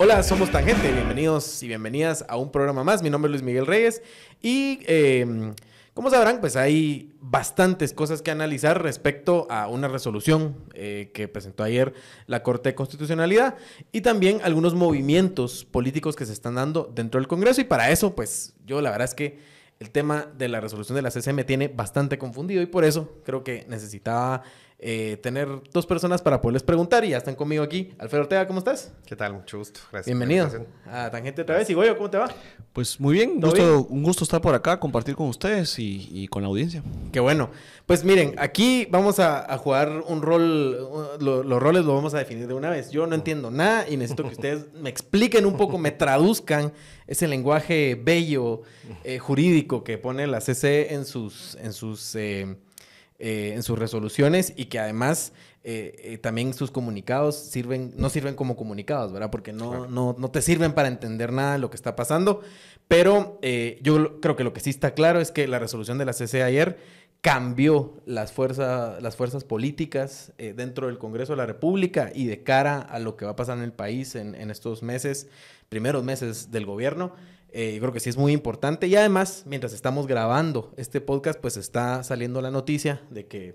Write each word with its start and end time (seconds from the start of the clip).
Hola, 0.00 0.22
somos 0.22 0.50
Tangente. 0.50 0.92
Bienvenidos 0.92 1.62
y 1.62 1.68
bienvenidas 1.68 2.24
a 2.28 2.36
un 2.36 2.52
programa 2.52 2.84
más. 2.84 3.02
Mi 3.02 3.10
nombre 3.10 3.28
es 3.28 3.32
Luis 3.32 3.42
Miguel 3.42 3.66
Reyes 3.66 4.00
y 4.40 4.80
eh, 4.86 5.52
como 5.98 6.10
sabrán, 6.10 6.38
pues 6.40 6.54
hay 6.54 7.12
bastantes 7.20 7.92
cosas 7.92 8.22
que 8.22 8.30
analizar 8.30 8.80
respecto 8.80 9.48
a 9.50 9.66
una 9.66 9.88
resolución 9.88 10.54
eh, 10.74 11.10
que 11.12 11.26
presentó 11.26 11.64
ayer 11.64 11.92
la 12.28 12.44
Corte 12.44 12.68
de 12.68 12.76
Constitucionalidad 12.76 13.56
y 13.90 14.02
también 14.02 14.38
algunos 14.44 14.74
movimientos 14.76 15.64
políticos 15.64 16.14
que 16.14 16.24
se 16.24 16.32
están 16.32 16.54
dando 16.54 16.88
dentro 16.94 17.18
del 17.18 17.26
Congreso 17.26 17.60
y 17.60 17.64
para 17.64 17.90
eso, 17.90 18.14
pues 18.14 18.54
yo 18.64 18.80
la 18.80 18.92
verdad 18.92 19.06
es 19.06 19.14
que 19.16 19.40
el 19.80 19.90
tema 19.90 20.26
de 20.36 20.48
la 20.48 20.60
resolución 20.60 20.96
de 20.96 21.02
la 21.02 21.10
CC 21.10 21.32
me 21.32 21.44
tiene 21.44 21.68
bastante 21.68 22.18
confundido 22.18 22.62
y 22.62 22.66
por 22.66 22.84
eso 22.84 23.12
creo 23.24 23.44
que 23.44 23.64
necesitaba 23.68 24.42
eh, 24.80 25.18
tener 25.20 25.48
dos 25.72 25.86
personas 25.86 26.22
para 26.22 26.40
poderles 26.40 26.62
preguntar 26.62 27.04
y 27.04 27.08
ya 27.08 27.16
están 27.16 27.34
conmigo 27.34 27.64
aquí. 27.64 27.90
Alfredo 27.98 28.22
Ortega, 28.22 28.46
¿cómo 28.46 28.60
estás? 28.60 28.92
¿Qué 29.06 29.16
tal? 29.16 29.32
Mucho 29.32 29.58
gusto. 29.58 29.80
Gracias. 29.90 30.06
Bienvenido 30.06 30.48
a 30.86 31.10
Tangente 31.10 31.42
otra 31.42 31.56
vez. 31.56 31.68
Y 31.68 31.74
Goyo, 31.74 31.96
¿cómo 31.96 32.08
te 32.08 32.16
va? 32.16 32.28
Pues 32.72 33.00
muy 33.00 33.14
bien, 33.14 33.40
gusto, 33.40 33.88
un 33.90 34.04
gusto 34.04 34.22
estar 34.22 34.40
por 34.40 34.54
acá, 34.54 34.78
compartir 34.78 35.16
con 35.16 35.26
ustedes 35.26 35.76
y, 35.80 36.28
con 36.28 36.42
la 36.42 36.48
audiencia. 36.48 36.84
Qué 37.10 37.18
bueno. 37.18 37.50
Pues 37.86 38.04
miren, 38.04 38.36
aquí 38.38 38.86
vamos 38.88 39.18
a, 39.18 39.58
jugar 39.58 40.04
un 40.06 40.22
rol, 40.22 40.78
los 41.18 41.60
roles 41.60 41.84
los 41.84 41.94
vamos 41.96 42.14
a 42.14 42.18
definir 42.18 42.46
de 42.46 42.54
una 42.54 42.70
vez. 42.70 42.92
Yo 42.92 43.04
no 43.08 43.16
entiendo 43.16 43.50
nada 43.50 43.88
y 43.88 43.96
necesito 43.96 44.22
que 44.22 44.34
ustedes 44.34 44.72
me 44.74 44.90
expliquen 44.90 45.44
un 45.44 45.56
poco, 45.56 45.76
me 45.78 45.90
traduzcan 45.90 46.72
ese 47.08 47.26
lenguaje 47.26 47.98
bello, 48.00 48.62
eh, 49.02 49.18
jurídico 49.18 49.82
que 49.82 49.98
pone 49.98 50.26
la 50.26 50.40
CC 50.40 50.94
en 50.94 51.06
sus, 51.06 51.56
en 51.56 51.72
sus 51.72 52.14
eh, 52.14 52.56
eh, 53.18 53.52
en 53.54 53.62
sus 53.64 53.76
resoluciones 53.76 54.52
y 54.54 54.66
que 54.66 54.78
además 54.78 55.32
también 56.22 56.54
sus 56.54 56.70
comunicados 56.70 57.36
sirven, 57.36 57.92
no 57.98 58.08
sirven 58.08 58.34
como 58.34 58.56
comunicados, 58.56 59.12
¿verdad? 59.12 59.30
Porque 59.30 59.52
no, 59.52 59.86
no, 59.86 60.16
no, 60.18 60.30
te 60.30 60.40
sirven 60.40 60.72
para 60.72 60.88
entender 60.88 61.30
nada 61.30 61.54
de 61.54 61.58
lo 61.58 61.68
que 61.68 61.76
está 61.76 61.94
pasando. 61.94 62.40
Pero 62.86 63.38
yo 63.82 64.18
creo 64.22 64.34
que 64.34 64.44
lo 64.44 64.54
que 64.54 64.60
sí 64.60 64.70
está 64.70 64.94
claro 64.94 65.20
es 65.20 65.30
que 65.30 65.46
la 65.46 65.58
resolución 65.58 65.98
de 65.98 66.06
la 66.06 66.14
CC 66.14 66.42
ayer 66.42 66.78
cambió 67.20 68.00
las, 68.06 68.32
fuerzas 68.32 69.02
las 69.02 69.16
fuerzas 69.16 69.44
políticas 69.44 70.32
dentro 70.38 70.86
del 70.86 70.96
Congreso 70.96 71.34
de 71.34 71.36
la 71.36 71.44
República 71.46 72.12
y 72.14 72.24
de 72.24 72.42
cara 72.42 72.80
a 72.80 72.98
lo 72.98 73.18
que 73.18 73.26
va 73.26 73.32
a 73.32 73.36
pasar 73.36 73.58
en 73.58 73.64
el 73.64 73.72
país 73.72 74.14
en, 74.14 74.36
en 74.36 74.50
estos 74.50 74.82
meses, 74.82 75.28
primeros 75.68 76.04
meses 76.04 76.50
del 76.50 76.66
gobierno. 76.66 77.12
Eh, 77.50 77.74
yo 77.74 77.80
creo 77.80 77.92
que 77.92 78.00
sí 78.00 78.10
es 78.10 78.16
muy 78.16 78.32
importante. 78.32 78.86
Y 78.86 78.96
además, 78.96 79.44
mientras 79.46 79.72
estamos 79.72 80.06
grabando 80.06 80.72
este 80.76 81.00
podcast, 81.00 81.40
pues 81.40 81.56
está 81.56 82.02
saliendo 82.02 82.42
la 82.42 82.50
noticia 82.50 83.02
de 83.10 83.26
que 83.26 83.54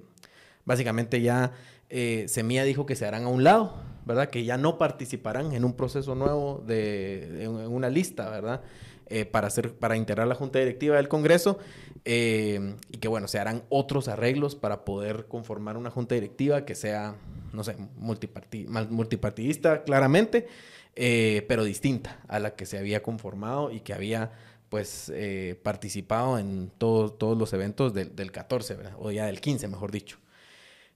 básicamente 0.66 1.22
ya 1.22 1.52
eh, 1.90 2.26
Semilla 2.28 2.64
dijo 2.64 2.86
que 2.86 2.96
se 2.96 3.06
harán 3.06 3.26
a 3.26 3.28
un 3.28 3.44
lado, 3.44 3.76
¿verdad? 4.06 4.30
Que 4.30 4.46
ya 4.46 4.58
no 4.58 4.78
participarán 4.78 5.54
en 5.54 5.64
un 5.64 5.74
proceso 5.74 6.16
nuevo 6.16 6.64
de, 6.66 7.44
en, 7.44 7.52
una 7.52 7.90
lista, 7.90 8.30
¿verdad? 8.30 8.62
Eh, 9.08 9.26
para, 9.26 9.48
hacer, 9.48 9.76
para 9.76 9.96
integrar 9.96 10.28
la 10.28 10.36
Junta 10.36 10.60
Directiva 10.60 10.96
del 10.96 11.08
Congreso 11.08 11.60
y 12.06 12.98
que, 13.00 13.08
bueno, 13.08 13.28
se 13.30 13.40
harán 13.40 13.64
otros 13.70 14.08
arreglos 14.08 14.56
para 14.56 14.84
poder 14.84 15.28
conformar 15.28 15.78
una 15.78 15.90
Junta 15.90 16.16
Directiva 16.16 16.66
que 16.66 16.76
sea, 16.76 17.16
no 17.54 17.64
sé, 17.64 17.78
multipartidista, 17.96 19.84
claramente. 19.84 20.48
Eh, 20.96 21.44
pero 21.48 21.64
distinta 21.64 22.20
a 22.28 22.38
la 22.38 22.56
que 22.56 22.68
se 22.68 22.78
había 22.78 23.02
conformado 23.02 23.72
y 23.72 23.80
que 23.80 23.94
había 23.94 24.32
pues 24.70 25.12
eh, 25.14 25.60
participado 25.64 26.38
en 26.38 26.72
todos 26.78 27.38
los 27.38 27.54
eventos 27.54 27.94
del, 27.94 28.32
14, 28.32 28.78
o 29.00 29.12
ya 29.12 29.26
del 29.26 29.40
15, 29.40 29.68
mejor 29.68 29.92
dicho. 29.92 30.18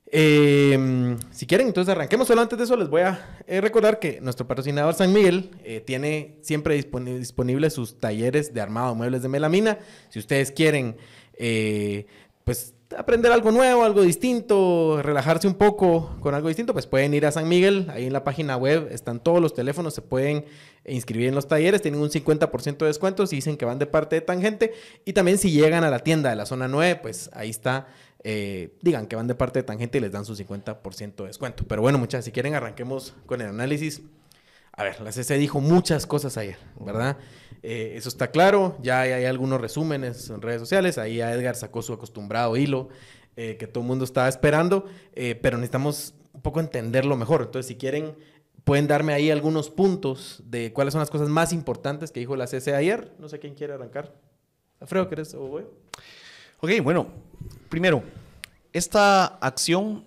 Em, 0.09 1.17
si 1.31 1.45
quieren, 1.45 1.67
entonces 1.67 1.91
arranquemos. 1.91 2.27
Solo 2.27 2.41
antes 2.41 2.57
de 2.57 2.63
eso, 2.63 2.77
les 2.77 2.89
voy 2.89 3.01
a 3.01 3.39
eh, 3.45 3.59
recordar 3.59 3.99
que 3.99 4.21
nuestro 4.21 4.47
patrocinador 4.47 4.93
San 4.93 5.11
Miguel 5.11 5.51
tiene 5.85 6.37
siempre 6.41 6.75
disponibles 6.75 7.73
sus 7.73 7.99
talleres 7.99 8.53
de 8.53 8.61
armado 8.61 8.91
de 8.91 8.95
muebles 8.95 9.21
de 9.21 9.29
melamina. 9.29 9.79
Si 10.09 10.19
ustedes 10.19 10.51
quieren, 10.51 10.97
pues 12.43 12.73
aprender 12.95 13.31
algo 13.31 13.51
nuevo, 13.51 13.83
algo 13.83 14.01
distinto, 14.01 15.01
relajarse 15.01 15.47
un 15.47 15.55
poco 15.55 16.15
con 16.21 16.33
algo 16.33 16.47
distinto, 16.47 16.73
pues 16.73 16.87
pueden 16.87 17.13
ir 17.13 17.25
a 17.25 17.31
San 17.31 17.47
Miguel, 17.47 17.87
ahí 17.89 18.05
en 18.05 18.13
la 18.13 18.23
página 18.23 18.55
web 18.55 18.87
están 18.91 19.19
todos 19.19 19.41
los 19.41 19.53
teléfonos, 19.53 19.93
se 19.93 20.01
pueden 20.01 20.45
inscribir 20.85 21.27
en 21.27 21.35
los 21.35 21.47
talleres, 21.47 21.81
tienen 21.81 21.99
un 21.99 22.09
50% 22.09 22.77
de 22.77 22.85
descuento 22.85 23.27
si 23.27 23.37
dicen 23.37 23.57
que 23.57 23.65
van 23.65 23.79
de 23.79 23.87
parte 23.87 24.15
de 24.15 24.21
Tangente 24.21 24.73
y 25.03 25.13
también 25.13 25.37
si 25.37 25.51
llegan 25.51 25.83
a 25.83 25.89
la 25.89 25.99
tienda 25.99 26.29
de 26.29 26.37
la 26.37 26.45
zona 26.45 26.67
9, 26.67 26.99
pues 27.01 27.29
ahí 27.33 27.49
está, 27.49 27.87
eh, 28.23 28.73
digan 28.81 29.07
que 29.07 29.15
van 29.15 29.27
de 29.27 29.35
parte 29.35 29.59
de 29.59 29.63
Tangente 29.63 29.97
y 29.97 30.01
les 30.01 30.11
dan 30.11 30.23
su 30.23 30.35
50% 30.35 31.15
de 31.23 31.27
descuento. 31.27 31.65
Pero 31.67 31.81
bueno, 31.81 31.97
muchachos, 31.97 32.25
si 32.25 32.31
quieren 32.31 32.55
arranquemos 32.55 33.15
con 33.25 33.41
el 33.41 33.47
análisis. 33.47 34.01
A 34.77 34.83
ver, 34.83 35.01
la 35.01 35.11
CC 35.11 35.39
dijo 35.39 35.59
muchas 35.59 36.05
cosas 36.05 36.37
ayer, 36.37 36.57
¿verdad? 36.79 37.17
Eh, 37.63 37.93
eso 37.95 38.09
está 38.09 38.29
claro, 38.29 38.77
ya 38.79 39.01
hay, 39.01 39.25
algunos 39.25 39.59
resúmenes 39.59 40.29
en 40.29 40.39
redes 40.39 40.61
sociales, 40.61 40.99
ahí 40.99 41.19
a 41.19 41.33
Edgar 41.33 41.55
sacó 41.55 41.81
su 41.81 41.93
acostumbrado 41.93 42.55
hilo 42.55 42.89
eh, 43.35 43.57
que 43.57 43.65
todo 43.65 43.81
el 43.81 43.87
mundo 43.87 44.05
estaba 44.05 44.29
esperando, 44.29 44.85
eh, 45.15 45.33
pero 45.33 45.57
necesitamos 45.57 46.13
un 46.31 46.41
poco 46.41 46.59
entenderlo 46.59 47.17
mejor. 47.17 47.41
Entonces, 47.41 47.65
si 47.65 47.75
quieren, 47.75 48.15
pueden 48.65 48.85
darme 48.85 49.13
ahí 49.13 49.31
algunos 49.31 49.71
puntos 49.71 50.43
de 50.45 50.71
cuáles 50.73 50.91
son 50.91 50.99
las 50.99 51.09
cosas 51.09 51.27
más 51.27 51.53
importantes 51.53 52.11
que 52.11 52.19
dijo 52.19 52.35
la 52.35 52.45
CC 52.45 52.75
ayer. 52.75 53.15
No 53.17 53.29
sé 53.29 53.39
quién 53.39 53.55
quiere 53.55 53.73
arrancar. 53.73 54.13
Alfredo, 54.79 55.09
¿querés 55.09 55.33
o 55.33 55.39
voy? 55.39 55.65
Ok, 56.59 56.69
bueno, 56.83 57.07
primero, 57.67 58.03
esta 58.71 59.25
acción, 59.25 60.05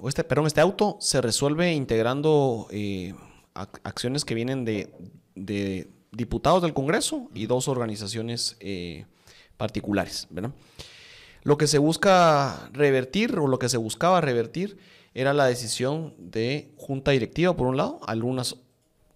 o 0.00 0.08
este, 0.08 0.24
perdón, 0.24 0.46
este 0.46 0.62
auto 0.62 0.96
se 0.98 1.20
resuelve 1.20 1.74
integrando 1.74 2.68
acciones 3.82 4.24
que 4.24 4.34
vienen 4.34 4.64
de, 4.64 5.88
diputados 6.12 6.62
del 6.62 6.74
Congreso 6.74 7.30
y 7.34 7.46
dos 7.46 7.68
organizaciones 7.68 8.56
eh, 8.60 9.06
particulares. 9.56 10.28
Lo 11.42 11.58
que 11.58 11.66
se 11.66 11.78
busca 11.78 12.70
revertir 12.72 13.38
o 13.38 13.46
lo 13.46 13.58
que 13.58 13.68
se 13.68 13.76
buscaba 13.76 14.20
revertir 14.20 14.78
era 15.14 15.32
la 15.32 15.46
decisión 15.46 16.14
de 16.18 16.74
junta 16.76 17.12
directiva, 17.12 17.56
por 17.56 17.66
un 17.68 17.76
lado. 17.76 18.00
Algunas 18.06 18.56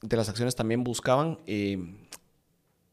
de 0.01 0.17
las 0.17 0.29
acciones 0.29 0.57
también 0.57 0.83
buscaban 0.83 1.39
eh, 1.47 1.79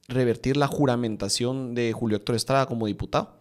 revertir 0.08 0.58
la 0.58 0.68
juramentación 0.68 1.76
de 1.76 1.94
Julio 1.94 2.18
Héctor 2.18 2.36
Estrada 2.36 2.66
como 2.66 2.88
diputado. 2.88 3.38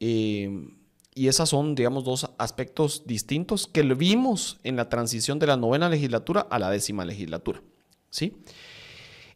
Eh, 0.00 0.68
y 1.14 1.28
esas 1.28 1.48
son, 1.48 1.74
digamos, 1.74 2.04
dos 2.04 2.30
aspectos 2.38 3.02
distintos 3.06 3.66
que 3.66 3.82
vimos 3.82 4.58
en 4.64 4.76
la 4.76 4.88
transición 4.88 5.38
de 5.38 5.46
la 5.46 5.56
novena 5.56 5.88
legislatura 5.88 6.46
a 6.50 6.58
la 6.58 6.70
décima 6.70 7.04
legislatura. 7.04 7.62
¿sí? 8.08 8.34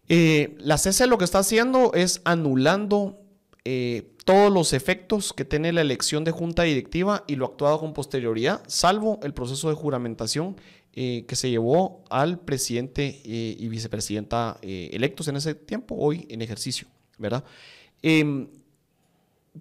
Eh, 0.09 0.57
la 0.59 0.79
CC 0.79 1.07
lo 1.07 1.19
que 1.19 1.25
está 1.25 1.41
haciendo 1.41 1.93
es 1.93 2.23
anulando 2.25 3.21
eh, 3.65 4.13
todos 4.25 4.53
los 4.53 4.73
efectos 4.73 5.33
que 5.33 5.45
tiene 5.45 5.73
la 5.73 5.83
elección 5.83 6.25
de 6.25 6.31
junta 6.31 6.63
directiva 6.63 7.25
y 7.27 7.37
lo 7.37 7.47
actuado 7.47 7.79
con 7.79 7.93
posterioridad, 7.93 8.63
salvo 8.67 9.21
el 9.23 9.35
proceso 9.35 9.69
de 9.69 9.75
juramentación 9.75 10.57
eh, 10.95 11.27
que 11.29 11.37
se 11.37 11.51
llevó 11.51 12.05
al 12.09 12.41
presidente 12.41 13.21
y 13.23 13.69
vicepresidenta 13.69 14.59
electos 14.63 15.29
en 15.29 15.37
ese 15.37 15.55
tiempo, 15.55 15.95
hoy 15.99 16.27
en 16.31 16.41
ejercicio, 16.41 16.89
¿verdad? 17.19 17.45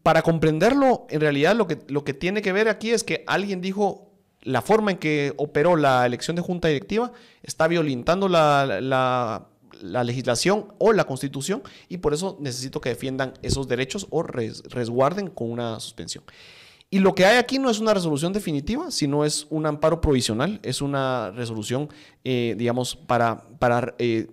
Para 0.04 0.22
comprenderlo, 0.22 1.08
en 1.10 1.22
realidad 1.22 1.56
lo 1.56 1.68
que, 1.68 1.80
lo 1.88 2.04
que 2.04 2.14
tiene 2.14 2.42
que 2.42 2.52
ver 2.52 2.68
aquí 2.68 2.92
es 2.92 3.04
que 3.04 3.24
alguien 3.28 3.62
dijo 3.62 4.06
la 4.46 4.62
forma 4.62 4.92
en 4.92 4.98
que 4.98 5.34
operó 5.38 5.76
la 5.76 6.06
elección 6.06 6.36
de 6.36 6.42
junta 6.42 6.68
directiva 6.68 7.12
está 7.42 7.68
violentando 7.68 8.30
la, 8.30 9.48
legislación 9.82 10.68
o 10.78 10.94
la 10.94 11.04
constitución 11.06 11.62
y 11.90 11.98
por 11.98 12.14
eso 12.14 12.38
necesito 12.40 12.80
que 12.80 12.90
defiendan 12.90 13.34
esos 13.42 13.68
derechos 13.68 14.08
o 14.12 14.24
resguarden 14.24 15.30
con 15.30 15.52
una 15.52 15.80
suspensión. 15.80 16.24
Y 16.92 17.00
lo 17.00 17.16
que 17.16 17.26
hay 17.26 17.38
aquí 17.38 17.58
no 17.58 17.70
es 17.72 17.80
una 17.80 17.94
resolución 17.94 18.32
definitiva, 18.32 18.92
sino 18.92 19.26
es 19.26 19.48
un 19.50 19.66
amparo 19.66 20.00
provisional, 20.00 20.60
es 20.62 20.82
una 20.82 21.32
resolución, 21.32 21.90
eh, 22.24 22.54
digamos, 22.58 22.96
para, 22.96 23.48
para 23.58 23.96
eh, 23.98 24.28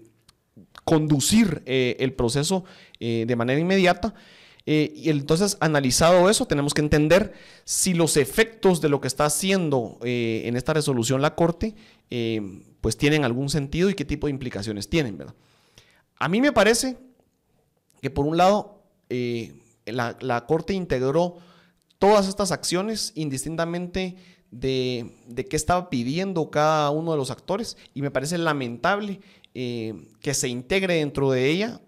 conducir 0.85 1.63
eh, 1.65 1.97
el 1.99 2.13
proceso 2.13 2.65
de 3.01 3.35
manera 3.35 3.59
inmediata. 3.59 4.15
Eh, 4.65 4.93
y 4.95 5.11
entonces, 5.11 5.57
analizado 5.61 6.31
eso, 6.31 6.47
tenemos 6.47 6.75
que 6.75 6.83
entender 6.83 7.33
si 7.65 7.95
los 7.95 8.17
efectos 8.17 8.81
de 8.81 8.89
lo 8.89 9.01
que 9.01 9.09
está 9.09 9.25
haciendo 9.25 9.99
eh, 10.05 10.43
en 10.45 10.57
esta 10.57 10.73
resolución 10.73 11.21
la 11.21 11.35
Corte, 11.35 11.75
eh, 12.11 12.41
pues 12.81 12.97
tienen 12.97 13.25
algún 13.25 13.49
sentido 13.49 13.91
y 13.91 13.95
qué 13.95 14.05
tipo 14.05 14.27
de 14.27 14.33
implicaciones 14.33 14.89
tienen, 14.89 15.19
¿verdad? 15.19 15.35
A 16.19 16.29
mí 16.29 16.41
me 16.41 16.53
parece 16.53 16.97
que 18.01 18.11
por 18.11 18.27
un 18.27 18.37
lado, 18.37 18.83
la, 19.87 20.17
la, 20.21 20.47
Corte 20.47 20.73
integró 20.73 21.39
todas 21.99 22.29
estas 22.29 22.53
acciones 22.53 23.13
indistintamente 23.15 24.17
de, 24.51 25.15
de, 25.27 25.45
qué 25.45 25.57
estaba 25.57 25.91
pidiendo 25.91 26.51
cada 26.51 26.91
uno 26.91 27.13
de 27.13 27.17
los 27.17 27.31
actores 27.31 27.77
y 27.95 28.03
me 28.03 28.11
parece 28.11 28.39
lamentable 28.39 29.21
que 29.53 30.35
se 30.35 30.49
integre 30.49 30.95
dentro 30.95 31.31
de 31.31 31.49
ella 31.49 31.81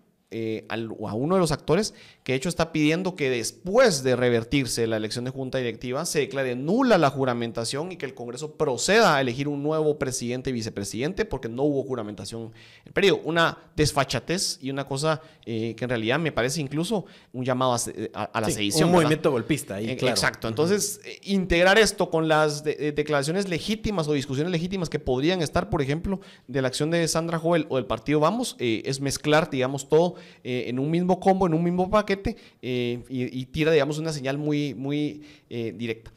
a 0.69 1.15
uno 1.15 1.35
de 1.37 1.41
los 1.41 1.53
actores 1.53 1.95
que 2.25 2.33
de 2.33 2.39
hecho 2.39 2.49
está 2.49 2.73
pidiendo 2.73 3.17
que 3.17 3.29
después 3.29 4.03
de 4.03 4.17
revertirse 4.17 4.87
la 4.87 4.97
elección 4.97 5.27
de 5.27 5.31
junta 5.31 5.59
directiva 5.59 6.07
se 6.07 6.21
declare 6.21 6.57
nula 6.57 6.97
la 6.97 7.11
juramentación 7.11 7.93
y 7.93 7.97
que 7.97 8.07
el 8.07 8.15
Congreso 8.15 8.55
proceda 8.55 9.15
a 9.15 9.21
elegir 9.21 9.47
un 9.47 9.63
nuevo 9.63 9.99
presidente 9.99 10.49
y 10.49 10.55
vicepresidente 10.55 11.27
porque 11.27 11.51
no 11.51 11.65
hubo 11.65 11.83
juramentación 11.83 12.45
en 12.45 12.87
el 12.87 12.93
periodo. 12.95 13.21
Una 13.25 13.59
desfachatez 13.77 14.59
y 14.63 14.71
una 14.71 14.87
cosa 14.87 15.21
eh, 15.45 15.75
que 15.77 15.85
en 15.85 15.91
realidad 15.91 16.19
me 16.19 16.33
parece 16.33 16.63
incluso 16.63 17.05
un 17.35 17.45
llamado 17.45 17.75
a, 18.15 18.41
la 18.41 18.49
sedición. 18.49 18.89
Un 18.89 18.95
movimiento 18.95 19.31
golpista. 19.31 19.75
Ahí, 19.75 19.91
eh, 19.91 19.99
Exacto. 20.01 20.49
Entonces, 20.49 21.03
eh, 21.05 21.21
integrar 21.25 21.79
esto 21.79 22.09
con 22.09 22.27
las 22.27 22.65
declaraciones 22.65 23.51
legítimas 23.51 24.09
o 24.09 24.15
discusiones 24.15 24.51
legítimas 24.51 24.89
que 24.89 24.99
podrían 24.99 25.43
estar, 25.43 25.69
por 25.69 25.83
ejemplo, 25.83 26.21
de 26.49 26.63
la 26.63 26.69
acción 26.69 26.91
de 26.91 27.07
Sandra 27.07 27.39
Joel 27.39 27.67
o 27.69 27.77
del 27.77 27.85
partido 27.85 28.21
Vamos, 28.21 28.57
es 28.59 29.01
mezclar, 29.01 29.51
digamos, 29.51 29.91
todo 29.91 30.15
en 30.43 30.79
un 30.79 30.91
mismo 30.91 31.21
combo, 31.21 31.47
en 31.47 31.53
un 31.53 31.63
mismo 31.63 31.91
paquete 31.91 32.14
eh, 32.63 33.03
y, 33.09 33.47
tira, 33.47 33.73
digamos, 33.73 33.99
una 33.99 34.13
señal 34.13 34.39
muy, 34.39 34.75
muy 34.75 35.23
eh, 35.51 35.73
directa. 35.77 36.13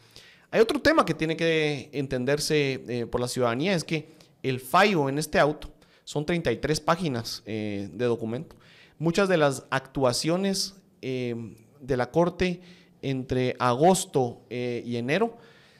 Hay 0.52 0.62
otro 0.62 0.80
tema 0.80 1.06
que 1.06 1.14
tiene 1.14 1.36
que 1.36 1.90
entenderse 1.92 2.82
eh, 2.88 3.06
por 3.06 3.22
la 3.22 3.28
ciudadanía, 3.28 3.74
es 3.74 3.84
que 3.84 4.10
el 4.44 4.60
fallo 4.60 5.10
en 5.10 5.18
este 5.18 5.40
auto 5.40 5.70
son 6.04 6.26
33 6.26 6.80
páginas 6.80 7.44
de 7.46 8.06
documento. 8.06 8.56
Muchas 8.98 9.28
de 9.28 9.36
las 9.36 9.66
actuaciones 9.70 10.76
de 11.02 11.98
la 11.98 12.12
Corte 12.12 12.62
entre 13.02 13.58
agosto 13.60 14.42
y 14.50 14.96
enero 14.96 15.38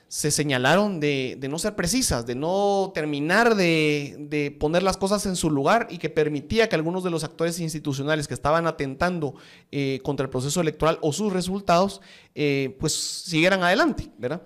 se 0.09 0.31
señalaron 0.31 1.01
de, 1.01 1.38
no 1.50 1.59
ser 1.59 1.75
precisas, 1.75 2.25
de 2.25 2.36
no 2.36 2.92
terminar 2.94 3.56
de, 3.56 4.56
poner 4.59 4.81
las 4.81 4.95
cosas 4.95 5.25
en 5.25 5.36
su 5.36 5.50
lugar 5.50 5.88
y 5.89 5.98
que 5.98 6.09
permitía 6.09 6.69
que 6.69 6.75
algunos 6.75 7.04
de 7.04 7.09
los 7.09 7.24
actores 7.24 7.59
institucionales 7.59 8.27
que 8.27 8.33
estaban 8.33 8.68
atentando 8.68 9.36
eh, 9.71 10.00
contra 10.04 10.24
el 10.24 10.30
proceso 10.30 10.62
electoral 10.62 10.98
o 11.01 11.12
sus 11.12 11.33
resultados, 11.33 12.01
eh, 12.36 12.75
pues 12.80 12.94
siguieran 12.94 13.63
adelante, 13.63 14.09
¿verdad? 14.18 14.42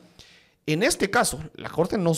En 0.65 0.83
este 0.83 1.09
caso, 1.09 1.39
la 1.55 1.69
Corte 1.69 1.97
no, 1.97 2.11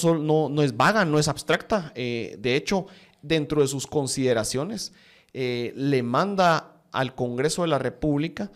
es 0.63 0.77
vaga, 0.77 1.05
no 1.05 1.19
es 1.19 1.27
abstracta, 1.27 1.91
eh, 1.95 2.37
de 2.39 2.55
hecho, 2.55 2.87
dentro 3.21 3.61
de 3.61 3.67
sus 3.67 3.87
consideraciones, 3.87 4.93
le 5.33 6.03
manda 6.03 6.75
al 6.91 7.15
Congreso 7.15 7.63
de 7.63 7.69
la 7.69 7.79
República 7.79 8.51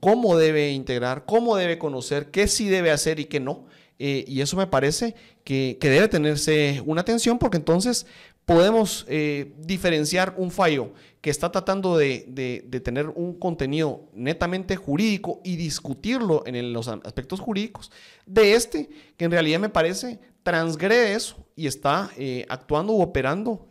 cómo 0.00 0.36
debe 0.36 0.72
integrar, 0.72 1.24
cómo 1.24 1.56
debe 1.56 1.78
conocer, 1.78 2.32
qué 2.32 2.48
sí 2.48 2.68
debe 2.68 2.90
hacer 2.90 3.20
y 3.20 3.26
qué 3.26 3.38
no. 3.38 3.66
Eh, 3.98 4.24
y 4.26 4.40
eso 4.40 4.56
me 4.56 4.66
parece 4.66 5.14
que, 5.44 5.78
debe 5.80 6.08
tenerse 6.08 6.82
una 6.86 7.02
atención 7.02 7.38
porque 7.38 7.56
entonces 7.56 8.06
podemos 8.44 9.06
eh, 9.08 9.52
diferenciar 9.58 10.34
un 10.36 10.50
fallo 10.50 10.92
que 11.20 11.30
está 11.30 11.52
tratando 11.52 11.96
de, 11.96 12.80
tener 12.82 13.08
un 13.10 13.38
contenido 13.38 14.08
netamente 14.12 14.74
jurídico 14.74 15.40
y 15.44 15.54
discutirlo 15.54 16.42
en 16.46 16.72
los 16.72 16.88
aspectos 16.88 17.38
jurídicos 17.38 17.92
de 18.26 18.54
este 18.54 18.88
que 19.16 19.24
en 19.24 19.30
realidad 19.30 19.60
me 19.60 19.68
parece 19.68 20.18
transgrede 20.42 21.14
eso 21.14 21.36
y 21.54 21.68
está 21.68 22.10
eh, 22.16 22.44
actuando 22.48 22.94
u 22.94 23.02
operando 23.02 23.68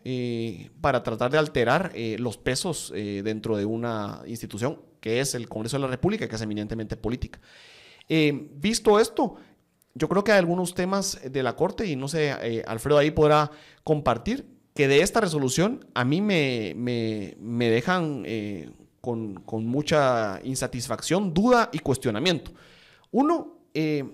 para 0.80 1.04
tratar 1.04 1.30
de 1.30 1.40
alterar 1.40 1.92
los 2.20 2.38
pesos 2.38 2.94
dentro 2.96 3.58
de 3.58 3.66
una 3.66 4.22
institución 4.28 4.80
que 5.02 5.20
es 5.20 5.36
el 5.36 5.50
Congreso 5.50 5.76
de 5.76 5.82
la 5.82 5.88
República, 5.88 6.30
que 6.30 6.36
es 6.36 6.42
eminentemente 6.42 6.96
política. 6.96 7.42
visto 8.08 8.98
esto, 8.98 9.36
yo 9.94 10.08
creo 10.08 10.24
que 10.24 10.32
hay 10.32 10.40
algunos 10.40 10.74
temas 10.74 11.20
de 11.24 11.44
la 11.44 11.56
Corte, 11.56 11.86
y 11.86 11.96
no 11.96 12.08
sé, 12.08 12.36
eh, 12.42 12.64
Alfredo 12.68 12.98
ahí 12.98 13.12
podrá 13.12 13.52
compartir, 13.84 14.48
que 14.74 14.88
de 14.88 15.02
esta 15.02 15.20
resolución 15.20 15.86
a 15.94 16.06
mí 16.06 16.22
me, 16.22 16.74
me, 16.76 17.70
dejan 17.70 18.24
eh, 18.26 18.70
con, 19.02 19.42
con, 19.42 19.66
mucha 19.66 20.40
insatisfacción, 20.44 21.34
duda 21.34 21.70
y 21.74 21.80
cuestionamiento. 21.80 22.52
Uno, 23.12 23.60
eh, 23.74 24.06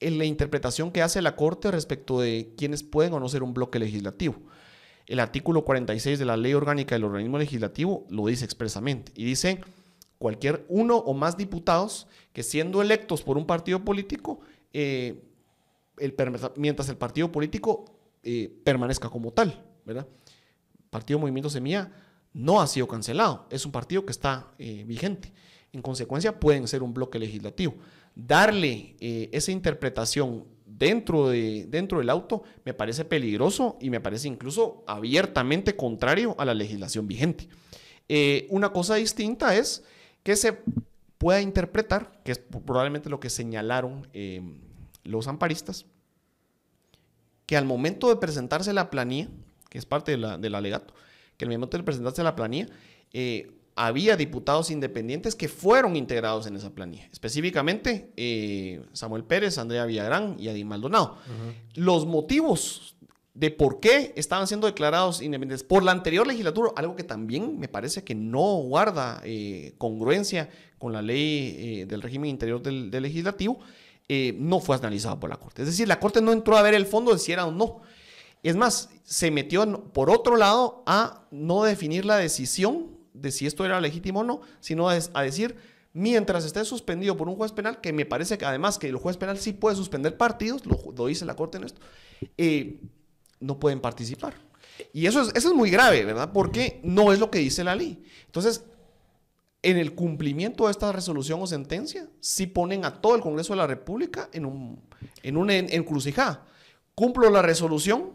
en 0.00 0.18
la 0.18 0.24
interpretación 0.24 0.90
que 0.90 1.02
hace 1.02 1.22
la 1.22 1.36
Corte 1.36 1.70
respecto 1.70 2.20
de 2.20 2.52
quienes 2.56 2.82
pueden 2.82 3.12
o 3.14 3.20
no 3.20 3.28
ser 3.28 3.42
un 3.42 3.54
bloque 3.54 3.78
legislativo. 3.78 4.36
El 5.06 5.20
artículo 5.20 5.64
46 5.64 6.18
de 6.18 6.24
la 6.24 6.36
Ley 6.36 6.52
Orgánica 6.54 6.94
del 6.94 7.04
Organismo 7.04 7.38
Legislativo 7.38 8.06
lo 8.10 8.26
dice 8.26 8.44
expresamente 8.44 9.12
y 9.14 9.24
dice 9.24 9.60
cualquier 10.18 10.64
uno 10.68 10.96
o 10.96 11.14
más 11.14 11.36
diputados 11.36 12.08
que 12.32 12.42
siendo 12.42 12.82
electos 12.82 13.22
por 13.22 13.36
un 13.38 13.46
partido 13.46 13.84
político 13.84 14.40
eh, 14.78 15.14
el, 15.96 16.14
mientras 16.56 16.90
el 16.90 16.98
partido 16.98 17.32
político 17.32 17.86
eh, 18.22 18.54
permanezca 18.62 19.08
como 19.08 19.32
tal, 19.32 19.64
¿verdad? 19.86 20.06
Partido 20.90 21.18
Movimiento 21.18 21.48
Semilla 21.48 21.90
no 22.34 22.60
ha 22.60 22.66
sido 22.66 22.86
cancelado, 22.86 23.46
es 23.48 23.64
un 23.64 23.72
partido 23.72 24.04
que 24.04 24.12
está 24.12 24.52
eh, 24.58 24.84
vigente. 24.86 25.32
En 25.72 25.80
consecuencia, 25.80 26.38
pueden 26.38 26.68
ser 26.68 26.82
un 26.82 26.92
bloque 26.92 27.18
legislativo. 27.18 27.76
Darle 28.14 28.96
esa 29.00 29.50
interpretación 29.50 30.44
dentro, 30.66 31.30
de, 31.30 31.66
dentro 31.70 31.98
del 31.98 32.10
auto 32.10 32.42
me 32.66 32.74
parece 32.74 33.06
peligroso 33.06 33.78
y 33.80 33.88
me 33.88 34.00
parece 34.00 34.28
incluso 34.28 34.84
abiertamente 34.86 35.74
contrario 35.74 36.34
a 36.38 36.44
la 36.44 36.52
legislación 36.52 37.06
vigente. 37.06 37.48
una 38.50 38.72
cosa 38.72 38.96
distinta 38.96 39.56
es 39.56 39.84
que 40.22 40.36
se 40.36 40.58
pueda 41.16 41.40
interpretar, 41.40 42.20
que 42.24 42.32
es 42.32 42.38
probablemente 42.38 43.10
lo 43.10 43.20
que 43.20 43.30
señalaron 43.30 44.06
los 45.06 45.28
amparistas, 45.28 45.86
que 47.46 47.56
al 47.56 47.64
momento 47.64 48.08
de 48.08 48.16
presentarse 48.16 48.72
la 48.72 48.90
planilla, 48.90 49.28
que 49.70 49.78
es 49.78 49.86
parte 49.86 50.16
del 50.16 50.54
alegato, 50.54 50.94
que 51.36 51.44
al 51.44 51.50
momento 51.50 51.76
de 51.76 51.84
presentarse 51.84 52.22
la 52.22 52.36
planilla, 52.36 52.68
eh, 53.12 53.52
había 53.76 54.16
diputados 54.16 54.70
independientes 54.70 55.34
que 55.34 55.48
fueron 55.48 55.96
integrados 55.96 56.46
en 56.46 56.56
esa 56.56 56.70
planilla. 56.70 57.08
Específicamente, 57.12 58.10
eh, 58.16 58.82
Samuel 58.92 59.24
Pérez, 59.24 59.58
Andrea 59.58 59.84
Villagrán 59.84 60.36
y 60.38 60.48
Adin 60.48 60.66
Maldonado. 60.66 61.18
Los 61.74 62.06
motivos 62.06 62.96
de 63.34 63.50
por 63.50 63.80
qué 63.80 64.14
estaban 64.16 64.46
siendo 64.46 64.66
declarados 64.66 65.20
independientes 65.20 65.62
por 65.62 65.82
la 65.82 65.92
anterior 65.92 66.26
legislatura, 66.26 66.72
algo 66.74 66.96
que 66.96 67.04
también 67.04 67.58
me 67.58 67.68
parece 67.68 68.02
que 68.02 68.14
no 68.14 68.56
guarda 68.62 69.20
eh, 69.24 69.74
congruencia 69.76 70.48
con 70.78 70.94
la 70.94 71.02
ley 71.02 71.84
del 71.84 72.00
régimen 72.00 72.30
interior 72.30 72.62
del 72.62 72.90
legislativo, 72.90 73.60
eh, 74.08 74.36
no 74.38 74.60
fue 74.60 74.76
analizado 74.76 75.18
por 75.18 75.30
la 75.30 75.36
Corte. 75.36 75.62
Es 75.62 75.68
decir, 75.68 75.88
la 75.88 75.98
Corte 75.98 76.20
no 76.20 76.32
entró 76.32 76.56
a 76.56 76.62
ver 76.62 76.74
el 76.74 76.86
fondo 76.86 77.12
de 77.12 77.18
si 77.18 77.32
era 77.32 77.46
o 77.46 77.50
no. 77.50 77.80
Es 78.42 78.54
más, 78.54 78.90
se 79.02 79.30
metió 79.30 79.92
por 79.92 80.10
otro 80.10 80.36
lado 80.36 80.84
a 80.86 81.26
no 81.32 81.64
definir 81.64 82.04
la 82.04 82.16
decisión 82.16 82.96
de 83.12 83.32
si 83.32 83.46
esto 83.46 83.64
era 83.64 83.80
legítimo 83.80 84.20
o 84.20 84.24
no, 84.24 84.40
sino 84.60 84.88
a, 84.88 85.22
decir, 85.22 85.56
mientras 85.92 86.44
esté 86.44 86.64
suspendido 86.64 87.16
por 87.16 87.28
un 87.28 87.34
juez 87.34 87.50
penal, 87.50 87.80
que 87.80 87.92
me 87.92 88.06
parece 88.06 88.38
que 88.38 88.44
además 88.44 88.78
que 88.78 88.88
el 88.88 88.96
juez 88.96 89.16
penal 89.16 89.38
sí 89.38 89.52
puede 89.52 89.74
suspender 89.74 90.16
partidos, 90.16 90.62
lo, 90.66 91.06
dice 91.06 91.24
la 91.24 91.34
Corte 91.34 91.58
en 91.58 91.64
esto, 91.64 91.80
eh, 92.36 92.80
no 93.40 93.58
pueden 93.58 93.80
participar. 93.80 94.34
Y 94.92 95.06
eso 95.06 95.22
es, 95.22 95.28
eso 95.34 95.48
es 95.48 95.54
muy 95.54 95.70
grave, 95.70 96.04
¿verdad? 96.04 96.30
Porque 96.32 96.80
no 96.84 97.12
es 97.12 97.18
lo 97.18 97.30
que 97.30 97.38
dice 97.38 97.64
la 97.64 97.74
ley. 97.74 98.04
Entonces, 98.26 98.62
en 99.66 99.78
el 99.78 99.96
cumplimiento 99.96 100.66
de 100.66 100.70
esta 100.70 100.92
resolución 100.92 101.42
o 101.42 101.46
sentencia, 101.46 102.08
sí 102.20 102.46
ponen 102.46 102.84
a 102.84 103.00
todo 103.00 103.16
el 103.16 103.20
Congreso 103.20 103.52
de 103.52 103.56
la 103.56 103.66
República 103.66 104.28
en, 104.32 104.46
un, 104.46 104.80
en 105.24 105.36
una 105.36 105.56
encrucijada. 105.56 106.46
Cumplo 106.94 107.28
la 107.30 107.42
resolución, 107.42 108.12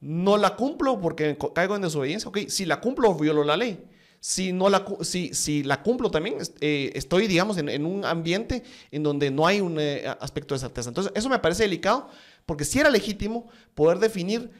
no 0.00 0.36
la 0.36 0.56
cumplo 0.56 1.00
porque 1.00 1.38
caigo 1.54 1.76
en 1.76 1.82
desobediencia. 1.82 2.28
Ok, 2.28 2.48
si 2.48 2.64
la 2.64 2.80
cumplo, 2.80 3.14
violo 3.14 3.44
la 3.44 3.56
ley. 3.56 3.84
Si, 4.18 4.52
no 4.52 4.68
la, 4.68 4.84
si, 5.02 5.32
si 5.34 5.62
la 5.62 5.84
cumplo 5.84 6.10
también, 6.10 6.38
eh, 6.60 6.90
estoy, 6.96 7.28
digamos, 7.28 7.58
en, 7.58 7.86
un 7.86 8.04
ambiente 8.04 8.64
en 8.90 9.04
donde 9.04 9.30
no 9.30 9.46
hay 9.46 9.60
un 9.60 9.78
eh, 9.78 10.04
aspecto 10.20 10.54
de 10.54 10.60
certeza. 10.60 10.88
Entonces, 10.88 11.12
eso 11.14 11.28
me 11.28 11.38
parece 11.38 11.62
delicado 11.62 12.08
porque 12.44 12.64
si 12.64 12.80
era 12.80 12.90
legítimo 12.90 13.48
poder 13.76 14.00
definir 14.00 14.50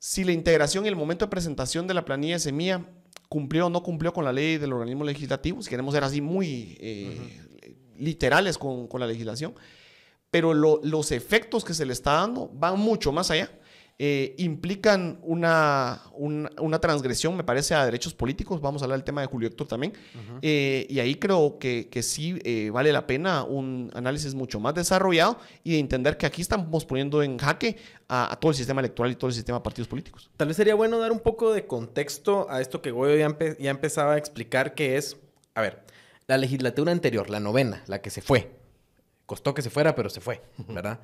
si 0.00 0.24
la 0.24 0.32
integración 0.32 0.84
y 0.84 0.88
el 0.88 0.96
momento 0.96 1.26
de 1.26 1.30
presentación 1.30 1.86
de 1.86 1.94
la 1.94 2.04
planilla 2.04 2.34
de 2.34 2.40
semilla 2.40 2.84
cumplió 3.32 3.68
o 3.68 3.70
no 3.70 3.82
cumplió 3.82 4.12
con 4.12 4.26
la 4.26 4.32
ley 4.32 4.58
del 4.58 4.74
organismo 4.74 5.04
legislativo, 5.04 5.62
si 5.62 5.70
queremos 5.70 5.94
ser 5.94 6.04
así 6.04 6.20
muy 6.20 6.76
eh, 6.80 7.40
literales 7.96 8.58
con, 8.58 8.86
la 8.98 9.06
legislación, 9.06 9.54
pero 10.30 10.52
los 10.52 11.12
efectos 11.12 11.64
que 11.64 11.72
se 11.72 11.86
le 11.86 11.94
está 11.94 12.12
dando 12.12 12.50
van 12.52 12.78
mucho 12.78 13.10
más 13.10 13.30
allá 13.30 13.50
eh, 13.98 14.34
implican 14.38 15.18
una, 15.22 16.02
una, 16.16 16.78
transgresión, 16.80 17.36
me 17.36 17.44
parece, 17.44 17.74
a 17.74 17.84
derechos 17.84 18.14
políticos. 18.14 18.60
Vamos 18.60 18.82
a 18.82 18.86
hablar 18.86 18.98
del 18.98 19.04
tema 19.04 19.20
de 19.20 19.28
Julio 19.28 19.48
Héctor 19.48 19.68
también. 19.68 19.92
Eh, 20.40 20.86
y 20.88 20.98
ahí 20.98 21.14
creo 21.14 21.58
que, 21.58 21.88
que 21.88 22.02
sí 22.02 22.38
eh, 22.44 22.70
vale 22.70 22.92
la 22.92 23.06
pena 23.06 23.44
un 23.44 23.90
análisis 23.94 24.34
mucho 24.34 24.58
más 24.58 24.74
desarrollado 24.74 25.38
y 25.62 25.72
de 25.72 25.78
entender 25.78 26.16
que 26.16 26.26
aquí 26.26 26.42
estamos 26.42 26.84
poniendo 26.84 27.22
en 27.22 27.38
jaque 27.38 27.76
a, 28.08 28.36
todo 28.40 28.50
el 28.50 28.56
sistema 28.56 28.80
electoral 28.80 29.12
y 29.12 29.14
todo 29.14 29.28
el 29.28 29.34
sistema 29.34 29.58
de 29.58 29.62
partidos 29.62 29.88
políticos. 29.88 30.30
Tal 30.36 30.48
vez 30.48 30.56
sería 30.56 30.74
bueno 30.74 30.98
dar 30.98 31.12
un 31.12 31.20
poco 31.20 31.52
de 31.52 31.66
contexto 31.66 32.50
a 32.50 32.60
esto 32.60 32.82
que 32.82 32.90
Goyo 32.90 33.16
ya, 33.16 33.36
ya 33.58 33.70
empezaba 33.70 34.14
a 34.14 34.18
explicar, 34.18 34.74
que 34.74 34.96
es, 34.96 35.16
a 35.54 35.60
ver, 35.60 35.84
la 36.26 36.38
legislatura 36.38 36.92
anterior, 36.92 37.30
la 37.30 37.40
novena, 37.40 37.84
la 37.86 38.00
que 38.00 38.10
se 38.10 38.22
fue. 38.22 38.50
Costó 39.26 39.54
que 39.54 39.62
se 39.62 39.70
fuera, 39.70 39.94
pero 39.94 40.10
se 40.10 40.20
fue, 40.20 40.42
¿verdad? 40.68 41.00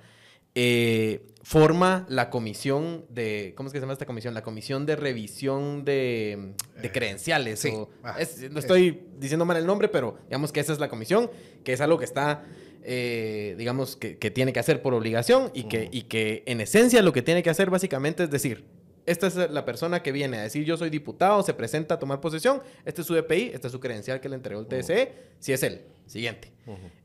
Eh, 0.61 1.23
forma 1.45 2.05
la 2.09 2.31
comisión 2.31 3.05
de, 3.11 3.53
¿cómo 3.57 3.69
es 3.69 3.73
que 3.73 3.79
se 3.79 3.83
llama 3.83 3.93
esta 3.93 4.07
comisión? 4.07 4.35
La 4.35 4.43
comisión 4.43 4.87
de 4.87 4.97
revisión 4.97 5.85
de, 5.85 6.53
de 6.83 6.91
credenciales. 6.93 7.61
sí. 7.61 7.69
o- 7.73 7.89
Ah, 8.03 8.17
es- 8.19 8.51
no 8.51 8.59
estoy 8.59 9.05
diciendo 9.19 9.45
mal 9.45 9.57
el 9.57 9.65
nombre, 9.67 9.89
pero 9.89 10.19
digamos 10.25 10.51
que 10.51 10.59
esa 10.61 10.73
es 10.73 10.81
la 10.81 10.89
comisión, 10.89 11.31
que 11.63 11.73
es 11.75 11.81
algo 11.81 11.97
que 11.99 12.05
está, 12.05 12.45
eh, 12.83 13.55
digamos, 13.57 13.95
que, 13.97 14.19
que 14.19 14.31
tiene 14.33 14.53
que 14.53 14.59
hacer 14.61 14.83
por 14.83 14.95
obligación 14.95 15.51
y 15.55 15.65
que, 15.69 15.89
y 15.93 16.03
que 16.03 16.43
en 16.47 16.61
esencia 16.61 17.03
lo 17.03 17.13
que 17.13 17.23
tiene 17.23 17.43
que 17.45 17.51
hacer 17.51 17.71
básicamente 17.71 18.25
es 18.25 18.31
decir, 18.31 18.65
esta 19.07 19.29
es 19.29 19.37
la 19.37 19.65
persona 19.65 20.03
que 20.03 20.11
viene 20.13 20.37
a 20.39 20.43
decir 20.43 20.65
yo 20.65 20.77
soy 20.77 20.91
diputado, 20.91 21.43
se 21.45 21.55
presenta 21.55 21.95
a 21.95 21.99
tomar 22.01 22.21
posesión, 22.21 22.61
este 22.85 23.01
es 23.03 23.07
su 23.07 23.15
DPI, 23.15 23.53
este 23.55 23.69
es 23.69 23.73
su 23.73 23.79
credencial 23.81 24.21
que 24.21 24.29
le 24.29 24.35
entregó 24.35 24.61
el 24.61 24.67
TSE, 24.67 25.13
si 25.39 25.53
es 25.55 25.63
él, 25.63 25.83
siguiente. 26.07 26.51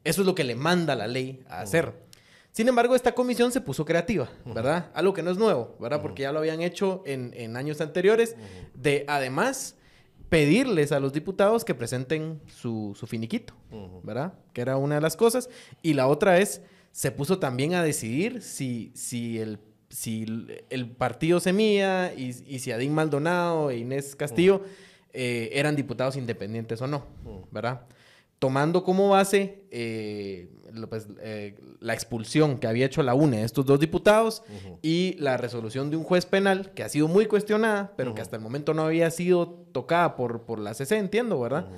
Eso 0.03 0.21
es 0.21 0.25
lo 0.25 0.33
que 0.35 0.43
le 0.43 0.55
manda 0.55 0.95
la 0.95 1.07
ley 1.07 1.43
a 1.47 1.61
hacer. 1.61 1.93
Sin 2.53 2.67
embargo, 2.69 2.95
esta 2.95 3.13
comisión 3.13 3.51
se 3.51 3.59
puso 3.61 3.83
creativa, 3.83 4.29
¿verdad? 4.45 4.91
Algo 4.93 5.11
que 5.13 5.21
no 5.23 5.31
es 5.31 5.37
nuevo, 5.37 5.75
¿verdad? 5.81 6.01
Porque 6.01 6.21
ya 6.21 6.31
lo 6.31 6.39
habían 6.39 6.61
hecho 6.61 7.01
en, 7.05 7.33
en 7.35 7.57
años 7.57 7.81
anteriores, 7.81 8.35
de 8.75 9.03
además 9.09 9.75
pedirles 10.29 10.91
a 10.91 10.99
los 10.99 11.13
diputados 11.13 11.65
que 11.65 11.75
presenten 11.75 12.39
su, 12.47 12.95
su 12.97 13.05
finiquito, 13.07 13.53
¿verdad? 14.03 14.33
Que 14.53 14.61
era 14.61 14.77
una 14.77 14.95
de 14.95 15.01
las 15.01 15.17
cosas. 15.17 15.49
Y 15.81 15.93
la 15.95 16.07
otra 16.07 16.37
es, 16.39 16.61
se 16.91 17.11
puso 17.11 17.39
también 17.39 17.73
a 17.73 17.83
decidir 17.83 18.41
si, 18.43 18.91
si, 18.95 19.39
el, 19.39 19.57
si 19.89 20.23
el- 20.23 20.63
el 20.69 20.89
partido 20.91 21.39
Semilla 21.39 22.13
y, 22.13 22.29
y 22.47 22.59
si 22.59 22.71
Adín 22.71 22.93
Maldonado 22.93 23.71
e 23.71 23.77
Inés 23.77 24.15
Castillo 24.15 24.61
eh, 25.11 25.49
eran 25.53 25.75
diputados 25.75 26.15
independientes 26.17 26.81
o 26.81 26.87
no, 26.87 27.05
¿verdad? 27.51 27.81
Tomando 28.43 28.83
como 28.83 29.07
base 29.07 29.63
eh, 29.71 30.49
pues, 30.89 31.07
eh, 31.21 31.55
la 31.79 31.93
expulsión 31.93 32.57
que 32.57 32.67
había 32.67 32.85
hecho 32.85 33.01
la 33.01 33.13
UNE 33.13 33.37
de 33.37 33.45
estos 33.45 33.65
dos 33.65 33.79
diputados 33.79 34.43
y 34.81 35.15
la 35.17 35.37
resolución 35.37 35.89
de 35.89 35.95
un 35.95 36.03
juez 36.03 36.25
penal 36.25 36.73
que 36.73 36.83
ha 36.83 36.89
sido 36.89 37.07
muy 37.07 37.27
cuestionada, 37.27 37.93
pero 37.95 38.13
que 38.13 38.21
hasta 38.21 38.35
el 38.35 38.41
momento 38.41 38.73
no 38.73 38.81
había 38.81 39.09
sido 39.11 39.47
tocada 39.71 40.17
por, 40.17 40.41
por 40.41 40.59
la 40.59 40.73
CC, 40.73 40.97
entiendo, 40.97 41.39
¿verdad? 41.39 41.69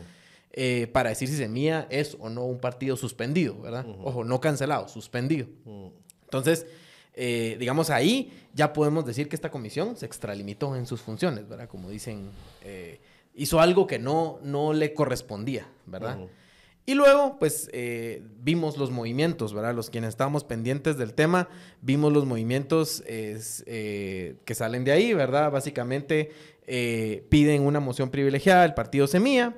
Eh, 0.54 0.88
para 0.92 1.10
decir 1.10 1.28
si 1.28 1.38
Semilla 1.38 1.86
es 1.92 2.18
o 2.20 2.32
no 2.32 2.46
un 2.46 2.58
partido 2.58 2.98
suspendido, 2.98 3.62
¿verdad? 3.62 3.86
Ojo, 4.04 4.24
no 4.24 4.42
cancelado, 4.42 4.88
suspendido. 4.88 5.46
Entonces, 6.24 6.66
digamos, 7.16 7.92
ahí 7.92 8.34
ya 8.56 8.74
podemos 8.74 9.06
decir 9.06 9.30
que 9.30 9.36
esta 9.36 9.52
comisión 9.52 9.98
se 9.98 10.08
extralimitó 10.08 10.76
en 10.76 10.88
sus 10.88 11.00
funciones, 11.00 11.48
¿verdad? 11.48 11.70
Como 11.70 11.92
dicen, 11.92 12.32
hizo 13.36 13.60
algo 13.60 13.86
que 13.86 14.00
no, 14.00 14.40
no 14.42 14.74
le 14.74 14.96
correspondía, 14.96 15.70
¿verdad? 15.86 16.18
Y 16.88 16.94
luego, 16.94 17.38
pues, 17.40 17.68
eh, 17.74 18.22
vimos 18.44 18.78
los 18.78 18.92
movimientos, 18.92 19.54
¿verdad? 19.56 19.74
Los 19.74 19.90
quienes 19.90 20.10
estábamos 20.10 20.44
pendientes 20.44 20.98
del 20.98 21.14
tema, 21.16 21.50
vimos 21.82 22.14
los 22.14 22.26
movimientos 22.26 23.02
es, 23.08 23.64
eh, 23.66 24.36
que 24.46 24.54
salen 24.54 24.84
de 24.84 24.92
ahí, 24.92 25.14
¿verdad? 25.14 25.52
Básicamente 25.52 26.30
eh, 26.68 27.26
piden 27.30 27.64
una 27.64 27.80
moción 27.80 28.10
privilegiada, 28.12 28.66
el 28.66 28.74
partido 28.76 29.08
Semilla, 29.08 29.56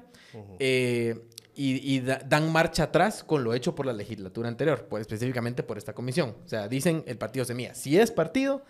eh, 0.60 1.20
y, 1.54 1.96
y 1.96 2.00
da- 2.02 2.22
dan 2.26 2.52
marcha 2.52 2.84
atrás 2.84 3.24
con 3.24 3.44
lo 3.44 3.54
hecho 3.54 3.76
por 3.76 3.86
la 3.86 3.94
legislatura 3.94 4.48
anterior, 4.48 4.86
pues, 4.90 5.02
específicamente 5.02 5.64
por 5.64 5.78
esta 5.78 5.94
comisión. 5.94 6.36
O 6.46 6.48
sea, 6.48 6.68
dicen 6.70 7.04
el 7.08 7.18
partido 7.18 7.44
Semilla, 7.44 7.74
si 7.74 7.98
es 8.00 8.12
partido, 8.12 8.64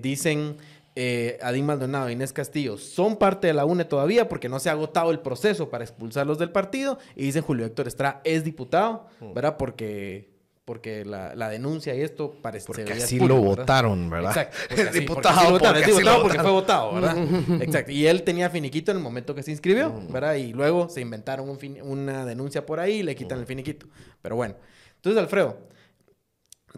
dicen 0.00 0.58
eh, 0.96 1.38
Adín 1.42 1.66
Maldonado 1.66 2.08
e 2.08 2.12
Inés 2.12 2.32
Castillo 2.32 2.78
son 2.78 3.16
parte 3.16 3.46
de 3.48 3.52
la 3.54 3.64
UNE 3.64 3.84
todavía 3.84 4.28
porque 4.28 4.48
no 4.48 4.60
se 4.60 4.68
ha 4.68 4.72
agotado 4.72 5.10
el 5.10 5.18
proceso 5.20 5.68
para 5.70 5.82
expulsarlos 5.84 6.38
del 6.38 6.50
partido. 6.50 6.98
Y 7.16 7.24
dicen 7.24 7.42
Julio 7.42 7.66
Héctor 7.66 7.88
Estrada 7.88 8.20
es 8.24 8.44
diputado, 8.44 9.06
¿verdad? 9.34 9.56
Porque, 9.56 10.30
porque 10.64 11.04
la, 11.04 11.34
la 11.34 11.48
denuncia 11.48 11.94
y 11.94 12.00
esto 12.00 12.36
parece 12.40 12.66
Porque 12.66 12.92
así 12.92 13.18
lo 13.18 13.26
¿verdad? 13.40 13.44
votaron, 13.56 14.08
¿verdad? 14.08 14.30
Exacto. 14.30 14.56
porque 14.68 14.84
diputado 15.00 15.34
así 15.40 15.44
lo 15.46 15.50
votaron, 15.52 15.72
porque 15.74 15.84
así 15.84 15.90
diputado 15.98 16.22
porque 16.22 16.38
fue 16.38 16.50
votado, 16.52 16.94
¿verdad? 16.94 17.16
Exacto. 17.62 17.90
Y 17.92 18.06
él 18.06 18.22
tenía 18.22 18.48
finiquito 18.50 18.90
en 18.92 18.98
el 18.98 19.02
momento 19.02 19.34
que 19.34 19.42
se 19.42 19.50
inscribió, 19.50 19.92
¿verdad? 20.10 20.34
Y 20.36 20.52
luego 20.52 20.88
se 20.88 21.00
inventaron 21.00 21.48
un 21.50 21.58
fin- 21.58 21.82
una 21.82 22.24
denuncia 22.24 22.64
por 22.64 22.78
ahí 22.80 22.98
y 22.98 23.02
le 23.02 23.14
quitan 23.16 23.40
el 23.40 23.46
finiquito. 23.46 23.86
Pero 24.22 24.36
bueno. 24.36 24.54
Entonces, 24.96 25.20
Alfredo, 25.20 25.58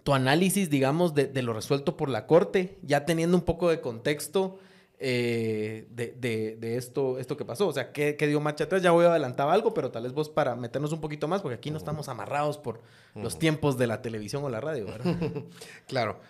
tu 0.05 0.15
análisis, 0.15 0.71
digamos, 0.71 1.15
de, 1.15 1.26
de 1.26 1.43
lo 1.43 1.53
resuelto 1.53 1.97
por 1.97 2.09
la 2.09 2.26
corte, 2.26 2.79
ya 2.83 3.05
teniendo 3.05 3.37
un 3.37 3.45
poco 3.45 3.71
de 3.71 3.81
contexto 3.81 4.59
eh, 4.99 5.87
de, 5.91 6.12
de- 6.19 6.57
de 6.57 6.76
esto, 6.76 7.19
esto 7.19 7.37
que 7.37 7.45
pasó. 7.45 7.69
O 7.69 7.73
sea, 7.73 7.93
¿qué, 7.93 8.17
qué 8.17 8.26
dio 8.26 8.41
marcha 8.41 8.65
atrás? 8.65 8.83
Ya 8.83 8.91
voy 8.93 9.05
a 9.05 9.11
adelantar 9.11 9.49
algo, 9.49 9.75
pero 9.75 9.91
tal 9.91 10.05
vez 10.05 10.12
vos 10.12 10.29
para 10.31 10.55
meternos 10.57 10.93
un 10.93 11.00
poquito 11.00 11.29
más, 11.29 11.43
porque 11.43 11.57
aquí 11.57 11.71
no 11.71 11.76
estamos 11.79 12.09
amarrados 12.09 12.57
por 12.59 12.81
los 13.15 13.38
tiempos 13.38 13.76
de 13.79 13.87
la 13.87 14.00
televisión 14.03 14.43
o 14.45 14.49
la 14.49 14.61
radio, 14.61 14.87
¿verdad? 14.87 15.17
Claro. 15.87 16.21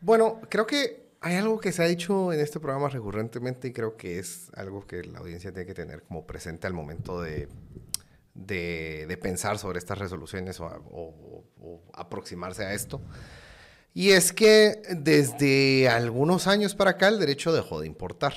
Bueno, 0.00 0.40
creo 0.48 0.66
que 0.66 1.10
hay 1.20 1.36
algo 1.36 1.60
que 1.60 1.72
se 1.72 1.82
ha 1.82 1.86
dicho 1.86 2.32
en 2.32 2.40
este 2.40 2.60
programa 2.60 2.88
recurrentemente 2.88 3.68
y 3.68 3.72
creo 3.72 3.96
que 3.96 4.18
es 4.18 4.50
algo 4.54 4.86
que 4.86 5.04
la 5.04 5.18
audiencia 5.18 5.52
tiene 5.52 5.66
que 5.66 5.74
tener 5.74 6.02
como 6.02 6.26
presente 6.26 6.66
al 6.66 6.72
momento 6.72 7.20
de, 7.20 7.48
de, 8.46 9.06
de 9.06 9.16
pensar 9.16 9.58
sobre 9.58 9.78
estas 9.78 9.98
resoluciones 9.98 10.58
o, 10.60 10.66
a- 10.66 10.78
o- 10.90 11.44
o 11.60 11.82
aproximarse 11.92 12.64
a 12.64 12.72
esto. 12.74 13.00
Y 13.94 14.10
es 14.10 14.32
que 14.32 14.82
desde 14.96 15.88
algunos 15.88 16.46
años 16.46 16.74
para 16.74 16.92
acá 16.92 17.08
el 17.08 17.18
derecho 17.18 17.52
dejó 17.52 17.80
de 17.80 17.86
importar, 17.86 18.34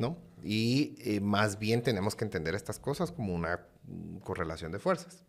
¿no? 0.00 0.16
Y 0.44 0.96
eh, 0.98 1.20
más 1.20 1.58
bien 1.58 1.82
tenemos 1.82 2.14
que 2.16 2.24
entender 2.24 2.54
estas 2.54 2.78
cosas 2.78 3.10
como 3.12 3.32
una 3.34 3.60
correlación 4.22 4.70
de 4.72 4.78
fuerzas. 4.78 5.22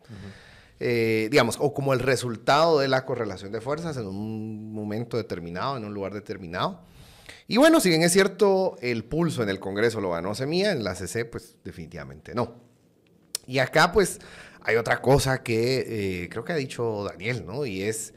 Eh, 0.79 1.27
digamos, 1.31 1.57
o 1.59 1.73
como 1.73 1.93
el 1.93 1.99
resultado 1.99 2.79
de 2.79 2.87
la 2.87 3.05
correlación 3.05 3.51
de 3.51 3.61
fuerzas 3.61 3.95
en 3.97 4.07
un 4.07 4.73
momento 4.73 5.15
determinado, 5.17 5.77
en 5.77 5.85
un 5.85 5.93
lugar 5.93 6.13
determinado. 6.13 6.81
Y 7.47 7.57
bueno, 7.57 7.79
si 7.79 7.89
bien 7.89 8.01
es 8.03 8.11
cierto, 8.11 8.75
el 8.81 9.05
pulso 9.05 9.43
en 9.43 9.49
el 9.49 9.59
Congreso 9.59 10.01
lo 10.01 10.11
ganó 10.11 10.33
Semilla, 10.35 10.71
en 10.71 10.83
la 10.83 10.95
CC, 10.95 11.25
pues 11.25 11.55
definitivamente 11.63 12.33
no. 12.35 12.55
Y 13.47 13.59
acá, 13.59 13.91
pues, 13.91 14.19
hay 14.61 14.75
otra 14.77 15.01
cosa 15.01 15.43
que 15.43 16.23
eh, 16.23 16.29
creo 16.29 16.43
que 16.45 16.53
ha 16.53 16.57
dicho 16.57 17.03
Daniel, 17.03 17.45
¿no? 17.45 17.65
Y 17.65 17.83
es 17.83 18.13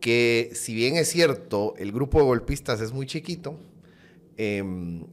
que 0.00 0.50
si 0.54 0.74
bien 0.74 0.96
es 0.96 1.08
cierto, 1.08 1.74
el 1.78 1.92
grupo 1.92 2.18
de 2.18 2.24
golpistas 2.24 2.80
es 2.80 2.92
muy 2.92 3.06
chiquito, 3.06 3.58
em, 4.36 5.04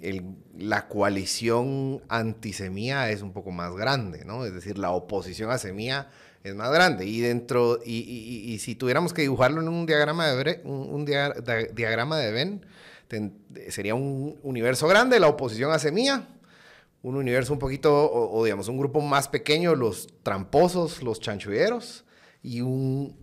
la 0.58 0.88
coalición 0.88 2.02
antisemía 2.10 3.10
es 3.12 3.22
un 3.22 3.34
poco 3.34 3.52
más 3.52 3.74
grande, 3.76 4.26
¿no? 4.26 4.46
Es 4.46 4.54
decir, 4.54 4.78
la 4.78 4.92
oposición 4.92 5.52
a 5.52 5.58
semía 5.58 6.10
es 6.44 6.56
más 6.56 6.72
grande. 6.72 7.06
Y 7.06 7.20
dentro, 7.22 7.80
y, 7.86 8.58
si 8.60 8.76
tuviéramos 8.76 9.14
que 9.14 9.22
dibujarlo 9.22 9.62
en 9.62 9.68
un 9.68 9.86
diagrama 9.86 10.28
de, 10.28 10.44
Bre- 10.44 10.62
un, 10.66 11.06
diagrama 11.06 12.18
de 12.18 12.32
ten- 13.08 13.34
sería 13.70 13.94
un 13.96 14.40
universo 14.44 14.88
grande, 14.88 15.20
la 15.20 15.28
oposición 15.28 15.72
a 15.72 15.78
semía, 15.80 16.28
un 17.02 17.16
universo 17.16 17.54
un 17.54 17.60
poquito, 17.60 18.06
o, 18.06 18.40
o 18.40 18.44
digamos, 18.44 18.68
un 18.68 18.78
grupo 18.78 19.02
más 19.02 19.28
pequeño, 19.28 19.76
los 19.76 20.08
tramposos, 20.24 21.02
los 21.02 21.20
chanchulleros, 21.20 22.06
y 22.44 22.62
un 22.62 23.16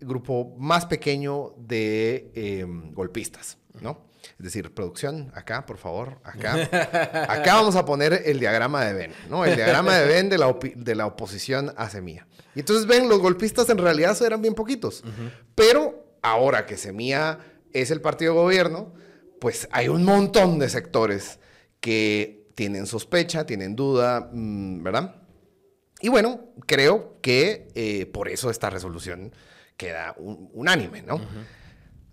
grupo 0.00 0.54
más 0.58 0.86
pequeño 0.86 1.54
de 1.56 2.30
eh, 2.34 2.64
golpistas, 2.92 3.58
¿no? 3.80 4.06
Es 4.38 4.44
decir, 4.44 4.72
producción, 4.74 5.32
acá, 5.34 5.64
por 5.64 5.78
favor, 5.78 6.18
acá. 6.22 6.54
Acá 7.28 7.54
vamos 7.54 7.76
a 7.76 7.84
poner 7.84 8.22
el 8.26 8.38
diagrama 8.38 8.84
de 8.84 8.92
Venn, 8.92 9.12
¿no? 9.28 9.44
El 9.44 9.56
diagrama 9.56 9.96
de 9.96 10.06
Venn 10.06 10.28
de 10.28 10.38
la, 10.38 10.56
de 10.74 10.94
la 10.94 11.06
oposición 11.06 11.72
a 11.76 11.88
Semilla. 11.88 12.26
Y 12.54 12.60
entonces 12.60 12.86
ven, 12.86 13.08
los 13.08 13.20
golpistas 13.20 13.68
en 13.70 13.78
realidad 13.78 14.20
eran 14.22 14.42
bien 14.42 14.54
poquitos. 14.54 15.02
Pero 15.54 16.18
ahora 16.22 16.66
que 16.66 16.76
Semilla 16.76 17.38
es 17.72 17.90
el 17.90 18.00
partido 18.00 18.34
de 18.34 18.40
gobierno, 18.40 18.92
pues 19.40 19.68
hay 19.72 19.88
un 19.88 20.04
montón 20.04 20.58
de 20.58 20.68
sectores 20.68 21.38
que 21.80 22.37
tienen 22.58 22.88
sospecha, 22.88 23.46
tienen 23.46 23.76
duda, 23.76 24.30
mm, 24.32 24.82
¿verdad? 24.82 25.14
Y 26.00 26.08
bueno, 26.08 26.40
creo 26.66 27.20
que 27.22 27.68
eh, 27.76 28.06
por 28.06 28.28
eso 28.28 28.50
esta 28.50 28.68
resolución 28.68 29.32
queda 29.76 30.16
un- 30.18 30.50
unánime, 30.52 31.02
¿no? 31.02 31.20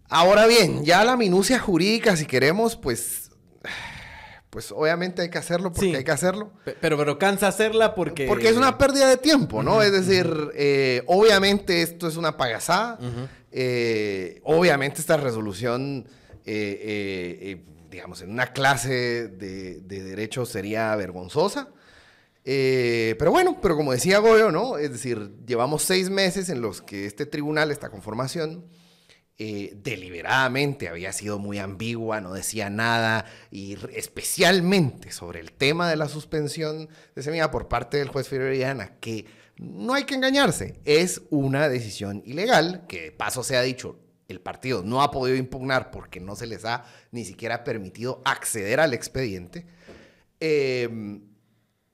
Ahora 0.07 0.45
bien, 0.45 0.85
ya 0.85 1.03
la 1.03 1.17
minucia 1.17 1.57
jurídica, 1.57 2.15
si 2.15 2.27
queremos, 2.27 2.75
pues, 2.75 3.31
pues 4.51 4.71
obviamente 4.71 5.23
hay 5.23 5.31
que 5.31 5.39
hacerlo 5.39 5.71
porque 5.71 5.89
Sí. 5.89 5.95
hay 5.95 6.03
que 6.03 6.11
hacerlo. 6.11 6.51
Pe- 6.63 6.77
Pero, 6.79 6.95
pero 6.95 7.17
cansa 7.17 7.47
hacerla 7.47 7.95
porque... 7.95 8.27
Porque 8.27 8.47
es 8.49 8.55
una 8.55 8.77
pérdida 8.77 9.09
de 9.09 9.17
tiempo, 9.17 9.63
¿no? 9.63 9.81
Es 9.81 9.91
decir, 9.91 10.31
eh, 10.53 11.01
obviamente 11.07 11.81
esto 11.81 12.07
es 12.07 12.17
una 12.17 12.37
payasada. 12.37 12.99
Eh, 13.51 14.41
obviamente 14.43 15.01
esta 15.01 15.17
resolución, 15.17 16.07
eh, 16.45 17.65
digamos, 17.95 18.21
en 18.21 18.29
una 18.29 18.47
clase 18.47 19.29
de, 19.29 19.79
de 19.79 20.03
derecho 20.03 20.45
sería 20.45 20.93
vergonzosa. 20.95 21.69
Eh, 22.43 23.15
pero 23.17 23.31
bueno, 23.31 23.57
pero 23.61 23.75
como 23.75 23.93
decía 23.93 24.19
Goyo, 24.19 24.51
¿no? 24.51 24.77
Es 24.77 24.91
decir, 24.91 25.31
llevamos 25.47 25.83
seis 25.83 26.09
meses 26.09 26.49
en 26.49 26.61
los 26.61 26.81
que 26.81 27.05
este 27.05 27.25
tribunal, 27.25 27.71
esta 27.71 27.89
conformación, 27.89 28.65
eh, 29.37 29.71
deliberadamente 29.77 30.89
había 30.89 31.13
sido 31.13 31.39
muy 31.39 31.57
ambigua, 31.57 32.19
no 32.19 32.33
decía 32.33 32.69
nada, 32.69 33.25
y 33.49 33.77
especialmente 33.93 35.11
sobre 35.11 35.39
el 35.39 35.53
tema 35.53 35.89
de 35.89 35.95
la 35.95 36.09
suspensión 36.09 36.89
de 37.15 37.23
semilla 37.23 37.49
por 37.49 37.67
parte 37.69 37.97
del 37.97 38.09
juez 38.09 38.27
Fiorellana, 38.27 38.97
que 38.99 39.25
no 39.57 39.93
hay 39.93 40.03
que 40.03 40.15
engañarse, 40.15 40.79
es 40.83 41.21
una 41.29 41.69
decisión 41.69 42.21
ilegal, 42.25 42.85
que 42.87 43.03
de 43.03 43.11
paso 43.11 43.41
se 43.41 43.55
ha 43.55 43.61
dicho, 43.61 44.04
el 44.27 44.41
partido 44.41 44.83
no 44.83 45.01
ha 45.01 45.11
podido 45.11 45.37
impugnar 45.37 45.91
porque 45.91 46.19
no 46.19 46.35
se 46.35 46.47
les 46.47 46.65
ha 46.65 46.85
ni 47.11 47.25
siquiera 47.25 47.63
permitido 47.63 48.21
acceder 48.25 48.79
al 48.79 48.93
expediente, 48.93 49.65
eh, 50.39 51.19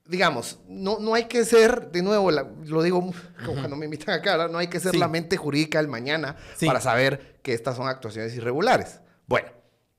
digamos, 0.06 0.60
no, 0.68 0.98
no 0.98 1.14
hay 1.14 1.24
que 1.24 1.44
ser, 1.44 1.90
de 1.90 2.02
nuevo, 2.02 2.30
lo 2.30 2.82
digo 2.82 3.12
como 3.44 3.58
cuando 3.58 3.76
me 3.76 3.86
invitan 3.86 4.18
acá, 4.18 4.48
no 4.48 4.58
hay 4.58 4.68
que 4.68 4.80
ser 4.80 4.96
la 4.96 5.08
mente 5.08 5.36
jurídica 5.36 5.78
del 5.78 5.88
mañana 5.88 6.36
para 6.64 6.80
saber 6.80 7.40
que 7.42 7.54
estas 7.54 7.76
son 7.76 7.88
actuaciones 7.88 8.34
irregulares. 8.34 9.00
Bueno, 9.26 9.48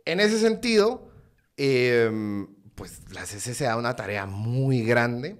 en 0.06 0.20
ese 0.20 0.40
sentido, 0.40 1.10
em, 1.58 2.48
pues 2.75 3.02
la 3.12 3.25
CC 3.25 3.63
da 3.63 3.78
una 3.78 3.96
tarea 3.96 4.25
muy 4.25 4.84
grande 4.84 5.38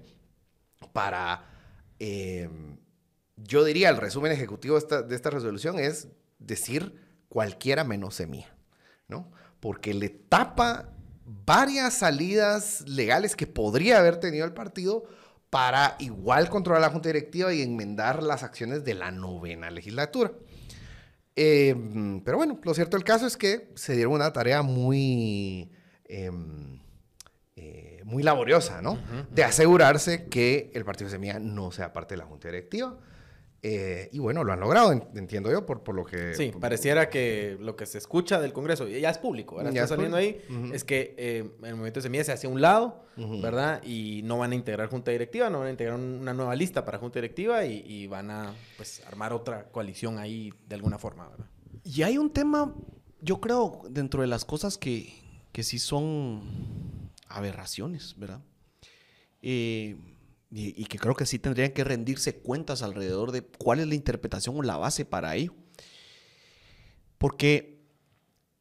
para, 0.92 1.44
em, 1.98 2.78
yo 3.36 3.64
diría, 3.64 3.90
el 3.90 3.96
resumen 3.96 4.32
ejecutivo 4.32 4.74
de 4.74 4.78
esta, 4.80 5.02
de 5.02 5.14
esta 5.14 5.30
resolución 5.30 5.78
es 5.78 6.08
decir 6.46 7.00
cualquiera 7.28 7.84
menos 7.84 8.14
semilla, 8.14 8.54
¿no? 9.08 9.30
Porque 9.60 9.94
le 9.94 10.08
tapa 10.08 10.90
varias 11.24 11.94
salidas 11.94 12.82
legales 12.86 13.34
que 13.34 13.46
podría 13.46 13.98
haber 13.98 14.18
tenido 14.18 14.44
el 14.44 14.52
partido 14.52 15.04
para 15.50 15.96
igual 16.00 16.48
controlar 16.48 16.82
la 16.82 16.90
Junta 16.90 17.08
Directiva 17.08 17.54
y 17.54 17.62
enmendar 17.62 18.22
las 18.22 18.42
acciones 18.42 18.84
de 18.84 18.94
la 18.94 19.10
novena 19.10 19.70
legislatura. 19.70 20.32
Em, 21.36 22.22
pero 22.22 22.36
bueno, 22.36 22.60
lo 22.62 22.74
cierto 22.74 22.96
del 22.96 23.04
caso 23.04 23.26
es 23.26 23.36
que 23.36 23.70
se 23.74 23.94
dieron 23.94 24.14
una 24.14 24.32
tarea 24.32 24.62
muy, 24.62 25.70
em, 26.06 26.80
eh, 27.56 28.02
muy 28.04 28.22
laboriosa, 28.22 28.82
¿no? 28.82 28.98
De 29.30 29.44
asegurarse 29.44 30.26
que 30.26 30.70
el 30.74 30.84
Partido 30.84 31.10
Semilla 31.10 31.38
no 31.38 31.72
sea 31.72 31.92
parte 31.92 32.14
de 32.14 32.18
la 32.18 32.26
Junta 32.26 32.48
Directiva. 32.48 32.98
Eh, 33.66 34.10
y 34.12 34.18
bueno, 34.18 34.44
lo 34.44 34.52
han 34.52 34.60
logrado, 34.60 34.92
entiendo 34.92 35.50
yo, 35.50 35.64
por, 35.64 35.82
por 35.82 35.94
lo 35.94 36.04
que... 36.04 36.34
Sí, 36.34 36.52
pareciera 36.60 37.08
que 37.08 37.56
lo 37.58 37.76
que 37.76 37.86
se 37.86 37.96
escucha 37.96 38.38
del 38.38 38.52
Congreso, 38.52 38.86
ya 38.86 39.08
es 39.08 39.16
público, 39.16 39.56
ahora 39.56 39.70
está 39.70 39.86
saliendo 39.86 40.18
ahí, 40.18 40.38
es 40.74 40.84
que 40.84 41.14
eh, 41.16 41.50
el 41.62 41.70
movimiento 41.70 42.00
de 42.00 42.02
semillas 42.02 42.26
se 42.26 42.32
hace 42.32 42.46
a 42.46 42.50
un 42.50 42.60
lado, 42.60 43.06
¿verdad? 43.16 43.82
Y 43.82 44.20
no 44.24 44.36
van 44.36 44.52
a 44.52 44.54
integrar 44.54 44.90
junta 44.90 45.12
directiva, 45.12 45.48
no 45.48 45.60
van 45.60 45.68
a 45.68 45.70
integrar 45.70 45.98
una 45.98 46.34
nueva 46.34 46.54
lista 46.54 46.84
para 46.84 46.98
junta 46.98 47.20
directiva 47.20 47.64
y, 47.64 48.06
van 48.06 48.30
a, 48.30 48.54
pues, 48.76 49.02
armar 49.06 49.32
otra 49.32 49.70
coalición 49.70 50.18
ahí 50.18 50.52
de 50.68 50.74
alguna 50.74 50.98
forma, 50.98 51.26
¿verdad? 51.30 51.46
Y 51.84 52.02
hay 52.02 52.18
un 52.18 52.28
tema, 52.28 52.74
yo 53.22 53.40
creo, 53.40 53.80
dentro 53.88 54.20
de 54.20 54.26
las 54.26 54.44
cosas 54.44 54.76
que, 54.76 55.14
que 55.52 55.62
sí 55.62 55.78
son 55.78 56.42
aberraciones, 57.28 58.14
¿verdad? 58.18 58.42
Eh 59.40 59.96
y, 60.56 60.84
que 60.84 60.98
creo 60.98 61.16
que 61.16 61.26
sí 61.26 61.40
tendrían 61.40 61.72
que 61.72 61.82
rendirse 61.82 62.36
cuentas 62.36 62.82
alrededor 62.82 63.32
de 63.32 63.42
cuál 63.42 63.80
es 63.80 63.88
la 63.88 63.96
interpretación 63.96 64.56
o 64.56 64.62
la 64.62 64.76
base 64.76 65.04
para 65.04 65.34
ello. 65.34 65.52
Porque 67.18 67.82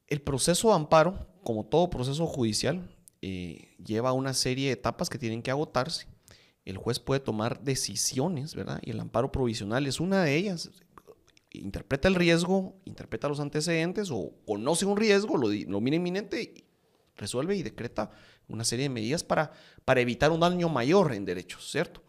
el 0.07 0.19
proceso 0.19 0.69
de 0.69 0.75
amparo, 0.75 1.27
como 1.43 1.67
todo 1.67 1.91
proceso 1.91 2.25
judicial, 2.25 2.89
eh, 3.21 3.75
lleva 3.83 4.11
una 4.11 4.33
serie 4.33 4.67
de 4.67 4.73
etapas 4.73 5.07
que 5.07 5.19
tienen 5.19 5.43
que 5.43 5.51
agotarse. 5.51 6.07
El 6.65 6.77
juez 6.77 6.99
puede 6.99 7.19
tomar 7.19 7.61
decisiones, 7.61 8.55
¿verdad? 8.55 8.79
Y 8.81 8.89
el 8.89 8.99
amparo 8.99 9.31
provisional 9.31 9.85
es 9.85 9.99
una 9.99 10.23
de 10.23 10.35
ellas. 10.35 10.71
Interpreta 11.51 12.07
el 12.07 12.15
riesgo, 12.15 12.75
interpreta 12.85 13.27
los 13.27 13.39
antecedentes 13.39 14.09
o 14.09 14.33
conoce 14.47 14.85
un 14.85 14.97
riesgo, 14.97 15.37
lo, 15.37 15.47
lo 15.47 15.79
mira 15.79 15.97
inminente, 15.97 16.65
resuelve 17.15 17.55
y 17.55 17.61
decreta 17.61 18.09
una 18.47 18.63
serie 18.63 18.83
de 18.83 18.89
medidas 18.89 19.23
para, 19.23 19.51
para 19.85 20.01
evitar 20.01 20.31
un 20.31 20.39
daño 20.39 20.69
mayor 20.69 21.13
en 21.13 21.25
derechos, 21.25 21.69
¿cierto? 21.69 22.01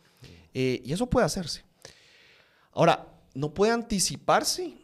Eh, 0.52 0.82
y 0.84 0.92
eso 0.92 1.08
puede 1.08 1.26
hacerse. 1.26 1.64
Ahora, 2.72 3.08
no 3.34 3.52
puede 3.54 3.72
anticiparse 3.72 4.74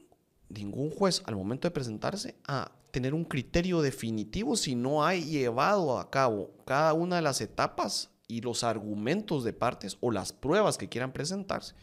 ningún 0.49 0.91
juez 0.91 1.23
al 1.27 1.37
momento 1.37 1.69
de 1.69 1.73
presentarse 1.73 2.35
a 2.47 2.73
tener 2.91 3.15
un 3.15 3.25
criterio 3.25 3.83
definitivo 3.83 4.57
si 4.57 4.75
no 4.75 5.05
ha 5.05 5.15
llevado 5.15 5.99
a 5.99 6.11
cabo 6.11 6.51
cada 6.65 6.93
una 6.93 7.17
de 7.17 7.23
las 7.23 7.41
etapas 7.41 8.11
y 8.27 8.41
los 8.41 8.65
argumentos 8.65 9.45
de 9.45 9.53
partes 9.53 9.97
o 10.01 10.11
las 10.11 10.33
pruebas 10.33 10.77
que 10.77 10.89
quieran 10.89 11.13
presentarse 11.13 11.75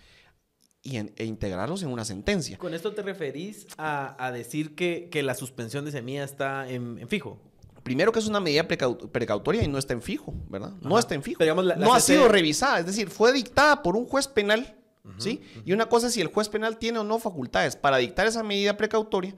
y 0.81 0.97
e 0.97 1.25
integrarlos 1.25 1.83
en 1.83 1.89
una 1.89 2.05
sentencia. 2.05 2.57
¿Con 2.57 2.74
esto 2.74 2.93
te 2.93 3.01
referís 3.01 3.67
a, 3.77 4.31
decir 4.33 4.75
que, 4.75 5.09
que, 5.09 5.24
la 5.24 5.33
suspensión 5.33 5.83
de 5.83 5.91
semilla 5.91 6.24
está 6.24 6.69
en 6.69 7.07
fijo? 7.09 7.41
Primero 7.88 8.12
que 8.12 8.20
es 8.20 8.27
una 8.27 8.41
medida 8.41 8.67
precautoria 8.67 9.63
y 9.63 9.69
no 9.69 9.78
está 9.78 9.93
en 9.93 10.02
fijo, 10.02 10.34
¿verdad? 10.50 10.73
No 10.82 11.00
está 11.00 11.15
en 11.15 11.23
fijo. 11.23 11.41
no 11.78 11.93
ha 11.93 12.02
sido 12.02 12.28
revisada, 12.28 12.80
es 12.80 12.86
decir, 12.86 13.10
fue 13.10 13.32
dictada 13.32 13.82
por 13.82 13.95
un 13.95 14.06
juez 14.06 14.28
penal, 14.28 14.76
¿sí? 15.17 15.39
Y 15.63 15.71
una 15.71 15.88
cosa 15.88 16.08
es 16.08 16.13
si 16.13 16.19
el 16.19 16.28
juez 16.28 16.50
penal 16.50 16.76
tiene 16.78 17.00
o 17.00 17.06
no 17.06 17.17
facultades 17.17 17.78
para 17.78 17.95
dictar 17.95 18.28
esa 18.28 18.43
medida 18.43 18.76
precautoria. 18.76 19.34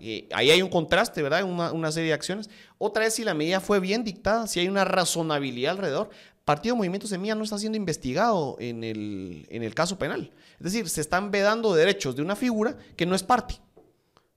Eh, 0.00 0.28
ahí 0.34 0.50
hay 0.50 0.60
un 0.60 0.68
contraste, 0.68 1.22
¿verdad? 1.22 1.44
Una, 1.44 1.72
una 1.72 1.90
serie 1.92 2.08
de 2.08 2.14
acciones. 2.14 2.50
Otra 2.76 3.06
es 3.06 3.14
si 3.14 3.24
la 3.24 3.32
medida 3.32 3.58
fue 3.60 3.80
bien 3.80 4.04
dictada, 4.04 4.46
si 4.46 4.60
hay 4.60 4.68
una 4.68 4.84
razonabilidad 4.84 5.72
alrededor. 5.72 6.10
Partido 6.44 6.76
Movimiento 6.76 7.06
Semilla 7.06 7.34
no 7.34 7.44
está 7.44 7.56
siendo 7.56 7.78
investigado 7.78 8.56
en 8.60 8.84
el, 8.84 9.46
en 9.48 9.62
el 9.62 9.74
caso 9.74 9.96
penal. 9.96 10.30
Es 10.58 10.64
decir, 10.64 10.90
se 10.90 11.00
están 11.00 11.30
vedando 11.30 11.74
derechos 11.74 12.16
de 12.16 12.20
una 12.20 12.36
figura 12.36 12.76
que 12.96 13.06
no 13.06 13.14
es 13.14 13.22
parte, 13.22 13.62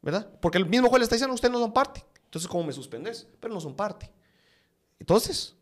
¿verdad? 0.01 0.29
Porque 0.39 0.57
el 0.57 0.67
mismo 0.67 0.87
juez 0.87 1.01
le 1.01 1.03
está 1.03 1.15
diciendo, 1.15 1.35
ustedes 1.35 1.51
no 1.51 1.59
son 1.59 1.73
parte. 1.73 2.05
Entonces, 2.27 2.49
¿cómo 2.49 2.65
me 2.65 2.73
suspendes? 2.73 3.25
Pero 3.39 3.53
no 3.53 3.61
son 3.61 3.73
parte. 3.73 4.11
Entonces, 4.99 5.55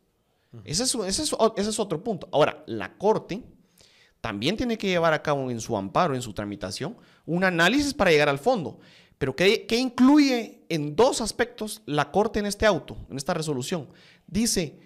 ese 0.63 0.84
es, 0.84 0.95
ese, 0.95 1.23
es, 1.23 1.80
otro 1.80 2.04
punto. 2.04 2.28
Ahora, 2.32 2.63
la 2.65 2.97
Corte 2.97 3.43
también 4.19 4.58
tiene 4.58 4.78
que 4.78 4.88
llevar 4.88 5.13
a 5.13 5.21
cabo 5.21 5.51
en 5.51 5.62
su 5.62 5.78
amparo, 5.78 6.15
en 6.15 6.21
su 6.21 6.34
tramitación, 6.34 6.97
un 7.25 7.43
análisis 7.43 7.93
para 7.93 8.12
llegar 8.12 8.30
al 8.30 8.39
fondo. 8.39 8.80
Pero 9.17 9.36
¿qué, 9.36 9.65
qué 9.67 9.78
incluye 9.78 10.65
en 10.69 10.95
dos 10.95 11.21
aspectos 11.21 11.84
la 11.86 12.12
Corte 12.12 12.39
en 12.39 12.47
este 12.47 12.65
auto, 12.65 12.97
en 13.10 13.17
esta 13.17 13.34
resolución? 13.34 13.89
Dice 14.25 14.80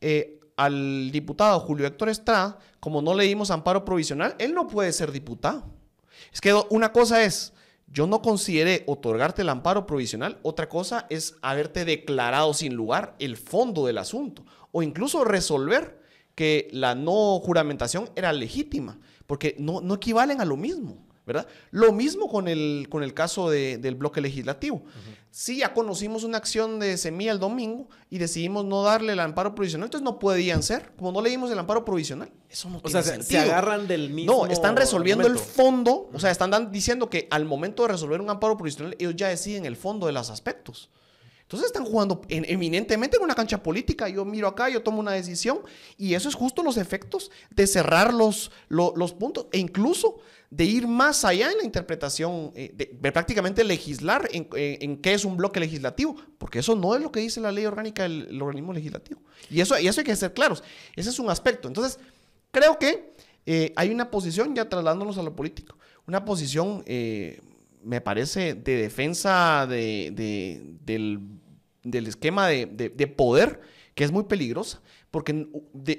eh, 0.00 0.40
al 0.56 1.12
diputado 1.12 1.60
Julio 1.60 1.86
Héctor 1.86 2.08
Estrada, 2.08 2.58
como 2.80 3.00
no 3.00 3.14
le 3.14 3.24
dimos 3.24 3.52
amparo 3.52 3.84
provisional, 3.84 4.34
él 4.38 4.54
no 4.54 4.66
puede 4.66 4.92
ser 4.92 5.12
diputado. 5.12 5.64
Es 6.32 6.40
que 6.40 6.52
una 6.70 6.92
cosa 6.92 7.22
es 7.22 7.52
yo 7.92 8.06
no 8.06 8.22
consideré 8.22 8.84
otorgarte 8.86 9.42
el 9.42 9.50
amparo 9.50 9.86
provisional. 9.86 10.38
Otra 10.42 10.68
cosa 10.68 11.06
es 11.10 11.36
haberte 11.42 11.84
declarado 11.84 12.54
sin 12.54 12.74
lugar 12.74 13.14
el 13.18 13.36
fondo 13.36 13.86
del 13.86 13.98
asunto 13.98 14.44
o 14.72 14.82
incluso 14.82 15.24
resolver 15.24 16.00
que 16.34 16.68
la 16.72 16.94
no 16.94 17.38
juramentación 17.40 18.08
era 18.16 18.32
legítima, 18.32 18.98
porque 19.26 19.54
no, 19.58 19.82
no 19.82 19.94
equivalen 19.94 20.40
a 20.40 20.46
lo 20.46 20.56
mismo. 20.56 21.06
¿Verdad? 21.26 21.46
Lo 21.70 21.92
mismo 21.92 22.28
con 22.28 22.48
el, 22.48 22.86
con 22.90 23.02
el 23.02 23.14
caso 23.14 23.50
del 23.50 23.94
bloque 23.94 24.20
legislativo. 24.20 24.82
Si 25.30 25.58
ya 25.58 25.72
conocimos 25.72 26.24
una 26.24 26.38
acción 26.38 26.78
de 26.78 26.98
semilla 26.98 27.32
el 27.32 27.38
domingo 27.38 27.88
y 28.10 28.18
decidimos 28.18 28.64
no 28.64 28.82
darle 28.82 29.14
el 29.14 29.20
amparo 29.20 29.54
provisional, 29.54 29.86
entonces 29.86 30.04
no 30.04 30.18
podían 30.18 30.62
ser, 30.62 30.92
como 30.96 31.12
no 31.12 31.22
leímos 31.22 31.50
el 31.50 31.58
amparo 31.58 31.84
provisional. 31.84 32.30
Eso 32.50 32.68
no 32.68 32.80
tiene 32.80 33.02
sentido. 33.02 33.42
se 33.42 33.50
agarran 33.50 33.86
del 33.86 34.10
mismo. 34.10 34.32
No, 34.32 34.46
están 34.46 34.76
resolviendo 34.76 35.26
el 35.26 35.38
fondo, 35.38 36.10
o 36.12 36.20
sea, 36.20 36.30
están 36.30 36.70
diciendo 36.70 37.08
que 37.08 37.28
al 37.30 37.44
momento 37.44 37.82
de 37.82 37.88
resolver 37.88 38.20
un 38.20 38.28
amparo 38.28 38.56
provisional, 38.56 38.94
ellos 38.98 39.16
ya 39.16 39.28
deciden 39.28 39.64
el 39.64 39.76
fondo 39.76 40.06
de 40.06 40.12
los 40.12 40.28
aspectos. 40.28 40.90
Entonces 41.52 41.66
están 41.66 41.84
jugando 41.84 42.22
eminentemente 42.30 43.18
en 43.18 43.22
una 43.22 43.34
cancha 43.34 43.62
política. 43.62 44.08
Yo 44.08 44.24
miro 44.24 44.48
acá, 44.48 44.70
yo 44.70 44.82
tomo 44.82 45.00
una 45.00 45.12
decisión 45.12 45.60
y 45.98 46.14
eso 46.14 46.30
es 46.30 46.34
justo 46.34 46.62
los 46.62 46.78
efectos 46.78 47.30
de 47.50 47.66
cerrar 47.66 48.14
los, 48.14 48.50
los, 48.70 49.12
puntos 49.12 49.48
e 49.52 49.58
incluso 49.58 50.16
de 50.52 50.64
ir 50.64 50.86
más 50.86 51.24
allá 51.24 51.50
en 51.50 51.56
la 51.56 51.64
interpretación, 51.64 52.52
eh, 52.54 52.70
de, 52.74 53.10
prácticamente 53.10 53.64
legislar 53.64 54.28
en, 54.32 54.44
qué 54.98 55.14
es 55.14 55.24
un 55.24 55.38
bloque 55.38 55.58
legislativo, 55.58 56.14
porque 56.36 56.58
eso 56.58 56.76
no 56.76 56.94
es 56.94 57.00
lo 57.00 57.10
que 57.10 57.20
dice 57.20 57.40
la 57.40 57.50
ley 57.50 57.64
orgánica 57.64 58.02
del, 58.02 58.40
organismo 58.42 58.74
legislativo. 58.74 59.22
Y 59.48 59.62
eso, 59.62 59.78
y 59.78 59.88
eso 59.88 60.02
hay 60.02 60.04
que 60.04 60.14
ser 60.14 60.34
claros. 60.34 60.62
Ese 60.94 61.08
es 61.08 61.18
un 61.18 61.30
aspecto. 61.30 61.68
Entonces, 61.68 61.98
creo 62.50 62.78
que 62.78 63.14
eh, 63.46 63.72
hay 63.76 63.88
una 63.90 64.10
posición, 64.10 64.54
ya 64.54 64.68
trasladándonos 64.68 65.16
a 65.16 65.22
lo 65.22 65.34
político, 65.34 65.78
una 66.06 66.24
posición... 66.24 66.82
Eh, 66.86 67.40
me 67.84 68.00
parece 68.00 68.54
de 68.54 68.76
defensa 68.76 69.66
de, 69.68 70.12
del 70.84 71.18
del 71.82 72.06
esquema 72.06 72.48
de, 72.48 73.14
poder 73.16 73.60
que 73.94 74.04
es 74.04 74.12
muy 74.12 74.24
peligrosa, 74.24 74.80
porque 75.12 75.46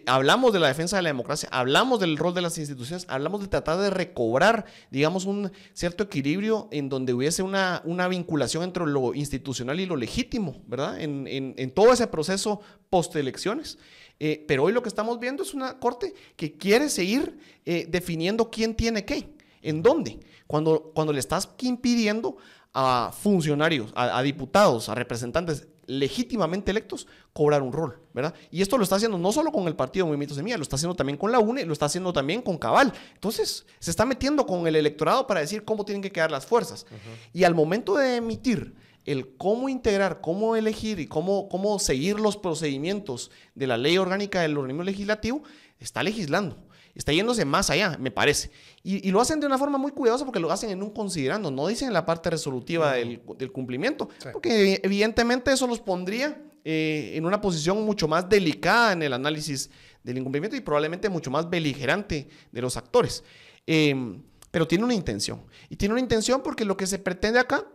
hablamos 0.08 0.54
de 0.54 0.60
la 0.60 0.68
defensa 0.68 0.96
de 0.96 1.04
la 1.04 1.10
democracia, 1.10 1.48
hablamos 1.52 2.00
del 2.00 2.18
rol 2.18 2.34
de 2.34 2.42
las 2.42 2.58
instituciones, 2.58 3.06
hablamos 3.08 3.42
de 3.42 3.48
tratar 3.48 3.78
de 3.78 3.92
recobrar, 3.92 4.66
digamos, 4.90 5.26
un 5.26 5.52
cierto 5.74 6.04
equilibrio 6.04 6.68
en 6.72 6.90
donde 6.90 7.14
hubiese 7.14 7.44
una, 7.44 7.82
vinculación 8.10 8.64
entre 8.64 8.88
lo 8.88 9.14
institucional 9.14 9.80
y 9.80 9.86
lo 9.86 9.98
legítimo, 9.98 10.64
¿verdad? 10.66 11.00
En, 11.00 11.72
todo 11.76 11.94
ese 11.94 12.08
proceso 12.08 12.60
post-elecciones. 12.90 13.78
Eh, 14.20 14.44
pero 14.48 14.64
hoy 14.64 14.74
lo 14.74 14.82
que 14.82 14.90
estamos 14.90 15.20
viendo 15.20 15.44
es 15.44 15.54
una 15.54 15.80
corte 15.80 16.16
que 16.36 16.58
quiere 16.58 16.90
seguir 16.90 17.38
eh, 17.66 17.86
definiendo 17.88 18.50
quién 18.50 18.74
tiene 18.74 19.06
qué, 19.06 19.30
en 19.62 19.84
dónde, 19.84 20.20
cuando, 20.48 20.92
cuando 20.96 21.14
le 21.14 21.20
estás 21.20 21.50
impidiendo 21.62 22.38
a 22.74 23.14
funcionarios, 23.14 23.92
a, 23.96 24.22
diputados, 24.24 24.90
a 24.90 24.96
representantes 24.96 25.68
legítimamente 25.86 26.72
electos 26.72 27.08
cobrar 27.34 27.62
un 27.62 27.74
rol, 27.74 28.00
¿verdad? 28.14 28.34
Y 28.52 28.62
esto 28.62 28.78
lo 28.78 28.84
está 28.84 28.96
haciendo 28.96 29.18
no 29.18 29.32
solo 29.32 29.52
con 29.52 29.68
el 29.68 29.76
partido 29.76 30.06
Movimiento 30.06 30.36
Semilla, 30.36 30.58
lo 30.58 30.64
está 30.64 30.76
haciendo 30.76 30.96
también 30.96 31.18
con 31.18 31.32
la 31.32 31.40
UNE, 31.40 31.66
lo 31.66 31.74
está 31.74 31.86
haciendo 31.86 32.14
también 32.14 32.42
con 32.42 32.58
Cabal. 32.58 32.94
Entonces, 33.14 33.66
se 33.80 33.92
está 33.92 34.06
metiendo 34.06 34.46
con 34.46 34.68
el 34.68 34.76
electorado 34.76 35.28
para 35.28 35.42
decir 35.42 35.64
cómo 35.66 35.86
tienen 35.86 36.02
que 36.02 36.12
quedar 36.12 36.32
las 36.32 36.46
fuerzas. 36.46 36.86
Y 37.34 37.44
al 37.44 37.56
momento 37.56 37.96
de 37.96 38.18
emitir 38.18 38.76
el 39.06 39.36
cómo 39.36 39.68
integrar, 39.68 40.22
cómo 40.22 40.56
elegir 40.56 41.00
y 41.00 41.08
cómo, 41.08 41.50
cómo 41.50 41.78
seguir 41.80 42.20
los 42.20 42.38
procedimientos 42.38 43.32
de 43.54 43.68
la 43.68 43.78
ley 43.78 43.98
orgánica 43.98 44.42
del 44.42 44.58
organismo 44.58 44.84
legislativo, 44.84 45.44
está 45.80 46.04
legislando 46.04 46.58
está 46.96 47.12
yéndose 47.12 47.46
más 47.46 47.70
allá, 47.70 47.98
me 48.00 48.12
parece. 48.12 48.52
Y, 48.84 49.10
lo 49.12 49.22
hacen 49.22 49.40
de 49.40 49.48
una 49.48 49.58
forma 49.58 49.78
muy 49.78 49.92
cuidadosa 49.92 50.26
porque 50.26 50.40
lo 50.40 50.52
hacen 50.52 50.70
en 50.70 50.84
un 50.84 50.92
considerando, 50.92 51.52
no 51.52 51.68
dicen 51.68 51.88
en 51.88 51.94
la 51.94 52.06
parte 52.06 52.30
resolutiva 52.30 52.94
del, 52.94 53.22
cumplimiento, 53.52 54.10
porque 54.32 54.80
evidentemente 54.84 55.52
eso 55.52 55.68
los 55.68 55.80
pondría 55.80 56.42
eh, 56.66 57.14
en 57.16 57.26
una 57.26 57.42
posición 57.42 57.84
mucho 57.84 58.08
más 58.08 58.30
delicada 58.30 58.94
en 58.94 59.04
el 59.04 59.14
análisis 59.14 59.70
del 60.04 60.18
incumplimiento 60.18 60.56
y 60.56 60.62
probablemente 60.62 61.10
mucho 61.10 61.32
más 61.32 61.50
beligerante 61.50 62.28
de 62.52 62.62
los 62.62 62.78
actores. 62.78 63.24
Em, 63.66 64.22
pero 64.52 64.68
tiene 64.68 64.84
una 64.84 64.94
intención. 64.94 65.44
Y 65.70 65.78
tiene 65.78 65.94
una 65.94 66.02
intención 66.02 66.44
porque 66.44 66.66
lo 66.66 66.78
que 66.78 66.86
se 66.86 67.00
pretende 67.00 67.40
acá 67.40 67.66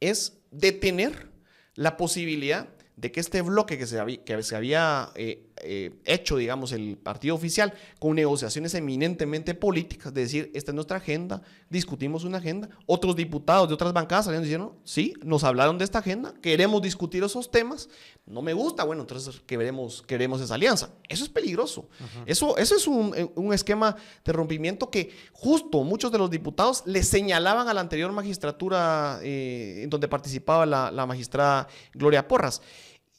es 0.00 0.38
detener 0.50 1.30
la 1.74 1.96
posibilidad 1.96 2.68
de 2.96 3.12
que 3.12 3.20
este 3.20 3.42
bloque 3.42 3.78
que 3.78 3.86
se 3.86 4.00
había, 4.00 4.24
que 4.24 4.42
se 4.42 4.56
había 4.56 5.10
eh, 5.14 5.47
eh, 5.62 5.92
hecho, 6.04 6.36
digamos, 6.36 6.72
el 6.72 6.96
partido 6.96 7.34
oficial 7.34 7.72
con 7.98 8.16
negociaciones 8.16 8.74
eminentemente 8.74 9.54
políticas, 9.54 10.12
de 10.12 10.22
decir, 10.22 10.50
esta 10.54 10.70
es 10.70 10.74
nuestra 10.74 10.98
agenda, 10.98 11.42
discutimos 11.68 12.24
una 12.24 12.38
agenda. 12.38 12.68
Otros 12.86 13.16
diputados 13.16 13.68
de 13.68 13.74
otras 13.74 13.92
bancadas 13.92 14.26
salieron 14.26 14.44
diciendo, 14.44 14.76
sí, 14.84 15.14
nos 15.22 15.44
hablaron 15.44 15.78
de 15.78 15.84
esta 15.84 15.98
agenda, 15.98 16.34
queremos 16.40 16.82
discutir 16.82 17.22
esos 17.24 17.50
temas, 17.50 17.88
no 18.26 18.42
me 18.42 18.52
gusta, 18.52 18.84
bueno, 18.84 19.02
entonces 19.02 19.40
queremos, 19.46 20.02
queremos 20.02 20.40
esa 20.40 20.54
alianza. 20.54 20.90
Eso 21.08 21.24
es 21.24 21.30
peligroso. 21.30 21.88
eso, 22.26 22.56
eso 22.58 22.76
es 22.76 22.86
un, 22.86 23.14
eh, 23.16 23.30
un, 23.34 23.52
esquema 23.52 23.96
de 24.24 24.32
rompimiento 24.32 24.90
que 24.90 25.10
justo 25.32 25.82
muchos 25.82 26.12
de 26.12 26.18
los 26.18 26.30
diputados 26.30 26.82
le 26.86 27.02
señalaban 27.02 27.68
a 27.68 27.74
la 27.74 27.80
anterior 27.80 28.12
magistratura 28.12 29.18
en 29.22 29.88
donde 29.88 30.08
participaba 30.08 30.66
la, 30.66 30.90
la 30.90 31.06
magistrada 31.06 31.68
Gloria 31.94 32.28
Porras. 32.28 32.60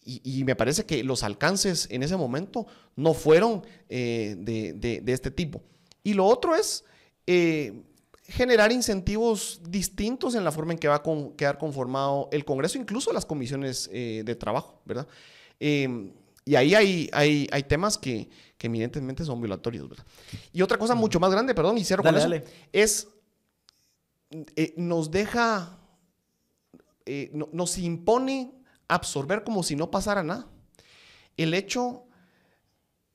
Y, 0.05 0.43
me 0.43 0.55
parece 0.55 0.85
que 0.85 1.03
los 1.03 1.23
alcances 1.23 1.87
en 1.91 2.01
ese 2.01 2.17
momento 2.17 2.65
no 2.95 3.13
fueron 3.13 3.63
eh, 3.89 4.35
de, 4.39 5.03
este 5.05 5.29
tipo. 5.29 5.61
Y 6.03 6.13
lo 6.13 6.25
otro 6.25 6.55
es 6.55 6.83
eh, 7.27 7.83
generar 8.23 8.71
incentivos 8.71 9.61
distintos 9.69 10.33
en 10.33 10.43
la 10.43 10.51
forma 10.51 10.73
en 10.73 10.79
que 10.79 10.87
va 10.87 10.95
a 10.95 11.03
quedar 11.37 11.59
conformado 11.59 12.27
el 12.31 12.43
Congreso, 12.43 12.79
incluso 12.79 13.13
las 13.13 13.25
comisiones 13.25 13.87
eh, 13.93 14.23
de 14.25 14.35
trabajo, 14.35 14.81
¿verdad? 14.85 15.07
Em, 15.59 16.11
y 16.43 16.55
ahí 16.55 16.73
hay, 16.73 17.09
hay, 17.13 17.47
hay 17.51 17.63
temas 17.63 17.97
que, 17.97 18.29
que, 18.57 18.65
evidentemente 18.65 19.23
son 19.23 19.39
violatorios, 19.39 19.87
¿verdad? 19.89 20.05
Y 20.51 20.63
otra 20.63 20.79
cosa 20.79 20.95
mucho 20.95 21.19
más 21.19 21.29
grande, 21.29 21.53
perdón, 21.53 21.77
y 21.77 21.83
cierro 21.83 22.01
con 22.01 22.15
eso, 22.15 22.29
es, 22.73 23.07
nos 24.75 25.11
deja, 25.11 25.77
nos 27.53 27.77
impone 27.77 28.58
absorber 28.89 29.43
como 29.45 29.63
si 29.63 29.77
no 29.77 29.89
pasara 29.89 30.23
nada. 30.23 30.47
El 31.37 31.53
hecho 31.53 32.03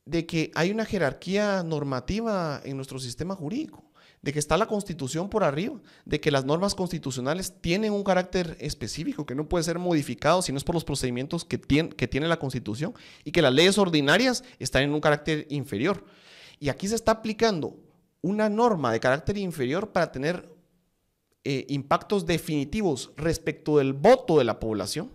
de 0.07 0.27
que 0.27 0.51
hay 0.55 0.71
una 0.71 0.85
jerarquía 0.85 1.63
normativa 1.63 2.61
en 2.65 2.77
nuestro 2.77 2.99
sistema 2.99 3.35
jurídico, 3.35 3.85
de 4.23 4.33
que 4.33 4.39
está 4.39 4.57
la 4.57 4.67
constitución 4.67 5.29
por 5.29 5.45
arriba, 5.45 5.81
de 6.07 6.21
que 6.21 6.31
las 6.31 6.47
normas 6.47 6.75
constitucionales 6.75 7.61
tienen 7.61 7.93
un 7.93 8.05
carácter 8.05 8.57
específico 8.59 9.27
que 9.27 9.35
no 9.35 9.49
puede 9.49 9.65
ser 9.65 9.79
modificado 9.79 10.41
si 10.41 10.53
no 10.53 10.59
es 10.59 10.65
por 10.65 10.75
los 10.75 10.85
procedimientos 10.85 11.45
que 11.45 11.59
tiene, 11.59 11.91
que 11.91 12.09
tiene 12.09 12.27
la 12.29 12.39
constitución 12.39 12.95
y 13.25 13.33
que 13.33 13.43
las 13.43 13.53
leyes 13.53 13.77
ordinarias 13.77 14.43
están 14.59 14.85
en 14.85 14.95
un 14.95 15.01
carácter 15.01 15.47
inferior. 15.51 16.05
Y 16.59 16.71
aquí 16.71 16.89
se 16.89 16.95
está 16.95 17.13
aplicando 17.13 17.77
una 18.23 18.49
norma 18.49 18.93
de 18.93 19.01
carácter 19.01 19.37
inferior 19.37 19.93
para 19.93 20.11
tener 20.11 20.49
eh, 21.45 21.67
impactos 21.69 22.25
definitivos 22.25 23.13
respecto 23.19 23.77
del 23.77 23.93
voto 23.93 24.39
de 24.39 24.45
la 24.45 24.59
población 24.59 25.11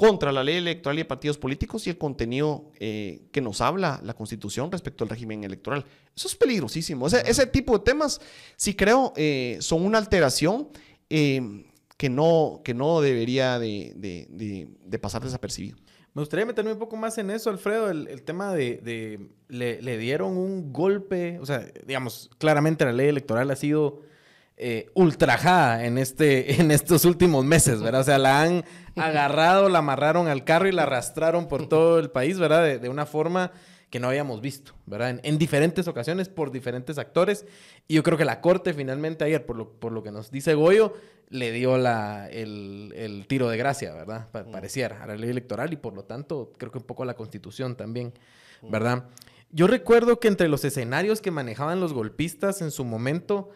contra 0.00 0.32
la 0.32 0.42
ley 0.42 0.56
electoral 0.56 0.96
y 0.96 1.02
de 1.02 1.04
partidos 1.04 1.36
políticos 1.36 1.86
y 1.86 1.90
el 1.90 1.98
contenido 1.98 2.70
eh, 2.80 3.28
que 3.32 3.42
nos 3.42 3.60
habla 3.60 4.00
la 4.02 4.14
Constitución 4.14 4.72
respecto 4.72 5.04
al 5.04 5.10
régimen 5.10 5.44
electoral. 5.44 5.84
Eso 6.16 6.26
es 6.26 6.34
peligrosísimo. 6.34 7.06
Ese, 7.06 7.46
tipo 7.48 7.76
de 7.76 7.84
temas, 7.84 8.18
sí 8.56 8.74
creo, 8.74 9.12
eh, 9.14 9.58
son 9.60 9.84
una 9.84 9.98
alteración 9.98 10.70
eh, 11.10 11.66
que, 11.98 12.08
no, 12.08 12.62
que 12.64 12.72
no 12.72 13.02
debería 13.02 13.58
de, 13.58 14.70
pasar 15.02 15.22
desapercibido. 15.22 15.76
Me 16.14 16.22
gustaría 16.22 16.46
meterme 16.46 16.72
un 16.72 16.78
poco 16.78 16.96
más 16.96 17.18
en 17.18 17.30
eso, 17.30 17.50
Alfredo, 17.50 17.90
el, 17.90 18.22
tema 18.22 18.54
de, 18.54 19.28
le, 19.48 19.98
dieron 19.98 20.34
un 20.38 20.72
golpe, 20.72 21.38
o 21.40 21.44
sea, 21.44 21.70
digamos, 21.84 22.30
claramente 22.38 22.86
la 22.86 22.92
ley 22.92 23.08
electoral 23.08 23.50
ha 23.50 23.56
sido 23.56 24.00
eh, 24.62 24.90
ultrajada 24.92 25.86
en, 25.86 25.96
este, 25.96 26.52
en 26.60 26.70
estos 26.70 27.06
últimos 27.06 27.46
meses, 27.46 27.80
¿verdad? 27.80 28.02
O 28.02 28.04
sea, 28.04 28.18
la 28.18 28.42
han 28.42 28.62
agarrado, 28.94 29.70
la 29.70 29.78
amarraron 29.78 30.28
al 30.28 30.44
carro 30.44 30.68
y 30.68 30.72
la 30.72 30.82
arrastraron 30.82 31.48
por 31.48 31.66
todo 31.66 31.98
el 31.98 32.10
país, 32.10 32.38
¿verdad? 32.38 32.78
De, 32.78 32.88
una 32.90 33.06
forma 33.06 33.52
que 33.88 33.98
no 33.98 34.08
habíamos 34.08 34.42
visto, 34.42 34.74
¿verdad? 34.84 35.18
En, 35.22 35.38
diferentes 35.38 35.88
ocasiones 35.88 36.28
por 36.28 36.50
diferentes 36.50 36.98
actores. 36.98 37.46
Y 37.88 37.94
yo 37.94 38.02
creo 38.02 38.18
que 38.18 38.26
la 38.26 38.42
Corte 38.42 38.74
finalmente 38.74 39.24
ayer, 39.24 39.46
por 39.46 39.56
lo, 39.56 39.72
por 39.72 39.92
lo 39.92 40.02
que 40.02 40.10
nos 40.10 40.30
dice 40.30 40.52
Goyo, 40.52 40.92
le 41.30 41.52
dio 41.52 41.78
la, 41.78 42.28
el, 42.28 43.24
tiro 43.28 43.48
de 43.48 43.56
gracia, 43.56 43.94
¿verdad? 43.94 44.28
Mm. 44.34 44.52
pareciera, 44.52 45.02
a 45.02 45.06
la 45.06 45.16
ley 45.16 45.30
electoral 45.30 45.72
y 45.72 45.76
por 45.76 45.94
lo 45.94 46.04
tanto 46.04 46.52
creo 46.58 46.70
que 46.70 46.76
un 46.76 46.84
poco 46.84 47.04
a 47.04 47.06
la 47.06 47.14
Constitución 47.14 47.76
también, 47.76 48.12
mm. 48.60 48.70
¿verdad? 48.70 49.04
Yo 49.52 49.66
recuerdo 49.66 50.20
que 50.20 50.28
entre 50.28 50.48
los 50.48 50.66
escenarios 50.66 51.22
que 51.22 51.30
manejaban 51.30 51.80
los 51.80 51.94
golpistas 51.94 52.60
en 52.60 52.70
su 52.70 52.84
momento 52.84 53.48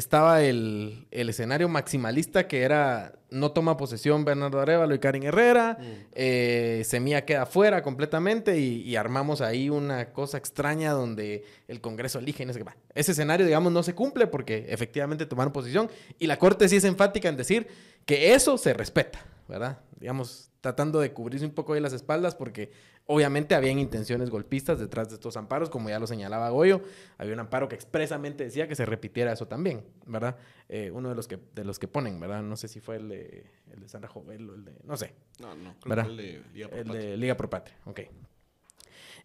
estaba 0.00 0.42
el, 0.42 1.06
escenario 1.10 1.68
maximalista 1.68 2.48
que 2.48 2.62
era 2.62 3.12
no 3.30 3.52
toma 3.52 3.76
posesión 3.76 4.24
Bernardo 4.24 4.58
Arevalo 4.60 4.94
y 4.94 4.98
Karin 4.98 5.22
Herrera, 5.22 5.78
mm. 5.78 5.84
eh, 6.12 6.82
Semilla 6.84 7.24
queda 7.24 7.46
fuera 7.46 7.82
completamente 7.82 8.58
y, 8.58 8.96
armamos 8.96 9.40
ahí 9.40 9.70
una 9.70 10.12
cosa 10.12 10.36
extraña 10.36 10.92
donde 10.92 11.44
el 11.68 11.80
Congreso 11.80 12.18
elige. 12.18 12.42
ese, 12.42 12.64
ese 12.94 13.12
escenario, 13.12 13.46
digamos, 13.46 13.72
no 13.72 13.82
se 13.82 13.94
cumple 13.94 14.26
porque 14.26 14.66
efectivamente 14.68 15.26
tomaron 15.26 15.52
posición 15.52 15.88
y 16.18 16.26
la 16.26 16.38
Corte 16.38 16.68
sí 16.68 16.76
es 16.76 16.84
enfática 16.84 17.28
en 17.28 17.36
decir 17.36 17.68
que 18.04 18.34
eso 18.34 18.58
se 18.58 18.72
respeta, 18.72 19.24
¿verdad? 19.48 19.78
Digamos, 20.00 20.49
tratando 20.60 21.00
de 21.00 21.12
cubrirse 21.12 21.46
un 21.46 21.52
poco 21.52 21.74
de 21.74 21.80
las 21.80 21.92
espaldas 21.92 22.34
porque 22.34 22.70
obviamente 23.06 23.54
habían 23.54 23.78
intenciones 23.78 24.30
golpistas 24.30 24.78
detrás 24.78 25.08
de 25.08 25.14
estos 25.14 25.36
amparos, 25.36 25.70
como 25.70 25.88
ya 25.88 25.98
lo 25.98 26.06
señalaba 26.06 26.50
Goyo, 26.50 26.82
había 27.18 27.32
un 27.34 27.40
amparo 27.40 27.68
que 27.68 27.74
expresamente 27.74 28.44
decía 28.44 28.68
que 28.68 28.74
se 28.74 28.86
repitiera 28.86 29.32
eso 29.32 29.48
también, 29.48 29.84
¿verdad? 30.06 30.36
Eh, 30.68 30.90
uno 30.92 31.08
de 31.08 31.14
los 31.14 31.26
que 31.26 31.38
de 31.54 31.64
los 31.64 31.78
que 31.78 31.88
ponen, 31.88 32.20
¿verdad? 32.20 32.42
No 32.42 32.56
sé 32.56 32.68
si 32.68 32.80
fue 32.80 32.96
el 32.96 33.08
de, 33.08 33.46
el 33.72 33.80
de 33.80 33.88
Sandra 33.88 34.08
Jovel 34.08 34.50
o 34.50 34.54
el 34.54 34.64
de, 34.64 34.72
no 34.84 34.96
sé. 34.96 35.14
No, 35.40 35.54
no, 35.54 35.74
creo 35.80 36.06
el 36.06 36.16
de 36.16 36.42
Liga 36.52 36.68
Pro 36.68 36.78
El 36.78 36.88
de 36.88 37.16
Liga 37.16 37.36
Pro 37.36 37.50
Patria, 37.50 37.76
ok. 37.86 38.00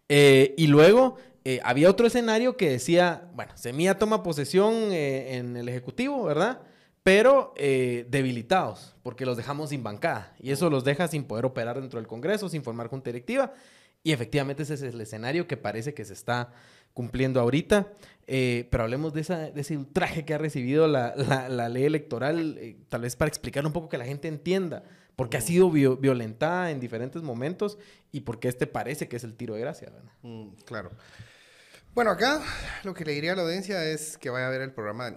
Eh, 0.08 0.54
y 0.56 0.68
luego 0.68 1.16
eh, 1.44 1.60
había 1.64 1.90
otro 1.90 2.06
escenario 2.06 2.56
que 2.56 2.70
decía, 2.70 3.28
bueno, 3.34 3.52
Semilla 3.56 3.98
toma 3.98 4.22
posesión 4.22 4.74
en 4.92 5.56
el 5.56 5.68
Ejecutivo, 5.68 6.24
¿verdad? 6.24 6.62
Pero 7.06 7.54
eh, 7.56 8.04
debilitados, 8.10 8.96
porque 9.04 9.24
los 9.24 9.36
dejamos 9.36 9.70
sin 9.70 9.84
bancada. 9.84 10.34
Y 10.40 10.50
eso 10.50 10.68
los 10.70 10.82
deja 10.82 11.06
sin 11.06 11.22
poder 11.22 11.44
operar 11.44 11.80
dentro 11.80 12.00
del 12.00 12.08
Congreso, 12.08 12.48
sin 12.48 12.64
formar 12.64 12.88
junta 12.88 13.10
directiva. 13.10 13.52
Y 14.02 14.10
efectivamente 14.10 14.64
ese 14.64 14.74
es 14.74 14.82
el 14.82 15.00
escenario 15.00 15.46
que 15.46 15.56
parece 15.56 15.94
que 15.94 16.04
se 16.04 16.14
está 16.14 16.52
cumpliendo 16.94 17.40
ahorita. 17.40 17.92
Eh, 18.26 18.66
pero 18.72 18.82
hablemos 18.82 19.14
de, 19.14 19.20
esa, 19.20 19.38
de, 19.52 19.60
ese 19.60 19.76
ultraje 19.76 20.24
que 20.24 20.34
ha 20.34 20.38
recibido 20.38 20.88
la, 20.88 21.14
la, 21.48 21.68
ley 21.68 21.84
electoral, 21.84 22.58
eh, 22.58 22.76
tal 22.88 23.02
vez 23.02 23.14
para 23.14 23.28
explicar 23.28 23.64
un 23.64 23.72
poco 23.72 23.88
que 23.88 23.98
la 23.98 24.04
gente 24.04 24.26
entienda, 24.26 24.82
porque 25.14 25.36
ha 25.36 25.40
sido 25.40 25.70
violentada 25.70 26.72
en 26.72 26.80
diferentes 26.80 27.22
momentos 27.22 27.78
y 28.10 28.22
porque 28.22 28.48
este 28.48 28.66
parece 28.66 29.06
que 29.06 29.14
es 29.14 29.22
el 29.22 29.36
tiro 29.36 29.54
de 29.54 29.60
gracia. 29.60 29.92
Mm, 30.22 30.48
claro. 30.64 30.90
Bueno, 31.96 32.10
acá 32.10 32.42
lo 32.84 32.92
que 32.92 33.06
le 33.06 33.12
diría 33.12 33.32
a 33.32 33.36
la 33.36 33.40
audiencia 33.40 33.82
es 33.82 34.18
que 34.18 34.28
vaya 34.28 34.48
a 34.48 34.50
ver 34.50 34.60
el 34.60 34.70
programa 34.70 35.10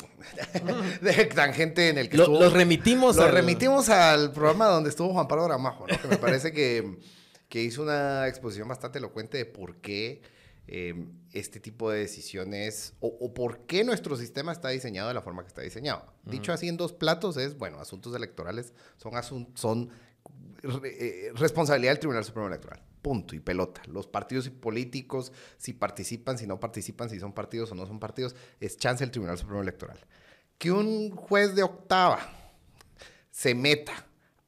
de, 1.01 1.25
tangente 1.35 1.89
en 1.89 1.97
el 1.97 2.07
que 2.07 2.15
estuvo. 2.15 2.39
Los 2.39 2.53
remitimos 2.53 3.17
Los 3.17 3.31
remitimos 3.31 3.89
al 3.89 4.31
programa 4.31 4.67
donde 4.67 4.89
estuvo 4.89 5.11
Juan 5.11 5.27
Pablo 5.27 5.43
Gramajo, 5.43 5.85
¿no? 5.85 6.01
Que 6.01 6.07
me 6.07 6.15
parece 6.15 6.53
que, 6.53 6.97
que 7.49 7.61
hizo 7.61 7.83
una 7.83 8.29
exposición 8.29 8.69
bastante 8.69 8.99
elocuente 8.99 9.37
de 9.37 9.45
por 9.45 9.81
qué 9.81 10.21
eh, 10.67 11.05
este 11.33 11.59
tipo 11.59 11.91
de 11.91 11.99
decisiones 11.99 12.93
o, 13.01 13.33
por 13.33 13.65
qué 13.65 13.83
nuestro 13.83 14.15
sistema 14.15 14.53
está 14.53 14.69
diseñado 14.69 15.09
de 15.09 15.15
la 15.15 15.21
forma 15.21 15.41
que 15.41 15.49
está 15.49 15.61
diseñado. 15.61 16.05
Dicho 16.23 16.53
así 16.53 16.69
en 16.69 16.77
dos 16.77 16.93
platos 16.93 17.35
es, 17.35 17.57
bueno, 17.57 17.81
asuntos 17.81 18.15
electorales 18.15 18.71
son, 18.95 19.49
son 19.53 19.89
eh, 20.85 21.33
responsabilidad 21.35 21.91
del 21.91 21.99
Tribunal 21.99 22.23
Supremo 22.23 22.47
Electoral. 22.47 22.81
Punto 23.01 23.35
y 23.35 23.39
pelota. 23.39 23.81
Los 23.87 24.07
partidos 24.07 24.49
políticos, 24.49 25.31
si 25.57 25.73
participan, 25.73 26.37
si 26.37 26.47
no 26.47 26.59
participan, 26.59 27.09
si 27.09 27.19
son 27.19 27.33
partidos 27.33 27.71
o 27.71 27.75
no 27.75 27.85
son 27.85 27.99
partidos, 27.99 28.35
es 28.59 28.77
chance 28.77 29.03
del 29.03 29.11
Tribunal 29.11 29.37
Supremo 29.37 29.61
Electoral. 29.61 29.99
Que 30.57 30.71
un 30.71 31.11
juez 31.11 31.55
de 31.55 31.63
octava 31.63 32.19
se 33.31 33.55
meta 33.55 33.93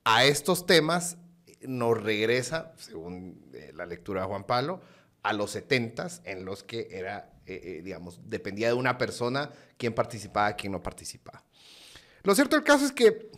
a 0.03 0.25
estos 0.25 0.65
temas 0.65 1.17
nos 1.61 2.01
regresa, 2.01 2.73
según 2.77 3.49
eh, 3.53 3.71
la 3.75 3.85
lectura 3.85 4.21
de 4.21 4.27
Juan 4.27 4.45
Pablo, 4.45 4.81
a 5.23 5.33
los 5.33 5.51
70 5.51 6.07
en 6.25 6.45
los 6.45 6.63
que 6.63 6.87
era, 6.91 7.31
eh, 7.45 7.61
eh, 7.63 7.81
digamos, 7.83 8.19
dependía 8.25 8.67
de 8.67 8.73
una 8.73 8.97
persona 8.97 9.51
quién 9.77 9.93
participaba, 9.93 10.53
quién 10.53 10.71
no 10.71 10.81
participaba. 10.81 11.43
Lo 12.23 12.35
cierto 12.35 12.55
del 12.55 12.65
caso 12.65 12.85
es 12.85 12.91
que, 12.91 13.31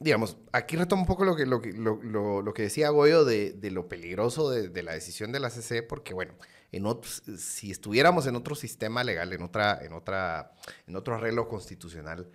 digamos, 0.00 0.36
aquí 0.52 0.76
retomo 0.76 1.02
un 1.02 1.06
poco 1.06 1.24
lo 1.24 1.36
que, 1.36 1.46
lo, 1.46 1.60
lo- 1.60 2.02
lo- 2.02 2.42
lo 2.42 2.54
que 2.54 2.62
decía 2.62 2.90
Goyo 2.90 3.24
de, 3.24 3.52
de 3.52 3.70
lo 3.70 3.88
peligroso 3.88 4.50
de, 4.50 4.68
de 4.68 4.82
la 4.82 4.92
decisión 4.92 5.32
de 5.32 5.40
la 5.40 5.50
CC, 5.50 5.82
porque, 5.82 6.14
bueno, 6.14 6.34
en 6.72 6.84
si 7.38 7.70
estuviéramos 7.70 8.26
en 8.26 8.36
otro 8.36 8.54
sistema 8.54 9.04
legal, 9.04 9.32
en, 9.32 9.42
otra, 9.42 9.78
en, 9.82 9.92
otra, 9.92 10.52
en 10.86 10.96
otro 10.96 11.14
arreglo 11.14 11.48
constitucional, 11.48 12.30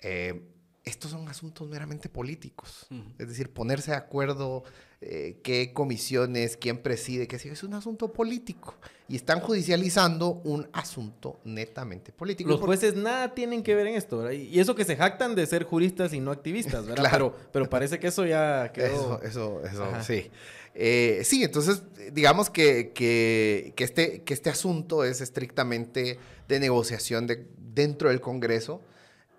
eh, 0.00 0.53
estos 0.84 1.12
son 1.12 1.26
asuntos 1.28 1.66
meramente 1.68 2.08
políticos. 2.08 2.86
Es 3.18 3.28
decir, 3.28 3.50
ponerse 3.50 3.92
de 3.92 3.96
acuerdo, 3.96 4.64
eh, 5.00 5.40
qué 5.42 5.72
comisiones, 5.72 6.58
quién 6.58 6.78
preside, 6.78 7.26
qué 7.26 7.38
sé 7.38 7.48
yo, 7.48 7.54
es 7.54 7.62
un 7.62 7.72
asunto 7.72 8.12
político. 8.12 8.74
Y 9.08 9.16
están 9.16 9.40
judicializando 9.40 10.42
un 10.44 10.68
asunto 10.72 11.40
netamente 11.44 12.12
político. 12.12 12.50
Los 12.50 12.60
jueces 12.60 12.94
nada 12.96 13.34
tienen 13.34 13.62
que 13.62 13.74
ver 13.74 13.86
en 13.86 13.94
esto, 13.94 14.18
¿verdad? 14.18 14.32
Y 14.32 14.60
eso 14.60 14.74
que 14.74 14.84
se 14.84 14.96
jactan 14.96 15.34
de 15.34 15.46
ser 15.46 15.64
juristas 15.64 16.12
y 16.12 16.20
no 16.20 16.30
activistas, 16.30 16.86
¿verdad? 16.86 17.08
Claro. 17.08 17.32
Pero, 17.32 17.50
pero 17.52 17.70
parece 17.70 17.98
que 17.98 18.08
eso 18.08 18.26
ya 18.26 18.66
Eso, 18.66 18.72
quedó... 18.72 19.22
eso, 19.22 19.62
eso, 19.64 19.84
Ajá. 19.84 20.02
sí. 20.02 20.30
Eh, 20.74 21.22
sí, 21.24 21.44
entonces, 21.44 21.82
digamos 22.12 22.50
que, 22.50 22.92
que, 22.92 23.72
que 23.76 23.84
este, 23.84 24.22
que 24.22 24.34
este 24.34 24.50
asunto 24.50 25.04
es 25.04 25.20
estrictamente 25.20 26.18
de 26.48 26.60
negociación 26.60 27.26
de, 27.26 27.46
dentro 27.56 28.10
del 28.10 28.20
Congreso 28.20 28.82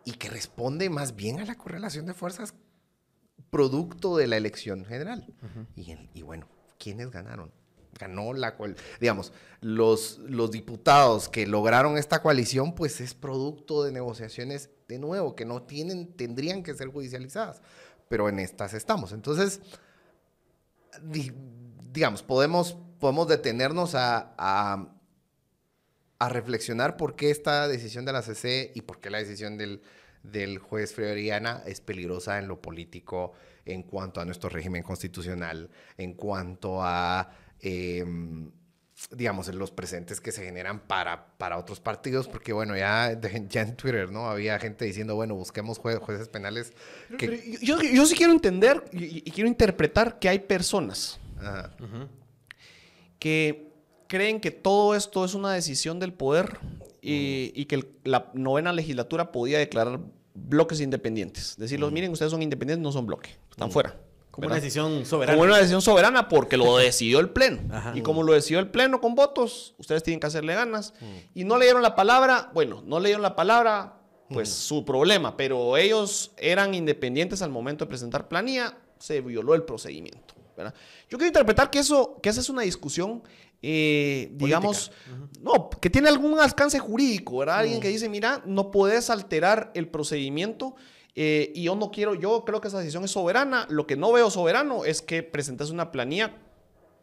y 0.05 0.13
que 0.13 0.29
responde 0.29 0.89
más 0.89 1.15
bien 1.15 1.39
a 1.39 1.45
la 1.45 1.55
correlación 1.55 2.05
de 2.05 2.13
fuerzas 2.13 2.53
producto 3.49 4.15
de 4.17 4.27
la 4.27 4.37
elección 4.37 4.85
general. 4.85 5.25
y, 5.75 5.91
el- 5.91 6.09
y 6.13 6.21
bueno, 6.21 6.47
¿quiénes 6.77 7.09
ganaron? 7.11 7.51
Ganó 7.97 8.33
la 8.33 8.55
cual, 8.57 8.75
digamos, 8.99 9.31
los, 9.61 10.17
los 10.19 10.51
diputados 10.51 11.29
que 11.29 11.47
lograron 11.47 11.97
esta 11.97 12.21
coalición, 12.21 12.75
pues 12.75 12.99
es 12.99 13.13
producto 13.13 13.83
de 13.83 13.91
negociaciones, 13.93 14.69
de 14.89 14.99
nuevo, 14.99 15.35
que 15.35 15.45
no 15.45 15.63
tienen, 15.63 16.13
tendrían 16.13 16.61
que 16.61 16.73
ser 16.75 16.89
judicializadas, 16.89 17.61
pero 18.09 18.27
en 18.27 18.39
estas 18.39 18.73
estamos. 18.73 19.13
Entonces, 19.13 19.61
di- 21.01 21.31
digamos, 21.91 22.21
podemos, 22.23 22.77
podemos 22.99 23.27
detenernos 23.27 23.95
a, 23.95 24.33
a, 24.37 24.87
a 26.19 26.29
reflexionar 26.29 26.97
por 26.97 27.15
qué 27.15 27.29
esta 27.31 27.67
decisión 27.67 28.05
de 28.05 28.13
la 28.13 28.21
CC 28.21 28.71
y 28.75 28.81
por 28.81 28.99
qué 28.99 29.09
la 29.09 29.17
decisión 29.19 29.57
del, 29.57 29.81
del 30.23 30.59
juez 30.59 30.93
Frioriana 30.93 31.61
es 31.65 31.81
peligrosa 31.81 32.39
en 32.39 32.47
lo 32.47 32.61
político, 32.61 33.33
en 33.65 33.83
cuanto 33.83 34.21
a 34.21 34.25
nuestro 34.25 34.49
régimen 34.49 34.83
constitucional, 34.83 35.69
en 35.97 36.13
cuanto 36.13 36.81
a, 36.83 37.31
em, 37.59 38.49
digamos, 39.11 39.47
los 39.53 39.71
presentes 39.71 40.21
que 40.21 40.31
se 40.31 40.45
generan 40.45 40.79
para, 40.87 41.35
para 41.37 41.57
otros 41.57 41.81
partidos, 41.81 42.27
porque 42.29 42.53
bueno, 42.53 42.77
ya, 42.77 43.19
ya 43.49 43.61
en 43.61 43.75
Twitter, 43.75 44.09
¿no? 44.09 44.29
Había 44.29 44.57
gente 44.59 44.85
diciendo, 44.85 45.15
bueno, 45.15 45.35
busquemos 45.35 45.81
jue- 45.81 45.99
jueces 45.99 46.29
penales 46.29 46.71
que... 47.17 47.27
Pero 47.27 47.41
yo, 47.61 47.81
yo 47.81 48.05
sí 48.05 48.15
quiero 48.15 48.31
entender 48.31 48.85
y, 48.93 49.27
y 49.27 49.31
quiero 49.31 49.49
interpretar 49.49 50.17
que 50.19 50.29
hay 50.29 50.39
personas 50.39 51.19
Ajá. 51.39 51.75
que 53.19 53.73
creen 54.07 54.39
que 54.39 54.51
todo 54.51 54.95
esto 54.95 55.25
es 55.25 55.33
una 55.33 55.51
decisión 55.53 55.99
del 55.99 56.13
poder 56.13 56.59
y, 57.01 57.51
y 57.55 57.65
que 57.65 57.75
el- 57.75 57.87
la 58.03 58.31
novena 58.33 58.73
legislatura 58.73 59.31
podía 59.31 59.59
declarar 59.59 59.99
bloques 60.33 60.81
independientes. 60.81 61.55
Decirlos, 61.57 61.91
miren, 61.91 62.11
ustedes 62.11 62.31
son 62.31 62.41
independientes, 62.41 62.83
no 62.83 62.91
son 62.91 63.05
bloque, 63.05 63.29
están 63.51 63.71
fuera. 63.71 63.95
Como 64.31 64.47
¿verdad? 64.47 64.57
una 64.57 64.61
decisión 64.63 65.05
soberana. 65.05 65.37
Como 65.37 65.47
una 65.47 65.57
decisión 65.57 65.81
soberana 65.81 66.27
porque 66.27 66.57
lo 66.57 66.75
decidió 66.77 67.19
el 67.19 67.29
Pleno. 67.29 67.61
Ajá. 67.73 67.93
Y 67.95 68.01
como 68.01 68.21
lo 68.21 68.33
decidió 68.33 68.59
el 68.59 68.69
Pleno 68.69 68.99
con 68.99 69.15
votos, 69.15 69.75
ustedes 69.77 70.03
tienen 70.03 70.19
que 70.19 70.27
hacerle 70.27 70.53
ganas. 70.55 70.93
Y 71.33 71.45
no 71.45 71.57
leyeron 71.57 71.81
la 71.81 71.95
palabra, 71.95 72.51
bueno, 72.53 72.83
no 72.85 72.99
leyeron 72.99 73.21
la 73.21 73.35
palabra, 73.35 73.93
pues 74.29 74.49
su 74.49 74.83
problema, 74.83 75.37
pero 75.37 75.77
ellos 75.77 76.31
eran 76.37 76.73
independientes 76.73 77.41
al 77.43 77.49
momento 77.49 77.85
de 77.85 77.89
presentar 77.89 78.27
planilla, 78.27 78.77
se 78.99 79.21
violó 79.21 79.53
el 79.55 79.63
procedimiento. 79.63 80.33
¿verdad? 80.57 80.73
Yo 81.09 81.17
quiero 81.17 81.27
interpretar 81.27 81.69
que 81.69 81.79
eso, 81.79 82.17
que 82.21 82.29
esa 82.29 82.39
es 82.41 82.49
una 82.49 82.61
discusión, 82.63 83.23
eh, 83.61 84.29
digamos, 84.33 84.91
no, 85.41 85.69
que 85.69 85.89
tiene 85.89 86.09
algún 86.09 86.39
alcance 86.39 86.79
jurídico, 86.79 87.37
¿verdad? 87.39 87.59
Alguien 87.59 87.79
que 87.81 87.87
dice, 87.89 88.09
mira, 88.09 88.41
no 88.45 88.71
puedes 88.71 89.09
alterar 89.09 89.71
el 89.75 89.87
procedimiento 89.87 90.75
eh, 91.15 91.51
y 91.55 91.63
yo 91.63 91.75
no 91.75 91.91
quiero, 91.91 92.13
yo 92.15 92.43
creo 92.45 92.59
que 92.61 92.67
esa 92.67 92.79
decisión 92.79 93.03
es 93.05 93.11
soberana. 93.11 93.65
Lo 93.69 93.87
que 93.87 93.95
no 93.95 94.11
veo 94.11 94.29
soberano 94.29 94.85
es 94.85 95.01
que 95.01 95.23
presentes 95.23 95.69
una 95.69 95.91
planilla 95.91 96.35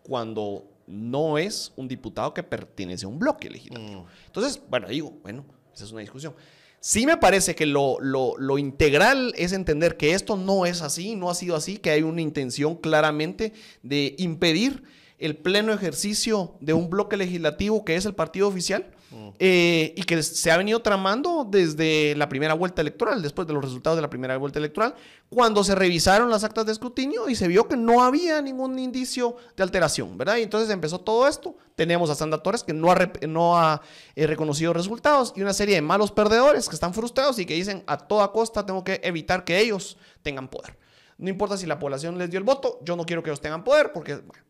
cuando 0.02 0.68
no 0.86 1.38
es 1.38 1.72
un 1.76 1.88
diputado 1.88 2.34
que 2.34 2.42
pertenece 2.42 3.06
a 3.06 3.08
un 3.08 3.18
bloque 3.18 3.48
legislativo. 3.48 4.06
Entonces, 4.26 4.60
bueno, 4.68 4.88
digo, 4.88 5.12
bueno, 5.22 5.44
esa 5.74 5.84
es 5.84 5.92
una 5.92 6.00
discusión. 6.00 6.34
Sí 6.80 7.06
me 7.06 7.16
parece 7.16 7.54
que 7.54 7.64
lo, 7.64 7.98
lo- 8.00 8.34
lo 8.38 8.58
integral 8.58 9.32
es 9.36 9.52
entender 9.52 9.96
que 9.96 10.12
esto 10.14 10.36
no 10.36 10.66
es 10.66 10.82
así, 10.82 11.14
no 11.14 11.30
ha 11.30 11.34
sido 11.34 11.54
así, 11.54 11.78
que 11.78 11.90
hay 11.90 12.02
una 12.02 12.20
intención 12.20 12.74
claramente 12.74 13.52
de 13.84 14.16
impedir 14.18 14.82
el 15.22 15.36
pleno 15.36 15.72
ejercicio 15.72 16.54
de 16.60 16.72
un 16.72 16.90
bloque 16.90 17.16
legislativo 17.16 17.84
que 17.84 17.96
es 17.96 18.04
el 18.06 18.14
partido 18.14 18.48
oficial 18.48 18.90
eh, 19.38 19.92
y 19.96 20.02
que 20.04 20.22
se 20.22 20.50
ha 20.50 20.56
venido 20.56 20.80
tramando 20.80 21.46
desde 21.48 22.14
la 22.16 22.28
primera 22.28 22.54
vuelta 22.54 22.80
electoral, 22.80 23.20
después 23.22 23.46
de 23.46 23.54
los 23.54 23.62
resultados 23.62 23.96
de 23.96 24.02
la 24.02 24.08
primera 24.08 24.36
vuelta 24.38 24.58
electoral, 24.58 24.94
cuando 25.28 25.62
se 25.64 25.74
revisaron 25.74 26.30
las 26.30 26.44
actas 26.44 26.66
de 26.66 26.72
escrutinio 26.72 27.28
y 27.28 27.34
se 27.34 27.46
vio 27.46 27.68
que 27.68 27.76
no 27.76 28.02
había 28.02 28.40
ningún 28.40 28.78
indicio 28.78 29.36
de 29.56 29.62
alteración, 29.62 30.16
¿verdad? 30.16 30.38
Y 30.38 30.42
entonces 30.42 30.70
empezó 30.70 30.98
todo 31.00 31.28
esto. 31.28 31.56
Tenemos 31.74 32.08
a 32.10 32.14
Sandra 32.14 32.42
Torres 32.42 32.64
que 32.64 32.72
no 32.72 32.90
ha, 32.90 33.12
no 33.28 33.58
ha 33.58 33.82
eh, 34.16 34.26
reconocido 34.26 34.72
resultados 34.72 35.34
y 35.36 35.42
una 35.42 35.52
serie 35.52 35.74
de 35.74 35.82
malos 35.82 36.10
perdedores 36.10 36.68
que 36.68 36.74
están 36.74 36.94
frustrados 36.94 37.38
y 37.38 37.46
que 37.46 37.54
dicen 37.54 37.84
a 37.86 37.98
toda 37.98 38.32
costa 38.32 38.64
tengo 38.64 38.82
que 38.82 39.00
evitar 39.04 39.44
que 39.44 39.60
ellos 39.60 39.98
tengan 40.22 40.48
poder. 40.48 40.78
No 41.18 41.28
importa 41.28 41.56
si 41.56 41.66
la 41.66 41.78
población 41.78 42.18
les 42.18 42.30
dio 42.30 42.38
el 42.38 42.44
voto, 42.44 42.80
yo 42.82 42.96
no 42.96 43.04
quiero 43.04 43.22
que 43.22 43.30
ellos 43.30 43.40
tengan 43.40 43.62
poder 43.62 43.92
porque... 43.92 44.16
bueno. 44.16 44.42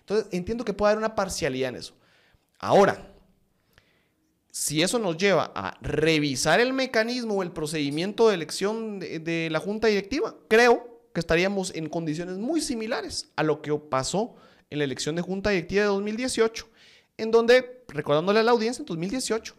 Entonces 0.00 0.26
entiendo 0.32 0.64
que 0.64 0.72
puede 0.72 0.92
haber 0.92 0.98
una 1.04 1.14
parcialidad 1.14 1.70
en 1.70 1.76
eso. 1.76 1.94
Ahora, 2.58 3.06
si 4.50 4.82
eso 4.82 4.98
nos 4.98 5.16
lleva 5.16 5.52
a 5.54 5.78
revisar 5.80 6.60
el 6.60 6.72
mecanismo 6.72 7.34
o 7.34 7.42
el 7.42 7.52
procedimiento 7.52 8.28
de 8.28 8.34
elección 8.34 8.98
de, 8.98 9.48
la 9.50 9.60
junta 9.60 9.86
directiva, 9.86 10.34
creo 10.48 11.02
que 11.14 11.20
estaríamos 11.20 11.72
en 11.74 11.88
condiciones 11.88 12.36
muy 12.36 12.60
similares 12.60 13.30
a 13.36 13.42
lo 13.42 13.62
que 13.62 13.72
pasó 13.74 14.34
en 14.68 14.78
la 14.78 14.84
elección 14.84 15.14
de 15.16 15.22
junta 15.22 15.50
directiva 15.50 15.82
de 15.82 15.88
2018, 15.88 16.68
en 17.16 17.30
donde, 17.30 17.84
recordándole 17.88 18.40
a 18.40 18.42
la 18.42 18.50
audiencia, 18.50 18.82
en 18.82 18.86
2018, 18.86 19.54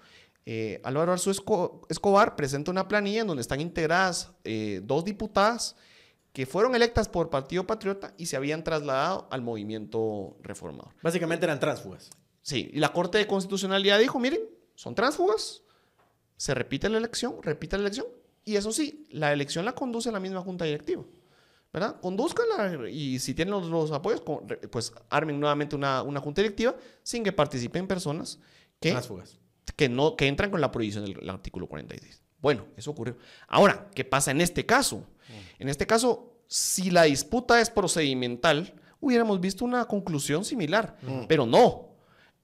eh, 0.45 0.81
Álvaro 0.83 1.13
Esco- 1.15 1.85
Escobar 1.89 2.35
presenta 2.35 2.71
una 2.71 2.87
planilla 2.87 3.21
en 3.21 3.27
donde 3.27 3.41
están 3.41 3.61
integradas 3.61 4.31
eh, 4.43 4.81
dos 4.83 5.05
diputadas 5.05 5.75
que 6.33 6.45
fueron 6.45 6.75
electas 6.75 7.09
por 7.09 7.29
Partido 7.29 7.67
Patriota 7.67 8.13
y 8.17 8.27
se 8.27 8.37
habían 8.37 8.63
trasladado 8.63 9.27
al 9.31 9.41
movimiento 9.41 10.37
reformador. 10.41 10.93
Básicamente 11.01 11.45
eran 11.45 11.59
tránsfugas. 11.59 12.09
Sí, 12.41 12.71
y 12.73 12.79
la 12.79 12.93
Corte 12.93 13.17
de 13.17 13.27
Constitucionalidad 13.27 13.99
dijo, 13.99 14.19
miren, 14.19 14.41
son 14.75 14.95
tránsfugas, 14.95 15.61
se 16.37 16.53
repite 16.53 16.89
la 16.89 16.97
elección, 16.97 17.35
repite 17.43 17.77
la 17.77 17.81
elección, 17.81 18.07
y 18.43 18.55
eso 18.55 18.71
sí, 18.71 19.05
la 19.11 19.31
elección 19.31 19.65
la 19.65 19.73
conduce 19.73 20.11
la 20.11 20.19
misma 20.19 20.41
junta 20.41 20.65
directiva, 20.65 21.03
¿verdad? 21.71 21.99
Conduzcanla 22.01 22.89
y 22.89 23.19
si 23.19 23.35
tienen 23.35 23.51
los, 23.51 23.67
los 23.67 23.91
apoyos, 23.91 24.23
pues 24.71 24.93
armen 25.09 25.39
nuevamente 25.39 25.75
una, 25.75 26.01
una 26.01 26.19
junta 26.19 26.41
directiva 26.41 26.75
sin 27.03 27.23
que 27.23 27.31
participen 27.31 27.87
personas 27.87 28.39
que, 28.79 28.97
que, 29.75 29.89
no, 29.89 30.15
que 30.15 30.27
entran 30.27 30.49
con 30.49 30.61
la 30.61 30.71
prohibición 30.71 31.05
del, 31.05 31.13
del 31.13 31.29
artículo 31.29 31.67
46. 31.67 32.23
Bueno, 32.41 32.65
eso 32.75 32.89
ocurrió. 32.89 33.17
Ahora, 33.47 33.89
¿qué 33.93 34.03
pasa 34.03 34.31
en 34.31 34.41
este 34.41 34.65
caso? 34.65 35.05
En 35.61 35.69
este 35.69 35.85
caso, 35.85 36.33
si 36.47 36.89
la 36.89 37.03
disputa 37.03 37.61
es 37.61 37.69
procedimental, 37.69 38.73
hubiéramos 38.99 39.39
visto 39.39 39.63
una 39.63 39.85
conclusión 39.85 40.43
similar, 40.43 40.97
pero 41.27 41.45
no. 41.45 41.89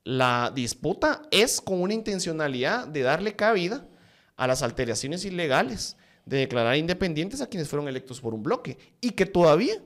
La 0.04 0.52
disputa 0.54 1.24
es 1.32 1.60
con 1.60 1.82
una 1.82 1.96
intencionalidad 1.96 2.88
de 2.88 3.02
darle 3.02 3.36
cabida 3.36 3.88
a 4.36 4.46
las 4.46 4.62
alteraciones 4.62 5.26
ilegales, 5.26 5.98
de 6.28 6.38
declarar 6.38 6.78
independientes 6.78 7.42
a 7.42 7.48
quienes 7.48 7.68
fueron 7.68 7.88
electos 7.88 8.22
por 8.22 8.36
un 8.36 8.44
bloque 8.44 8.78
y 9.02 9.10
que 9.10 9.26
todavía 9.26 9.82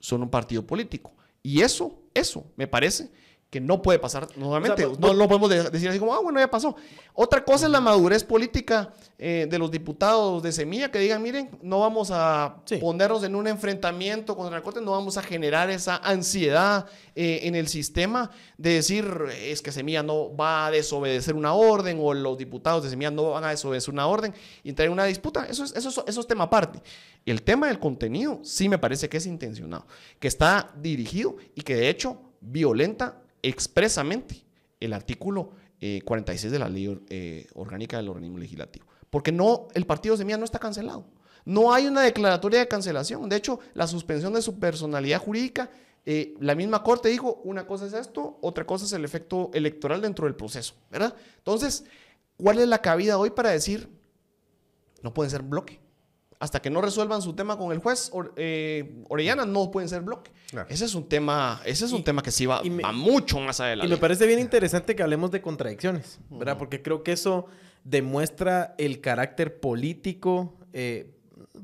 son 0.00 0.22
un 0.22 0.30
partido 0.30 0.66
político. 0.66 1.14
Y 1.44 1.60
eso, 1.60 2.02
eso, 2.12 2.44
me 2.56 2.66
parece 2.66 3.12
que 3.54 3.60
no 3.60 3.80
puede 3.80 4.00
pasar 4.00 4.26
normalmente. 4.36 4.84
O 4.84 4.96
sea, 4.96 4.98
no, 4.98 5.14
no 5.14 5.28
podemos 5.28 5.48
de- 5.48 5.70
decir 5.70 5.88
así 5.88 6.00
como, 6.00 6.12
ah, 6.12 6.18
bueno, 6.20 6.40
ya 6.40 6.50
pasó. 6.50 6.74
Otra 7.12 7.44
cosa 7.44 7.66
es 7.66 7.70
la 7.70 7.80
madurez 7.80 8.24
política 8.24 8.92
eh, 9.16 9.46
de 9.48 9.58
los 9.60 9.70
diputados 9.70 10.42
de 10.42 10.50
Semilla 10.50 10.90
que 10.90 10.98
digan, 10.98 11.22
miren, 11.22 11.50
no 11.62 11.78
vamos 11.78 12.10
a 12.12 12.56
Sí. 12.64 12.78
ponernos 12.78 13.22
en 13.22 13.36
un 13.36 13.46
enfrentamiento 13.46 14.34
contra 14.36 14.56
la 14.58 14.62
Corte, 14.64 14.80
no 14.80 14.90
vamos 14.90 15.16
a 15.18 15.22
generar 15.22 15.70
esa 15.70 15.98
ansiedad 15.98 16.86
eh, 17.14 17.42
en 17.44 17.54
el 17.54 17.68
sistema 17.68 18.28
de 18.58 18.70
decir, 18.74 19.06
es 19.40 19.62
que 19.62 19.70
Semilla 19.70 20.02
no 20.02 20.34
va 20.34 20.66
a 20.66 20.70
desobedecer 20.72 21.36
una 21.36 21.54
orden 21.54 21.98
o 22.02 22.12
los 22.12 22.36
diputados 22.36 22.82
de 22.82 22.90
Semilla 22.90 23.12
no 23.12 23.30
van 23.30 23.44
a 23.44 23.50
desobedecer 23.50 23.94
una 23.94 24.08
orden 24.08 24.34
y 24.64 24.70
entrar 24.70 24.86
en 24.86 24.92
una 24.92 25.04
disputa. 25.04 25.46
Eso 25.48 25.62
es, 25.62 25.76
eso 25.76 25.90
es, 25.90 26.00
eso 26.08 26.20
es 26.20 26.26
tema 26.26 26.44
aparte. 26.44 26.82
El 27.24 27.42
tema 27.42 27.68
del 27.68 27.78
contenido 27.78 28.40
sí 28.42 28.68
me 28.68 28.78
parece 28.78 29.08
que 29.08 29.18
es 29.18 29.26
intencionado, 29.26 29.86
que 30.18 30.26
está 30.26 30.72
dirigido 30.82 31.36
y 31.54 31.60
que 31.62 31.76
de 31.76 31.88
hecho 31.88 32.18
violenta 32.40 33.20
expresamente 33.44 34.44
el 34.80 34.92
artículo 34.92 35.50
eh, 35.80 36.00
46 36.04 36.52
de 36.52 36.58
la 36.58 36.68
ley 36.68 36.98
eh, 37.10 37.46
orgánica 37.54 37.98
del 37.98 38.08
organismo 38.08 38.38
legislativo. 38.38 38.86
Porque 39.10 39.32
no, 39.32 39.68
el 39.74 39.86
partido 39.86 40.16
Semilla 40.16 40.38
no 40.38 40.44
está 40.44 40.58
cancelado. 40.58 41.06
No 41.44 41.72
hay 41.72 41.86
una 41.86 42.00
declaratoria 42.00 42.60
de 42.60 42.68
cancelación. 42.68 43.28
De 43.28 43.36
hecho, 43.36 43.60
la 43.74 43.86
suspensión 43.86 44.32
de 44.32 44.42
su 44.42 44.58
personalidad 44.58 45.20
jurídica, 45.20 45.70
eh, 46.06 46.34
la 46.40 46.54
misma 46.54 46.82
Corte 46.82 47.10
dijo, 47.10 47.40
una 47.44 47.66
cosa 47.66 47.86
es 47.86 47.92
esto, 47.92 48.38
otra 48.40 48.64
cosa 48.64 48.86
es 48.86 48.92
el 48.92 49.04
efecto 49.04 49.50
electoral 49.52 50.00
dentro 50.00 50.26
del 50.26 50.34
proceso, 50.34 50.74
¿verdad? 50.90 51.14
Entonces, 51.38 51.84
¿cuál 52.38 52.58
es 52.58 52.68
la 52.68 52.80
cabida 52.80 53.18
hoy 53.18 53.30
para 53.30 53.50
decir, 53.50 53.88
no 55.02 55.12
pueden 55.12 55.30
ser 55.30 55.42
bloque? 55.42 55.83
Hasta 56.40 56.60
que 56.60 56.68
no 56.70 56.80
resuelvan 56.80 57.22
su 57.22 57.32
tema 57.34 57.56
con 57.56 57.72
el 57.72 57.78
juez 57.78 58.10
Or- 58.12 58.32
eh, 58.36 59.02
Orellana, 59.08 59.46
no 59.46 59.70
pueden 59.70 59.88
ser 59.88 60.02
bloque. 60.02 60.30
Claro. 60.50 60.68
Ese 60.68 60.84
es 60.84 60.94
un 60.94 61.08
tema, 61.08 61.60
ese 61.64 61.84
es 61.86 61.92
un 61.92 62.00
Y- 62.00 62.04
tema 62.04 62.22
que 62.22 62.30
sí 62.30 62.44
va, 62.46 62.62
me- 62.62 62.82
va 62.82 62.92
mucho 62.92 63.38
más 63.40 63.60
adelante. 63.60 63.86
Y 63.86 63.90
me 63.90 63.96
parece 63.96 64.26
bien 64.26 64.40
interesante 64.40 64.94
que 64.96 65.02
hablemos 65.02 65.30
de 65.30 65.40
contradicciones, 65.40 66.18
¿verdad? 66.30 66.58
Porque 66.58 66.82
creo 66.82 67.02
que 67.02 67.12
eso 67.12 67.46
demuestra 67.84 68.74
el 68.78 69.00
carácter 69.00 69.60
político, 69.60 70.58
eh, 70.72 71.14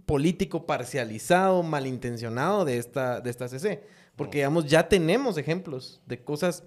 político 0.07 0.67
parcializado, 0.67 1.63
malintencionado 1.63 2.65
de 2.65 2.79
esta, 2.79 3.21
de 3.21 3.31
esta 3.31 3.49
CC. 3.49 3.83
Porque, 4.17 4.39
digamos, 4.39 4.67
ya 4.67 4.89
tenemos 4.89 5.37
ejemplos 5.39 6.01
de 6.07 6.23
cosas 6.23 6.63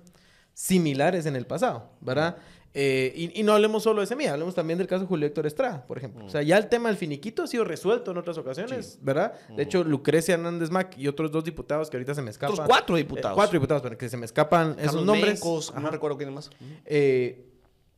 similares 0.54 1.26
en 1.26 1.36
el 1.36 1.46
pasado, 1.46 1.90
¿verdad? 2.02 2.38
Eh, 2.76 3.14
y, 3.16 3.40
y 3.40 3.44
no 3.44 3.54
hablemos 3.54 3.84
solo 3.84 4.02
de 4.02 4.08
Semilla, 4.08 4.34
hablemos 4.34 4.56
también 4.56 4.80
del 4.80 4.88
caso 4.88 5.02
de 5.02 5.08
Julio 5.08 5.28
Héctor 5.28 5.46
Estrada, 5.46 5.86
por 5.86 5.98
ejemplo. 5.98 6.26
O 6.26 6.30
sea, 6.30 6.42
ya 6.42 6.58
el 6.58 6.70
tema 6.70 6.90
del 6.90 6.98
finiquito 6.98 7.44
ha 7.44 7.48
sido 7.48 7.64
resuelto 7.64 8.12
en 8.12 8.18
otras 8.18 8.38
ocasiones, 8.38 8.98
¿verdad? 9.02 9.34
De 9.56 9.62
hecho, 9.64 9.84
Lucrecia 9.84 10.34
Hernández 10.34 10.72
Mac 10.72 10.96
y 10.98 11.08
otros 11.08 11.32
dos 11.32 11.44
diputados 11.44 11.90
que 11.90 11.98
ahorita 11.98 12.16
se 12.16 12.22
me 12.24 12.32
escapan. 12.32 12.54
Otros 12.54 12.68
cuatro 12.68 12.96
diputados. 12.96 13.36
Eh, 13.36 13.38
cuatro 13.38 13.60
diputados, 13.60 13.84
pero 13.84 13.98
que 13.98 14.10
se 14.10 14.18
me 14.18 14.26
escapan 14.26 14.72
esos 14.72 14.86
Carlos 14.86 15.06
nombres. 15.06 15.34
Mencos, 15.36 15.74
no 15.76 15.90
recuerdo 15.92 16.18
quién 16.18 16.34
más. 16.34 16.50
Eh, 16.86 17.46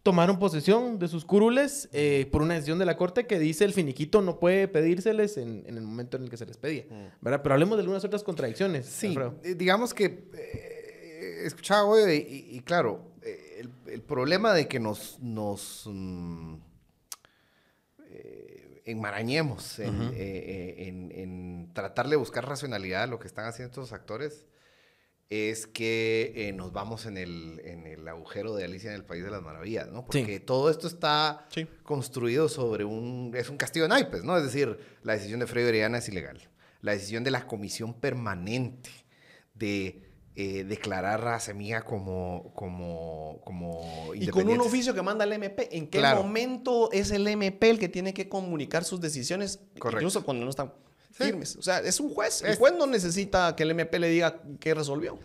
tomaron 0.04 0.38
posesión 0.38 1.00
de 1.00 1.08
sus 1.08 1.26
curules 1.26 1.90
eh, 1.92 2.28
por 2.32 2.42
una 2.44 2.54
decisión 2.54 2.78
de 2.78 2.86
la 2.86 2.96
corte 2.96 3.26
que 3.26 3.40
dice 3.40 3.66
el 3.66 3.74
finiquito 3.74 4.22
no 4.22 4.40
puede 4.40 4.68
pedírseles 4.68 5.38
en, 5.38 5.64
en 5.66 5.78
el 5.78 5.84
momento 5.84 6.18
en 6.18 6.24
el 6.24 6.30
que 6.30 6.38
se 6.38 6.46
les 6.46 6.58
pedía. 6.58 6.84
¿verdad? 7.22 7.42
Pero 7.42 7.54
hablemos 7.54 7.78
de 7.78 7.82
algunas 7.82 8.04
otras 8.04 8.24
contradicciones. 8.24 8.86
Sí, 8.86 9.08
Alfredo. 9.08 9.36
digamos 9.56 9.94
que 9.96 10.28
eh, 10.38 11.42
escuchaba 11.46 11.86
hoy 11.86 12.04
y, 12.12 12.58
y 12.58 12.60
claro, 12.60 13.02
el, 13.56 13.70
el 13.88 14.02
problema 14.02 14.54
de 14.54 14.68
que 14.68 14.80
nos, 14.80 15.20
nos 15.20 15.84
mm, 15.86 16.56
eh, 18.10 18.82
enmarañemos 18.86 19.80
en, 19.80 20.02
eh, 20.02 20.12
eh, 20.16 20.76
en- 20.88 21.12
en 21.12 21.74
tratar 21.74 22.08
de 22.10 22.16
buscar 22.16 22.48
racionalidad 22.48 23.04
a 23.04 23.08
lo 23.08 23.20
que 23.20 23.28
están 23.28 23.46
haciendo 23.46 23.70
estos 23.72 23.94
actores 23.94 24.46
es 25.30 25.66
que 25.66 26.34
eh, 26.36 26.54
nos 26.54 26.72
vamos 26.72 27.08
en 27.08 27.18
el, 27.18 27.60
en 27.66 27.88
el 27.88 28.08
agujero 28.08 28.54
de 28.56 28.66
Alicia 28.66 28.92
en 28.92 28.96
el 28.96 29.06
País 29.06 29.24
de 29.24 29.32
las 29.32 29.42
Maravillas, 29.42 29.88
¿no? 29.88 30.02
Sí. 30.12 30.20
Porque 30.20 30.40
todo 30.40 30.70
esto 30.70 30.86
está 30.88 31.48
Sí. 31.50 31.66
construido 31.82 32.48
sobre 32.48 32.84
un... 32.86 33.32
Es 33.36 33.50
un 33.50 33.58
castillo 33.58 33.86
de 33.86 33.90
naipes, 33.90 34.24
¿no? 34.24 34.38
Es 34.38 34.44
decir, 34.44 34.78
la 35.02 35.14
decisión 35.14 35.40
de 35.40 35.48
Freddy 35.48 35.70
Orellana 35.70 35.98
es 35.98 36.08
ilegal. 36.10 36.48
La 36.82 36.92
decisión 36.92 37.24
de 37.24 37.32
la 37.32 37.48
comisión 37.48 38.00
permanente 38.00 38.92
de 39.56 40.05
eh, 40.36 40.64
declarar 40.66 41.26
a 41.28 41.40
Semilla 41.40 41.84
como, 41.84 42.52
como, 42.56 43.40
como 43.46 44.14
Y 44.16 44.28
con 44.28 44.48
un 44.50 44.60
oficio 44.62 44.94
que 44.94 45.02
manda 45.02 45.24
el 45.24 45.32
MP, 45.34 45.78
¿en 45.78 45.88
qué 45.88 46.00
Claro. 46.00 46.24
momento 46.24 46.92
es 46.92 47.12
el 47.12 47.26
MP 47.28 47.70
el 47.70 47.80
que 47.80 47.88
tiene 47.90 48.14
que 48.14 48.28
comunicar 48.28 48.84
sus 48.84 49.00
decisiones? 49.00 49.60
Correcto. 49.80 50.00
Incluso 50.02 50.24
cuando 50.26 50.44
no 50.44 50.50
están 50.50 50.74
Sí. 51.12 51.24
firmes. 51.24 51.56
O 51.56 51.62
sea, 51.62 51.80
es 51.80 52.00
un 52.02 52.14
juez. 52.14 52.42
El 52.42 52.58
juez 52.58 52.74
no 52.78 52.86
necesita 52.88 53.56
que 53.56 53.64
el 53.64 53.72
MP 53.72 53.98
le 54.00 54.10
diga 54.10 54.42
qué 54.60 54.74
resolvió. 54.74 55.18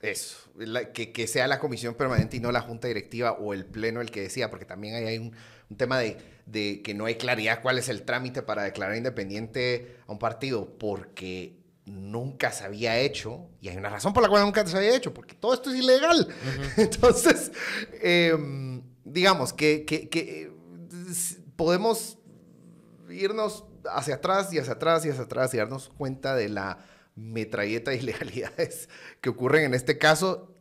Eso, 0.00 0.36
la- 0.56 0.92
que, 0.92 1.12
que 1.12 1.26
sea 1.28 1.46
la 1.46 1.58
comisión 1.60 1.94
permanente 1.94 2.36
y 2.36 2.40
no 2.40 2.50
la 2.52 2.60
junta 2.60 2.88
directiva 2.88 3.32
o 3.32 3.54
el 3.54 3.64
pleno 3.64 4.00
el 4.00 4.10
que 4.10 4.20
decía, 4.22 4.50
porque 4.50 4.64
también 4.64 4.94
ahí 4.96 5.04
hay 5.04 5.18
un, 5.18 5.32
un 5.70 5.76
tema 5.76 5.98
de, 6.00 6.16
de 6.46 6.82
que 6.82 6.92
no 6.94 7.06
hay 7.06 7.14
claridad 7.14 7.62
cuál 7.62 7.78
es 7.78 7.88
el 7.88 8.02
trámite 8.02 8.42
para 8.42 8.64
declarar 8.64 8.96
independiente 8.96 9.96
a 10.06 10.12
un 10.12 10.18
partido, 10.18 10.76
porque 10.78 11.56
nunca 11.86 12.50
se 12.52 12.64
había 12.64 12.98
hecho, 12.98 13.48
y 13.60 13.68
hay 13.68 13.76
una 13.76 13.88
razón 13.88 14.12
por 14.12 14.22
la 14.22 14.28
cual 14.28 14.44
nunca 14.44 14.66
se 14.66 14.76
había 14.76 14.94
hecho, 14.96 15.14
porque 15.14 15.34
todo 15.34 15.54
esto 15.54 15.70
es 15.70 15.76
ilegal. 15.76 16.28
Entonces, 16.76 17.52
em, 18.02 18.82
digamos 19.04 19.52
que, 19.52 19.84
que- 19.84 20.08
que, 20.08 20.42
eh, 20.42 20.52
podemos 21.56 22.18
irnos 23.08 23.64
hacia 23.88 24.16
atrás 24.16 24.52
y 24.52 24.58
hacia 24.58 24.72
atrás 24.74 25.06
y 25.06 25.10
hacia 25.10 25.22
atrás 25.22 25.54
y 25.54 25.58
darnos 25.58 25.88
cuenta 25.90 26.34
de 26.34 26.48
la 26.48 26.84
metralleta 27.14 27.92
de 27.92 27.98
ilegalidades 27.98 28.88
que 29.20 29.30
ocurren 29.30 29.64
en 29.64 29.74
este 29.74 29.96
caso. 29.96 30.52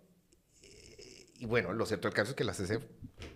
Y 1.37 1.45
bueno, 1.47 1.73
lo 1.73 1.85
cierto 1.85 2.07
del 2.07 2.15
caso 2.15 2.29
es 2.31 2.35
que 2.35 2.43
la 2.43 2.53
CC 2.53 2.79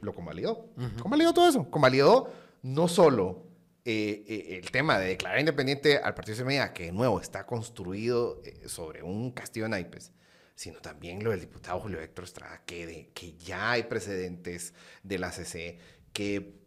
lo 0.01 0.13
convalidó. 0.13 0.69
Convalidó 1.01 1.33
todo 1.33 1.49
eso. 1.49 1.69
Convalidó 1.69 2.31
no 2.61 2.87
solo 2.87 3.43
eh, 3.89 4.23
eh, 4.27 4.59
el 4.63 4.69
tema 4.71 4.99
de 4.99 5.07
declarar 5.07 5.39
independiente 5.39 5.97
al 5.97 6.13
Partido 6.13 6.35
de 6.37 6.43
Semilla, 6.43 6.73
que 6.73 6.85
de 6.85 6.91
nuevo 6.91 7.19
está 7.19 7.45
construido 7.45 8.41
eh, 8.45 8.67
sobre 8.67 9.01
un 9.03 9.31
castillo 9.31 9.65
de 9.65 9.69
naipes, 9.69 10.11
sino 10.55 10.79
también 10.79 11.23
lo 11.23 11.31
del 11.31 11.39
diputado 11.39 11.79
Julio 11.79 11.99
Héctor 11.99 12.25
Estrada, 12.25 12.61
que, 12.65 12.85
de- 12.85 13.09
que 13.13 13.35
ya 13.37 13.71
hay 13.71 13.83
precedentes 13.83 14.73
de 15.03 15.17
la 15.17 15.31
CC, 15.31 15.79
que 16.13 16.59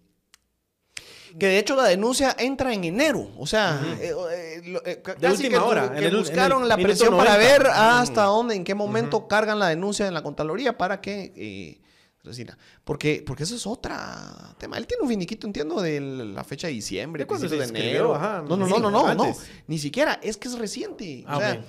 Que 1.39 1.47
de 1.47 1.59
hecho 1.59 1.77
la 1.77 1.85
denuncia 1.85 2.35
entra 2.39 2.75
en 2.75 2.85
enero. 2.85 3.27
O 3.39 3.47
sea, 3.47 3.81
eh, 4.01 4.13
eh, 4.33 4.81
eh, 4.85 5.01
ca- 5.03 5.15
De 5.15 5.21
casi 5.29 5.45
última 5.45 5.63
que, 5.63 5.65
hora, 5.69 5.91
que 5.93 5.99
el- 5.99 6.05
el 6.05 6.17
buscaron 6.17 6.69
la 6.69 6.77
presión 6.77 7.17
para 7.17 7.35
90. 7.37 7.39
ver 7.59 7.67
hasta 7.69 8.25
dónde, 8.25 8.55
en 8.55 8.65
qué 8.65 8.75
momento 8.75 9.29
cargan 9.29 9.59
la 9.59 9.69
denuncia 9.69 10.07
en 10.07 10.13
la 10.15 10.23
Contraloría 10.23 10.77
para 10.77 11.01
que... 11.01 11.81
Resina. 12.25 12.57
Porque, 12.85 13.23
porque 13.27 13.43
eso 13.43 13.57
es 13.57 13.67
otra 13.67 14.55
tema. 14.59 14.79
Él 14.79 14.87
tiene 14.87 15.03
un 15.03 15.09
finiquito, 15.09 15.47
entiendo, 15.47 15.83
de 15.83 16.01
la 16.01 16.45
fecha 16.45 16.69
de 16.69 16.73
diciembre, 16.75 17.25
¿De 17.25 17.49
de 17.49 17.65
enero. 17.65 18.15
Ajá, 18.15 18.45
no, 18.49 18.57
no, 18.57 18.67
sí, 18.67 18.73
no, 18.73 18.79
no, 18.79 18.91
no, 18.91 19.15
no. 19.15 19.37
Ni 19.67 19.79
siquiera, 19.79 20.21
es 20.23 20.37
que 20.37 20.47
es 20.47 20.57
reciente. 20.57 21.25
Ah, 21.27 21.37
o 21.37 21.41
sea, 21.41 21.65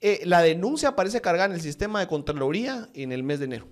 eh, 0.00 0.22
la 0.24 0.40
denuncia 0.40 0.90
aparece 0.90 1.20
cargada 1.20 1.46
en 1.46 1.52
el 1.52 1.60
sistema 1.60 2.00
de 2.00 2.06
Contraloría 2.06 2.88
en 2.94 3.12
el 3.12 3.22
mes 3.22 3.38
de 3.38 3.44
enero. 3.44 3.68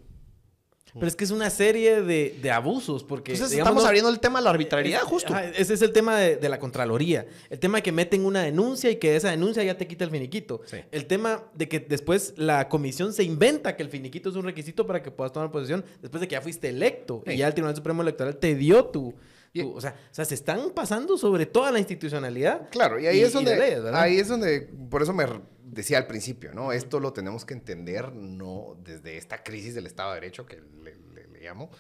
Pero 0.95 1.07
es 1.07 1.15
que 1.17 1.25
es 1.25 1.31
una 1.31 1.51
serie 1.51 2.03
de, 2.03 2.39
de 2.43 2.51
abusos, 2.51 3.05
porque... 3.05 3.33
Entonces 3.33 3.53
digamos, 3.53 3.69
estamos 3.69 3.83
no- 3.85 3.89
abriendo 3.89 4.11
el 4.11 4.21
tema 4.21 4.39
de 4.41 4.45
la 4.45 4.51
arbitrariedad, 4.51 5.03
Es- 5.03 5.07
justo. 5.09 5.37
ese 5.39 5.75
es 5.75 5.83
el 5.83 5.93
tema 5.93 6.19
de, 6.19 6.37
de 6.37 6.49
la 6.49 6.59
Contraloría. 6.59 7.27
El 7.49 7.59
tema 7.59 7.79
de 7.79 7.83
que 7.83 7.93
meten 7.93 8.25
una 8.25 8.43
denuncia 8.43 8.91
y 8.91 8.97
que 8.97 9.15
esa 9.17 9.31
denuncia 9.31 9.63
ya 9.63 9.77
te 9.77 9.87
quita 9.87 10.05
el 10.05 10.11
finiquito. 10.11 10.61
Sí. 10.67 10.79
El 10.91 11.07
tema 11.07 11.45
de 11.55 11.69
que 11.69 11.81
después 11.81 12.35
la 12.37 12.69
comisión 12.69 13.13
se 13.13 13.23
inventa 13.23 13.77
que 13.77 13.83
el 13.83 13.89
finiquito 13.91 14.31
es 14.31 14.37
un 14.37 14.45
requisito 14.45 14.87
para 14.87 15.03
que 15.03 15.11
puedas 15.11 15.33
tomar 15.33 15.51
posesión 15.51 15.85
después 16.01 16.21
de 16.21 16.29
que 16.29 16.33
ya 16.35 16.41
fuiste 16.41 16.69
electo 16.69 17.23
y 17.27 17.37
ya 17.37 17.47
el 17.47 17.55
Tribunal 17.55 17.77
Supremo 17.77 18.03
Electoral 18.03 18.37
te 18.37 18.55
dio 18.55 18.85
tu... 18.87 19.15
Y- 19.53 19.63
o, 19.63 19.81
sea, 19.81 19.97
o 20.11 20.15
sea, 20.15 20.25
se 20.25 20.35
están 20.35 20.71
pasando 20.71 21.19
sobre 21.19 21.45
toda 21.45 21.73
la 21.73 21.81
institucionalidad. 21.81 22.69
Claro, 22.71 23.01
y 23.01 23.07
ahí 23.07 23.19
Y- 23.19 23.23
es 23.23 23.33
donde, 23.33 23.53
ahí 23.95 24.19
es 24.19 24.29
donde, 24.29 24.61
por 24.89 25.03
eso 25.03 25.13
me 25.13 25.27
decía 25.71 25.99
al 25.99 26.07
principio, 26.07 26.53
¿no? 26.53 26.73
Esto 26.73 27.01
lo 27.01 27.13
tenemos 27.13 27.45
que 27.45 27.55
entender 27.55 28.13
no 28.13 28.77
desde 28.83 29.17
esta 29.17 29.43
crisis 29.43 29.75
del 29.75 29.87
Estado 29.87 30.11
de 30.15 30.21
Derecho 30.21 30.47
que 30.47 30.57
le, 30.83 30.97
le- 31.15 31.29
le 31.29 31.41
llamo, 31.41 31.71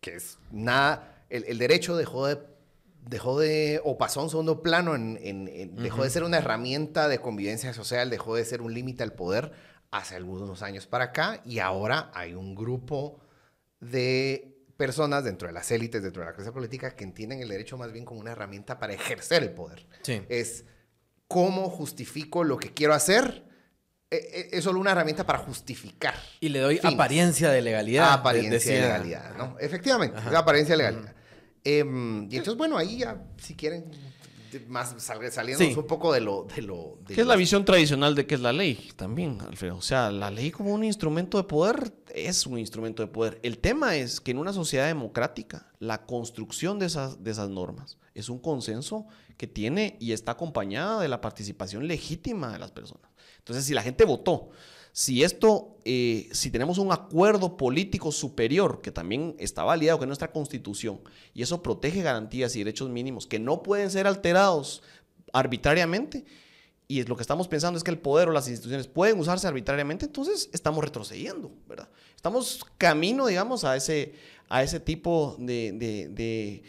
que 0.00 0.16
es 0.16 0.38
nada, 0.50 1.24
el, 1.30 1.44
el 1.44 1.58
derecho 1.58 1.96
dejó 1.96 2.26
de, 2.26 2.38
dejó 3.06 3.38
de, 3.38 3.80
o 3.84 3.96
pasó 3.98 4.20
a 4.20 4.24
un 4.24 4.30
segundo 4.30 4.62
plano, 4.62 4.94
en, 4.94 5.18
en- 5.22 5.48
en- 5.48 5.76
dejó 5.76 6.02
de 6.04 6.10
ser 6.10 6.24
una 6.24 6.38
herramienta 6.38 7.08
de 7.08 7.18
convivencia 7.20 7.72
social, 7.72 8.10
dejó 8.10 8.34
de 8.34 8.44
ser 8.44 8.62
un 8.62 8.74
límite 8.74 9.02
al 9.02 9.12
poder 9.12 9.52
hace 9.90 10.16
algunos 10.16 10.62
años 10.62 10.86
para 10.86 11.04
acá, 11.06 11.40
y 11.44 11.58
ahora 11.60 12.10
hay 12.14 12.34
un 12.34 12.54
grupo 12.54 13.20
de 13.80 14.56
personas 14.76 15.24
dentro 15.24 15.46
de 15.48 15.52
las 15.54 15.70
élites, 15.70 16.02
dentro 16.02 16.22
de 16.22 16.28
la 16.30 16.34
clase 16.34 16.52
política, 16.52 16.94
que 16.96 17.04
entienden 17.04 17.40
el 17.42 17.48
derecho 17.48 17.76
más 17.76 17.92
bien 17.92 18.04
como 18.04 18.20
una 18.20 18.32
herramienta 18.32 18.78
para 18.78 18.92
ejercer 18.94 19.42
el 19.42 19.50
poder. 19.52 19.86
Sí. 20.02 20.22
Es 20.28 20.64
cómo 21.30 21.70
justifico 21.70 22.42
lo 22.42 22.56
que 22.56 22.72
quiero 22.74 22.92
hacer. 22.92 23.44
Eh, 24.10 24.16
eh, 24.32 24.48
Es 24.54 24.64
solo 24.64 24.80
una 24.80 24.90
herramienta 24.90 25.24
para 25.24 25.38
justificar. 25.38 26.14
Y 26.40 26.48
le 26.48 26.58
doy 26.58 26.78
Fines. 26.78 26.94
apariencia 26.94 27.50
de 27.50 27.62
legalidad. 27.62 28.12
Apariencia 28.12 28.50
decía- 28.52 28.74
de 28.74 28.80
legalidad, 28.80 29.36
¿no? 29.36 29.56
Efectivamente, 29.60 30.16
la 30.32 30.40
apariencia 30.40 30.74
de 30.76 30.78
legalidad. 30.82 31.14
Em, 31.62 32.24
y 32.24 32.36
entonces, 32.36 32.56
bueno, 32.56 32.76
ahí 32.76 32.98
ya, 32.98 33.22
si 33.36 33.54
quieren, 33.54 33.84
más 34.66 34.96
sal- 35.00 35.30
saliéndonos 35.30 35.72
Sí. 35.74 35.78
un 35.78 35.86
poco 35.86 36.12
de 36.12 36.20
lo... 36.20 36.48
De 36.56 36.62
lo 36.62 36.98
de 37.06 37.14
¿Qué 37.14 37.20
es 37.20 37.26
la 37.28 37.36
visión 37.36 37.64
tradicional 37.64 38.16
de 38.16 38.26
qué 38.26 38.34
es 38.34 38.40
la 38.40 38.52
ley? 38.52 38.90
También, 38.96 39.38
Alfredo. 39.40 39.76
O 39.76 39.82
sea, 39.82 40.10
la 40.10 40.32
ley 40.32 40.50
como 40.50 40.74
un 40.74 40.82
instrumento 40.82 41.38
de 41.38 41.44
poder 41.44 41.92
es 42.12 42.44
un 42.46 42.58
instrumento 42.58 43.04
de 43.04 43.06
poder. 43.12 43.38
El 43.44 43.58
tema 43.58 43.94
es 43.94 44.20
que 44.20 44.32
en 44.32 44.38
una 44.38 44.52
sociedad 44.52 44.86
democrática, 44.88 45.70
la 45.78 46.04
construcción 46.04 46.80
de 46.80 46.86
esas, 46.86 47.22
de 47.22 47.30
esas 47.30 47.48
normas 47.50 47.98
es 48.14 48.28
un 48.28 48.40
consenso 48.40 49.06
que 49.40 49.46
tiene 49.46 49.96
y 49.98 50.12
está 50.12 50.32
acompañada 50.32 51.00
de 51.00 51.08
la 51.08 51.22
participación 51.22 51.88
legítima 51.88 52.52
de 52.52 52.58
las 52.58 52.72
personas. 52.72 53.10
Entonces, 53.38 53.64
si 53.64 53.72
la 53.72 53.80
gente 53.80 54.04
votó, 54.04 54.50
si 54.92 55.22
esto, 55.22 55.78
eh, 55.86 56.28
si 56.30 56.50
tenemos 56.50 56.76
un 56.76 56.92
acuerdo 56.92 57.56
político 57.56 58.12
superior 58.12 58.82
que 58.82 58.90
también 58.92 59.34
está 59.38 59.64
validado 59.64 59.98
con 59.98 60.08
nuestra 60.08 60.30
constitución 60.30 61.00
y 61.32 61.40
eso 61.40 61.62
protege 61.62 62.02
garantías 62.02 62.54
y 62.54 62.58
derechos 62.58 62.90
mínimos 62.90 63.26
que 63.26 63.38
no 63.38 63.62
pueden 63.62 63.90
ser 63.90 64.06
alterados 64.06 64.82
arbitrariamente, 65.32 66.26
y 66.86 67.00
es 67.00 67.08
lo 67.08 67.16
que 67.16 67.22
estamos 67.22 67.48
pensando 67.48 67.78
es 67.78 67.84
que 67.84 67.92
el 67.92 67.98
poder 67.98 68.28
o 68.28 68.32
las 68.32 68.46
instituciones 68.46 68.88
pueden 68.88 69.18
usarse 69.18 69.46
arbitrariamente, 69.46 70.04
entonces 70.04 70.50
estamos 70.52 70.84
retrocediendo, 70.84 71.50
¿verdad? 71.66 71.88
Estamos 72.14 72.60
camino, 72.76 73.26
digamos, 73.26 73.64
a 73.64 73.74
ese, 73.74 74.12
a 74.50 74.62
ese 74.62 74.80
tipo 74.80 75.34
de- 75.38 76.62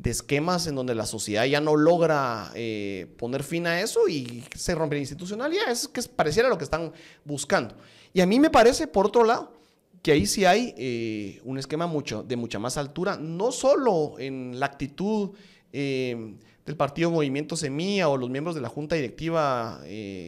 de 0.00 0.10
esquemas 0.10 0.68
en 0.68 0.76
donde 0.76 0.94
la 0.94 1.06
sociedad 1.06 1.44
ya 1.44 1.60
no 1.60 1.74
logra 1.74 2.52
eh, 2.54 3.12
poner 3.18 3.42
fin 3.42 3.66
a 3.66 3.80
eso 3.80 4.06
y 4.08 4.44
se 4.54 4.74
rompe 4.74 4.94
la 4.94 5.00
institucionalidad. 5.00 5.70
Es 5.70 5.88
que 5.88 6.00
pareciera 6.02 6.48
lo 6.48 6.56
que 6.56 6.64
están 6.64 6.92
buscando. 7.24 7.74
Y 8.12 8.20
a 8.20 8.26
mí 8.26 8.38
me 8.38 8.48
parece, 8.48 8.86
por 8.86 9.06
otro 9.06 9.24
lado, 9.24 9.52
que 10.00 10.12
ahí 10.12 10.26
sí 10.26 10.44
hay 10.44 10.72
eh, 10.78 11.40
un 11.44 11.58
esquema 11.58 11.88
mucho, 11.88 12.22
de 12.22 12.36
mucha 12.36 12.60
más 12.60 12.76
altura, 12.76 13.16
no 13.16 13.50
solo 13.50 14.14
en 14.20 14.60
la 14.60 14.66
actitud 14.66 15.30
eh, 15.72 16.36
del 16.64 16.76
partido 16.76 17.10
Movimiento 17.10 17.56
Semilla 17.56 18.08
o 18.08 18.16
los 18.16 18.30
miembros 18.30 18.54
de 18.54 18.60
la 18.60 18.68
junta 18.68 18.94
directiva 18.94 19.80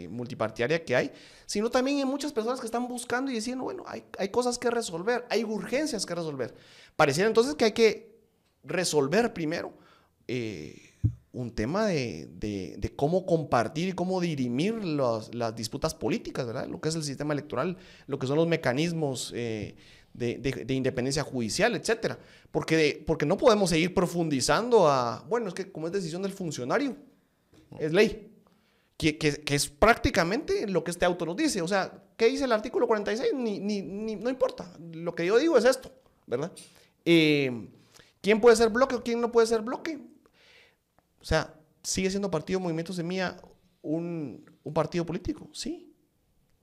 multipartidaria 0.08 0.84
que 0.84 0.96
hay, 0.96 1.12
sino 1.46 1.70
también 1.70 2.00
en 2.00 2.08
muchas 2.08 2.32
personas 2.32 2.58
que 2.58 2.66
están 2.66 2.88
buscando 2.88 3.30
y 3.30 3.34
diciendo, 3.34 3.64
bueno, 3.64 3.84
hay, 3.86 4.02
hay 4.18 4.30
cosas 4.30 4.58
que 4.58 4.68
resolver, 4.68 5.26
hay 5.30 5.44
urgencias 5.44 6.04
que 6.04 6.14
resolver. 6.14 6.54
Pareciera 6.96 7.28
entonces 7.28 7.54
que 7.54 7.66
hay 7.66 7.72
que 7.72 8.09
resolver 8.64 9.32
primero 9.32 9.72
eh, 10.28 10.76
un 11.32 11.52
tema 11.52 11.86
de, 11.86 12.28
de- 12.38 12.74
de 12.78 12.94
cómo 12.96 13.24
compartir 13.24 13.88
y 13.88 13.92
cómo 13.92 14.20
dirimir 14.20 14.74
los- 14.84 15.34
las 15.34 15.54
disputas 15.54 15.94
políticas, 15.94 16.46
¿verdad? 16.46 16.66
Lo 16.68 16.80
que 16.80 16.88
es 16.88 16.94
el 16.94 17.04
sistema 17.04 17.32
electoral, 17.34 17.76
lo 18.06 18.18
que 18.18 18.26
son 18.26 18.36
los 18.36 18.48
mecanismos 18.48 19.32
eh, 19.34 19.76
de, 20.12 20.38
de- 20.38 20.64
de 20.64 20.74
independencia 20.74 21.22
judicial, 21.22 21.74
etcétera. 21.76 22.18
Porque, 22.50 23.02
porque 23.06 23.26
no 23.26 23.36
podemos 23.36 23.70
seguir 23.70 23.94
profundizando 23.94 24.88
a, 24.88 25.24
bueno, 25.28 25.48
es 25.48 25.54
que 25.54 25.70
como 25.70 25.86
es 25.86 25.92
decisión 25.92 26.22
del 26.22 26.32
funcionario, 26.32 26.96
es 27.78 27.92
ley. 27.92 28.26
Que, 28.96 29.16
que- 29.16 29.40
que 29.40 29.54
es 29.54 29.68
prácticamente 29.68 30.66
lo 30.66 30.82
que 30.84 30.90
este 30.90 31.04
auto 31.06 31.24
nos 31.24 31.36
dice. 31.36 31.62
O 31.62 31.68
sea, 31.68 32.02
¿qué 32.16 32.26
dice 32.26 32.44
el 32.44 32.52
artículo 32.52 32.86
46? 32.88 33.32
Ni, 33.34 33.58
ni- 33.60 33.80
ni- 33.82 34.16
no 34.16 34.28
importa. 34.28 34.70
Lo 34.92 35.14
que 35.14 35.24
yo 35.24 35.38
digo 35.38 35.56
es 35.56 35.64
esto, 35.64 35.90
¿verdad? 36.26 36.52
Eh, 37.04 37.68
¿Quién 38.20 38.40
puede 38.40 38.56
ser 38.56 38.68
bloque 38.70 38.94
o 38.96 39.02
quién 39.02 39.20
no 39.20 39.32
puede 39.32 39.46
ser 39.46 39.62
bloque? 39.62 39.98
O 41.20 41.24
sea, 41.24 41.54
¿sigue 41.82 42.10
siendo 42.10 42.30
Partido 42.30 42.60
Movimiento 42.60 42.92
Semilla 42.92 43.40
un, 43.82 44.50
un 44.62 44.74
partido 44.74 45.06
político? 45.06 45.48
Sí. 45.52 45.94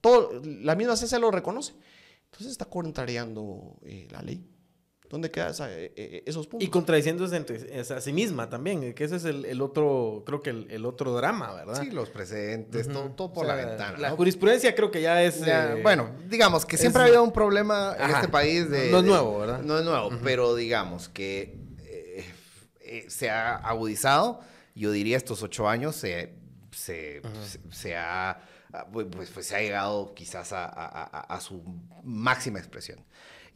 Todo, 0.00 0.40
la 0.44 0.74
misma 0.76 0.96
CC 0.96 1.18
lo 1.18 1.30
reconoce. 1.30 1.74
Entonces 2.26 2.52
está 2.52 2.66
contrariando 2.66 3.78
eh, 3.82 4.06
la 4.10 4.22
ley. 4.22 4.48
¿Dónde 5.08 5.30
quedan 5.30 5.52
esos 5.54 6.46
puntos? 6.46 6.66
Y 6.66 6.70
contradiciéndose 6.70 7.34
entre, 7.36 7.80
es 7.80 7.90
a 7.90 8.00
sí 8.00 8.12
misma 8.12 8.50
también, 8.50 8.92
que 8.92 9.04
ese 9.04 9.16
es 9.16 9.24
el, 9.24 9.46
el 9.46 9.62
otro, 9.62 10.22
creo 10.26 10.42
que 10.42 10.50
el, 10.50 10.70
el 10.70 10.84
otro 10.84 11.14
drama, 11.14 11.54
¿verdad? 11.54 11.80
Sí, 11.82 11.90
los 11.90 12.10
precedentes, 12.10 12.86
Ujú. 12.88 12.94
todo, 12.94 13.10
todo 13.12 13.32
por 13.32 13.44
O 13.46 13.48
sea, 13.48 13.56
la 13.56 13.64
ventana. 13.66 13.98
La 13.98 14.10
¿no? 14.10 14.16
jurisprudencia 14.16 14.74
creo 14.74 14.90
que 14.90 15.00
ya 15.00 15.22
es... 15.22 15.40
Ya, 15.40 15.72
eh, 15.72 15.82
bueno, 15.82 16.10
digamos 16.28 16.66
que 16.66 16.76
siempre 16.76 17.00
ha 17.02 17.04
habido 17.06 17.22
un 17.22 17.32
problema 17.32 17.94
en 17.96 18.02
Ajá. 18.04 18.16
este 18.16 18.28
país 18.28 18.68
de... 18.68 18.90
No 18.90 18.98
es 18.98 19.04
nuevo, 19.04 19.38
¿verdad? 19.38 19.60
No 19.62 19.78
es 19.78 19.84
nuevo, 19.86 20.10
pero 20.22 20.54
digamos 20.54 21.08
que 21.08 21.56
eh, 21.86 22.24
eh, 22.80 23.06
se 23.08 23.30
ha 23.30 23.56
agudizado. 23.56 24.40
Yo 24.74 24.90
diría 24.92 25.16
estos 25.16 25.42
ocho 25.42 25.68
años 25.68 25.96
se, 25.96 26.34
se, 26.70 27.22
se, 27.46 27.60
se 27.70 27.96
ha, 27.96 28.42
ah, 28.74 28.86
pues, 28.92 29.06
pues, 29.10 29.30
pues 29.30 29.46
se 29.46 29.56
ha 29.56 29.60
llegado 29.60 30.12
quizás 30.14 30.52
a, 30.52 30.66
a- 30.66 31.02
a- 31.04 31.20
a 31.34 31.40
su 31.40 31.62
máxima 32.04 32.58
expresión. 32.58 33.00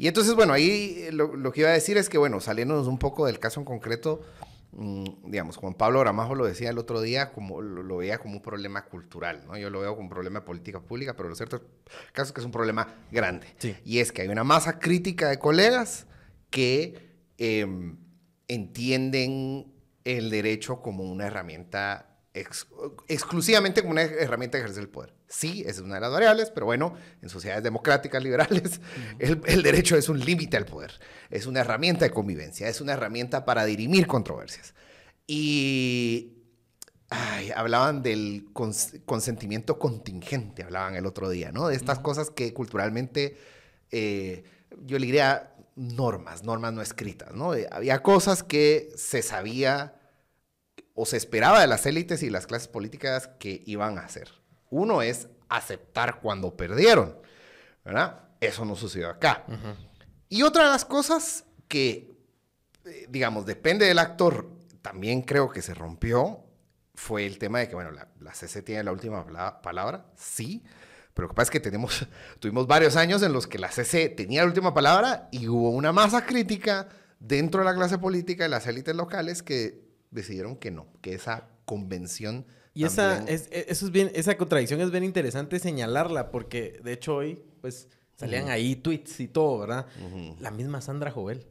Y 0.02 0.08
entonces, 0.08 0.34
bueno, 0.34 0.52
ahí 0.52 0.96
eh, 0.98 1.12
lo, 1.12 1.36
lo 1.36 1.52
que 1.52 1.60
iba 1.60 1.70
a 1.70 1.74
decir 1.74 1.96
es 1.96 2.08
que, 2.08 2.18
bueno, 2.18 2.40
saliéndonos 2.40 2.88
un 2.88 2.98
poco 2.98 3.26
del 3.26 3.38
caso 3.38 3.60
en 3.60 3.64
concreto, 3.64 4.20
mm, 4.72 5.30
digamos, 5.30 5.56
Juan 5.58 5.74
Pablo 5.74 6.00
Gramajo 6.00 6.34
lo 6.34 6.44
decía 6.44 6.70
el 6.70 6.78
otro 6.78 7.00
día, 7.00 7.30
como 7.30 7.62
lo, 7.62 7.84
lo 7.84 7.98
veía 7.98 8.18
como 8.18 8.34
un 8.34 8.42
problema 8.42 8.84
cultural, 8.86 9.44
¿no? 9.46 9.56
Yo 9.56 9.70
lo 9.70 9.78
veo 9.78 9.92
como 9.94 10.02
un 10.02 10.10
problema 10.10 10.40
de 10.40 10.46
política 10.46 10.80
pública, 10.80 11.14
pero 11.14 11.28
lo 11.28 11.36
cierto 11.36 11.62
caso 12.12 12.30
es 12.30 12.32
que 12.32 12.40
es 12.40 12.44
un 12.44 12.50
problema 12.50 12.92
grande. 13.12 13.46
Sí. 13.58 13.76
Y 13.84 14.00
es 14.00 14.10
que 14.10 14.22
hay 14.22 14.28
una 14.28 14.42
masa 14.42 14.80
crítica 14.80 15.28
de 15.28 15.38
colegas 15.38 16.06
que 16.50 17.10
em, 17.38 17.96
entienden 18.48 19.72
el 20.04 20.30
derecho 20.30 20.82
como 20.82 21.04
una 21.04 21.26
herramienta 21.28 22.18
ex- 22.34 22.66
exclusivamente 23.08 23.82
como 23.82 23.92
una 23.92 24.02
herramienta 24.02 24.58
de 24.58 24.64
ejercer 24.64 24.82
el 24.82 24.88
poder. 24.88 25.12
Sí, 25.32 25.64
es 25.66 25.78
una 25.78 25.94
de 25.94 26.02
las 26.02 26.12
variables, 26.12 26.50
pero 26.50 26.66
bueno, 26.66 26.94
en 27.22 27.30
sociedades 27.30 27.64
democráticas 27.64 28.22
liberales, 28.22 28.82
el, 29.18 29.40
el 29.46 29.62
derecho 29.62 29.96
es 29.96 30.10
un 30.10 30.20
límite 30.20 30.58
al 30.58 30.66
poder, 30.66 30.92
es 31.30 31.46
una 31.46 31.60
herramienta 31.60 32.04
de 32.04 32.10
convivencia, 32.10 32.68
es 32.68 32.82
una 32.82 32.92
herramienta 32.92 33.46
para 33.46 33.64
dirimir 33.64 34.06
controversias. 34.06 34.74
Y 35.26 36.34
ay, 37.08 37.50
hablaban 37.56 38.02
del 38.02 38.52
cons- 38.52 39.02
consentimiento 39.06 39.78
contingente, 39.78 40.64
hablaban 40.64 40.96
el 40.96 41.06
otro 41.06 41.30
día, 41.30 41.50
¿no? 41.50 41.68
De 41.68 41.76
estas 41.76 41.98
cosas 41.98 42.30
que 42.30 42.52
culturalmente, 42.52 43.38
eh, 43.90 44.44
yo 44.84 44.98
le 44.98 45.06
diría 45.06 45.54
normas, 45.76 46.44
normas 46.44 46.74
no 46.74 46.82
escritas, 46.82 47.32
¿no? 47.32 47.54
Eh, 47.54 47.66
había 47.72 48.02
cosas 48.02 48.42
que 48.42 48.90
se 48.96 49.22
sabía 49.22 49.94
o 50.92 51.06
se 51.06 51.16
esperaba 51.16 51.62
de 51.62 51.68
las 51.68 51.86
élites 51.86 52.22
y 52.22 52.28
las 52.28 52.46
clases 52.46 52.68
políticas 52.68 53.30
que 53.38 53.62
iban 53.64 53.96
a 53.96 54.02
hacer. 54.02 54.41
Uno 54.72 55.02
es 55.02 55.28
aceptar 55.50 56.20
cuando 56.20 56.56
perdieron, 56.56 57.18
¿verdad? 57.84 58.24
Eso 58.40 58.64
no 58.64 58.74
sucedió 58.74 59.10
acá. 59.10 59.44
Y 60.30 60.42
otra 60.42 60.64
de 60.64 60.70
las 60.70 60.86
cosas 60.86 61.44
que, 61.68 62.10
eh, 62.86 63.06
digamos, 63.10 63.44
depende 63.44 63.84
del 63.86 63.98
actor, 63.98 64.50
también 64.80 65.20
creo 65.22 65.50
que 65.50 65.60
se 65.60 65.74
rompió, 65.74 66.40
fue 66.94 67.26
el 67.26 67.38
tema 67.38 67.58
de 67.60 67.68
que, 67.68 67.74
bueno, 67.74 67.90
la, 67.90 68.08
la 68.18 68.34
CC 68.34 68.62
tiene 68.62 68.82
la 68.82 68.92
última 68.92 69.24
pala- 69.24 69.60
palabra, 69.60 70.06
sí, 70.16 70.64
pero 71.12 71.26
lo 71.26 71.34
que 71.34 71.36
pasa 71.36 71.44
es 71.48 71.50
que 71.50 71.60
tenemos, 71.60 72.06
tuvimos 72.40 72.66
varios 72.66 72.96
años 72.96 73.22
en 73.22 73.34
los 73.34 73.46
que 73.46 73.58
la 73.58 73.70
CC 73.70 74.08
tenía 74.08 74.40
la 74.40 74.46
última 74.48 74.72
palabra 74.72 75.28
y 75.30 75.48
hubo 75.48 75.68
una 75.70 75.92
masa 75.92 76.24
crítica 76.24 76.88
dentro 77.20 77.60
de 77.60 77.66
la 77.66 77.74
clase 77.74 77.98
política 77.98 78.46
y 78.46 78.48
las 78.48 78.66
élites 78.66 78.96
locales 78.96 79.42
que 79.42 79.84
decidieron 80.10 80.56
que 80.56 80.70
no, 80.70 80.86
que 81.02 81.12
esa 81.14 81.48
convención... 81.66 82.46
Y 82.74 82.84
esa, 82.84 83.16
también- 83.18 83.34
es, 83.34 83.48
es- 83.52 83.66
eso 83.68 83.86
es 83.86 83.92
bien, 83.92 84.10
esa 84.14 84.36
contradicción 84.36 84.80
es 84.80 84.90
bien 84.90 85.04
interesante 85.04 85.58
señalarla, 85.58 86.30
porque 86.30 86.80
de 86.82 86.92
hecho 86.92 87.16
hoy, 87.16 87.42
pues, 87.60 87.88
salían 88.16 88.48
ahí 88.48 88.76
tweets 88.76 89.20
y 89.20 89.28
todo, 89.28 89.58
¿verdad? 89.58 89.86
La 90.40 90.50
misma 90.50 90.80
Sandra 90.80 91.10
Jovel. 91.10 91.46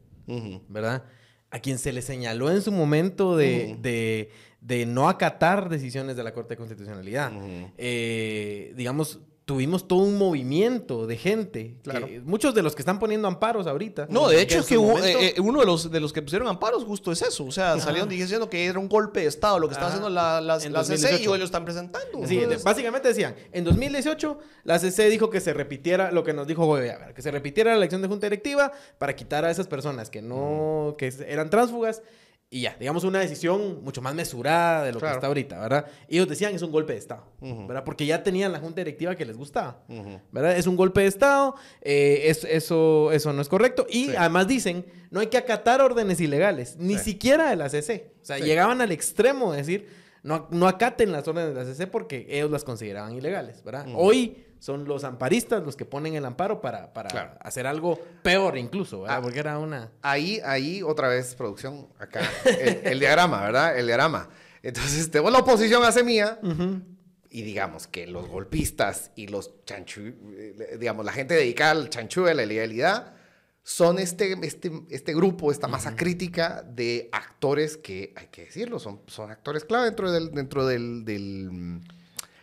¿verdad? 0.70 1.04
A 1.50 1.60
quien 1.60 1.78
se 1.78 1.92
le 1.92 2.02
señaló 2.02 2.50
en 2.50 2.62
su 2.62 2.72
momento 2.72 3.36
de, 3.36 3.78
de- 3.82 4.30
de 4.62 4.86
no 4.86 5.10
acatar 5.10 5.70
decisiones 5.70 6.16
de 6.16 6.24
la 6.24 6.34
Corte 6.34 6.54
de 6.54 6.58
Constitucionalidad. 6.58 7.32
Eh, 7.78 8.74
digamos, 8.78 9.20
tuvimos 9.46 9.88
todo 9.88 10.00
un 10.04 10.18
movimiento 10.18 11.08
de 11.08 11.18
gente. 11.18 11.76
que- 11.84 12.22
muchos 12.24 12.54
de 12.54 12.62
los 12.62 12.76
que 12.76 12.84
están 12.84 13.00
poniendo 13.00 13.28
amparos 13.28 13.68
ahorita. 13.68 14.08
No, 14.10 14.30
de 14.30 14.39
hecho 14.42 14.60
es 14.60 14.66
que 14.68 14.78
momento- 14.78 15.06
eh, 15.08 15.34
eh, 15.36 15.42
uno 15.42 15.60
de 15.60 15.66
los, 15.66 15.92
de 15.92 16.00
los 16.00 16.14
que 16.14 16.22
pusieron 16.22 16.48
amparos 16.48 16.86
justo 16.86 17.12
es 17.12 17.22
eso. 17.22 17.46
O 17.46 17.52
sea, 17.52 17.78
salieron 17.80 18.08
diciendo 18.08 18.50
que 18.50 18.66
era 18.66 18.80
un 18.80 18.88
golpe 18.88 19.22
de 19.22 19.26
Estado 19.26 19.60
lo 19.60 19.68
que 19.68 19.74
estaba 19.74 19.88
Ajá. 19.88 19.98
haciendo 19.98 20.10
la, 20.14 20.39
la, 20.39 20.54
la 20.58 20.60
CC 20.60 20.68
y 20.68 20.72
2018. 20.72 21.32
hoy 21.32 21.39
lo 21.39 21.46
están 21.46 21.66
presentando. 21.66 22.26
Sí, 22.28 22.38
Entonces, 22.38 22.64
básicamente 22.64 23.08
decían, 23.10 23.36
en 23.52 23.64
2018 23.64 24.39
la 24.64 24.80
CC 24.80 25.10
dijo 25.10 25.30
que 25.30 25.42
se 25.42 25.54
repitiera 25.54 26.12
lo 26.12 26.24
que 26.24 26.34
nos 26.34 26.48
dijo 26.48 26.66
Goya, 26.66 27.14
que 27.14 27.22
se 27.22 27.32
repitiera 27.32 27.72
la 27.72 27.78
elección 27.78 28.02
de 28.02 28.08
junta 28.08 28.28
directiva 28.28 28.72
para 29.00 29.16
quitar 29.16 29.44
a 29.44 29.52
esas 29.52 29.68
personas 29.68 30.10
que 30.10 30.22
no, 30.22 30.96
que 30.98 31.12
eran 31.28 31.50
tránsfugas 31.50 32.02
y 32.54 32.62
ya, 32.62 32.76
digamos 32.78 33.06
una 33.06 33.20
decisión 33.20 33.82
mucho 33.82 34.02
más 34.02 34.14
mesurada 34.14 34.84
de 34.84 34.91
lo 34.91 34.99
Claro. 34.99 35.14
que 35.14 35.18
está 35.20 35.28
ahorita, 35.28 35.60
¿verdad? 35.62 35.86
Ellos 36.10 36.28
decían 36.28 36.54
es 36.54 36.62
un 36.62 36.72
golpe 36.72 36.91
de 36.93 36.99
Estado. 36.99 37.24
¿verdad? 37.39 37.86
Porque 37.86 38.06
ya 38.06 38.22
tenían 38.24 38.52
la 38.52 38.60
junta 38.60 38.82
directiva 38.82 39.16
que 39.16 39.26
les 39.26 39.38
gustaba. 39.38 39.84
¿verdad? 40.34 40.58
Es 40.58 40.68
un 40.68 40.76
golpe 40.76 40.99
de 41.02 41.08
Estado, 41.08 41.56
eh, 41.82 42.24
es- 42.26 42.43
eso, 42.43 43.12
eso 43.14 43.32
no 43.32 43.41
es 43.41 43.47
correcto. 43.47 43.88
Y 43.89 44.08
Sí. 44.08 44.16
además 44.18 44.47
dicen, 44.49 44.86
no 45.12 45.22
hay 45.22 45.28
que 45.28 45.38
acatar 45.38 45.80
órdenes 45.82 46.20
ilegales, 46.20 46.76
ni 46.78 46.97
Sí. 46.97 47.06
siquiera 47.12 47.49
de 47.49 47.56
la 47.56 47.70
CC. 47.70 48.12
O 48.22 48.26
sea, 48.26 48.38
Sí. 48.38 48.43
llegaban 48.43 48.82
al 48.82 48.91
extremo 48.91 49.52
de 49.54 49.58
decir, 49.60 49.88
no, 50.24 50.47
no 50.52 50.68
acaten 50.68 51.12
las 51.14 51.26
órdenes 51.30 51.56
de 51.56 51.56
la 51.56 51.66
CC 51.66 51.88
porque 51.88 52.28
ellos 52.30 52.52
las 52.52 52.64
consideraban 52.66 53.16
ilegales, 53.16 53.64
¿verdad? 53.64 53.88
Hoy 53.95 54.43
son 54.62 54.86
los 54.86 55.03
amparistas 55.03 55.64
los 55.64 55.76
que 55.76 55.86
ponen 55.86 56.14
el 56.14 56.24
amparo 56.24 56.62
para, 56.62 56.93
para 56.93 57.09
Claro. 57.09 57.32
hacer 57.41 57.66
algo 57.66 57.99
peor 58.22 58.59
incluso, 58.59 59.01
¿verdad? 59.01 59.18
Ah. 59.18 59.22
Porque 59.24 59.39
era 59.39 59.57
una... 59.57 59.91
Ahí, 60.03 60.39
ahí 60.45 60.84
otra 60.84 61.07
vez, 61.07 61.34
producción, 61.34 61.88
acá, 61.97 62.22
el, 62.45 62.82
el 62.86 62.99
diagrama, 62.99 63.41
¿verdad? 63.41 63.76
El 63.76 63.88
diagrama. 63.88 64.30
Entonces, 64.62 65.09
tengo 65.09 65.32
la 65.32 65.39
oposición 65.39 65.84
hace 65.84 66.03
mía. 66.03 66.39
Y 67.32 67.41
digamos 67.41 67.88
que 67.88 68.05
los 68.05 68.28
golpistas 68.28 69.09
y 69.16 69.28
los 69.28 69.64
chanchu, 69.66 70.01
eh, 70.01 70.78
digamos, 70.80 71.05
la 71.05 71.12
gente 71.14 71.34
dedicada 71.34 71.72
al 71.72 71.89
chanchú, 71.89 72.28
a 72.28 72.34
la 72.36 72.43
ilegalidad, 72.43 73.16
son 73.64 73.97
este, 73.97 74.38
este, 74.45 74.72
este 74.91 75.16
grupo, 75.16 75.51
esta 75.51 75.68
masa 75.68 75.95
crítica 75.95 76.62
de 76.62 77.09
actores 77.12 77.78
que, 77.78 78.14
hay 78.16 78.28
que 78.28 78.45
decirlo, 78.45 78.78
son, 78.80 79.01
son 79.07 79.32
actores 79.32 79.66
clave 79.66 79.86
dentro 79.86 80.12
del, 80.12 80.32
dentro 80.32 80.66
del, 80.68 81.03
del 81.05 81.82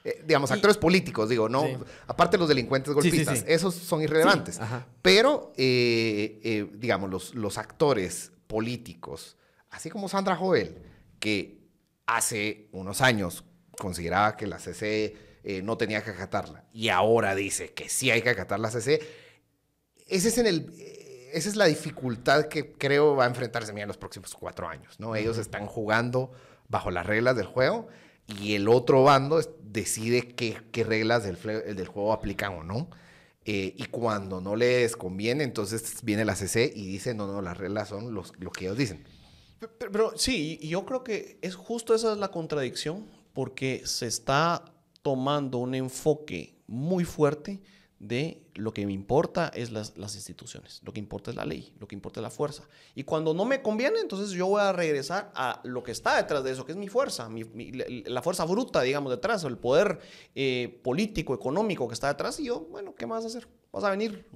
eh, 0.08 0.22
digamos, 0.24 0.50
actores 0.50 0.78
políticos, 0.78 1.28
digo, 1.28 1.50
¿no? 1.50 1.66
Aparte 2.06 2.38
los 2.38 2.48
delincuentes 2.48 2.94
golpistas, 2.94 3.44
esos 3.46 3.74
son 3.74 4.00
irrelevantes. 4.00 4.58
Pero, 5.02 5.52
eh, 5.56 6.40
eh, 6.42 6.70
digamos, 6.74 7.10
los, 7.10 7.34
los 7.34 7.58
actores 7.58 8.32
políticos, 8.46 9.36
así 9.68 9.90
como 9.90 10.08
Sandra 10.08 10.34
Joel, 10.34 10.78
que 11.20 11.58
hace 12.06 12.68
unos 12.72 13.02
años 13.02 13.44
consideraba 13.78 14.34
que 14.36 14.46
la 14.46 14.58
CC 14.58 15.14
no 15.62 15.76
tenía 15.78 16.02
que 16.02 16.10
acatarla 16.10 16.64
y 16.72 16.90
ahora 16.90 17.34
dice 17.34 17.72
que 17.72 17.88
sí 17.88 18.10
hay 18.10 18.20
que 18.20 18.28
acatar 18.30 18.60
la 18.60 18.70
CC, 18.70 19.00
ese 20.06 20.28
es 20.28 20.38
en 20.38 20.46
el 20.46 20.72
esa 21.32 21.48
es 21.48 21.56
la 21.56 21.66
dificultad 21.66 22.48
que 22.48 22.72
creo 22.72 23.14
va 23.14 23.24
a 23.24 23.28
enfrentarse 23.28 23.72
en 23.72 23.88
los 23.88 23.96
próximos 23.96 24.34
cuatro 24.34 24.68
años, 24.68 24.98
¿no? 25.00 25.16
Ellos 25.16 25.38
están 25.38 25.66
jugando 25.66 26.32
bajo 26.68 26.90
las 26.90 27.06
reglas 27.06 27.36
del 27.36 27.46
juego 27.46 27.88
y 28.28 28.54
el 28.54 28.68
otro 28.68 29.02
bando 29.02 29.40
decide 29.62 30.28
qué, 30.34 30.58
qué 30.70 30.84
reglas 30.84 31.24
del, 31.24 31.38
del, 31.76 31.86
juego 31.88 32.12
aplican 32.12 32.54
o 32.54 32.62
no. 32.62 32.90
Eh, 33.44 33.74
y 33.76 33.84
cuando 33.84 34.40
no 34.42 34.56
les 34.56 34.94
conviene, 34.96 35.42
entonces 35.42 36.00
viene 36.02 36.26
la 36.26 36.36
CC 36.36 36.70
y 36.74 36.86
dice, 36.86 37.14
no, 37.14 37.26
no, 37.26 37.40
las 37.40 37.56
reglas 37.56 37.88
son 37.88 38.12
los, 38.12 38.32
lo 38.38 38.50
que 38.50 38.66
ellos 38.66 38.76
dicen. 38.76 39.04
Pero, 39.58 39.92
pero 39.92 40.12
sí, 40.16 40.58
yo 40.62 40.84
creo 40.84 41.02
que 41.02 41.38
es 41.40 41.54
justo 41.54 41.94
esa 41.94 42.12
es 42.12 42.18
la 42.18 42.28
contradicción, 42.28 43.06
porque 43.32 43.82
se 43.86 44.06
está 44.06 44.64
tomando 45.02 45.58
un 45.58 45.74
enfoque 45.74 46.60
muy 46.66 47.04
fuerte 47.04 47.60
de 48.00 48.46
lo 48.54 48.72
que 48.72 48.86
me 48.86 48.92
importa 48.92 49.50
es 49.54 49.72
las, 49.72 49.92
instituciones, 50.14 50.80
lo 50.84 50.92
que 50.92 51.00
importa 51.00 51.30
es 51.30 51.36
la 51.36 51.44
ley, 51.44 51.74
lo 51.80 51.88
que 51.88 51.96
importa 51.96 52.20
es 52.20 52.22
la 52.22 52.30
fuerza. 52.30 52.64
Y 52.94 53.02
cuando 53.02 53.34
no 53.34 53.44
me 53.44 53.60
conviene, 53.60 53.98
entonces 53.98 54.30
yo 54.30 54.46
voy 54.46 54.60
a 54.60 54.72
regresar 54.72 55.32
a 55.34 55.60
lo 55.64 55.82
que 55.82 55.90
está 55.90 56.16
detrás 56.16 56.44
de 56.44 56.52
eso, 56.52 56.64
que 56.64 56.72
es 56.72 56.78
mi 56.78 56.88
fuerza, 56.88 57.28
la 58.06 58.22
fuerza 58.22 58.44
bruta, 58.44 58.82
digamos, 58.82 59.10
detrás, 59.10 59.42
o 59.44 59.48
el 59.48 59.58
poder 59.58 59.98
eh, 60.34 60.80
político, 60.82 61.34
económico 61.34 61.88
que 61.88 61.94
está 61.94 62.08
detrás. 62.08 62.38
Y 62.38 62.44
yo, 62.44 62.60
bueno, 62.70 62.94
¿qué 62.94 63.06
más 63.06 63.24
vas 63.24 63.34
a 63.34 63.38
hacer? 63.38 63.48
Vas 63.72 63.84
a 63.84 63.90
venir. 63.90 64.28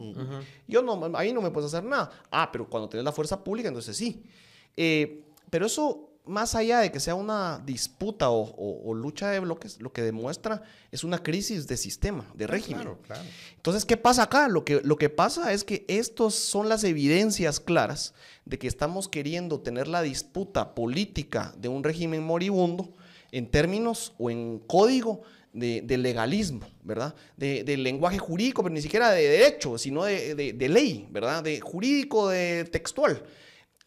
Yo 0.67 0.83
no, 0.83 1.11
ahí 1.17 1.33
no 1.33 1.41
me 1.41 1.51
puedes 1.51 1.73
hacer 1.73 1.85
nada. 1.85 2.11
Ah, 2.31 2.51
pero 2.51 2.69
cuando 2.69 2.89
tienes 2.89 3.05
la 3.05 3.13
fuerza 3.13 3.43
pública, 3.43 3.69
entonces 3.69 3.97
sí. 3.97 4.25
Eh, 4.77 5.25
pero 5.51 5.67
eso 5.67 6.12
más 6.25 6.55
allá 6.55 6.81
de 6.81 6.93
que 6.93 7.01
sea 7.01 7.15
una 7.15 7.61
disputa 7.65 8.31
o, 8.31 8.95
lucha 8.95 9.31
de 9.31 9.41
bloques, 9.41 9.81
lo 9.81 9.93
que 9.93 10.03
demuestra 10.03 10.63
es 10.93 11.03
una 11.03 11.23
crisis 11.23 11.67
de 11.67 11.77
sistema, 11.77 12.31
de 12.35 12.47
régimen. 12.47 12.89
Entonces, 13.57 13.85
¿qué 13.85 13.97
pasa 13.97 14.25
acá? 14.25 14.49
Lo 14.49 14.65
que, 14.65 14.81
lo 14.85 14.97
que 14.97 15.09
pasa 15.09 15.53
es 15.53 15.65
que 15.65 15.85
estas 15.89 16.35
son 16.35 16.69
las 16.69 16.85
evidencias 16.85 17.59
claras 17.59 18.15
de 18.45 18.59
que 18.59 18.69
estamos 18.69 19.09
queriendo 19.09 19.61
tener 19.61 19.89
la 19.89 20.03
disputa 20.03 20.75
política 20.75 21.53
de 21.59 21.69
un 21.69 21.83
régimen 21.83 22.23
moribundo 22.23 22.95
en 23.33 23.51
términos 23.51 24.15
o 24.19 24.31
en 24.31 24.61
código 24.61 25.23
de, 25.53 25.83
legalismo, 25.99 26.67
¿verdad? 26.85 27.17
De, 27.37 27.77
lenguaje 27.77 28.19
jurídico, 28.19 28.63
pero 28.63 28.73
ni 28.75 28.81
siquiera 28.81 29.11
de 29.11 29.29
derecho, 29.29 29.77
sino 29.77 30.05
de, 30.05 30.35
de 30.35 30.69
ley, 30.69 31.09
¿verdad? 31.11 31.43
De 31.43 31.61
jurídico, 31.61 32.29
de 32.29 32.65
textual, 32.65 33.25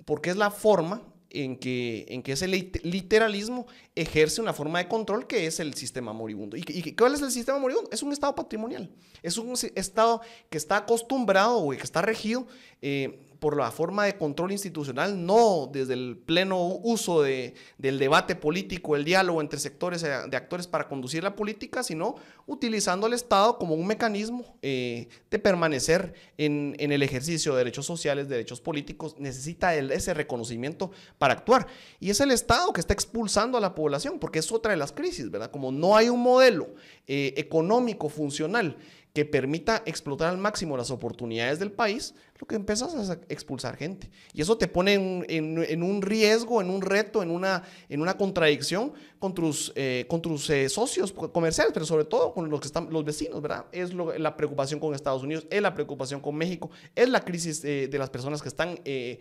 porque 0.03 0.31
es 0.31 0.36
la 0.36 0.51
forma 0.51 1.01
en 1.43 1.57
que, 1.57 2.05
en 2.09 2.23
que 2.23 2.33
ese 2.33 2.47
literalismo 2.47 3.67
ejerce 3.95 4.41
una 4.41 4.53
forma 4.53 4.79
de 4.79 4.88
control 4.88 5.27
que 5.27 5.45
es 5.45 5.59
el 5.59 5.73
sistema 5.73 6.13
moribundo. 6.13 6.57
¿Y, 6.57 6.63
y 6.67 6.95
cuál 6.95 7.13
es 7.13 7.21
el 7.21 7.31
sistema 7.31 7.59
moribundo? 7.59 7.89
Es 7.91 8.03
un 8.03 8.11
estado 8.11 8.36
patrimonial. 8.36 8.89
Es 9.21 9.38
un 9.38 9.53
estado 9.75 10.21
que 10.49 10.57
está 10.57 10.77
acostumbrado 10.77 11.57
o 11.57 11.71
que 11.71 11.77
está 11.77 12.01
regido 12.01 12.47
eh, 12.81 13.19
por 13.45 13.57
la 13.57 13.69
forma 13.69 14.05
de 14.05 14.17
control 14.17 14.53
institucional, 14.53 15.23
no 15.23 15.69
desde 15.71 15.93
el 15.93 16.17
pleno 16.17 16.65
uso 16.81 17.21
de, 17.21 17.53
del 17.77 17.99
debate 17.99 18.35
político, 18.35 18.95
el 18.95 19.05
diálogo 19.05 19.39
entre 19.39 19.59
sectores 19.59 20.01
de 20.01 20.35
actores 20.35 20.65
para 20.65 20.87
conducir 20.87 21.21
la 21.21 21.35
política, 21.35 21.83
sino 21.83 22.15
utilizando 22.47 23.05
al 23.05 23.13
Estado 23.13 23.59
como 23.59 23.75
un 23.75 23.85
mecanismo 23.85 24.57
eh, 24.63 25.09
de 25.29 25.37
permanecer 25.37 26.15
en, 26.39 26.75
en, 26.79 26.91
el 26.91 27.03
ejercicio 27.03 27.51
de 27.51 27.59
derechos 27.59 27.85
sociales, 27.85 28.29
derechos 28.29 28.61
políticos, 28.61 29.15
necesita 29.19 29.75
ese 29.75 30.15
reconocimiento 30.15 30.89
para 31.19 31.35
actuar. 31.35 31.67
Y 31.99 32.09
es 32.09 32.19
el 32.21 32.31
Estado 32.31 32.73
que 32.73 32.81
está 32.81 32.95
expulsando 32.95 33.59
a 33.59 33.61
la 33.61 33.75
población, 33.75 34.17
porque 34.17 34.39
es 34.39 34.51
otra 34.51 34.71
de 34.71 34.77
las 34.77 34.91
crisis, 34.91 35.29
¿verdad? 35.29 35.51
Como 35.51 35.71
no 35.71 35.95
hay 35.95 36.09
un 36.09 36.23
modelo 36.23 36.73
eh, 37.05 37.35
económico 37.37 38.09
funcional 38.09 38.75
que 39.15 39.23
permita 39.23 39.81
explotar 39.85 40.27
al 40.27 40.37
máximo 40.37 40.75
las 40.75 40.91
oportunidades 40.91 41.57
del 41.57 41.71
país, 41.71 42.13
lo 42.38 42.47
que 42.47 42.55
empiezas 42.55 42.93
es 42.93 43.09
a 43.09 43.13
expulsar 43.29 43.77
gente. 43.77 44.09
Y 44.33 44.41
eso 44.41 44.57
te 44.57 44.67
pone 44.67 44.93
en, 44.93 45.83
un 45.83 46.01
riesgo, 46.01 46.61
en 46.61 46.69
un 46.69 46.81
reto, 46.81 47.23
en 47.23 47.31
una, 47.31 47.63
en 47.88 48.01
una 48.01 48.17
contradicción 48.17 48.93
con 49.19 49.33
tus, 49.33 49.71
eh, 49.75 50.05
con 50.09 50.21
tus 50.21 50.49
eh, 50.49 50.67
socios 50.67 51.13
comerciales, 51.13 51.71
pero 51.73 51.86
sobre 51.86 52.03
todo 52.03 52.33
con 52.33 52.49
los, 52.49 52.59
que 52.59 52.67
están, 52.67 52.89
los 52.91 53.05
vecinos, 53.05 53.41
¿verdad? 53.41 53.65
Es 53.71 53.93
la 53.93 54.36
preocupación 54.36 54.79
con 54.79 54.93
Estados 54.93 55.23
Unidos, 55.23 55.47
es 55.49 55.61
la 55.61 55.73
preocupación 55.73 56.19
con 56.19 56.36
México, 56.36 56.69
es 56.93 57.07
la 57.07 57.23
crisis 57.23 57.61
de 57.61 57.95
las 57.97 58.09
personas 58.09 58.41
que 58.41 58.49
están 58.49 58.79
eh, 58.83 59.19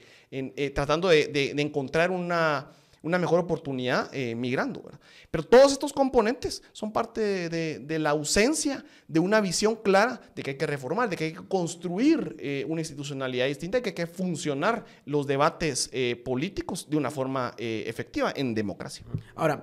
tratando 0.75 1.09
de 1.09 1.55
encontrar 1.57 2.11
una 2.11 2.69
una 3.05 3.19
mejor 3.19 3.39
oportunidad 3.39 4.13
eh, 4.13 4.35
migrando. 4.35 4.83
Pero 5.31 5.45
todos 5.45 5.73
estos 5.73 5.93
componentes 5.93 6.63
son 6.73 6.93
parte 6.93 7.49
de, 7.49 7.99
la 7.99 8.11
ausencia 8.11 8.85
de 9.07 9.21
una 9.21 9.41
visión 9.41 9.77
clara 9.77 10.21
de 10.35 10.43
que 10.43 10.53
hay 10.53 10.57
que 10.57 10.67
reformar, 10.67 11.09
de 11.09 11.17
que 11.17 11.25
hay 11.25 11.33
que 11.33 11.47
construir 11.47 12.35
eh, 12.39 12.65
una 12.67 12.81
institucionalidad 12.81 13.47
distinta 13.47 13.79
y 13.79 13.83
que 13.83 13.91
hay 13.91 13.95
que 13.95 14.07
funcionar 14.07 14.85
los 15.05 15.27
debates 15.27 15.91
eh, 15.93 16.21
políticos 16.25 16.89
de 16.91 16.97
una 16.97 17.11
forma 17.11 17.55
efectiva 17.59 18.33
en 18.35 18.55
democracia. 18.55 19.05
Ahora, 19.35 19.63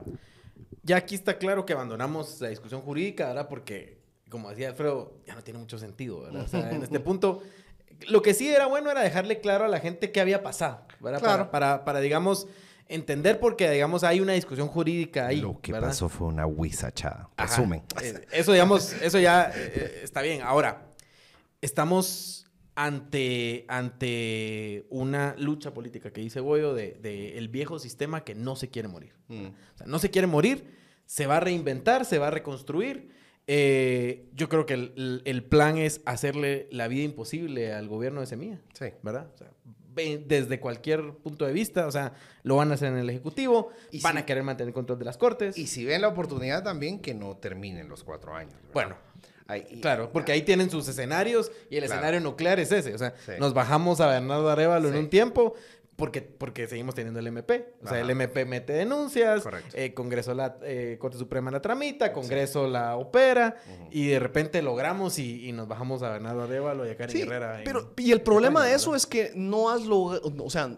ya 0.83 0.97
aquí 0.97 1.15
está 1.15 1.37
claro 1.37 1.65
que 1.65 1.73
abandonamos 1.73 2.39
la 2.41 2.49
discusión 2.49 2.81
jurídica, 2.81 3.27
¿verdad? 3.27 3.47
Porque, 3.49 3.97
como 4.29 4.49
decía 4.49 4.69
Alfredo, 4.69 5.17
ya 5.25 5.35
no 5.35 5.43
tiene 5.43 5.59
mucho 5.59 5.77
sentido, 5.77 6.21
¿verdad? 6.21 6.43
O 6.43 6.47
sea, 6.47 6.71
en 6.71 6.83
este 6.83 6.99
punto 7.01 7.41
lo 8.07 8.21
que 8.21 8.33
sí 8.33 8.49
era 8.49 8.65
bueno 8.65 8.89
era 8.89 9.01
dejarle 9.01 9.39
claro 9.39 9.65
a 9.65 9.67
la 9.67 9.79
gente 9.79 10.11
qué 10.11 10.21
había 10.21 10.43
pasado, 10.43 10.81
¿verdad? 10.99 11.19
Claro. 11.19 11.51
para, 11.51 11.85
para, 11.85 11.99
digamos, 11.99 12.47
entender 12.91 13.39
porque, 13.39 13.69
digamos, 13.69 14.03
hay 14.03 14.19
una 14.19 14.33
discusión 14.33 14.67
jurídica 14.67 15.27
ahí. 15.27 15.41
Lo 15.41 15.59
que 15.61 15.71
pasó 15.71 16.09
fue 16.09 16.27
una 16.27 16.45
huizachada. 16.45 17.29
Asumen. 17.37 17.83
Eh, 18.01 18.27
eso, 18.31 18.51
digamos, 18.51 18.93
eso 19.01 19.19
ya 19.19 19.51
eh, 19.55 19.73
eh, 19.75 19.99
está 20.03 20.21
bien. 20.21 20.41
Ahora, 20.41 20.93
estamos 21.61 22.45
ante, 22.75 23.65
ante 23.67 24.85
una 24.89 25.35
lucha 25.37 25.73
política 25.73 26.11
que 26.11 26.21
dice 26.21 26.39
Boyo 26.41 26.73
de, 26.73 27.37
el 27.37 27.47
viejo 27.47 27.79
sistema 27.79 28.23
que 28.23 28.35
no 28.35 28.55
se 28.55 28.69
quiere 28.69 28.87
morir. 28.87 29.13
Mm. 29.29 29.45
O 29.45 29.77
sea, 29.77 29.87
no 29.87 29.97
se 29.99 30.11
quiere 30.11 30.27
morir, 30.27 30.77
se 31.05 31.27
va 31.27 31.37
a 31.37 31.39
reinventar, 31.39 32.05
se 32.05 32.19
va 32.19 32.27
a 32.27 32.31
reconstruir. 32.31 33.09
yo 33.47 34.49
creo 34.49 34.65
que 34.65 34.73
el, 34.73 35.21
el, 35.25 35.43
plan 35.43 35.77
es 35.77 36.01
hacerle 36.05 36.67
la 36.71 36.87
vida 36.87 37.03
imposible 37.03 37.73
al 37.73 37.87
gobierno 37.87 38.19
de 38.19 38.27
Semilla. 38.27 38.61
Sí. 38.73 38.87
¿Verdad? 39.01 39.31
O 39.33 39.37
sea, 39.37 39.51
desde 39.93 40.59
cualquier 40.59 41.13
punto 41.15 41.45
de 41.45 41.53
vista, 41.53 41.87
o 41.87 41.91
sea, 41.91 42.13
lo 42.43 42.55
van 42.55 42.71
a 42.71 42.75
hacer 42.75 42.89
en 42.89 42.99
el 42.99 43.09
Ejecutivo, 43.09 43.69
y 43.91 44.01
van 44.01 44.17
a 44.17 44.25
querer 44.25 44.43
mantener 44.43 44.69
el 44.69 44.73
control 44.73 44.99
de 44.99 45.05
las 45.05 45.17
Cortes. 45.17 45.57
Y 45.57 45.67
si 45.67 45.85
ven 45.85 46.01
la 46.01 46.07
oportunidad 46.07 46.63
también 46.63 46.99
que 46.99 47.13
no 47.13 47.37
terminen 47.37 47.89
los 47.89 48.03
cuatro 48.03 48.33
años. 48.33 48.55
Bueno, 48.73 48.95
claro, 49.81 50.11
porque 50.11 50.31
ahí 50.31 50.43
tienen 50.43 50.69
sus 50.69 50.87
escenarios 50.87 51.51
y 51.69 51.77
el 51.77 51.83
escenario 51.83 52.19
nuclear 52.19 52.59
es 52.59 52.71
ese, 52.71 52.93
o 52.93 52.97
sea, 52.97 53.13
nos 53.39 53.53
bajamos 53.53 53.99
a 53.99 54.07
Bernardo 54.07 54.49
Arevalo 54.49 54.89
en 54.89 54.95
un 54.95 55.09
tiempo, 55.09 55.55
porque, 56.01 56.23
porque 56.23 56.67
seguimos 56.67 56.95
teniendo 56.95 57.19
el 57.19 57.27
MP. 57.27 57.75
O 57.83 57.87
sea, 57.87 57.99
el 57.99 58.09
MP 58.09 58.43
mete 58.45 58.73
denuncias, 58.73 59.43
eh, 59.73 59.93
Congreso, 59.93 60.33
la 60.33 60.57
eh, 60.63 60.97
Corte 60.99 61.19
Suprema 61.19 61.51
la 61.51 61.61
tramita, 61.61 62.11
Congreso 62.11 62.67
la 62.67 62.95
opera, 62.95 63.57
y 63.91 64.07
de 64.07 64.17
repente 64.17 64.63
logramos 64.63 65.19
y, 65.19 65.51
nos 65.51 65.67
bajamos 65.67 66.01
a 66.01 66.09
Bernardo 66.09 66.41
Arevalo 66.41 66.87
y 66.87 66.89
a 66.89 66.97
Karen 66.97 67.15
Guerrera. 67.15 67.61
Pero, 67.63 67.93
y 67.97 68.11
el 68.11 68.21
problema 68.21 68.65
de 68.65 68.73
eso 68.73 68.95
es 68.95 69.05
que 69.05 69.31
no 69.35 69.69
has 69.69 69.85
logrado, 69.85 70.33
o 70.43 70.49
sea, 70.49 70.75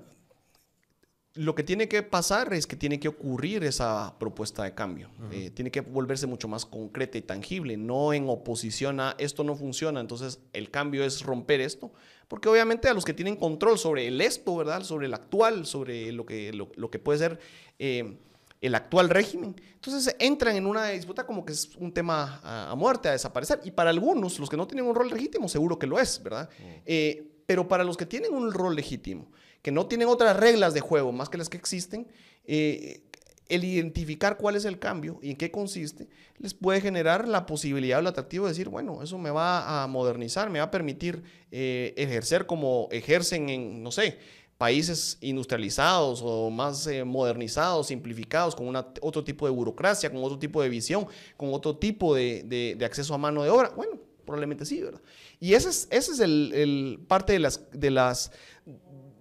lo 1.35 1.55
que 1.55 1.63
tiene 1.63 1.87
que 1.87 2.03
pasar 2.03 2.53
es 2.53 2.67
que 2.67 2.75
tiene 2.75 2.99
que 2.99 3.07
ocurrir 3.07 3.63
esa 3.63 4.15
propuesta 4.19 4.65
de 4.65 4.75
cambio. 4.75 5.09
Eh, 5.31 5.51
tiene 5.51 5.71
que 5.71 5.79
volverse 5.79 6.27
mucho 6.27 6.49
más 6.49 6.65
concreta 6.65 7.17
y 7.17 7.21
tangible, 7.21 7.77
no 7.77 8.11
en 8.11 8.27
oposición 8.27 8.99
a 8.99 9.15
esto 9.19 9.45
no 9.45 9.55
funciona, 9.55 10.01
entonces 10.01 10.41
el 10.51 10.69
cambio 10.69 11.05
es 11.05 11.23
romper 11.23 11.61
esto, 11.61 11.93
porque 12.33 12.49
obviamente 12.49 12.87
a 12.89 12.95
los 12.95 13.05
que 13.05 13.13
tienen 13.13 13.35
control 13.35 13.77
sobre 13.77 14.07
el 14.07 14.19
esto, 14.19 14.55
¿verdad? 14.55 14.81
Sobre 14.81 15.05
el 15.05 15.13
actual, 15.13 15.67
sobre 15.67 16.11
lo 16.11 16.25
que, 16.25 16.51
lo, 16.51 16.89
que 16.89 16.97
puede 16.97 17.19
ser 17.19 17.39
eh, 17.77 18.17
el 18.59 18.73
actual 18.73 19.11
régimen. 19.11 19.55
Entonces 19.75 20.15
entran 20.17 20.55
en 20.55 20.65
una 20.65 20.87
disputa 20.87 21.27
como 21.27 21.45
que 21.45 21.53
es 21.53 21.75
un 21.75 21.93
tema 21.93 22.41
a, 22.43 22.73
muerte, 22.73 23.07
a 23.07 23.11
desaparecer. 23.11 23.61
Y 23.63 23.69
para 23.69 23.91
algunos, 23.91 24.39
los 24.39 24.49
que 24.49 24.57
no 24.57 24.65
tienen 24.65 24.87
un 24.87 24.95
rol 24.95 25.11
legítimo, 25.11 25.47
seguro 25.47 25.77
que 25.77 25.85
lo 25.85 25.99
es, 25.99 26.23
¿verdad? 26.23 26.49
Mm. 26.57 26.63
Eh, 26.87 27.23
pero 27.45 27.67
para 27.67 27.83
los 27.83 27.97
que 27.97 28.07
tienen 28.07 28.33
un 28.33 28.51
rol 28.51 28.75
legítimo, 28.75 29.27
que 29.61 29.71
no 29.71 29.85
tienen 29.85 30.07
otras 30.07 30.35
reglas 30.35 30.73
de 30.73 30.79
juego 30.79 31.11
más 31.11 31.29
que 31.29 31.37
las 31.37 31.49
que 31.49 31.57
existen, 31.57 32.07
eh, 32.45 33.03
el 33.49 33.63
identificar 33.63 34.37
cuál 34.37 34.55
es 34.55 34.65
el 34.65 34.79
cambio 34.79 35.19
y 35.21 35.31
en 35.31 35.37
qué 35.37 35.51
consiste, 35.51 36.07
les 36.37 36.53
puede 36.53 36.81
generar 36.81 37.27
la 37.27 37.45
posibilidad 37.45 37.99
o 37.99 38.01
el 38.01 38.07
atractivo 38.07 38.45
de 38.45 38.51
decir, 38.51 38.69
bueno, 38.69 39.03
eso 39.03 39.17
me 39.17 39.31
va 39.31 39.83
a 39.83 39.87
modernizar, 39.87 40.49
me 40.49 40.59
va 40.59 40.65
a 40.65 40.71
permitir 40.71 41.23
eh, 41.51 41.93
ejercer 41.97 42.45
como 42.45 42.87
ejercen 42.91 43.49
en, 43.49 43.83
no 43.83 43.91
sé, 43.91 44.17
países 44.57 45.17
industrializados 45.21 46.21
o 46.23 46.49
más 46.49 46.87
eh, 46.87 47.03
modernizados, 47.03 47.87
simplificados, 47.87 48.55
con 48.55 48.67
una, 48.67 48.87
otro 49.01 49.23
tipo 49.23 49.45
de 49.45 49.51
burocracia, 49.51 50.09
con 50.09 50.23
otro 50.23 50.39
tipo 50.39 50.61
de 50.61 50.69
visión, 50.69 51.05
con 51.35 51.53
otro 51.53 51.75
tipo 51.75 52.15
de, 52.15 52.43
de, 52.77 52.85
acceso 52.85 53.13
a 53.13 53.17
mano 53.17 53.43
de 53.43 53.49
obra. 53.49 53.71
Bueno, 53.75 53.99
probablemente 54.25 54.65
sí, 54.65 54.81
¿verdad? 54.81 55.01
Y 55.39 55.53
ese 55.53 55.69
es, 55.69 55.87
ese 55.91 56.13
es 56.13 56.19
el, 56.19 56.51
el 56.53 56.99
parte 57.07 57.33
de 57.33 57.39
las, 57.39 57.69
de 57.71 57.91
las 57.91 58.31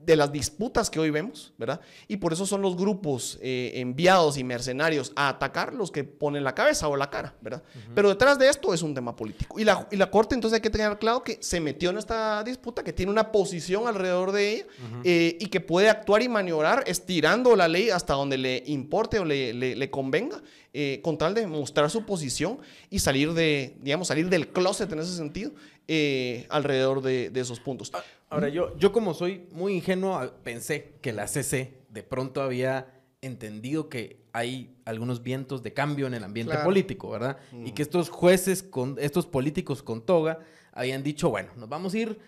de 0.04 0.16
las 0.16 0.32
disputas 0.32 0.90
que 0.90 0.98
hoy 0.98 1.10
vemos, 1.10 1.52
¿verdad? 1.58 1.80
Y 2.08 2.16
por 2.16 2.32
eso 2.32 2.46
son 2.46 2.62
los 2.62 2.76
grupos 2.76 3.38
eh, 3.40 3.72
enviados 3.76 4.36
y 4.36 4.44
mercenarios 4.44 5.12
a 5.16 5.28
atacar 5.28 5.72
los 5.72 5.90
que 5.90 6.04
ponen 6.04 6.44
la 6.44 6.54
cabeza 6.54 6.88
o 6.88 6.96
la 6.96 7.10
cara, 7.10 7.34
¿verdad? 7.40 7.62
Pero 7.94 8.08
detrás 8.08 8.38
de 8.38 8.48
esto 8.48 8.74
es 8.74 8.82
un 8.82 8.94
tema 8.94 9.14
político. 9.14 9.58
Y 9.58 9.64
la, 9.64 9.86
y 9.90 9.96
la 9.96 10.10
Corte 10.10 10.34
entonces 10.34 10.56
hay 10.56 10.60
que 10.60 10.70
tener 10.70 10.98
claro 10.98 11.22
que 11.22 11.38
se 11.40 11.60
metió 11.60 11.90
en 11.90 11.98
esta 11.98 12.42
disputa, 12.42 12.82
que 12.82 12.92
tiene 12.92 13.12
una 13.12 13.30
posición 13.30 13.86
alrededor 13.86 14.32
de 14.32 14.52
ella 14.52 14.66
eh, 15.04 15.36
y 15.40 15.46
que 15.46 15.60
puede 15.60 15.88
actuar 15.88 16.22
y 16.22 16.28
maniobrar 16.28 16.84
estirando 16.86 17.54
la 17.56 17.68
ley 17.68 17.90
hasta 17.90 18.14
donde 18.14 18.38
le 18.38 18.62
importe 18.66 19.18
o 19.18 19.24
le, 19.24 19.52
le, 19.52 19.76
le 19.76 19.90
convenga, 19.90 20.42
eh, 20.74 21.00
con 21.02 21.18
tal 21.18 21.34
de 21.34 21.46
mostrar 21.46 21.90
su 21.90 22.06
posición 22.06 22.58
y 22.88 23.00
salir 23.00 23.34
de, 23.34 23.76
digamos, 23.82 24.08
salir 24.08 24.30
del 24.30 24.48
closet 24.48 24.90
en 24.90 25.00
ese 25.00 25.14
sentido 25.14 25.52
eh, 25.88 26.46
alrededor 26.48 27.02
de, 27.02 27.30
de, 27.30 27.40
esos 27.40 27.60
puntos. 27.60 27.92
Ahora, 28.28 28.48
yo, 28.48 28.76
yo 28.78 28.92
como 28.92 29.14
soy 29.14 29.46
muy 29.52 29.74
ingenuo, 29.74 30.32
pensé 30.42 30.94
que 31.00 31.12
la 31.12 31.26
CC 31.26 31.82
de 31.88 32.02
pronto 32.02 32.42
había 32.42 33.02
entendido 33.20 33.88
que 33.88 34.22
hay 34.32 34.74
algunos 34.84 35.22
vientos 35.22 35.62
de 35.62 35.72
cambio 35.72 36.06
en 36.06 36.14
el 36.14 36.24
ambiente 36.24 36.52
claro. 36.52 36.66
político, 36.66 37.10
¿verdad? 37.10 37.38
Mm. 37.52 37.66
Y 37.66 37.72
que 37.72 37.82
estos 37.82 38.08
jueces, 38.08 38.62
con, 38.62 38.96
estos 38.98 39.26
políticos 39.26 39.82
con 39.82 40.04
toga, 40.04 40.40
habían 40.72 41.02
dicho, 41.02 41.30
bueno, 41.30 41.50
nos 41.56 41.68
vamos 41.68 41.94
a 41.94 41.98
ir 41.98 42.18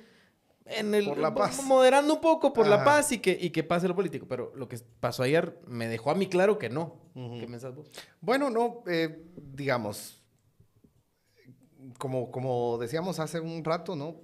en 0.67 0.95
el, 0.95 1.07
por 1.07 1.19
la 1.19 1.35
paz. 1.35 1.63
moderando 1.65 2.15
un 2.15 2.21
poco 2.21 2.53
por 2.53 2.67
Ajá. 2.67 2.77
la 2.77 2.85
paz 2.85 3.13
y 3.13 3.19
que, 3.19 3.37
y 3.39 3.51
que 3.51 3.65
pase 3.65 3.89
lo 3.89 3.95
político. 3.95 4.27
Pero 4.29 4.53
lo 4.55 4.69
que 4.69 4.79
pasó 5.01 5.23
ayer 5.23 5.59
me 5.67 5.89
dejó 5.89 6.11
a 6.11 6.15
mí 6.15 6.29
claro 6.29 6.59
que 6.59 6.69
no. 6.69 6.97
Uh 7.15 7.21
-huh. 7.21 7.41
¿Qué 7.41 7.47
pensás 7.47 7.75
vos? 7.75 7.91
Bueno, 8.21 8.51
no, 8.51 8.83
eh, 8.87 9.25
digamos, 9.37 10.23
como, 11.99 12.31
como 12.31 12.79
decíamos 12.79 13.19
hace 13.19 13.41
un 13.41 13.65
rato, 13.65 13.97
¿no? 13.97 14.21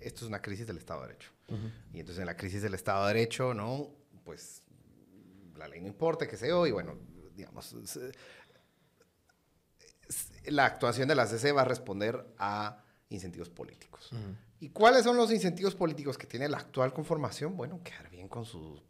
Esto 0.00 0.24
es 0.24 0.28
una 0.28 0.42
crisis 0.42 0.66
del 0.66 0.78
Estado 0.78 1.02
de 1.02 1.08
Derecho. 1.08 1.30
Uh 1.48 1.54
-huh. 1.54 1.72
Y 1.94 2.00
entonces 2.00 2.20
en 2.20 2.26
la 2.26 2.36
crisis 2.36 2.62
del 2.62 2.74
Estado 2.74 3.06
de 3.06 3.14
Derecho, 3.14 3.54
¿no? 3.54 3.90
Pues 4.24 4.62
la 5.56 5.68
ley 5.68 5.80
no 5.80 5.86
importa, 5.86 6.26
qué 6.26 6.36
sé 6.36 6.48
yo, 6.48 6.66
y 6.66 6.72
bueno, 6.72 6.98
digamos, 7.36 7.74
la 10.46 10.66
actuación 10.66 11.08
de 11.08 11.14
la 11.14 11.26
CC 11.26 11.52
va 11.52 11.62
a 11.62 11.64
responder 11.64 12.26
a 12.38 12.84
incentivos 13.10 13.48
políticos. 13.48 14.10
Uh 14.12 14.16
-huh. 14.16 14.36
¿Y 14.60 14.68
cuáles 14.70 15.04
son 15.04 15.16
los 15.16 15.32
incentivos 15.32 15.74
políticos 15.74 16.16
que 16.16 16.26
tiene 16.26 16.48
la 16.48 16.58
actual 16.58 16.92
conformación? 16.92 17.56
Bueno, 17.56 17.80
quedar 17.82 18.08
bien 18.10 18.28
con 18.28 18.44
su... 18.44 18.80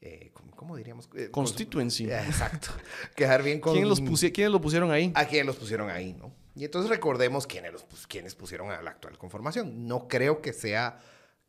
Eh, 0.00 0.32
¿Cómo 0.54 0.76
diríamos? 0.76 1.08
Eh, 1.14 1.30
Constituency. 1.30 2.04
Su, 2.04 2.10
eh, 2.12 2.20
exacto. 2.26 2.68
quedar 3.16 3.42
bien 3.42 3.58
con... 3.58 3.72
¿Quién 3.72 3.88
los 3.88 4.00
¿Quiénes 4.00 4.52
lo 4.52 4.60
pusieron 4.60 4.90
ahí? 4.90 5.12
A 5.14 5.24
quién 5.26 5.46
los 5.46 5.56
pusieron 5.56 5.88
ahí, 5.88 6.12
¿no? 6.12 6.30
Y 6.54 6.64
entonces 6.64 6.90
recordemos 6.90 7.46
quiénes, 7.46 7.72
los, 7.72 7.82
pues, 7.84 8.06
quiénes 8.06 8.34
pusieron 8.34 8.70
a 8.70 8.80
la 8.82 8.90
actual 8.90 9.18
conformación. 9.18 9.86
No 9.86 10.06
creo 10.08 10.40
que 10.40 10.52
sea 10.52 11.00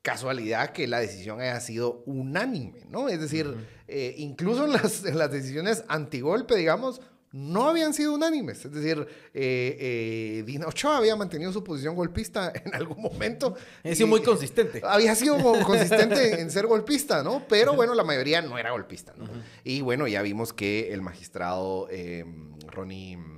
casualidad 0.02 0.72
que 0.72 0.88
la 0.88 1.00
decisión 1.00 1.42
haya 1.42 1.60
sido 1.60 2.04
unánime, 2.06 2.86
¿no? 2.90 3.10
Es 3.10 3.20
decir, 3.20 3.48
uh 3.48 3.52
-huh. 3.52 3.66
eh, 3.88 4.16
incluso 4.18 4.66
en 4.66 4.74
las, 4.74 5.04
en 5.06 5.18
las 5.18 5.32
decisiones 5.32 5.84
antigolpe, 5.88 6.56
digamos, 6.56 7.02
no 7.36 7.68
habían 7.68 7.94
sido 7.94 8.14
unánimes. 8.14 8.64
Es 8.64 8.72
decir, 8.72 9.06
eh, 9.34 9.78
eh, 9.78 10.44
Dina 10.46 10.68
Ochoa 10.68 10.98
había 10.98 11.18
mantenido 11.18 11.52
su 11.52 11.66
posición 11.66 11.94
golpista 11.94 12.54
en 12.66 12.74
algún 12.74 13.02
momento. 13.02 13.56
Ha 13.84 13.94
sido 13.94 14.08
muy 14.08 14.24
consistente. 14.24 14.82
Había 14.86 15.14
sido 15.16 15.38
consistente 15.66 16.40
en 16.40 16.50
ser 16.50 16.66
golpista, 16.66 17.24
¿no? 17.24 17.44
Pero 17.50 17.76
bueno, 17.76 17.94
la 17.94 18.06
mayoría 18.06 18.42
no 18.42 18.58
era 18.58 18.72
golpista, 18.72 19.14
¿no? 19.18 19.26
Uh 19.26 19.28
-huh. 19.28 19.44
Y 19.66 19.82
bueno, 19.82 20.08
ya 20.08 20.22
vimos 20.22 20.54
que 20.54 20.94
el 20.94 21.02
magistrado 21.02 21.88
eh, 21.92 22.24
Ronnie... 22.68 23.35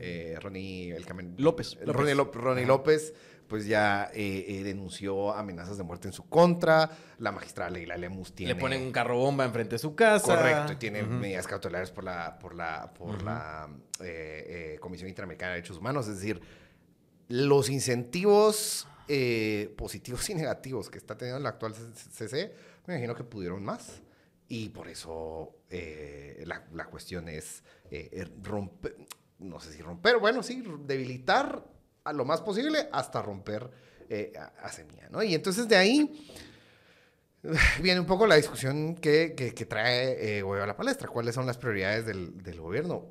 Eh, 0.00 0.38
Ronnie 0.40 0.92
el 0.92 1.04
Camen, 1.04 1.34
López. 1.38 1.76
Ronnie, 1.84 2.14
López, 2.14 2.40
Ronnie 2.40 2.66
López 2.66 3.14
pues 3.50 3.66
ya 3.66 4.08
eh, 4.14 4.44
eh, 4.46 4.62
denunció 4.62 5.34
amenazas 5.34 5.76
de 5.76 5.82
muerte 5.82 6.06
en 6.06 6.14
su 6.14 6.28
contra. 6.28 6.88
La 7.18 7.32
magistrada 7.32 7.68
Leila 7.68 7.96
Lemus 7.96 8.32
tiene... 8.32 8.54
Le 8.54 8.60
ponen 8.60 8.80
un 8.80 8.92
carro 8.92 9.18
bomba 9.18 9.44
enfrente 9.44 9.74
de 9.74 9.80
su 9.80 9.96
casa. 9.96 10.36
Correcto, 10.36 10.74
y 10.74 10.76
tiene 10.76 11.02
uh 11.02 11.06
-huh. 11.06 11.18
medidas 11.18 11.48
cautelares 11.48 11.90
por 11.90 12.04
la, 12.04 12.38
por 12.38 12.54
la, 12.54 12.94
por 12.94 13.08
uh 13.08 13.18
-huh. 13.18 13.24
la 13.24 13.68
eh, 13.98 14.78
Comisión 14.80 15.08
Interamericana 15.08 15.50
de 15.50 15.56
Derechos 15.56 15.78
Humanos. 15.78 16.06
Es 16.06 16.20
decir, 16.20 16.40
los 17.26 17.68
incentivos 17.68 18.86
positivos 19.76 20.30
y 20.30 20.34
negativos 20.34 20.88
que 20.88 20.98
está 20.98 21.18
teniendo 21.18 21.42
la 21.42 21.48
actual 21.48 21.74
CC, 21.74 22.54
me 22.86 22.94
imagino 22.94 23.16
que 23.16 23.24
pudieron 23.24 23.64
más. 23.64 24.00
Y 24.46 24.68
por 24.68 24.86
eso 24.86 25.56
la, 26.44 26.64
la, 26.72 26.84
cuestión 26.86 27.28
es 27.28 27.64
romper, 28.40 28.94
no 29.40 29.58
sé 29.60 29.72
si 29.72 29.82
romper, 29.82 30.18
bueno, 30.18 30.42
sí, 30.42 30.62
debilitar 30.86 31.64
a 32.04 32.12
lo 32.12 32.24
más 32.24 32.40
posible 32.40 32.88
hasta 32.92 33.20
romper 33.22 33.70
eh, 34.08 34.32
a, 34.38 34.66
a, 34.66 34.72
semilla, 34.72 35.08
¿no? 35.10 35.22
Y 35.22 35.34
entonces 35.34 35.68
de 35.68 35.76
ahí 35.76 36.26
viene 37.82 38.00
un 38.00 38.06
poco 38.06 38.26
la 38.26 38.36
discusión 38.36 38.94
que, 38.96 39.34
que, 39.34 39.66
trae 39.66 40.38
eh, 40.38 40.42
a 40.42 40.66
la 40.66 40.76
palestra. 40.76 41.08
¿Cuáles 41.08 41.34
son 41.34 41.46
las 41.46 41.58
prioridades 41.58 42.06
del, 42.06 42.42
del, 42.42 42.60
gobierno? 42.60 43.06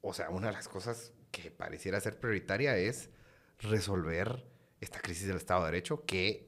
O 0.00 0.14
sea, 0.14 0.30
una 0.30 0.48
de 0.48 0.54
las 0.54 0.68
cosas 0.68 1.12
que 1.30 1.50
pareciera 1.50 2.00
ser 2.00 2.18
prioritaria 2.18 2.76
es 2.76 3.10
resolver 3.58 4.46
esta 4.80 5.00
crisis 5.00 5.26
del 5.26 5.36
Estado 5.36 5.60
de 5.60 5.72
Derecho 5.72 6.04
que 6.06 6.47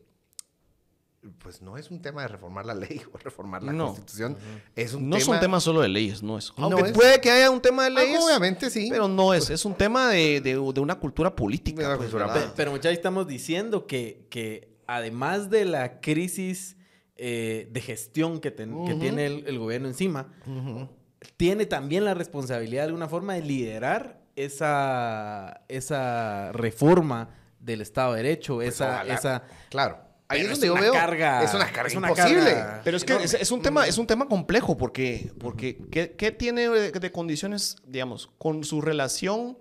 pues 1.38 1.60
no 1.60 1.76
es 1.76 1.90
un 1.90 2.00
tema 2.00 2.22
de 2.22 2.28
reformar 2.28 2.64
la 2.64 2.74
ley 2.74 3.02
o 3.12 3.18
reformar 3.18 3.62
la 3.62 3.72
no. 3.72 3.88
constitución. 3.88 4.32
Uh 4.32 4.36
-huh. 4.36 4.60
Es 4.76 4.94
un 4.94 5.08
no 5.08 5.16
tema... 5.16 5.22
es 5.22 5.28
un 5.28 5.40
tema 5.40 5.60
solo 5.60 5.80
de 5.82 5.88
leyes, 5.88 6.22
no 6.22 6.38
es. 6.38 6.52
Aunque 6.56 6.80
no 6.80 6.86
es... 6.86 6.92
puede 6.92 7.20
que 7.20 7.30
haya 7.30 7.50
un 7.50 7.60
tema 7.60 7.84
de 7.84 7.90
leyes. 7.90 8.18
Ah, 8.20 8.24
obviamente 8.24 8.70
sí. 8.70 8.88
Pero 8.90 9.06
no 9.06 9.34
es, 9.34 9.50
es 9.50 9.64
un 9.64 9.74
tema 9.74 10.08
de, 10.10 10.40
de, 10.40 10.52
de 10.52 10.80
una 10.80 10.98
cultura 10.98 11.34
política. 11.36 11.86
Una 11.86 11.96
pues, 11.96 12.10
cultura 12.10 12.32
pero, 12.32 12.52
pero 12.56 12.70
muchachos, 12.70 12.96
estamos 12.96 13.26
diciendo 13.26 13.86
que, 13.86 14.26
que 14.30 14.76
además 14.86 15.50
de 15.50 15.66
la 15.66 16.00
crisis 16.00 16.76
eh, 17.16 17.68
de 17.70 17.80
gestión 17.80 18.40
que, 18.40 18.50
ten, 18.50 18.72
uh 18.72 18.84
-huh. 18.84 18.88
que 18.88 18.94
tiene 18.94 19.26
el, 19.26 19.44
el, 19.46 19.58
gobierno 19.58 19.88
encima, 19.88 20.32
uh 20.46 20.50
-huh. 20.50 20.88
tiene 21.36 21.66
también 21.66 22.06
la 22.06 22.14
responsabilidad 22.14 22.82
de 22.82 22.86
alguna 22.86 23.08
forma 23.08 23.34
de 23.34 23.42
liderar 23.42 24.22
esa, 24.36 25.64
esa 25.68 26.50
reforma 26.52 27.28
del 27.58 27.82
Estado 27.82 28.14
de 28.14 28.22
Derecho, 28.22 28.54
pues 28.54 28.68
esa, 28.74 28.88
ojalá. 28.88 29.14
esa... 29.14 29.42
Claro 29.68 30.09
Ahí 30.30 30.42
es 30.42 30.50
donde 30.50 30.68
yo 30.68 30.74
veo. 30.74 30.92
Carga, 30.92 31.42
es 31.42 31.52
una 31.52 31.66
carga 31.72 31.88
es 31.88 31.96
una 31.96 32.08
imposible. 32.08 32.54
Carga 32.54 32.80
Pero 32.84 32.96
es 32.96 33.04
que 33.04 33.16
es, 33.16 33.34
es, 33.34 33.50
un 33.50 33.60
tema, 33.60 33.88
es 33.88 33.98
un 33.98 34.06
tema 34.06 34.28
complejo 34.28 34.76
porque, 34.76 35.32
porque 35.40 35.76
¿qué, 35.90 36.12
¿qué, 36.12 36.30
tiene 36.30 36.68
de, 36.68 36.92
de, 36.92 37.12
condiciones, 37.12 37.76
digamos, 37.84 38.30
con 38.38 38.62
su 38.62 38.80
relación 38.80 39.58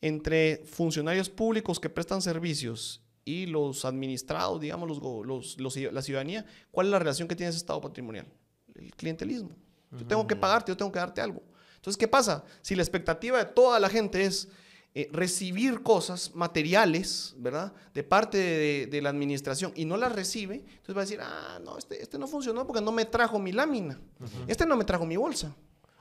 entre 0.00 0.64
funcionarios 0.66 1.30
públicos 1.30 1.78
que 1.78 1.88
prestan 1.88 2.20
servicios 2.20 3.00
y 3.24 3.46
los 3.46 3.84
administrados, 3.84 4.60
digamos, 4.60 4.88
los, 4.88 5.00
los, 5.24 5.60
los, 5.60 5.76
la 5.92 6.02
ciudadanía? 6.02 6.44
¿Cuál 6.72 6.88
es 6.88 6.90
la 6.90 6.98
relación 6.98 7.28
que 7.28 7.36
tiene 7.36 7.50
ese 7.50 7.58
Estado 7.58 7.80
patrimonial? 7.80 8.26
El 8.74 8.90
clientelismo. 8.96 9.50
Yo 9.92 10.04
tengo 10.04 10.26
que 10.26 10.34
pagarte, 10.34 10.72
yo 10.72 10.76
tengo 10.76 10.90
que 10.90 10.98
darte 10.98 11.20
algo. 11.20 11.42
Entonces, 11.76 11.96
¿qué 11.96 12.08
pasa? 12.08 12.44
Si 12.60 12.74
la 12.74 12.82
expectativa 12.82 13.38
de 13.38 13.44
toda 13.44 13.78
la 13.78 13.88
gente 13.88 14.24
es 14.24 14.48
eh, 14.94 15.08
recibir 15.12 15.82
cosas 15.82 16.34
materiales, 16.34 17.34
¿verdad? 17.36 17.72
De 17.94 18.02
parte 18.02 18.38
de, 18.38 18.86
de, 18.86 19.02
la 19.02 19.10
administración 19.10 19.72
y 19.76 19.84
no 19.84 19.96
las 19.96 20.12
recibe, 20.12 20.56
entonces 20.56 20.96
va 20.96 21.00
a 21.00 21.04
decir, 21.04 21.20
ah, 21.22 21.60
no, 21.62 21.78
este, 21.78 22.02
este 22.02 22.18
no 22.18 22.26
funcionó 22.26 22.66
porque 22.66 22.80
no 22.80 22.90
me 22.90 23.04
trajo 23.04 23.38
mi 23.38 23.52
lámina, 23.52 24.00
uh 24.18 24.24
-huh. 24.24 24.44
este 24.48 24.66
no 24.66 24.76
me 24.76 24.84
trajo 24.84 25.04
mi 25.04 25.16
bolsa, 25.16 25.54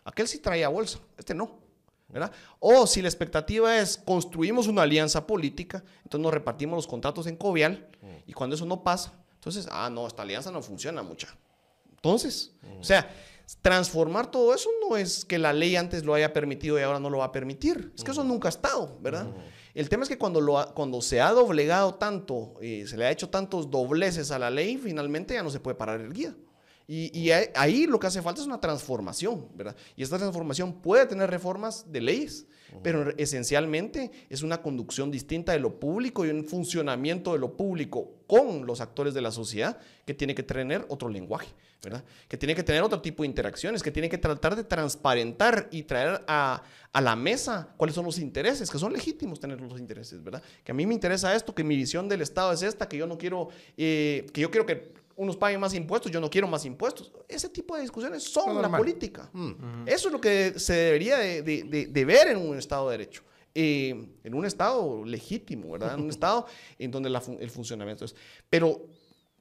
aquel 0.04 0.28
sí 0.28 0.40
traía 0.40 0.70
bolsa, 0.70 1.00
este 1.18 1.34
no. 1.36 1.60
¿verdad? 2.10 2.32
O 2.60 2.88
si 2.88 3.02
la 3.02 3.10
expectativa 3.10 3.78
es 3.78 3.98
construimos 3.98 4.68
una 4.68 4.84
alianza 4.84 5.28
política, 5.28 5.84
entonces 5.98 6.22
nos 6.24 6.34
repartimos 6.34 6.78
los 6.78 6.88
contratos 6.88 7.28
en 7.28 7.36
Covial 7.36 7.90
uh 8.02 8.06
-huh. 8.06 8.24
y 8.28 8.34
cuando 8.34 8.56
eso 8.56 8.66
no 8.66 8.82
pasa, 8.84 9.14
entonces, 9.36 9.68
ah, 9.72 9.90
no, 9.90 10.08
esta 10.08 10.24
alianza 10.24 10.52
no 10.52 10.62
funciona 10.62 11.04
mucha. 11.04 11.28
Entonces, 11.92 12.54
uh 12.64 12.68
-huh. 12.68 12.80
o 12.82 12.84
sea, 12.84 13.10
transformar 13.56 14.30
todo 14.30 14.54
eso 14.54 14.70
no 14.88 14.98
es 14.98 15.24
que 15.24 15.38
la 15.38 15.54
ley 15.54 15.76
antes 15.76 16.04
lo 16.04 16.14
haya 16.14 16.34
permitido 16.34 16.78
y 16.78 16.82
ahora 16.82 17.00
no 17.00 17.10
lo 17.10 17.20
va 17.20 17.26
a 17.26 17.32
permitir. 17.32 17.94
Es 17.96 18.04
que 18.04 18.12
eso 18.12 18.24
nunca 18.24 18.48
ha 18.48 18.50
estado, 18.50 18.98
¿verdad? 19.02 19.28
Uh 19.28 19.32
-huh. 19.32 19.58
El 19.74 19.90
tema 19.90 20.04
es 20.04 20.10
que 20.10 20.18
cuando, 20.18 20.42
lo 20.42 20.58
ha, 20.58 20.74
cuando 20.74 21.02
se 21.02 21.22
ha 21.22 21.32
doblegado 21.32 21.96
tanto, 21.96 22.56
eh, 22.62 22.86
se 22.88 22.98
le 22.98 23.06
ha 23.06 23.12
hecho 23.12 23.30
tantos 23.30 23.70
dobleces 23.70 24.32
a 24.32 24.40
la 24.40 24.50
ley, 24.50 24.78
finalmente 24.78 25.36
ya 25.36 25.44
no 25.44 25.52
se 25.52 25.60
puede 25.60 25.76
parar 25.76 26.02
el 26.02 26.14
guía. 26.14 26.36
Y, 26.88 27.16
y 27.18 27.32
ahí, 27.32 27.46
ahí 27.54 27.86
lo 27.86 28.00
que 28.00 28.08
hace 28.08 28.22
falta 28.22 28.42
es 28.42 28.48
una 28.48 28.60
transformación, 28.60 29.48
¿verdad? 29.54 29.76
Y 29.96 30.04
esta 30.04 30.18
transformación 30.18 30.82
puede 30.82 31.06
tener 31.06 31.30
reformas 31.30 31.92
de 31.92 32.02
leyes, 32.02 32.48
pero 32.82 33.14
esencialmente 33.18 34.10
es 34.30 34.42
una 34.42 34.62
conducción 34.62 35.12
distinta 35.12 35.52
de 35.52 35.60
lo 35.60 35.80
público 35.80 36.26
y 36.26 36.30
un 36.30 36.44
funcionamiento 36.44 37.34
de 37.34 37.40
lo 37.40 37.56
público 37.56 38.17
con 38.28 38.66
los 38.68 38.82
actores 38.82 39.14
de 39.14 39.22
la 39.22 39.32
sociedad 39.32 39.78
que 40.06 40.14
tiene 40.14 40.36
que 40.36 40.44
tener 40.44 40.86
otro 40.90 41.08
lenguaje, 41.10 41.48
¿verdad? 41.82 42.04
Que 42.28 42.38
tiene 42.38 42.54
que 42.54 42.64
tener 42.64 42.82
otro 42.84 43.02
tipo 43.02 43.24
de 43.24 43.28
interacciones, 43.28 43.82
que 43.82 43.90
tiene 43.92 44.10
que 44.10 44.18
tratar 44.18 44.56
de 44.56 44.64
transparentar 44.66 45.68
y 45.72 45.84
traer 45.84 46.24
a, 46.28 46.62
a 46.92 47.02
la 47.02 47.16
mesa 47.16 47.74
cuáles 47.78 47.96
son 47.96 48.06
los 48.06 48.20
intereses, 48.20 48.70
que 48.70 48.78
son 48.80 48.92
legítimos 48.94 49.40
tener 49.40 49.60
los 49.62 49.80
intereses, 49.80 50.24
¿verdad? 50.24 50.44
Que 50.64 50.72
a 50.72 50.76
mí 50.76 50.86
me 50.86 50.94
interesa 50.94 51.34
esto, 51.36 51.56
que 51.56 51.64
mi 51.64 51.76
visión 51.76 52.10
del 52.10 52.22
Estado 52.22 52.52
es 52.52 52.62
esta, 52.64 52.88
que 52.90 52.98
yo 52.98 53.08
no 53.08 53.18
quiero, 53.18 53.50
eh, 53.78 54.26
que 54.34 54.42
yo 54.42 54.52
quiero 54.52 54.66
que 54.66 54.92
unos 55.16 55.36
paguen 55.38 55.60
más 55.60 55.74
impuestos, 55.74 56.12
yo 56.12 56.20
no 56.22 56.30
quiero 56.30 56.48
más 56.48 56.64
impuestos. 56.66 57.12
Ese 57.28 57.50
tipo 57.50 57.76
de 57.76 57.82
discusiones 57.82 58.24
son 58.24 58.56
la 58.56 58.62
normal. 58.64 58.80
política. 58.82 59.30
Eso 59.88 60.10
es 60.10 60.12
lo 60.12 60.22
que 60.22 60.60
se 60.60 60.74
debería 60.74 61.18
de, 61.18 61.42
de- 61.42 61.64
de- 61.64 61.86
de 61.88 62.06
ver 62.06 62.28
en 62.28 62.38
un 62.38 62.58
Estado 62.58 62.90
de 62.90 62.98
Derecho. 62.98 63.24
Eh, 63.60 64.08
en 64.24 64.34
un 64.36 64.46
Estado 64.46 65.04
legítimo, 65.04 65.72
¿verdad? 65.72 65.96
En 65.96 66.02
un 66.02 66.10
Estado 66.12 66.46
en 66.78 66.92
donde 66.92 67.10
la 67.10 67.24
el 67.40 67.50
funcionamiento 67.50 68.06
es... 68.06 68.16
Pero 68.52 68.86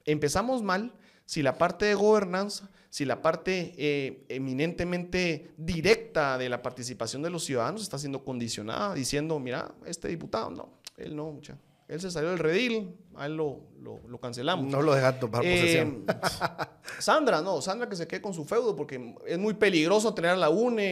empezamos 0.05 0.63
mal 0.63 0.91
si 1.25 1.43
la 1.43 1.57
parte 1.59 1.85
de 1.85 1.93
gobernanza, 1.93 2.67
si 2.89 3.05
la 3.05 3.21
parte 3.21 3.73
eh, 3.77 4.25
eminentemente 4.29 5.51
directa 5.57 6.37
de 6.39 6.49
la 6.49 6.63
participación 6.63 7.21
de 7.21 7.29
los 7.29 7.43
ciudadanos 7.43 7.83
está 7.83 7.99
siendo 7.99 8.23
condicionada, 8.23 8.95
diciendo, 8.95 9.37
mira, 9.39 9.71
este 9.85 10.07
diputado, 10.07 10.49
no, 10.49 10.69
él 10.97 11.15
no, 11.15 11.31
mucha. 11.31 11.55
Él 11.87 12.01
se 12.01 12.09
salió 12.11 12.31
del 12.31 12.39
redil, 12.39 12.95
a 13.15 13.27
él 13.27 13.37
lo, 13.37 13.59
lo- 13.81 14.01
lo 14.09 14.19
cancelamos. 14.19 14.65
No 14.69 14.81
lo 14.81 14.93
dejan 14.95 15.19
tomar 15.19 15.45
Eh, 15.45 15.51
posesión. 15.53 16.05
Sandra, 16.99 17.41
no, 17.41 17.61
Sandra 17.61 17.87
que 17.87 17.95
se 17.95 18.07
quede 18.07 18.21
con 18.21 18.33
su 18.33 18.43
feudo 18.45 18.75
porque 18.75 19.15
es 19.27 19.37
muy 19.37 19.53
peligroso 19.53 20.13
tener 20.13 20.31
a 20.31 20.35
la 20.35 20.49
UNE 20.49 20.83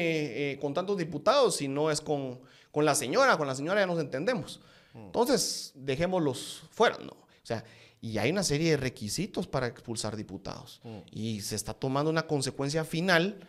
eh, 0.53 0.59
con 0.61 0.73
tantos 0.73 0.97
diputados 0.97 1.55
si 1.57 1.67
no 1.67 1.89
es 1.91 1.99
con, 1.99 2.39
con 2.75 2.83
la 2.83 2.93
señora, 2.93 3.37
con 3.37 3.47
la 3.47 3.55
señora 3.55 3.79
ya 3.79 3.87
nos 3.87 3.99
entendemos. 3.99 4.59
Entonces, 4.93 5.71
dejémoslos 5.75 6.63
fuera, 6.71 6.97
¿no? 6.97 7.11
O 7.13 7.45
sea, 7.45 7.63
y 8.01 8.17
hay 8.17 8.29
una 8.31 8.43
serie 8.43 8.71
de 8.71 8.77
requisitos 8.77 9.47
para 9.47 9.67
expulsar 9.67 10.15
diputados. 10.17 10.81
Y 11.11 11.39
se 11.41 11.55
está 11.55 11.73
tomando 11.73 12.09
una 12.09 12.27
consecuencia 12.27 12.83
final 12.83 13.39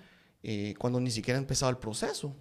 eh, 0.45 0.75
cuando 0.79 1.01
ni 1.01 1.11
siquiera 1.11 1.39
ha 1.39 1.43
empezado 1.43 1.71
el 1.71 1.79
proceso. 1.79 2.33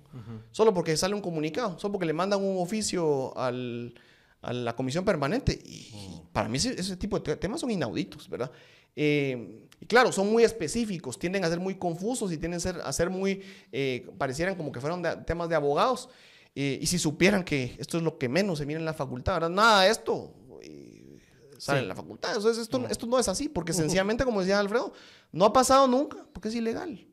Solo 0.52 0.74
porque 0.76 0.96
sale 0.96 1.16
un 1.16 1.22
comunicado, 1.22 1.78
solo 1.80 1.94
porque 1.94 2.06
le 2.06 2.14
mandan 2.14 2.44
un 2.44 2.62
oficio 2.62 3.36
al, 3.38 3.96
a 4.44 4.54
la 4.54 4.76
comisión 4.76 5.04
permanente. 5.04 5.60
Y, 5.66 5.70
y 5.94 6.22
para 6.32 6.48
mí 6.48 6.58
ese, 6.58 6.80
ese 6.80 6.96
tipo 6.98 7.18
de 7.18 7.24
te- 7.24 7.36
temas 7.38 7.62
son 7.62 7.72
inauditos, 7.72 8.30
¿verdad? 8.30 8.52
Eh, 8.96 9.66
y 9.82 9.86
claro, 9.88 10.12
son 10.12 10.32
muy 10.32 10.44
específicos, 10.44 11.18
tienden 11.20 11.44
a 11.46 11.50
ser 11.50 11.60
muy 11.60 11.76
confusos 11.76 12.32
y 12.32 12.38
tienden 12.38 12.58
a 12.58 12.62
ser, 12.62 12.80
a 12.82 12.94
ser 12.94 13.10
muy, 13.10 13.42
eh, 13.72 14.08
parecieran 14.18 14.56
como 14.56 14.72
que 14.72 14.80
fueron 14.80 15.02
de- 15.02 15.18
temas 15.26 15.50
de 15.50 15.56
abogados. 15.56 16.10
Eh, 16.56 16.80
y 16.82 16.86
si 16.88 16.98
supieran 16.98 17.44
que 17.44 17.76
esto 17.80 17.98
es 17.98 18.04
lo 18.04 18.18
que 18.18 18.30
menos 18.30 18.60
se 18.60 18.66
mira 18.66 18.80
en 18.80 18.86
la 18.86 18.94
facultad, 18.94 19.34
¿verdad? 19.34 19.50
Nada 19.50 19.82
de 19.84 19.90
esto 19.92 20.34
eh, 20.62 21.20
sale 21.58 21.80
Sí. 21.80 21.84
en 21.84 21.90
la 21.90 21.96
facultad. 21.96 22.34
Entonces, 22.36 22.62
esto, 22.64 22.86
esto 22.90 23.06
no 23.08 23.20
es 23.20 23.28
así, 23.28 23.50
porque 23.50 23.74
sencillamente, 24.04 24.24
como 24.24 24.40
decía 24.40 24.60
Alfredo, 24.60 24.94
no 25.34 25.46
ha 25.46 25.52
pasado 25.54 25.88
nunca, 25.88 26.26
porque 26.34 26.48
es 26.50 26.56
ilegal. 26.56 27.06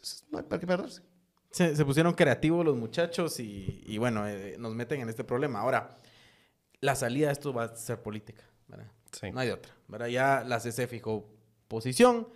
Es- 0.00 0.24
No 0.30 0.38
hay 0.38 0.44
para 0.44 0.60
qué 0.60 0.66
perderse. 0.66 1.02
Se, 1.50 1.76
se 1.76 1.84
pusieron 1.84 2.14
creativos 2.14 2.64
los 2.64 2.76
muchachos 2.76 3.38
y, 3.40 3.82
y 3.86 3.98
bueno, 3.98 4.26
eh, 4.26 4.56
nos 4.58 4.74
meten 4.74 5.00
en 5.02 5.08
este 5.08 5.22
problema. 5.24 5.60
Ahora, 5.60 5.96
la 6.80 6.94
salida 6.96 7.26
de 7.28 7.32
esto 7.34 7.52
va 7.52 7.64
a 7.64 7.76
ser 7.76 8.02
política, 8.02 8.42
¿verdad? 8.68 8.90
Sí. 9.12 9.30
No 9.30 9.40
hay 9.40 9.50
otra, 9.50 9.72
¿verdad? 9.88 10.06
Ya 10.06 10.44
la 10.46 10.58
CC 10.60 10.86
fijó 10.86 11.28
posición. 11.68 12.26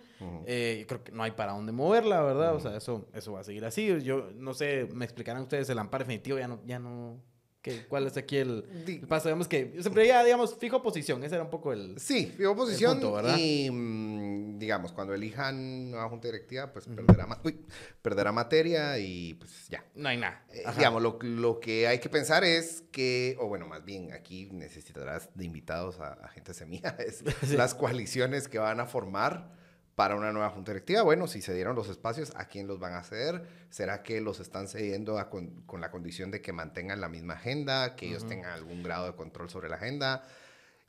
Eh, 0.45 0.85
creo 0.87 1.03
que 1.03 1.11
no 1.11 1.23
hay 1.23 1.31
para 1.31 1.53
dónde 1.53 1.71
moverla, 1.71 2.21
¿verdad? 2.21 2.55
O 2.55 2.59
sea, 2.59 2.75
eso, 2.77 3.07
eso 3.13 3.33
va 3.33 3.41
a 3.41 3.43
seguir 3.43 3.65
así. 3.65 4.01
Yo 4.01 4.29
no 4.35 4.53
sé, 4.53 4.87
me 4.93 5.05
explicarán 5.05 5.43
ustedes 5.43 5.69
el 5.69 5.79
amparo 5.79 6.03
definitivo, 6.03 6.37
ya 6.39 6.47
no, 6.47 6.59
ya 6.65 6.79
no. 6.79 7.21
¿qué- 7.61 7.85
¿Cuál 7.87 8.07
es 8.07 8.15
aquí 8.15 8.37
el, 8.37 8.65
el 8.87 9.07
paso? 9.07 9.27
Digamos 9.27 9.47
que 9.49 9.75
siempre 9.81 10.07
ya, 10.07 10.23
digamos, 10.23 10.55
fijo 10.57 10.81
posición. 10.81 11.21
Ese 11.23 11.35
era 11.35 11.43
un 11.43 11.49
poco 11.49 11.73
el. 11.73 11.99
Sí, 11.99 12.27
fijo 12.37 12.55
posición 12.55 12.93
punto, 12.93 13.11
¿verdad? 13.13 13.37
y 13.37 13.69
mm, 13.69 14.57
digamos, 14.57 14.93
cuando 14.93 15.13
elijan 15.13 15.91
nueva 15.91 16.07
junta 16.09 16.29
directiva, 16.29 16.71
pues 16.71 16.85
perderá, 16.87 17.25
ma- 17.27 17.39
uy, 17.43 17.59
perderá 18.01 18.31
materia 18.31 18.97
y 18.99 19.33
pues 19.33 19.67
ya. 19.69 19.83
No 19.95 20.07
hay 20.09 20.17
nada. 20.17 20.45
Eh, 20.53 20.63
digamos, 20.77 21.01
lo, 21.01 21.19
lo 21.21 21.59
que 21.59 21.87
hay 21.87 21.99
que 21.99 22.09
pensar 22.09 22.43
es 22.45 22.83
que, 22.91 23.35
o 23.39 23.47
bueno, 23.47 23.67
más 23.67 23.83
bien 23.83 24.13
aquí 24.13 24.49
necesitarás 24.51 25.29
de 25.35 25.43
invitados 25.45 25.99
a, 25.99 26.13
a 26.13 26.27
gente 26.29 26.53
semilla, 26.53 26.95
es 27.05 27.23
las 27.51 27.75
coaliciones 27.75 28.47
que 28.47 28.59
van 28.59 28.79
a 28.79 28.85
formar 28.85 29.51
para 29.97 30.15
una 30.15 30.31
nueva 30.31 30.51
junta 30.51 30.73
directiva. 30.73 31.01
Bueno, 31.01 31.25
si 31.25 31.41
se 31.41 31.55
dieron 31.55 31.75
los 31.75 31.89
espacios, 31.89 32.31
¿a 32.35 32.45
quién 32.47 32.67
los 32.67 32.77
van 32.77 32.93
a 32.93 33.03
ceder? 33.03 33.47
¿Será 33.71 34.03
que 34.03 34.21
los 34.21 34.39
están 34.39 34.67
cediendo 34.67 35.17
a 35.17 35.27
con, 35.27 35.63
con 35.65 35.81
la 35.81 35.89
condición 35.89 36.29
de 36.29 36.39
que 36.39 36.53
mantengan 36.53 37.01
la 37.01 37.09
misma 37.09 37.33
agenda, 37.33 37.95
que 37.95 38.05
ellos 38.05 38.27
tengan 38.27 38.51
algún 38.51 38.83
grado 38.83 39.07
de 39.07 39.15
control 39.15 39.49
sobre 39.49 39.69
la 39.69 39.77
agenda? 39.77 40.23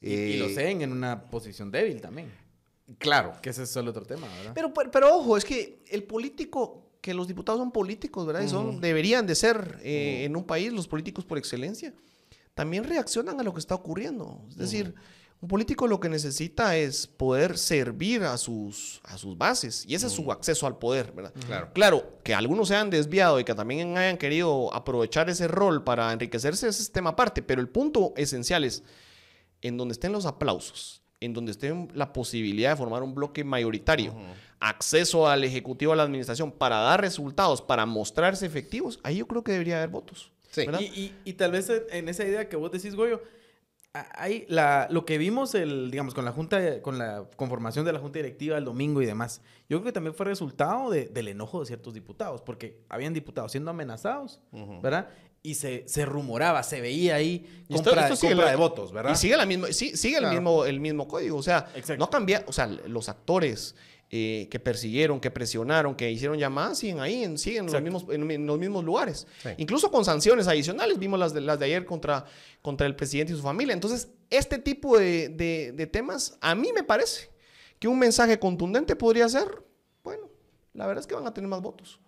Y, 0.02 0.12
y 0.12 0.36
lo 0.36 0.44
Eh, 0.48 0.54
sé 0.54 0.70
en 0.72 0.92
una 0.92 1.22
posición 1.30 1.70
débil 1.70 2.02
también. 2.02 2.30
Claro. 2.98 3.32
Que 3.40 3.48
ese 3.48 3.62
es 3.62 3.70
solo 3.70 3.92
otro 3.92 4.04
tema, 4.04 4.26
¿verdad? 4.40 4.52
Pero, 4.54 4.74
pero, 4.74 4.90
pero 4.90 5.16
ojo, 5.16 5.38
es 5.38 5.44
que 5.46 5.82
el 5.88 6.02
político, 6.02 6.90
que 7.00 7.14
los 7.14 7.26
diputados 7.26 7.60
son 7.60 7.72
políticos, 7.72 8.26
¿verdad? 8.26 8.42
Y 8.42 8.48
son, 8.48 8.78
deberían 8.78 9.26
de 9.26 9.34
ser 9.36 9.78
eh, 9.82 10.24
en 10.26 10.36
un 10.36 10.44
país 10.44 10.70
los 10.70 10.86
políticos 10.86 11.24
por 11.24 11.38
excelencia. 11.38 11.94
También 12.52 12.84
reaccionan 12.84 13.40
a 13.40 13.42
lo 13.42 13.54
que 13.54 13.60
está 13.60 13.74
ocurriendo. 13.74 14.44
Es 14.50 14.56
decir, 14.56 14.94
un 15.40 15.48
político 15.48 15.86
lo 15.86 16.00
que 16.00 16.08
necesita 16.08 16.76
es 16.76 17.06
poder 17.06 17.58
servir 17.58 18.24
a 18.24 18.36
sus, 18.38 19.00
a 19.04 19.16
sus 19.18 19.38
bases. 19.38 19.84
Y 19.86 19.94
ese 19.94 20.06
es 20.08 20.12
su 20.12 20.32
acceso 20.32 20.66
al 20.66 20.78
poder, 20.78 21.12
¿verdad? 21.12 21.32
Claro. 21.46 21.70
Claro, 21.72 22.18
que 22.24 22.34
algunos 22.34 22.68
se 22.68 22.74
han 22.76 22.90
desviado 22.90 23.38
y 23.38 23.44
que 23.44 23.54
también 23.54 23.96
hayan 23.96 24.18
querido 24.18 24.74
aprovechar 24.74 25.30
ese 25.30 25.46
rol 25.46 25.84
para 25.84 26.12
enriquecerse, 26.12 26.66
ese 26.68 26.82
es 26.82 26.90
tema 26.90 27.10
aparte. 27.10 27.42
Pero 27.42 27.60
el 27.60 27.68
punto 27.68 28.14
esencial 28.16 28.64
es, 28.64 28.82
en 29.62 29.76
donde 29.76 29.92
estén 29.92 30.10
los 30.10 30.26
aplausos, 30.26 31.02
en 31.20 31.34
donde 31.34 31.52
esté 31.52 31.72
la 31.94 32.12
posibilidad 32.12 32.70
de 32.70 32.76
formar 32.76 33.02
un 33.04 33.14
bloque 33.14 33.44
mayoritario, 33.44 34.14
acceso 34.60 35.28
al 35.28 35.44
Ejecutivo, 35.44 35.92
a 35.92 35.96
la 35.96 36.02
Administración, 36.02 36.50
para 36.50 36.78
dar 36.78 37.00
resultados, 37.00 37.62
para 37.62 37.86
mostrarse 37.86 38.44
efectivos, 38.44 38.98
ahí 39.04 39.18
yo 39.18 39.28
creo 39.28 39.44
que 39.44 39.52
debería 39.52 39.76
haber 39.78 39.90
votos. 39.90 40.32
Sí. 40.50 40.64
¿verdad? 40.66 40.80
Y, 40.80 40.84
y- 40.86 41.14
y 41.24 41.32
tal 41.34 41.52
vez 41.52 41.70
en 41.90 42.08
esa 42.08 42.24
idea 42.24 42.48
que 42.48 42.56
vos 42.56 42.72
decís, 42.72 42.94
Goyo, 42.96 43.20
a- 44.00 44.22
hay 44.22 44.44
la, 44.48 44.86
lo 44.90 45.04
que 45.04 45.18
vimos 45.18 45.54
el, 45.54 45.90
digamos, 45.90 46.14
con 46.14 46.24
la 46.24 46.32
junta, 46.32 46.80
con 46.82 46.98
la 46.98 47.24
conformación 47.36 47.84
de 47.84 47.92
la 47.92 47.98
junta 47.98 48.18
directiva 48.18 48.56
el 48.58 48.64
domingo 48.64 49.02
y 49.02 49.06
demás, 49.06 49.40
yo 49.68 49.78
creo 49.78 49.84
que 49.84 49.92
también 49.92 50.14
fue 50.14 50.26
resultado 50.26 50.90
de- 50.90 51.06
del 51.06 51.28
enojo 51.28 51.60
de 51.60 51.66
ciertos 51.66 51.94
diputados, 51.94 52.42
porque 52.42 52.80
habían 52.88 53.14
diputados 53.14 53.52
siendo 53.52 53.70
amenazados, 53.70 54.40
¿verdad? 54.82 55.08
Y 55.42 55.54
se, 55.54 55.86
se 55.86 56.04
rumoraba, 56.04 56.62
se 56.64 56.80
veía 56.80 57.14
ahí 57.14 57.46
esto- 57.68 57.84
compra, 57.90 58.02
esto 58.04 58.16
sigue 58.16 58.32
compra 58.32 58.46
la- 58.46 58.50
de 58.50 58.56
votos, 58.56 58.92
¿verdad? 58.92 59.12
Y 59.12 59.16
sigue, 59.16 59.36
la 59.36 59.46
misma, 59.46 59.68
sí, 59.72 59.96
sigue 59.96 60.18
el, 60.18 60.26
mismo, 60.26 60.64
el 60.64 60.80
mismo 60.80 61.06
código. 61.06 61.36
O 61.38 61.42
sea, 61.42 61.68
Exacto. 61.76 62.04
no 62.04 62.10
cambia. 62.10 62.44
O 62.48 62.52
sea, 62.52 62.66
los 62.66 63.08
actores 63.08 63.76
eh, 64.10 64.48
que 64.50 64.58
persiguieron, 64.58 65.20
que 65.20 65.30
presionaron, 65.30 65.94
que 65.94 66.10
hicieron 66.10 66.38
llamadas, 66.38 66.78
siguen 66.78 67.00
ahí, 67.00 67.24
en, 67.24 67.36
siguen 67.38 67.66
en 67.66 67.72
los, 67.72 67.82
mismos, 67.82 68.04
en, 68.10 68.30
en 68.30 68.46
los 68.46 68.58
mismos 68.58 68.84
lugares. 68.84 69.26
Sí. 69.42 69.50
Incluso 69.58 69.90
con 69.90 70.04
sanciones 70.04 70.48
adicionales. 70.48 70.98
Vimos 70.98 71.18
las 71.20 71.34
de, 71.34 71.40
las 71.42 71.58
de 71.58 71.66
ayer 71.66 71.84
contra, 71.84 72.24
contra 72.62 72.86
el 72.86 72.96
presidente 72.96 73.32
y 73.32 73.36
su 73.36 73.42
familia. 73.42 73.74
Entonces, 73.74 74.08
este 74.30 74.58
tipo 74.58 74.98
de, 74.98 75.28
de- 75.28 75.72
de 75.72 75.86
temas, 75.86 76.38
a 76.40 76.54
mí 76.54 76.70
me 76.74 76.82
parece 76.84 77.28
que 77.78 77.86
un 77.88 77.98
mensaje 77.98 78.38
contundente 78.38 78.96
podría 78.96 79.28
ser, 79.28 79.46
bueno, 80.02 80.28
la 80.74 80.86
verdad 80.86 81.00
es 81.02 81.06
que 81.06 81.14
van 81.14 81.26
a 81.26 81.34
tener 81.34 81.48
más 81.48 81.60
votos. 81.60 82.00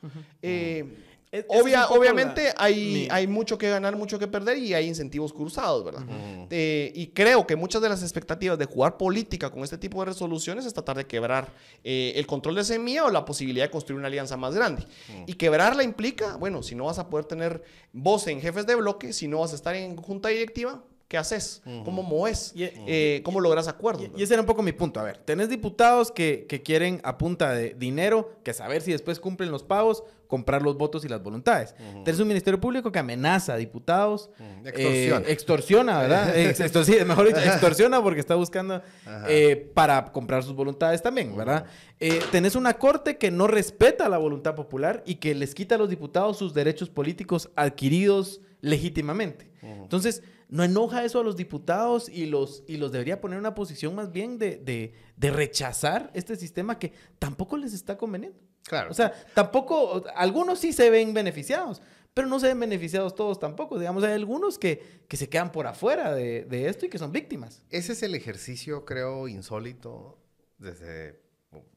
Esa 0.43 0.87
es 1.33 1.45
obvia- 1.49 1.83
obviamente 1.99 2.45
la- 2.45 2.55
hay, 2.59 3.09
hay 3.11 3.27
mucho 3.27 3.57
que 3.57 3.71
ganar, 3.71 3.97
mucho 3.97 4.19
que 4.19 4.27
perder 4.27 4.59
y 4.59 4.75
hay 4.75 4.87
incentivos 4.89 5.33
cruzados, 5.33 5.85
¿verdad? 5.85 6.03
Eh, 6.51 6.93
y 6.95 7.09
creo 7.09 7.47
que 7.47 7.55
muchas 7.57 7.81
de 7.83 7.89
las 7.89 8.03
expectativas 8.03 8.59
de 8.59 8.65
jugar 8.65 8.97
política 8.97 9.51
con 9.51 9.63
este 9.63 9.79
tipo 9.79 10.01
de 10.01 10.07
resoluciones 10.07 10.67
es 10.67 10.73
tratar 10.75 10.97
de 10.97 11.07
quebrar 11.07 11.53
eh, 11.85 12.13
el 12.17 12.27
control 12.27 12.57
de 12.57 12.65
semilla 12.65 13.05
o 13.05 13.11
la 13.11 13.25
posibilidad 13.25 13.65
de 13.67 13.71
construir 13.71 13.99
una 13.99 14.09
alianza 14.09 14.37
más 14.37 14.55
grande. 14.55 14.85
Y 15.27 15.35
quebrarla 15.35 15.83
implica, 15.85 16.37
bueno, 16.37 16.63
si 16.63 16.75
no 16.75 16.87
vas 16.87 16.99
a 16.99 17.09
poder 17.09 17.27
tener 17.27 17.63
voz 17.93 18.27
en 18.27 18.41
jefes 18.41 18.67
de 18.67 18.75
bloque, 18.75 19.13
si 19.13 19.29
no 19.29 19.41
vas 19.41 19.53
a 19.53 19.57
estar 19.57 19.75
en 19.77 19.97
junta 19.97 20.29
directiva, 20.31 20.83
¿qué 21.11 21.19
haces? 21.19 21.61
¿Cómo 21.85 22.05
moves? 22.05 22.53
Y- 22.55 22.63
Eh, 22.87 23.21
¿Cómo 23.25 23.41
logras 23.41 23.67
acuerdos? 23.67 24.09
Y, 24.17 24.21
y 24.21 24.23
ese 24.23 24.35
era 24.35 24.43
un 24.43 24.47
poco 24.47 24.63
mi 24.63 24.71
punto. 24.71 25.01
A 25.01 25.03
ver, 25.03 25.19
tenés 25.19 25.49
diputados 25.49 26.13
que, 26.13 26.47
que 26.49 26.63
quieren 26.63 27.01
a 27.03 27.19
punta 27.19 27.51
de 27.53 27.75
dinero, 27.77 28.37
que 28.45 28.55
saber 28.55 28.81
si 28.81 28.93
después 28.93 29.19
cumplen 29.19 29.51
los 29.51 29.65
pagos, 29.65 30.05
comprar 30.29 30.63
los 30.63 30.77
votos 30.79 31.05
y 31.05 31.09
las 31.09 31.21
voluntades. 31.21 31.75
Tenés 32.05 32.21
un 32.21 32.29
ministerio 32.29 32.61
público 32.61 32.93
que 32.93 33.01
amenaza 33.01 33.55
a 33.55 33.57
diputados. 33.57 34.31
Ujú. 34.39 34.69
eh, 34.69 34.69
Extorsiona. 34.69 35.27
extorsiona, 35.29 35.99
¿verdad? 36.03 36.37
Ex- 36.39 36.61
extor- 36.61 36.85
sí, 36.85 36.97
mejor 37.05 37.27
dicho, 37.27 37.41
extorsiona 37.41 38.01
porque 38.01 38.21
está 38.21 38.37
buscando 38.37 38.81
eh, 39.29 39.69
para 39.75 40.13
comprar 40.13 40.45
sus 40.45 40.55
voluntades 40.55 41.03
también, 41.03 41.37
¿verdad? 41.37 41.67
Eh, 41.99 42.21
tenés 42.31 42.55
una 42.55 42.75
corte 42.75 43.19
que 43.19 43.33
no 43.33 43.49
respeta 43.49 44.09
la 44.09 44.19
voluntad 44.19 44.55
popular 44.55 45.03
y 45.05 45.17
que 45.17 45.35
les 45.35 45.57
quita 45.57 45.75
a 45.75 45.79
los 45.79 45.91
diputados 45.91 46.39
sus 46.39 46.55
derechos 46.55 46.89
políticos 46.89 47.51
adquiridos 47.57 48.41
legítimamente. 48.61 49.51
Entonces, 49.63 50.23
no 50.51 50.65
enoja 50.65 51.05
eso 51.05 51.21
a 51.21 51.25
los 51.25 51.37
diputados 51.37 52.09
y 52.09 52.27
los, 52.27 52.65
y 52.67 52.77
los 52.77 52.93
debería 52.93 53.21
poner 53.21 53.37
en 53.37 53.41
una 53.41 53.55
posición 53.55 53.95
más 53.95 54.13
bien 54.13 54.39
de, 54.39 54.57
de, 54.57 54.95
de 55.17 55.31
rechazar 55.31 56.11
este 56.13 56.37
sistema 56.37 56.79
que 56.79 56.93
tampoco 57.19 57.57
les 57.57 57.73
está 57.73 57.97
conveniendo. 57.97 58.39
Claro. 58.65 58.91
O 58.91 58.95
sea, 58.95 59.13
tampoco, 59.35 60.05
algunos 60.15 60.59
sí 60.59 60.73
se 60.73 60.91
ven 60.91 61.15
beneficiados, 61.15 61.81
pero 62.13 62.27
no 62.27 62.41
se 62.41 62.49
ven 62.49 62.61
beneficiados 62.61 63.15
todos 63.15 63.39
tampoco. 63.39 63.79
Digamos, 63.79 64.03
hay 64.03 64.13
algunos 64.13 64.59
que, 64.59 65.05
que 65.09 65.17
se 65.17 65.29
quedan 65.29 65.53
por 65.53 65.67
afuera 65.67 66.13
de, 66.15 66.45
de 66.45 66.69
esto 66.69 66.87
y 66.87 66.89
que 66.89 66.99
son 66.99 67.13
víctimas. 67.13 67.63
Ese 67.71 67.93
es 67.93 68.03
el 68.03 68.15
ejercicio, 68.15 68.85
creo, 68.85 69.29
insólito 69.29 70.19
desde 70.59 71.21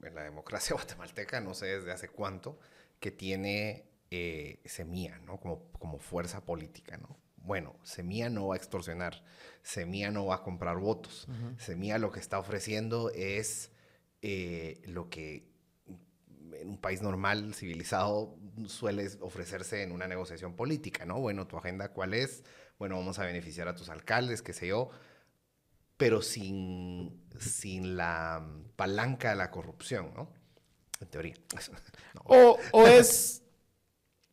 en 0.04 0.16
la 0.16 0.24
democracia 0.24 0.74
guatemalteca, 0.76 1.40
no 1.42 1.54
sé 1.54 1.68
desde 1.68 1.92
hace 1.92 2.10
cuánto, 2.10 2.60
que 3.00 3.12
tiene 3.12 3.86
eh, 4.12 4.60
Semilla, 4.66 5.20
¿no? 5.20 5.40
Como, 5.40 5.72
como 5.74 6.00
fuerza 6.00 6.46
política, 6.46 6.98
¿no? 6.98 7.23
Bueno, 7.44 7.76
Semilla 7.84 8.30
no 8.30 8.48
va 8.48 8.56
a 8.56 8.58
extorsionar, 8.58 9.22
Semilla 9.62 10.12
no 10.12 10.26
va 10.26 10.36
a 10.36 10.44
comprar 10.44 10.78
votos, 10.78 11.28
Semilla 11.58 11.98
lo 11.98 12.12
que 12.12 12.22
está 12.22 12.40
ofreciendo 12.40 13.12
es 13.12 13.72
eh, 14.22 14.82
lo 14.86 15.10
que 15.10 15.52
en 16.54 16.70
un 16.70 16.78
país 16.78 17.02
normal, 17.02 17.54
civilizado, 17.54 18.38
suele 18.68 19.10
ofrecerse 19.20 19.84
en 19.84 19.92
una 19.92 20.08
negociación 20.08 20.56
política, 20.56 21.06
¿no? 21.06 21.20
Bueno, 21.20 21.46
tu 21.48 21.58
agenda 21.58 21.90
cuál 21.90 22.14
es, 22.14 22.44
bueno, 22.80 22.96
vamos 22.96 23.20
a 23.20 23.26
beneficiar 23.26 23.68
a 23.68 23.76
tus 23.76 23.90
alcaldes, 23.90 24.42
qué 24.42 24.54
sé 24.54 24.68
yo, 24.68 24.90
pero 25.98 26.22
sin, 26.22 27.28
sin 27.40 27.98
la 27.98 28.48
palanca 28.76 29.32
de 29.32 29.36
la 29.36 29.52
corrupción, 29.52 30.14
¿no? 30.16 30.30
En 31.02 31.08
teoría. 31.10 31.36
No. 32.14 32.22
O, 32.26 32.60
o 32.72 32.88
es, 32.88 33.42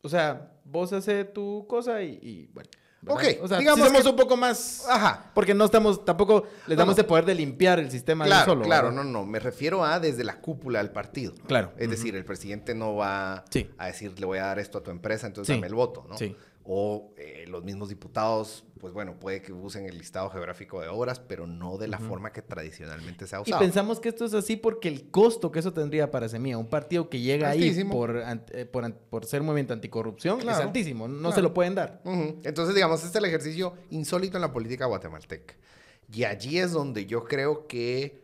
o 0.03 0.09
sea, 0.09 0.53
vos 0.63 0.93
haces 0.93 1.33
tu 1.33 1.65
cosa 1.67 2.03
y, 2.03 2.19
y, 2.21 2.47
bueno. 2.53 2.69
¿Verdad? 3.01 3.23
Ok, 3.23 3.43
o 3.43 3.47
sea, 3.47 3.57
digamos 3.59 3.87
somos 3.87 4.03
que- 4.03 4.09
un 4.09 4.15
poco 4.15 4.37
más... 4.37 4.85
Ajá. 4.89 5.31
Porque 5.33 5.53
no 5.53 5.65
estamos, 5.65 6.05
tampoco 6.05 6.43
les 6.67 6.77
damos 6.77 6.95
no. 6.95 7.01
el 7.01 7.05
poder 7.07 7.25
de 7.25 7.35
limpiar 7.35 7.79
el 7.79 7.89
sistema 7.91 8.25
de 8.25 8.29
Claro, 8.29 8.45
solo. 8.51 8.63
claro, 8.65 8.89
¿verdad? 8.89 9.03
no, 9.03 9.09
no, 9.09 9.25
me 9.25 9.39
refiero 9.39 9.83
a 9.83 9.99
desde 9.99 10.23
la 10.23 10.39
cúpula 10.39 10.79
del 10.79 10.91
partido. 10.91 11.33
Claro. 11.47 11.71
Es 11.77 11.89
decir, 11.89 12.15
el 12.15 12.25
presidente 12.25 12.75
no 12.75 12.95
va 12.95 13.43
Sí. 13.49 13.69
a 13.77 13.87
decir, 13.87 14.19
le 14.19 14.25
voy 14.25 14.37
a 14.37 14.45
dar 14.45 14.59
esto 14.59 14.77
a 14.77 14.83
tu 14.83 14.91
empresa, 14.91 15.27
entonces 15.27 15.53
Sí. 15.53 15.59
dame 15.59 15.67
el 15.67 15.75
voto, 15.75 16.05
¿no? 16.07 16.17
Sí. 16.17 16.35
O 16.73 17.11
eh, 17.17 17.43
los 17.49 17.65
mismos 17.65 17.89
diputados, 17.89 18.63
pues 18.79 18.93
bueno, 18.93 19.19
puede 19.19 19.41
que 19.41 19.51
usen 19.51 19.87
el 19.87 19.97
listado 19.97 20.29
geográfico 20.29 20.79
de 20.79 20.87
obras, 20.87 21.19
pero 21.19 21.45
no 21.45 21.77
de 21.77 21.89
la 21.89 21.99
forma 21.99 22.31
que 22.31 22.41
tradicionalmente 22.41 23.27
se 23.27 23.35
ha 23.35 23.39
Y 23.39 23.41
usado. 23.41 23.59
pensamos 23.59 23.99
que 23.99 24.07
esto 24.07 24.23
es 24.23 24.33
así 24.33 24.55
porque 24.55 24.87
el 24.87 25.11
costo 25.11 25.51
que 25.51 25.59
eso 25.59 25.73
tendría 25.73 26.09
para 26.11 26.29
Semilla, 26.29 26.57
un 26.57 26.69
partido 26.69 27.09
que 27.09 27.19
llega 27.19 27.49
ahí 27.49 27.83
por, 27.83 28.23
eh, 28.53 28.65
por, 28.65 29.25
ser 29.25 29.41
movimiento 29.43 29.73
anticorrupción, 29.73 30.39
es 30.41 30.47
altísimo. 30.47 31.09
No 31.09 31.17
claro. 31.19 31.35
se 31.35 31.41
lo 31.41 31.53
pueden 31.53 31.75
dar. 31.75 32.01
Entonces, 32.05 32.73
digamos, 32.73 32.99
este 33.03 33.09
es 33.09 33.15
el 33.21 33.25
ejercicio 33.25 33.73
insólito 33.89 34.37
en 34.37 34.41
la 34.41 34.53
política 34.53 34.85
guatemalteca. 34.85 35.55
Y 36.13 36.23
allí 36.23 36.57
es 36.59 36.71
donde 36.71 37.05
yo 37.05 37.25
creo 37.25 37.67
que 37.67 38.23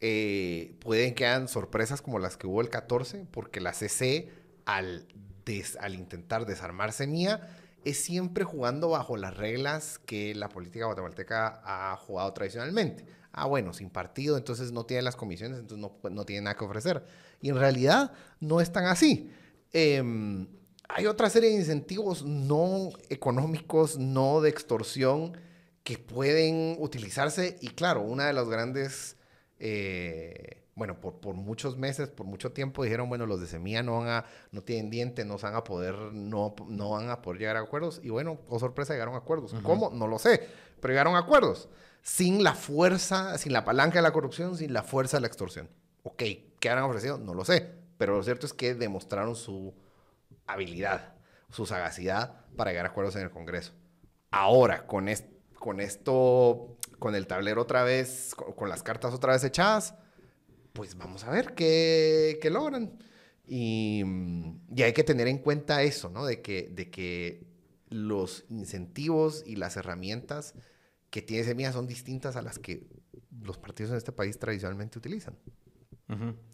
eh, 0.00 0.76
pueden 0.80 1.14
que 1.14 1.26
hayan 1.26 1.46
sorpresas 1.46 2.00
como 2.00 2.18
las 2.18 2.38
que 2.38 2.46
hubo 2.46 2.62
el 2.62 2.70
14, 2.70 3.26
porque 3.30 3.60
la 3.60 3.74
CC, 3.74 4.30
al, 4.64 5.06
des- 5.44 5.76
al 5.76 5.94
intentar 5.94 6.46
desarmar 6.46 6.92
Semilla, 6.92 7.58
es 7.84 8.02
siempre 8.02 8.44
jugando 8.44 8.90
bajo 8.90 9.16
las 9.16 9.36
reglas 9.36 9.98
que 9.98 10.34
la 10.34 10.48
política 10.48 10.86
guatemalteca 10.86 11.60
ha 11.64 11.96
jugado 11.96 12.32
tradicionalmente. 12.32 13.04
Ah, 13.32 13.46
bueno, 13.46 13.72
sin 13.72 13.90
partido, 13.90 14.36
entonces 14.36 14.72
no 14.72 14.84
tiene 14.84 15.02
las 15.02 15.16
comisiones, 15.16 15.58
entonces 15.58 15.78
no, 15.78 16.10
no 16.10 16.24
tiene 16.24 16.42
nada 16.42 16.56
que 16.56 16.64
ofrecer. 16.64 17.04
Y 17.40 17.48
en 17.48 17.56
realidad 17.56 18.12
no 18.40 18.60
es 18.60 18.70
tan 18.72 18.84
así. 18.84 19.30
Em, 19.72 20.46
hay 20.88 21.06
otra 21.06 21.30
serie 21.30 21.50
de 21.50 21.56
incentivos 21.56 22.24
no 22.24 22.90
económicos, 23.08 23.98
no 23.98 24.40
de 24.42 24.50
extorsión, 24.50 25.36
que 25.82 25.98
pueden 25.98 26.76
utilizarse. 26.78 27.56
Y 27.60 27.68
claro, 27.68 28.02
una 28.02 28.26
de 28.26 28.32
las 28.34 28.48
grandes, 28.48 29.16
eh, 29.58 30.61
bueno, 30.82 31.00
por, 31.00 31.20
por 31.20 31.34
muchos 31.34 31.76
meses, 31.76 32.08
por 32.10 32.26
mucho 32.26 32.50
tiempo 32.52 32.82
dijeron, 32.82 33.08
bueno, 33.08 33.24
los 33.24 33.40
de 33.40 33.46
Semilla 33.46 33.84
no 33.84 33.98
van 34.00 34.08
a, 34.08 34.24
no 34.50 34.62
tienen 34.62 34.90
diente, 34.90 35.24
no 35.24 35.38
van 35.38 35.54
a 35.54 35.62
poder, 35.62 35.94
no, 36.12 36.54
no 36.66 36.90
van 36.90 37.08
a 37.08 37.22
poder 37.22 37.38
llegar 37.40 37.56
a 37.56 37.60
acuerdos. 37.60 38.00
Y 38.02 38.10
bueno, 38.10 38.40
oh 38.48 38.58
sorpresa, 38.58 38.92
llegaron 38.94 39.14
a 39.14 39.18
acuerdos. 39.18 39.54
¿Cómo? 39.62 39.90
No 39.90 40.08
lo 40.08 40.18
sé, 40.18 40.48
pero 40.80 40.92
llegaron 40.92 41.14
a 41.14 41.20
acuerdos. 41.20 41.68
Sin 42.02 42.42
la 42.42 42.54
fuerza, 42.54 43.38
sin 43.38 43.52
la 43.52 43.64
palanca 43.64 43.98
de 44.00 44.02
la 44.02 44.12
corrupción, 44.12 44.56
sin 44.56 44.72
la 44.72 44.82
fuerza 44.82 45.18
de 45.18 45.20
la 45.20 45.26
extorsión. 45.28 45.68
Ok, 46.02 46.22
¿qué 46.58 46.68
habrán 46.68 46.84
ofrecido? 46.86 47.16
No 47.18 47.32
lo 47.34 47.44
sé. 47.44 47.70
Pero 47.96 48.16
lo 48.16 48.22
cierto 48.24 48.44
es 48.46 48.52
que 48.52 48.74
demostraron 48.74 49.36
su 49.36 49.72
habilidad, 50.46 51.14
su 51.50 51.66
sagacidad 51.66 52.40
para 52.56 52.70
llegar 52.72 52.86
a 52.86 52.88
acuerdos 52.88 53.14
en 53.16 53.22
el 53.22 53.30
Congreso. 53.30 53.72
Ahora, 54.30 54.86
con, 54.86 55.08
es- 55.08 55.24
con 55.58 55.80
esto, 55.80 56.76
con 56.98 57.14
el 57.14 57.26
tablero 57.26 57.62
otra 57.62 57.84
vez, 57.84 58.34
con, 58.34 58.52
con 58.54 58.68
las 58.68 58.82
cartas 58.82 59.14
otra 59.14 59.32
vez 59.34 59.44
echadas, 59.44 59.94
pues 60.72 60.96
vamos 60.96 61.24
a 61.24 61.30
ver 61.30 61.54
qué, 61.54 62.38
qué 62.40 62.50
logran. 62.50 62.98
Y, 63.46 64.02
mm, 64.04 64.60
y 64.76 64.82
hay 64.82 64.92
que 64.92 65.04
tener 65.04 65.28
en 65.28 65.38
cuenta 65.38 65.82
eso, 65.82 66.08
¿no? 66.10 66.24
De 66.24 66.40
que, 66.40 66.68
de 66.74 66.90
que 66.90 67.46
los 67.90 68.44
incentivos 68.48 69.44
y 69.46 69.56
las 69.56 69.76
herramientas 69.76 70.54
que 71.10 71.22
tiene 71.22 71.44
Semilla 71.44 71.72
son 71.72 71.86
distintas 71.86 72.36
a 72.36 72.42
las 72.42 72.58
que 72.58 72.86
los 73.42 73.58
partidos 73.58 73.90
en 73.90 73.98
este 73.98 74.12
país 74.12 74.38
tradicionalmente 74.38 74.98
utilizan. 74.98 75.36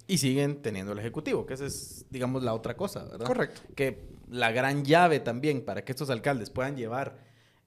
Y 0.07 0.19
siguen 0.19 0.63
teniendo 0.63 0.93
el 0.93 1.01
Ejecutivo, 1.01 1.45
que 1.45 1.55
esa 1.55 1.67
es, 1.67 2.07
digamos, 2.11 2.45
la 2.45 2.55
otra 2.55 2.77
cosa, 2.77 3.05
¿verdad? 3.05 3.27
Correcto. 3.27 3.61
Que 3.75 4.07
la 4.31 4.53
gran 4.53 4.85
llave 4.85 5.19
también 5.19 5.65
para 5.65 5.85
que 5.85 5.91
estos 5.91 6.11
alcaldes 6.11 6.51
puedan 6.51 6.77
llevar 6.77 7.19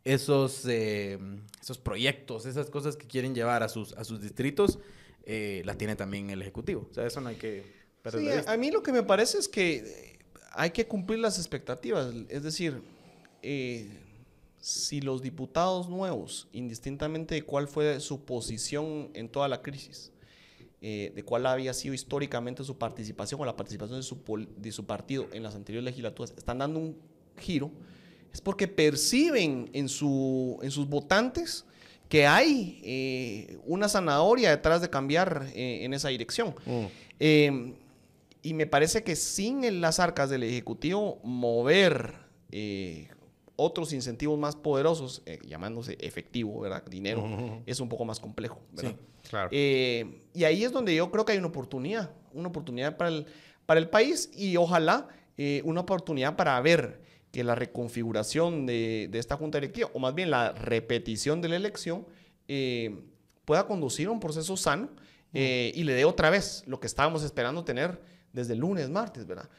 esos, 0.05 0.65
eh, 0.67 1.19
esos 1.61 1.77
proyectos, 1.79 2.45
esas 2.45 2.69
cosas 2.69 2.95
que 2.95 3.07
quieren 3.07 3.35
llevar 3.35 3.61
a 3.61 3.67
sus, 3.67 3.91
a 3.93 4.05
sus 4.05 4.21
distritos, 4.21 4.79
eh, 5.25 5.61
la 5.65 5.75
tiene 5.75 5.95
también 5.95 6.29
el 6.29 6.41
Ejecutivo. 6.41 6.87
O 6.89 6.93
sea, 6.93 7.05
eso 7.05 7.21
no 7.21 7.29
hay 7.29 7.35
que 7.35 7.63
perder 8.01 8.21
Sí, 8.21 8.25
de 8.27 8.33
a- 8.33 8.35
vista. 8.37 8.51
a 8.53 8.57
mí 8.57 8.71
lo 8.71 8.81
que 8.83 8.91
me 8.91 9.03
parece 9.03 9.37
es 9.37 9.47
que 9.47 10.19
hay 10.53 10.71
que 10.71 10.85
cumplir 10.87 11.19
las 11.19 11.37
expectativas. 11.37 12.13
Es 12.29 12.43
decir, 12.43 12.81
eh, 13.41 13.87
si 14.59 15.01
los 15.01 15.21
diputados 15.21 15.89
nuevos, 15.89 16.47
indistintamente 16.51 17.35
de 17.35 17.43
cuál 17.43 17.67
fue 17.67 17.99
su 17.99 18.23
posición 18.25 19.09
en 19.13 19.29
toda 19.29 19.47
la 19.47 19.61
crisis, 19.61 20.11
eh, 20.83 21.11
de 21.15 21.23
cuál 21.23 21.45
había 21.45 21.73
sido 21.73 21.93
históricamente 21.93 22.63
su 22.63 22.77
participación 22.77 23.39
o 23.41 23.45
la 23.45 23.55
participación 23.55 23.99
de 23.99 24.03
su, 24.03 24.17
de 24.57 24.71
su 24.71 24.85
partido 24.85 25.27
en 25.31 25.43
las 25.43 25.53
anteriores 25.55 25.85
legislaturas, 25.85 26.33
están 26.37 26.57
dando 26.59 26.79
un 26.79 26.97
giro, 27.37 27.71
es 28.33 28.41
porque 28.41 28.67
perciben 28.67 29.69
en, 29.73 29.87
su, 29.89 30.57
en 30.61 30.71
sus 30.71 30.87
votantes 30.87 31.65
que 32.11 32.27
hay 32.27 32.81
eh, 32.83 33.57
una 33.65 33.87
zanahoria 33.87 34.49
detrás 34.49 34.81
de 34.81 34.89
cambiar 34.89 35.47
eh, 35.55 35.85
en 35.85 35.93
esa 35.93 36.09
dirección. 36.09 36.53
Eh, 37.21 37.73
y 38.41 38.53
me 38.53 38.67
parece 38.67 39.01
que 39.05 39.15
sin 39.15 39.63
el- 39.63 39.79
las 39.79 40.01
arcas 40.01 40.29
del 40.29 40.43
Ejecutivo, 40.43 41.21
mover 41.23 42.15
eh, 42.51 43.07
otros 43.55 43.93
incentivos 43.93 44.37
más 44.37 44.57
poderosos, 44.57 45.21
llamándose 45.47 45.97
efectivo, 46.01 46.59
¿verdad? 46.59 46.83
Dinero, 46.85 47.61
es 47.65 47.79
un 47.79 47.87
poco 47.87 48.03
más 48.03 48.19
complejo. 48.19 48.59
¿verdad? 48.73 48.91
Sí. 48.91 49.29
Claro. 49.29 49.49
Y 49.53 50.43
ahí 50.43 50.65
es 50.65 50.73
donde 50.73 50.93
yo 50.93 51.09
creo 51.11 51.23
que 51.23 51.31
hay 51.31 51.37
una 51.37 51.47
oportunidad, 51.47 52.11
una 52.33 52.49
oportunidad 52.49 52.97
para 52.97 53.09
el, 53.11 53.25
para 53.65 53.79
el 53.79 53.87
país 53.87 54.29
y 54.35 54.57
ojalá 54.57 55.07
una 55.63 55.79
oportunidad 55.79 56.35
para 56.35 56.59
ver 56.59 57.00
que 57.31 57.43
la 57.43 57.55
reconfiguración 57.55 58.65
de, 58.65 59.07
de 59.09 59.19
esta 59.19 59.37
junta 59.37 59.59
directiva, 59.59 59.89
o 59.93 59.99
más 59.99 60.13
bien 60.13 60.29
la 60.29 60.51
repetición 60.51 61.41
de 61.41 61.49
la 61.49 61.55
elección, 61.55 62.05
eh, 62.47 62.99
pueda 63.45 63.65
conducir 63.65 64.07
a 64.07 64.11
un 64.11 64.19
proceso 64.19 64.57
sano 64.57 64.89
eh, 65.33 65.71
y 65.75 65.83
le 65.83 65.93
dé 65.93 66.05
otra 66.05 66.29
vez 66.29 66.63
lo 66.67 66.79
que 66.79 66.87
estábamos 66.87 67.23
esperando 67.23 67.63
tener 67.63 68.01
desde 68.33 68.53
el 68.53 68.59
lunes, 68.59 68.89
martes, 68.89 69.25
¿verdad? 69.25 69.49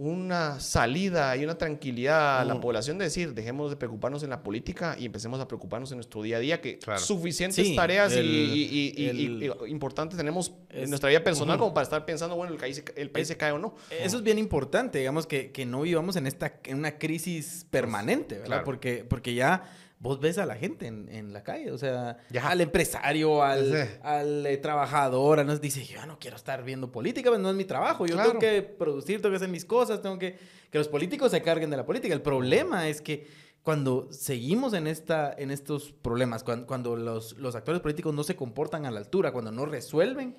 Una 0.00 0.60
salida 0.60 1.36
y 1.36 1.42
una 1.42 1.58
tranquilidad 1.58 2.38
a 2.38 2.44
la 2.44 2.54
Mm. 2.54 2.60
población 2.60 2.98
de 2.98 3.06
decir, 3.06 3.34
dejemos 3.34 3.68
de 3.68 3.76
preocuparnos 3.76 4.22
en 4.22 4.30
la 4.30 4.44
política 4.44 4.94
y 4.96 5.04
empecemos 5.06 5.40
a 5.40 5.48
preocuparnos 5.48 5.90
en 5.90 5.96
nuestro 5.96 6.22
día 6.22 6.36
a 6.36 6.38
día, 6.38 6.60
que 6.60 6.78
Claro. 6.78 7.00
suficientes 7.00 7.66
Sí, 7.66 7.74
tareas 7.74 8.12
y- 8.14 8.18
el- 8.20 8.26
y, 8.26 8.62
y- 8.62 8.94
y- 8.96 9.08
el- 9.08 9.42
y- 9.42 9.70
importantes 9.70 10.16
tenemos 10.16 10.52
en 10.70 10.84
Es- 10.84 10.88
nuestra 10.88 11.08
vida 11.08 11.24
personal 11.24 11.58
como 11.58 11.74
para 11.74 11.82
estar 11.82 12.04
pensando, 12.06 12.36
bueno, 12.36 12.52
el 12.52 12.60
país, 12.60 12.76
se- 12.76 13.00
el 13.00 13.10
país 13.10 13.22
Es- 13.24 13.28
se 13.30 13.36
cae 13.36 13.50
o 13.50 13.58
no. 13.58 13.74
Eso 13.90 14.18
es 14.18 14.22
bien 14.22 14.38
importante, 14.38 14.98
digamos, 15.00 15.26
que, 15.26 15.50
que 15.50 15.66
no 15.66 15.80
vivamos 15.80 16.14
en, 16.14 16.28
esta, 16.28 16.60
en 16.62 16.76
una 16.78 16.96
crisis 16.96 17.66
permanente, 17.68 18.36
¿verdad? 18.36 18.46
claro. 18.46 18.64
Porque, 18.66 19.04
porque 19.08 19.34
ya 19.34 19.64
vos 20.00 20.20
ves 20.20 20.38
a 20.38 20.46
la 20.46 20.54
gente 20.56 20.86
en, 20.86 21.08
en 21.08 21.32
la 21.32 21.42
calle, 21.42 21.72
o 21.72 21.78
sea, 21.78 22.18
Ya. 22.30 22.48
al 22.48 22.60
empresario, 22.60 23.42
al, 23.42 23.72
Sí. 23.72 23.94
al 24.02 24.46
eh, 24.46 24.56
trabajador, 24.58 25.44
nos 25.44 25.60
dice, 25.60 25.84
yo 25.84 26.06
no 26.06 26.18
quiero 26.18 26.36
estar 26.36 26.62
viendo 26.62 26.92
política, 26.92 27.30
pues 27.30 27.40
no 27.40 27.50
es 27.50 27.56
mi 27.56 27.64
trabajo, 27.64 28.06
yo 28.06 28.14
Claro. 28.14 28.28
tengo 28.30 28.40
que 28.40 28.62
producir, 28.62 29.20
tengo 29.20 29.32
que 29.32 29.36
hacer 29.36 29.48
mis 29.48 29.64
cosas, 29.64 30.00
tengo 30.00 30.18
que... 30.18 30.36
Que 30.70 30.78
los 30.78 30.88
políticos 30.88 31.30
se 31.30 31.40
carguen 31.42 31.70
de 31.70 31.76
la 31.78 31.86
política. 31.86 32.12
El 32.14 32.20
problema 32.22 32.88
es 32.88 33.00
que 33.00 33.26
cuando 33.62 34.06
seguimos 34.12 34.72
en, 34.74 34.86
esta, 34.86 35.34
en 35.36 35.50
estos 35.50 35.92
problemas, 35.92 36.44
cuando, 36.44 36.66
cuando 36.66 36.94
los, 36.94 37.36
los 37.38 37.54
actores 37.54 37.80
políticos 37.80 38.14
no 38.14 38.22
se 38.22 38.36
comportan 38.36 38.84
a 38.86 38.90
la 38.90 39.00
altura, 39.00 39.32
cuando 39.32 39.50
no 39.50 39.64
resuelven, 39.66 40.36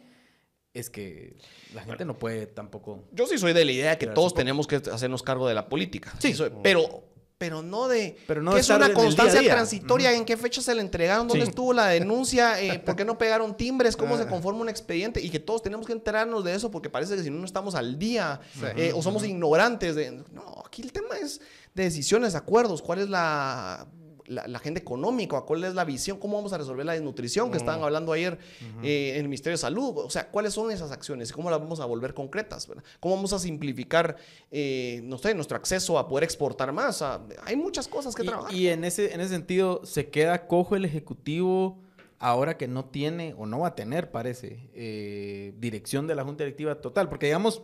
es 0.74 0.90
que 0.92 1.36
la 1.74 1.82
gente 1.84 2.06
no 2.06 2.18
puede 2.20 2.46
tampoco... 2.46 3.06
Yo 3.12 3.26
sí 3.26 3.38
soy 3.40 3.54
de 3.54 3.66
la 3.66 3.72
idea 3.72 3.90
de 3.92 3.98
que 3.98 4.08
todos 4.08 4.34
tenemos 4.36 4.68
que 4.68 4.76
hacernos 4.78 5.24
cargo 5.24 5.48
de 5.48 5.56
la 5.56 5.68
política. 5.68 6.12
Sí. 6.20 6.30
Sí, 6.30 6.34
soy- 6.36 6.52
pero 6.62 7.04
pero 7.40 7.64
no 7.64 7.88
de 7.88 8.18
Pero 8.28 8.44
no 8.44 8.54
que 8.54 8.60
es 8.60 8.70
una 8.70 8.88
día 8.88 8.94
constancia 8.94 9.42
transitoria, 9.42 10.14
en 10.14 10.26
qué 10.26 10.36
fecha 10.38 10.62
se 10.62 10.76
le 10.76 10.82
entregaron, 10.82 11.28
dónde 11.28 11.46
Sí. 11.46 11.50
estuvo 11.50 11.74
la 11.74 11.88
denuncia, 11.88 12.62
eh, 12.62 12.78
por 12.86 12.96
qué 12.98 13.06
no 13.06 13.18
pegaron 13.18 13.56
timbres, 13.58 13.96
cómo 13.96 14.18
se 14.18 14.24
Ah. 14.24 14.28
conforma 14.28 14.60
un 14.60 14.70
expediente 14.70 15.22
y 15.22 15.30
que 15.30 15.40
todos 15.40 15.64
tenemos 15.64 15.88
que 15.88 15.94
enterarnos 15.94 16.44
de 16.44 16.54
eso 16.54 16.70
porque 16.70 16.90
parece 16.90 17.16
que 17.16 17.24
si 17.24 17.30
no 17.32 17.40
no 17.40 17.46
estamos 17.46 17.74
al 17.76 17.98
día 17.98 18.42
eh, 18.76 18.92
o 18.94 19.02
somos 19.02 19.24
ignorantes 19.24 19.96
de 19.96 20.12
no, 20.34 20.62
aquí 20.66 20.82
el 20.82 20.92
tema 20.92 21.16
es 21.18 21.40
de 21.74 21.84
decisiones, 21.84 22.36
acuerdos, 22.36 22.82
cuál 22.82 23.00
es 23.00 23.10
la 23.10 23.88
la, 24.30 24.48
la 24.48 24.58
agenda 24.60 24.80
económica, 24.80 25.42
cuál 25.42 25.64
es 25.64 25.74
la 25.74 25.84
visión, 25.84 26.18
cómo 26.20 26.38
vamos 26.38 26.54
a 26.54 26.58
resolver 26.58 26.86
la 26.86 26.94
desnutrición 26.94 27.52
que 27.52 27.58
estaban 27.58 27.84
hablando 27.84 28.14
ayer 28.14 28.38
eh, 28.84 29.12
en 29.16 29.18
el 29.18 29.24
Ministerio 29.24 29.56
de 29.56 29.58
Salud, 29.58 29.98
o 29.98 30.10
sea, 30.10 30.30
cuáles 30.30 30.54
son 30.54 30.72
esas 30.72 30.92
acciones 30.92 31.32
y 31.32 31.34
cómo 31.34 31.50
las 31.50 31.60
vamos 31.60 31.80
a 31.80 31.86
volver 31.86 32.14
concretas, 32.14 32.68
¿verdad? 32.68 32.84
cómo 33.00 33.16
vamos 33.16 33.34
a 33.34 33.40
simplificar, 33.40 34.16
eh, 34.52 35.02
no 35.04 35.18
sé, 35.18 35.34
nuestro 35.34 35.58
acceso 35.58 35.98
a 35.98 36.08
poder 36.08 36.24
exportar 36.24 36.72
más, 36.72 37.02
hay 37.02 37.56
muchas 37.56 37.88
cosas 37.88 38.16
que 38.16 38.24
Y- 38.24 38.28
trabajar. 38.28 38.54
Y, 38.54 38.68
en, 38.70 38.84
ese, 38.84 39.14
en 39.14 39.20
ese 39.22 39.32
sentido, 39.32 39.82
se 39.84 40.10
queda 40.10 40.48
cojo 40.48 40.76
el 40.76 40.86
Ejecutivo 40.86 41.82
ahora 42.20 42.58
que 42.58 42.68
no 42.68 42.86
tiene 42.86 43.34
o 43.38 43.46
no 43.46 43.60
va 43.60 43.70
a 43.70 43.76
tener, 43.76 44.12
parece, 44.12 44.70
eh, 44.74 45.54
dirección 45.58 46.06
de 46.06 46.16
la 46.16 46.24
Junta 46.24 46.44
Directiva 46.44 46.76
total. 46.82 47.10
Porque, 47.10 47.26
digamos, 47.28 47.64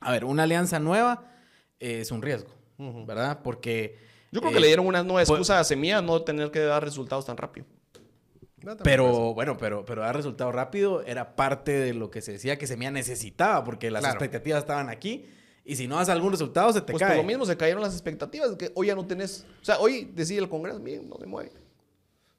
a 0.00 0.12
ver, 0.12 0.24
una 0.24 0.42
alianza 0.42 0.80
nueva 0.80 1.30
es 1.80 2.10
un 2.10 2.20
riesgo, 2.20 2.50
¿verdad? 3.06 3.40
Porque... 3.42 4.12
Yo 4.34 4.40
creo 4.40 4.50
eh, 4.50 4.54
que 4.54 4.60
le 4.60 4.66
dieron 4.66 4.86
una 4.86 5.02
nueva 5.02 5.20
pues- 5.20 5.30
excusa 5.30 5.60
a 5.60 5.64
Semilla 5.64 6.02
no 6.02 6.20
tener 6.22 6.50
que 6.50 6.58
dar 6.60 6.84
resultados 6.84 7.24
tan 7.24 7.36
rápido. 7.38 7.66
No, 8.62 8.76
Pero 8.78 9.34
bueno, 9.34 9.56
pero, 9.58 9.84
pero 9.84 10.02
dar 10.02 10.16
resultado 10.16 10.50
rápido 10.50 11.02
era 11.02 11.36
parte 11.36 11.72
de 11.72 11.92
lo 11.94 12.10
que 12.10 12.20
se 12.22 12.32
decía 12.32 12.56
que 12.58 12.66
Semilla 12.66 12.90
necesitaba, 12.90 13.62
porque 13.62 13.90
las 13.90 14.00
Claro. 14.00 14.14
expectativas 14.14 14.60
estaban 14.60 14.88
aquí. 14.88 15.26
Y 15.66 15.76
si 15.76 15.86
no 15.86 15.96
das 15.96 16.08
algún 16.08 16.30
resultado, 16.32 16.72
se 16.72 16.80
te 16.80 16.92
Pues 16.92 17.00
cae. 17.02 17.10
por 17.10 17.16
lo 17.18 17.24
mismo 17.24 17.46
se 17.46 17.56
cayeron 17.56 17.82
las 17.82 17.92
expectativas 17.92 18.50
que 18.56 18.70
hoy 18.74 18.88
ya 18.88 18.94
no 18.94 19.06
tenés. 19.06 19.46
O 19.62 19.64
sea, 19.64 19.78
hoy 19.78 20.10
decide 20.14 20.40
el 20.40 20.48
Congreso, 20.48 20.78
miren, 20.80 21.08
no 21.08 21.16
se 21.18 21.26
mueve. 21.26 21.52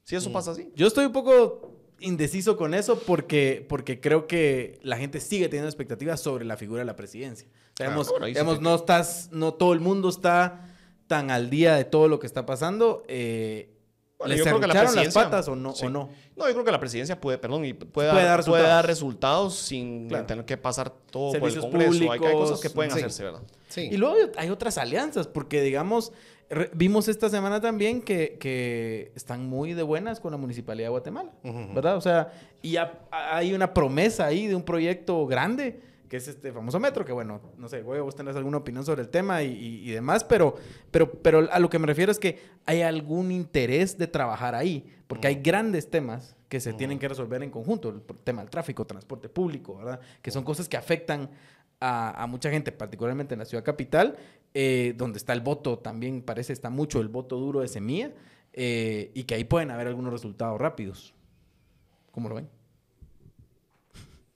Si 0.04 0.16
Mm. 0.16 0.18
eso 0.18 0.32
pasa 0.34 0.52
así. 0.52 0.72
Yo 0.76 0.88
estoy 0.88 1.06
un 1.06 1.14
poco 1.14 1.72
indeciso 2.00 2.58
con 2.58 2.74
eso 2.74 3.00
porque, 3.00 3.66
porque 3.70 4.00
creo 4.02 4.28
que 4.28 4.80
la 4.84 4.98
gente 4.98 5.20
sigue 5.22 5.48
teniendo 5.48 5.70
expectativas 5.70 6.20
sobre 6.22 6.44
la 6.44 6.58
figura 6.58 6.80
de 6.80 6.86
la 6.86 6.96
presidencia. 6.96 7.48
O 7.48 7.78
sea, 7.78 7.88
Ah, 7.88 7.90
digamos, 7.92 8.10
bueno, 8.10 8.26
sí 8.58 8.64
no 8.64 8.76
estás, 8.76 9.30
no 9.32 9.54
todo 9.54 9.74
el 9.74 9.80
mundo 9.80 10.10
está 10.10 10.75
tan 11.08 11.32
al 11.32 11.50
día 11.50 11.76
de 11.76 11.86
todo 11.86 12.08
lo 12.08 12.20
que 12.20 12.28
está 12.28 12.46
pasando. 12.46 13.04
Eh, 13.08 13.72
Bueno, 14.18 14.30
¿Les 14.34 14.40
yo 14.40 14.46
creo 14.46 14.60
que 14.62 14.68
la 14.68 14.74
serrucharon 14.74 15.04
las 15.06 15.14
patas 15.14 15.48
o 15.50 15.56
no? 15.58 15.74
Sí. 15.76 15.86
o 15.88 15.90
no? 15.90 16.10
No, 16.38 16.48
yo 16.48 16.54
creo 16.54 16.64
que 16.66 16.72
la 16.72 16.80
presidencia 16.80 17.20
puede, 17.20 17.38
perdón, 17.38 17.66
y 17.66 17.74
puede, 17.74 17.92
Puede 17.92 18.08
dar, 18.08 18.38
dar 18.40 18.46
puede 18.46 18.64
dar 18.64 18.86
resultados. 18.88 19.56
sin 19.56 20.08
Claro. 20.08 20.26
tener 20.26 20.46
que 20.46 20.56
pasar 20.58 20.90
todo 20.90 21.32
Servicios 21.32 21.66
por 21.66 21.82
el 21.82 21.88
Congreso. 21.90 22.12
Hay- 22.14 22.20
hay, 22.26 22.34
cosas 22.34 22.60
que 22.62 22.70
públicos, 22.70 22.74
pueden 22.74 22.92
sí. 22.92 22.98
hacerse, 23.00 23.24
¿verdad? 23.26 23.42
Sí. 23.68 23.90
Y 23.92 23.98
luego 23.98 24.16
hay 24.38 24.50
otras 24.50 24.78
alianzas, 24.78 25.28
porque 25.28 25.62
digamos, 25.62 26.14
re- 26.50 26.72
vimos 26.74 27.10
esta 27.10 27.28
semana 27.30 27.60
también 27.60 28.02
que, 28.02 28.38
que 28.40 29.12
están 29.16 29.46
muy 29.50 29.74
de 29.74 29.84
buenas 29.84 30.22
con 30.22 30.32
la 30.32 30.38
Municipalidad 30.38 30.86
de 30.86 30.92
Guatemala. 30.92 31.32
¿verdad? 31.74 31.98
O 31.98 32.02
sea, 32.02 32.32
y 32.62 32.72
ya 32.72 33.02
hay 33.12 33.54
una 33.54 33.74
promesa 33.74 34.26
ahí 34.28 34.48
de 34.48 34.56
un 34.56 34.64
proyecto 34.64 35.26
grande, 35.28 35.82
que 36.10 36.18
es 36.18 36.28
este 36.28 36.52
famoso 36.52 36.80
metro, 36.80 37.04
que 37.06 37.12
bueno, 37.12 37.42
no 37.58 37.68
sé, 37.68 37.82
güey, 37.82 38.00
vos 38.02 38.16
tenés 38.16 38.36
alguna 38.36 38.58
opinión 38.58 38.86
sobre 38.86 39.02
el 39.02 39.10
tema 39.10 39.42
y, 39.44 39.52
y- 39.52 39.90
y 39.90 39.92
demás, 39.92 40.24
pero, 40.24 40.56
pero, 40.92 41.12
pero 41.12 41.48
a 41.52 41.60
lo 41.60 41.70
que 41.70 41.80
me 41.80 41.88
refiero 41.88 42.12
es 42.12 42.20
que 42.20 42.40
hay 42.66 42.82
algún 42.82 43.32
interés 43.32 43.98
de 43.98 44.08
trabajar 44.08 44.56
ahí, 44.56 44.86
porque 45.08 45.28
hay 45.28 45.36
grandes 45.36 45.90
temas 45.90 46.36
que 46.50 46.60
se 46.60 46.74
tienen 46.74 47.00
que 47.00 47.08
resolver 47.08 47.42
en 47.44 47.50
conjunto, 47.52 47.90
el 47.90 48.02
tema 48.24 48.42
del 48.42 48.50
tráfico, 48.50 48.86
transporte 48.86 49.30
público, 49.30 49.78
¿verdad? 49.78 50.00
Que 50.22 50.32
son 50.32 50.44
cosas 50.44 50.70
que 50.70 50.78
afectan 50.78 51.30
a, 51.80 52.24
a 52.24 52.28
mucha 52.28 52.50
gente, 52.50 52.72
particularmente 52.72 53.34
en 53.36 53.40
la 53.40 53.46
ciudad 53.46 53.64
capital, 53.64 54.16
eh, 54.54 54.94
donde 54.98 55.18
está 55.18 55.34
el 55.34 55.42
voto, 55.42 55.80
también 55.80 56.22
parece 56.22 56.54
está 56.54 56.70
mucho 56.70 57.02
el 57.02 57.10
voto 57.10 57.38
duro 57.38 57.60
de 57.62 57.68
semilla, 57.68 58.12
eh, 58.54 59.12
y 59.14 59.24
que 59.26 59.36
ahí 59.36 59.44
pueden 59.44 59.70
haber 59.72 59.88
algunos 59.88 60.14
resultados 60.14 60.60
rápidos. 60.62 61.14
¿Cómo 62.12 62.30
lo 62.30 62.36
ven? 62.36 62.48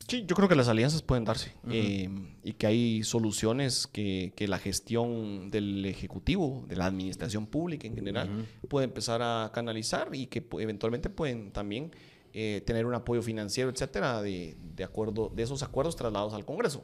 Sí, 0.10 0.26
yo 0.26 0.36
creo 0.36 0.50
que 0.50 0.56
las 0.56 0.68
alianzas 0.68 1.04
pueden 1.04 1.24
darse 1.24 1.54
eh, 1.70 2.10
y 2.44 2.54
que 2.54 2.66
hay 2.66 3.04
soluciones 3.04 3.86
que, 3.86 4.34
que 4.36 4.48
la 4.48 4.58
gestión 4.58 5.52
del 5.52 5.86
Ejecutivo, 5.86 6.66
de 6.68 6.76
la 6.76 6.88
administración 6.88 7.46
pública 7.46 7.86
en 7.86 7.94
general, 7.94 8.48
puede 8.68 8.86
empezar 8.86 9.22
a 9.22 9.52
canalizar 9.54 10.10
y 10.14 10.26
que 10.26 10.44
eventualmente 10.60 11.10
pueden 11.10 11.52
también 11.52 11.92
eh, 12.34 12.62
tener 12.66 12.88
un 12.88 12.96
apoyo 12.96 13.22
financiero, 13.22 13.70
etcétera, 13.70 14.22
de, 14.22 14.58
de 14.76 14.84
acuerdo, 14.84 15.32
de 15.34 15.44
esos 15.44 15.62
acuerdos 15.62 15.96
trasladados 15.96 16.34
al 16.34 16.44
Congreso. 16.44 16.84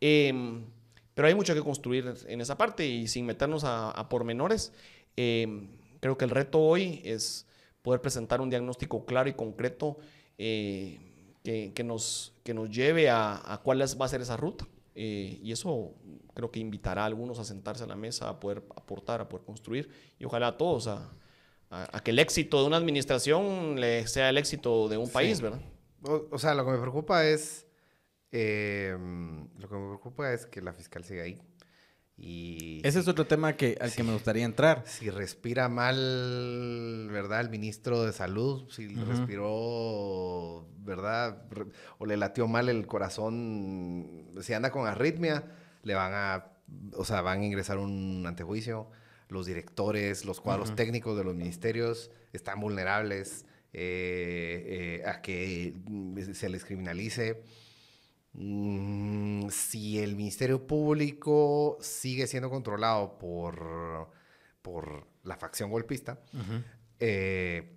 Em, 0.00 0.64
pero 1.14 1.28
hay 1.28 1.34
mucho 1.34 1.54
que 1.54 1.62
construir 1.62 2.12
en 2.26 2.40
esa 2.40 2.58
parte 2.58 2.86
y 2.86 3.06
sin 3.06 3.24
meternos 3.24 3.62
a, 3.62 3.90
a 3.90 4.08
pormenores, 4.08 4.72
em, 5.16 5.68
creo 6.00 6.18
que 6.18 6.24
el 6.24 6.30
reto 6.30 6.60
hoy 6.60 7.00
es 7.04 7.46
poder 7.82 8.00
presentar 8.00 8.40
un 8.40 8.50
diagnóstico 8.50 9.04
claro 9.04 9.28
y 9.28 9.34
concreto 9.34 9.98
eh, 10.38 11.13
que, 11.44 11.72
que 11.74 11.84
nos, 11.84 12.32
que 12.42 12.54
nos 12.54 12.68
lleve 12.70 13.08
a, 13.10 13.40
a 13.52 13.58
cuál 13.62 13.80
va 13.80 14.04
a 14.06 14.08
ser 14.08 14.20
esa 14.20 14.36
ruta. 14.36 14.66
Eh, 14.96 15.38
y 15.42 15.52
eso 15.52 15.92
creo 16.34 16.50
que 16.50 16.58
invitará 16.60 17.02
a 17.02 17.06
algunos 17.06 17.38
a 17.38 17.44
sentarse 17.44 17.84
a 17.84 17.86
la 17.86 17.96
mesa, 17.96 18.28
a 18.28 18.40
poder 18.40 18.62
aportar, 18.76 19.20
a 19.20 19.28
poder 19.28 19.44
construir 19.44 19.88
y 20.18 20.24
ojalá 20.24 20.48
a 20.48 20.56
todos 20.56 20.86
a, 20.86 21.12
a- 21.70 21.96
a 21.96 22.00
que 22.00 22.12
el 22.12 22.18
éxito 22.20 22.60
de 22.60 22.66
una 22.68 22.76
administración 22.76 23.78
le 23.80 24.06
sea 24.06 24.28
el 24.30 24.38
éxito 24.38 24.88
de 24.88 24.96
un 24.96 25.06
Sí. 25.06 25.12
país, 25.12 25.40
¿verdad? 25.40 25.60
O, 26.04 26.26
o 26.30 26.38
sea, 26.38 26.54
lo 26.54 26.64
que 26.64 26.70
me 26.72 26.78
preocupa 26.78 27.26
es. 27.26 27.66
eh, 28.32 28.96
lo 29.58 29.68
que 29.68 29.74
me 29.74 29.86
preocupa 29.88 30.32
es 30.32 30.46
que 30.46 30.60
la 30.62 30.72
fiscal 30.72 31.04
siga 31.04 31.24
ahí. 31.24 31.40
Y. 32.16 32.80
Ese 32.84 33.00
es 33.00 33.08
otro 33.08 33.26
tema 33.26 33.56
que, 33.56 33.76
al 33.80 33.92
que 33.92 34.02
me 34.02 34.12
gustaría 34.12 34.44
entrar. 34.44 34.84
Si 34.86 35.10
respira 35.10 35.68
mal, 35.68 37.08
¿verdad? 37.10 37.40
El 37.40 37.50
ministro 37.50 38.04
de 38.04 38.12
Salud, 38.12 38.70
si 38.70 38.94
respiró, 38.94 40.66
¿verdad? 40.78 41.42
O 41.98 42.06
le 42.06 42.16
latió 42.16 42.46
mal 42.46 42.68
el 42.68 42.86
corazón, 42.86 44.28
si 44.40 44.52
anda 44.52 44.70
con 44.70 44.86
arritmia, 44.86 45.44
le 45.82 45.94
van 45.94 46.12
a, 46.14 46.52
o 46.92 47.04
sea, 47.04 47.20
van 47.22 47.40
a 47.40 47.44
ingresar 47.44 47.78
un 47.78 48.24
antejuicio. 48.26 48.90
Los 49.28 49.46
directores, 49.46 50.24
los 50.24 50.40
cuadros 50.40 50.76
técnicos 50.76 51.16
de 51.16 51.24
los 51.24 51.34
ministerios 51.34 52.10
están 52.32 52.60
vulnerables 52.60 53.46
eh, 53.72 55.00
eh, 55.02 55.08
a 55.08 55.20
que 55.20 55.74
mm, 55.86 56.32
se 56.32 56.48
les 56.48 56.64
criminalice. 56.64 57.42
Mm, 58.34 59.48
si 59.48 60.00
el 60.00 60.16
Ministerio 60.16 60.66
Público 60.66 61.78
sigue 61.80 62.26
siendo 62.26 62.50
controlado 62.50 63.16
por, 63.16 64.10
por 64.60 65.06
la 65.22 65.36
facción 65.36 65.70
golpista, 65.70 66.20
eh, 66.98 67.76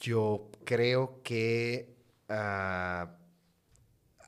yo 0.00 0.50
creo 0.64 1.22
que 1.22 1.96
ah, 2.28 3.16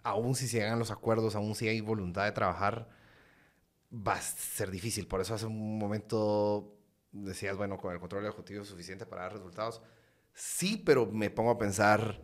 aún 0.03 0.35
si 0.35 0.49
se 0.49 0.65
hagan 0.65 0.79
los 0.79 0.91
acuerdos, 0.91 1.35
aún 1.35 1.55
si 1.55 1.69
hay 1.69 1.81
voluntad 1.81 2.25
de 2.25 2.33
trabajar, 2.33 2.89
va 3.93 4.15
a 4.15 4.23
ser 4.23 4.71
difícil. 4.71 5.07
Por 5.07 5.21
eso 5.21 5.35
hace 5.35 5.47
un 5.47 5.79
momento 5.79 6.75
decías, 7.13 7.57
bueno, 7.57 7.77
con 7.77 7.93
el 7.93 8.01
control 8.01 8.25
ejecutivo 8.25 8.63
es 8.63 8.69
suficiente 8.69 9.05
para 9.05 9.23
dar 9.23 9.35
resultados. 9.35 9.83
Sí, 10.33 10.83
pero 10.85 11.07
me 11.07 11.31
pongo 11.31 11.51
a 11.51 11.59
pensar, 11.59 12.23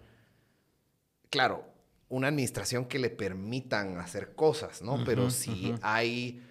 claro, 1.31 1.74
una 2.09 2.29
administración 2.29 2.87
que 2.87 2.99
le 2.99 3.11
permitan 3.11 3.99
hacer 3.99 4.35
cosas, 4.35 4.83
¿no? 4.83 5.05
pero 5.05 5.31
si 5.31 5.75
hay 5.83 6.43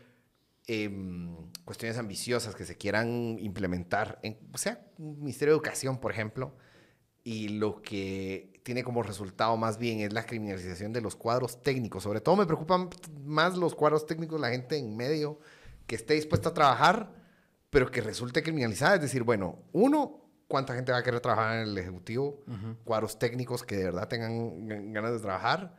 em, 0.67 1.35
cuestiones 1.65 1.97
ambiciosas 1.97 2.55
que 2.55 2.65
se 2.65 2.77
quieran 2.77 3.37
implementar, 3.39 4.19
en, 4.23 4.37
o 4.51 4.57
sea, 4.57 4.85
un 4.97 5.19
Ministerio 5.19 5.53
de 5.53 5.57
Educación, 5.57 5.99
por 5.99 6.11
ejemplo, 6.11 6.55
y 7.23 7.49
lo 7.49 7.81
que 7.81 8.61
tiene 8.63 8.83
como 8.83 9.03
resultado 9.03 9.55
más 9.57 9.77
bien 9.77 9.99
es 9.99 10.13
la 10.13 10.25
criminalización 10.25 10.91
de 10.93 11.01
los 11.01 11.15
cuadros 11.15 11.61
técnicos. 11.61 12.03
Sobre 12.03 12.21
todo 12.21 12.35
me 12.35 12.45
preocupan 12.45 12.89
más 13.23 13.57
los 13.57 13.75
cuadros 13.75 14.05
técnicos, 14.05 14.39
la 14.39 14.49
gente 14.49 14.77
en 14.77 14.95
medio 14.95 15.39
que 15.85 15.95
esté 15.95 16.15
dispuesta 16.15 16.49
a 16.49 16.53
trabajar, 16.53 17.13
pero 17.69 17.91
que 17.91 18.01
resulte 18.01 18.43
criminalizada. 18.43 18.95
Es 18.95 19.01
decir, 19.01 19.23
bueno, 19.23 19.59
uno, 19.71 20.22
¿cuánta 20.53 20.75
gente 20.75 20.91
va 20.91 20.99
a 20.99 21.03
querer 21.03 21.19
trabajar 21.19 21.55
en 21.63 21.69
el 21.69 21.75
Ejecutivo? 21.79 22.43
Cuadros 22.83 23.17
técnicos 23.17 23.63
que 23.63 23.75
de 23.75 23.85
verdad 23.85 24.07
tengan 24.07 24.67
gan- 24.69 24.91
ganas 24.93 25.13
de 25.13 25.19
trabajar. 25.19 25.75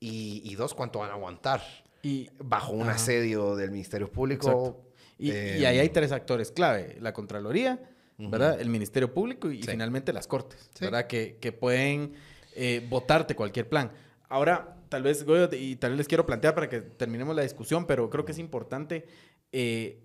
Y, 0.00 0.42
y 0.44 0.56
dos, 0.56 0.74
¿cuánto 0.74 0.98
van 0.98 1.10
a 1.10 1.12
aguantar? 1.12 1.62
Y, 2.02 2.28
Bajo 2.42 2.72
un 2.72 2.88
asedio 2.88 3.54
del 3.54 3.70
Ministerio 3.70 4.10
Público. 4.10 4.84
Y, 5.18 5.30
eh, 5.30 5.58
y 5.60 5.64
ahí 5.66 5.78
hay 5.78 5.90
tres 5.90 6.10
actores 6.10 6.50
clave: 6.50 6.96
la 7.00 7.12
Contraloría, 7.12 7.78
¿verdad? 8.18 8.60
El 8.60 8.70
Ministerio 8.70 9.14
Público 9.14 9.52
y, 9.52 9.62
Sí. 9.62 9.70
finalmente 9.70 10.12
las 10.12 10.26
Cortes, 10.26 10.68
Sí. 10.74 10.84
¿verdad? 10.84 11.06
Que, 11.06 11.36
que 11.40 11.52
pueden 11.52 12.14
eh, 12.56 12.84
votarte 12.90 13.36
cualquier 13.36 13.68
plan. 13.68 13.92
Ahora, 14.28 14.76
tal 14.88 15.04
vez, 15.04 15.24
Goyo, 15.24 15.48
y 15.52 15.76
tal 15.76 15.90
vez 15.92 15.98
les 15.98 16.08
quiero 16.08 16.26
plantear 16.26 16.56
para 16.56 16.68
que 16.68 16.80
terminemos 16.80 17.36
la 17.36 17.42
discusión, 17.42 17.86
pero 17.86 18.10
creo 18.10 18.24
que 18.24 18.32
es 18.32 18.38
importante. 18.40 19.06
eh, 19.52 20.02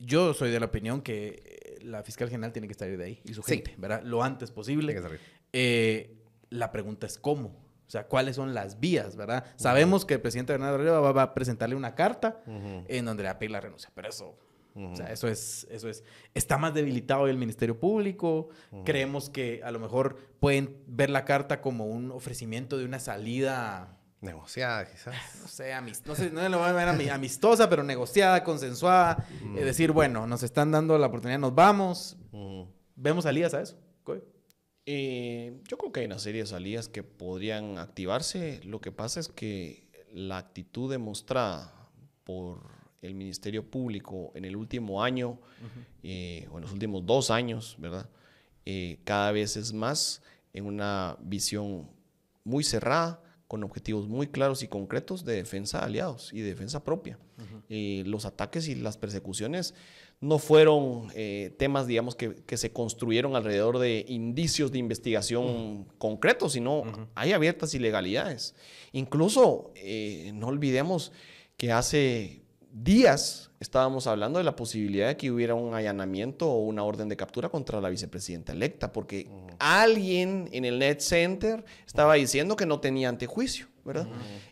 yo 0.00 0.32
soy 0.32 0.52
de 0.52 0.60
la 0.60 0.66
opinión 0.66 1.02
que 1.02 1.42
eh, 1.44 1.57
la 1.82 2.02
fiscal 2.02 2.28
general 2.28 2.52
tiene 2.52 2.68
que 2.68 2.74
salir 2.74 2.98
de 2.98 3.04
ahí 3.04 3.20
y 3.24 3.34
su 3.34 3.42
Sí. 3.42 3.54
gente, 3.56 3.74
¿verdad? 3.78 4.02
Lo 4.02 4.22
antes 4.22 4.50
posible. 4.50 4.92
tiene 4.92 5.00
que 5.00 5.06
salir. 5.06 5.20
Eh, 5.52 6.16
la 6.50 6.70
pregunta 6.72 7.06
es 7.06 7.18
cómo. 7.18 7.48
O 7.86 7.90
sea, 7.90 8.06
¿cuáles 8.06 8.36
son 8.36 8.52
las 8.52 8.80
vías, 8.80 9.16
verdad? 9.16 9.44
Sabemos 9.56 10.04
que 10.04 10.14
el 10.14 10.20
presidente 10.20 10.52
Bernardo 10.52 10.76
Riva 10.78 11.00
va, 11.00 11.22
a 11.22 11.34
presentarle 11.34 11.74
una 11.74 11.94
carta 11.94 12.42
en 12.46 13.04
donde 13.06 13.22
le 13.22 13.28
va 13.30 13.34
a 13.36 13.38
pedir 13.38 13.50
la 13.52 13.60
renuncia, 13.60 13.90
pero 13.94 14.08
eso 14.08 14.36
O 14.74 14.94
sea, 14.94 15.10
eso 15.10 15.26
es, 15.26 15.66
eso 15.70 15.88
es. 15.88 16.04
Está 16.34 16.56
más 16.58 16.72
debilitado 16.74 17.26
el 17.28 17.36
Ministerio 17.38 17.80
Público. 17.80 18.50
Creemos 18.84 19.30
que 19.30 19.60
a 19.64 19.70
lo 19.70 19.78
mejor 19.80 20.16
pueden 20.38 20.76
ver 20.86 21.10
la 21.10 21.24
carta 21.24 21.60
como 21.60 21.86
un 21.86 22.10
ofrecimiento 22.12 22.76
de 22.78 22.84
una 22.84 22.98
salida. 23.00 23.97
Negociada, 24.20 24.84
quizás. 24.90 25.14
No 25.40 25.48
sé, 25.48 25.72
no 26.04 26.14
sé, 26.14 26.30
no 26.30 26.48
lo 26.48 26.58
voy 26.58 26.68
a 26.68 26.72
ver 26.72 27.10
amistosa, 27.10 27.70
pero 27.70 27.82
negociada, 27.84 28.42
consensuada. 28.42 29.26
Es 29.56 29.64
decir, 29.64 29.92
bueno, 29.92 30.26
nos 30.26 30.42
están 30.42 30.72
dando 30.72 30.98
la 30.98 31.06
oportunidad, 31.06 31.38
nos 31.38 31.54
vamos. 31.54 32.16
¿Vemos 32.96 33.24
salidas 33.24 33.54
a 33.54 33.62
eso? 33.62 33.76
Eh, 34.90 35.60
yo 35.68 35.76
creo 35.76 35.92
que 35.92 36.00
hay 36.00 36.06
una 36.06 36.18
serie 36.18 36.40
de 36.40 36.46
salidas 36.46 36.88
que 36.88 37.02
podrían 37.02 37.76
activarse. 37.76 38.62
Lo 38.64 38.80
que 38.80 38.90
pasa 38.90 39.20
es 39.20 39.28
que 39.28 39.86
la 40.14 40.38
actitud 40.38 40.90
demostrada 40.90 41.74
por 42.24 42.62
el 43.02 43.14
Ministerio 43.14 43.70
Público 43.70 44.32
en 44.34 44.46
el 44.46 44.56
último 44.56 45.02
año, 45.02 45.38
eh, 46.02 46.48
o 46.50 46.56
en 46.56 46.62
los 46.62 46.72
últimos 46.72 47.04
dos 47.04 47.30
años, 47.30 47.76
¿verdad? 47.78 48.08
Eh, 48.64 48.98
cada 49.04 49.30
vez 49.30 49.58
es 49.58 49.74
más 49.74 50.22
en 50.54 50.64
una 50.64 51.18
visión 51.20 51.90
muy 52.44 52.64
cerrada, 52.64 53.22
con 53.48 53.64
objetivos 53.64 54.06
muy 54.06 54.28
claros 54.28 54.62
y 54.62 54.68
concretos 54.68 55.24
de 55.24 55.34
defensa 55.34 55.80
de 55.80 55.86
aliados 55.86 56.32
y 56.32 56.40
de 56.40 56.50
defensa 56.50 56.84
propia. 56.84 57.18
Eh, 57.68 58.02
los 58.06 58.24
ataques 58.24 58.68
y 58.68 58.74
las 58.74 58.96
persecuciones 58.96 59.74
no 60.20 60.38
fueron 60.38 61.08
temas, 61.56 61.86
digamos, 61.86 62.14
que, 62.14 62.56
se 62.56 62.72
construyeron 62.72 63.36
alrededor 63.36 63.78
de 63.78 64.04
indicios 64.08 64.72
de 64.72 64.78
investigación 64.78 65.86
concretos, 65.98 66.52
sino 66.52 66.82
hay 67.14 67.32
abiertas 67.32 67.72
ilegalidades. 67.74 68.54
Incluso, 68.92 69.72
no 70.34 70.46
olvidemos 70.48 71.12
que 71.56 71.72
hace 71.72 72.42
días 72.72 73.47
estábamos 73.60 74.06
hablando 74.06 74.38
de 74.38 74.44
la 74.44 74.54
posibilidad 74.56 75.08
de 75.08 75.16
que 75.16 75.30
hubiera 75.30 75.54
un 75.54 75.74
allanamiento 75.74 76.50
o 76.50 76.58
una 76.60 76.84
orden 76.84 77.08
de 77.08 77.16
captura 77.16 77.48
contra 77.48 77.80
la 77.80 77.88
vicepresidenta 77.88 78.52
electa, 78.52 78.92
porque 78.92 79.28
alguien 79.58 80.48
en 80.52 80.64
el 80.64 80.78
Net 80.78 81.00
Center 81.00 81.64
estaba 81.86 82.14
diciendo 82.14 82.56
que 82.56 82.66
no 82.66 82.80
tenía 82.80 83.08
antejuicio, 83.08 83.66
¿verdad? 83.84 84.06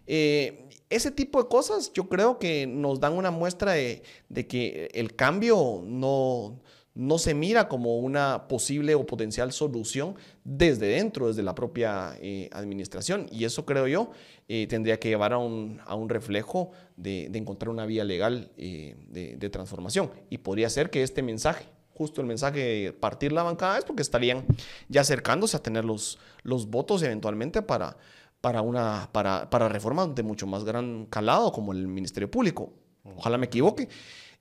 Eh, 0.07 0.68
ese 0.88 1.11
tipo 1.11 1.42
de 1.42 1.48
cosas 1.48 1.92
yo 1.92 2.09
creo 2.09 2.38
que 2.38 2.66
nos 2.66 3.00
dan 3.00 3.14
una 3.14 3.30
muestra 3.30 3.72
de, 3.72 4.02
de 4.28 4.46
que 4.46 4.88
el 4.94 5.14
cambio 5.14 5.82
no, 5.84 6.61
no 6.97 7.18
se 7.18 7.34
mira 7.34 7.68
como 7.68 7.99
una 7.99 8.49
posible 8.49 8.94
o 8.94 9.05
potencial 9.05 9.53
solución 9.53 10.16
desde 10.44 10.86
dentro, 10.86 11.28
desde 11.28 11.42
la 11.42 11.55
propia 11.55 12.16
eh, 12.20 12.49
administración. 12.53 13.26
Y 13.30 13.44
eso 13.44 13.66
creo 13.66 13.86
yo 13.86 14.11
eh, 14.49 14.66
tendría 14.66 14.99
que 14.99 15.11
llevar 15.11 15.34
a 15.34 15.38
un, 15.38 15.78
reflejo 16.09 16.70
de, 16.97 17.26
encontrar 17.34 17.68
una 17.68 17.84
vía 17.84 18.03
legal 18.03 18.51
eh, 18.57 18.97
de, 19.09 19.51
transformación. 19.51 20.11
Y 20.30 20.38
podría 20.38 20.70
ser 20.70 20.88
que 20.88 21.03
este 21.03 21.22
mensaje, 21.22 21.66
justo 21.92 22.22
el 22.22 22.26
mensaje 22.26 22.61
de 22.61 22.92
partir 22.94 23.30
la 23.30 23.42
bancada, 23.42 23.76
es 23.76 23.84
porque 23.84 24.03
estarían 24.03 24.47
ya 24.88 25.03
acercándose 25.03 25.59
a 25.59 25.62
tener 25.62 25.84
los, 25.84 26.18
los 26.44 26.66
votos 26.70 27.03
eventualmente 27.03 27.61
para, 27.61 27.99
para, 28.40 28.62
una, 28.62 29.11
para, 29.12 29.51
para 29.51 29.68
reformas 29.68 30.14
de 30.14 30.22
mucho 30.22 30.47
más 30.47 30.64
gran 30.64 31.05
calado 31.07 31.53
como 31.53 31.72
el 31.72 31.86
Ministerio 31.88 32.30
Público. 32.30 32.72
Ojalá 33.16 33.36
me 33.36 33.47
equivoque. 33.47 33.88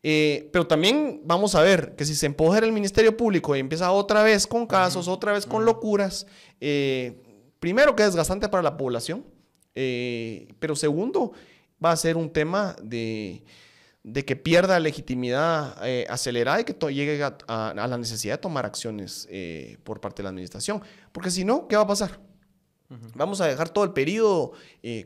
Eh, 0.07 0.51
pero 0.53 0.67
también 0.67 1.21
vamos 1.23 1.55
a 1.55 1.63
ver 1.63 1.95
que 1.95 2.05
si 2.05 2.13
se 2.13 2.27
empodera 2.27 2.67
el 2.67 2.71
Ministerio 2.71 3.17
Público 3.17 3.55
y 3.55 3.59
empieza 3.59 3.91
otra 3.91 4.21
vez 4.21 4.45
con 4.45 4.67
casos, 4.67 5.07
otra 5.07 5.31
vez 5.31 5.47
con 5.47 5.65
locuras, 5.65 6.27
eh, 6.61 7.23
primero 7.59 7.95
que 7.95 8.03
es 8.03 8.09
desgastante 8.09 8.47
para 8.47 8.61
la 8.61 8.77
población, 8.77 9.25
eh, 9.73 10.47
pero 10.59 10.75
segundo, 10.75 11.31
va 11.83 11.89
a 11.89 11.95
ser 11.95 12.17
un 12.17 12.29
tema 12.29 12.75
de, 12.83 13.43
que 14.27 14.35
pierda 14.35 14.79
legitimidad 14.79 15.75
acelerada 16.07 16.61
y 16.61 16.65
que 16.65 16.75
llegue 16.93 17.23
a, 17.23 17.73
la 17.75 17.97
necesidad 17.97 18.35
de 18.35 18.41
tomar 18.41 18.67
acciones 18.67 19.27
por 19.83 20.01
parte 20.01 20.17
de 20.17 20.25
la 20.25 20.29
administración. 20.29 20.83
Porque 21.11 21.31
si 21.31 21.43
no, 21.43 21.67
¿qué 21.67 21.77
va 21.77 21.81
a 21.81 21.87
pasar? 21.87 22.19
Vamos 23.15 23.41
a 23.41 23.47
dejar 23.47 23.69
todo 23.69 23.83
el 23.83 23.91
periodo 23.91 24.51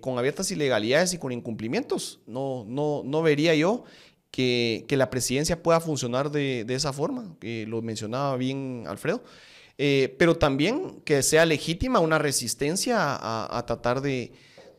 con 0.02 0.18
abiertas 0.18 0.52
ilegalidades 0.52 1.14
y 1.14 1.18
con 1.18 1.32
incumplimientos. 1.32 2.20
No, 2.28 2.66
no, 2.68 3.02
no 3.06 3.22
vería 3.22 3.56
yo 3.56 3.86
que, 4.32 4.86
la 4.90 5.10
presidencia 5.10 5.62
pueda 5.62 5.80
funcionar 5.80 6.32
de, 6.32 6.66
esa 6.70 6.94
forma, 6.94 7.36
que 7.40 7.66
lo 7.68 7.82
mencionaba 7.82 8.38
bien 8.38 8.86
Alfredo, 8.88 9.24
eh, 9.78 10.16
pero 10.20 10.38
también 10.38 11.02
que 11.06 11.24
sea 11.24 11.46
legítima 11.46 12.00
una 12.00 12.18
resistencia 12.18 12.98
a, 13.00 13.66
tratar 13.66 14.02
de, 14.02 14.34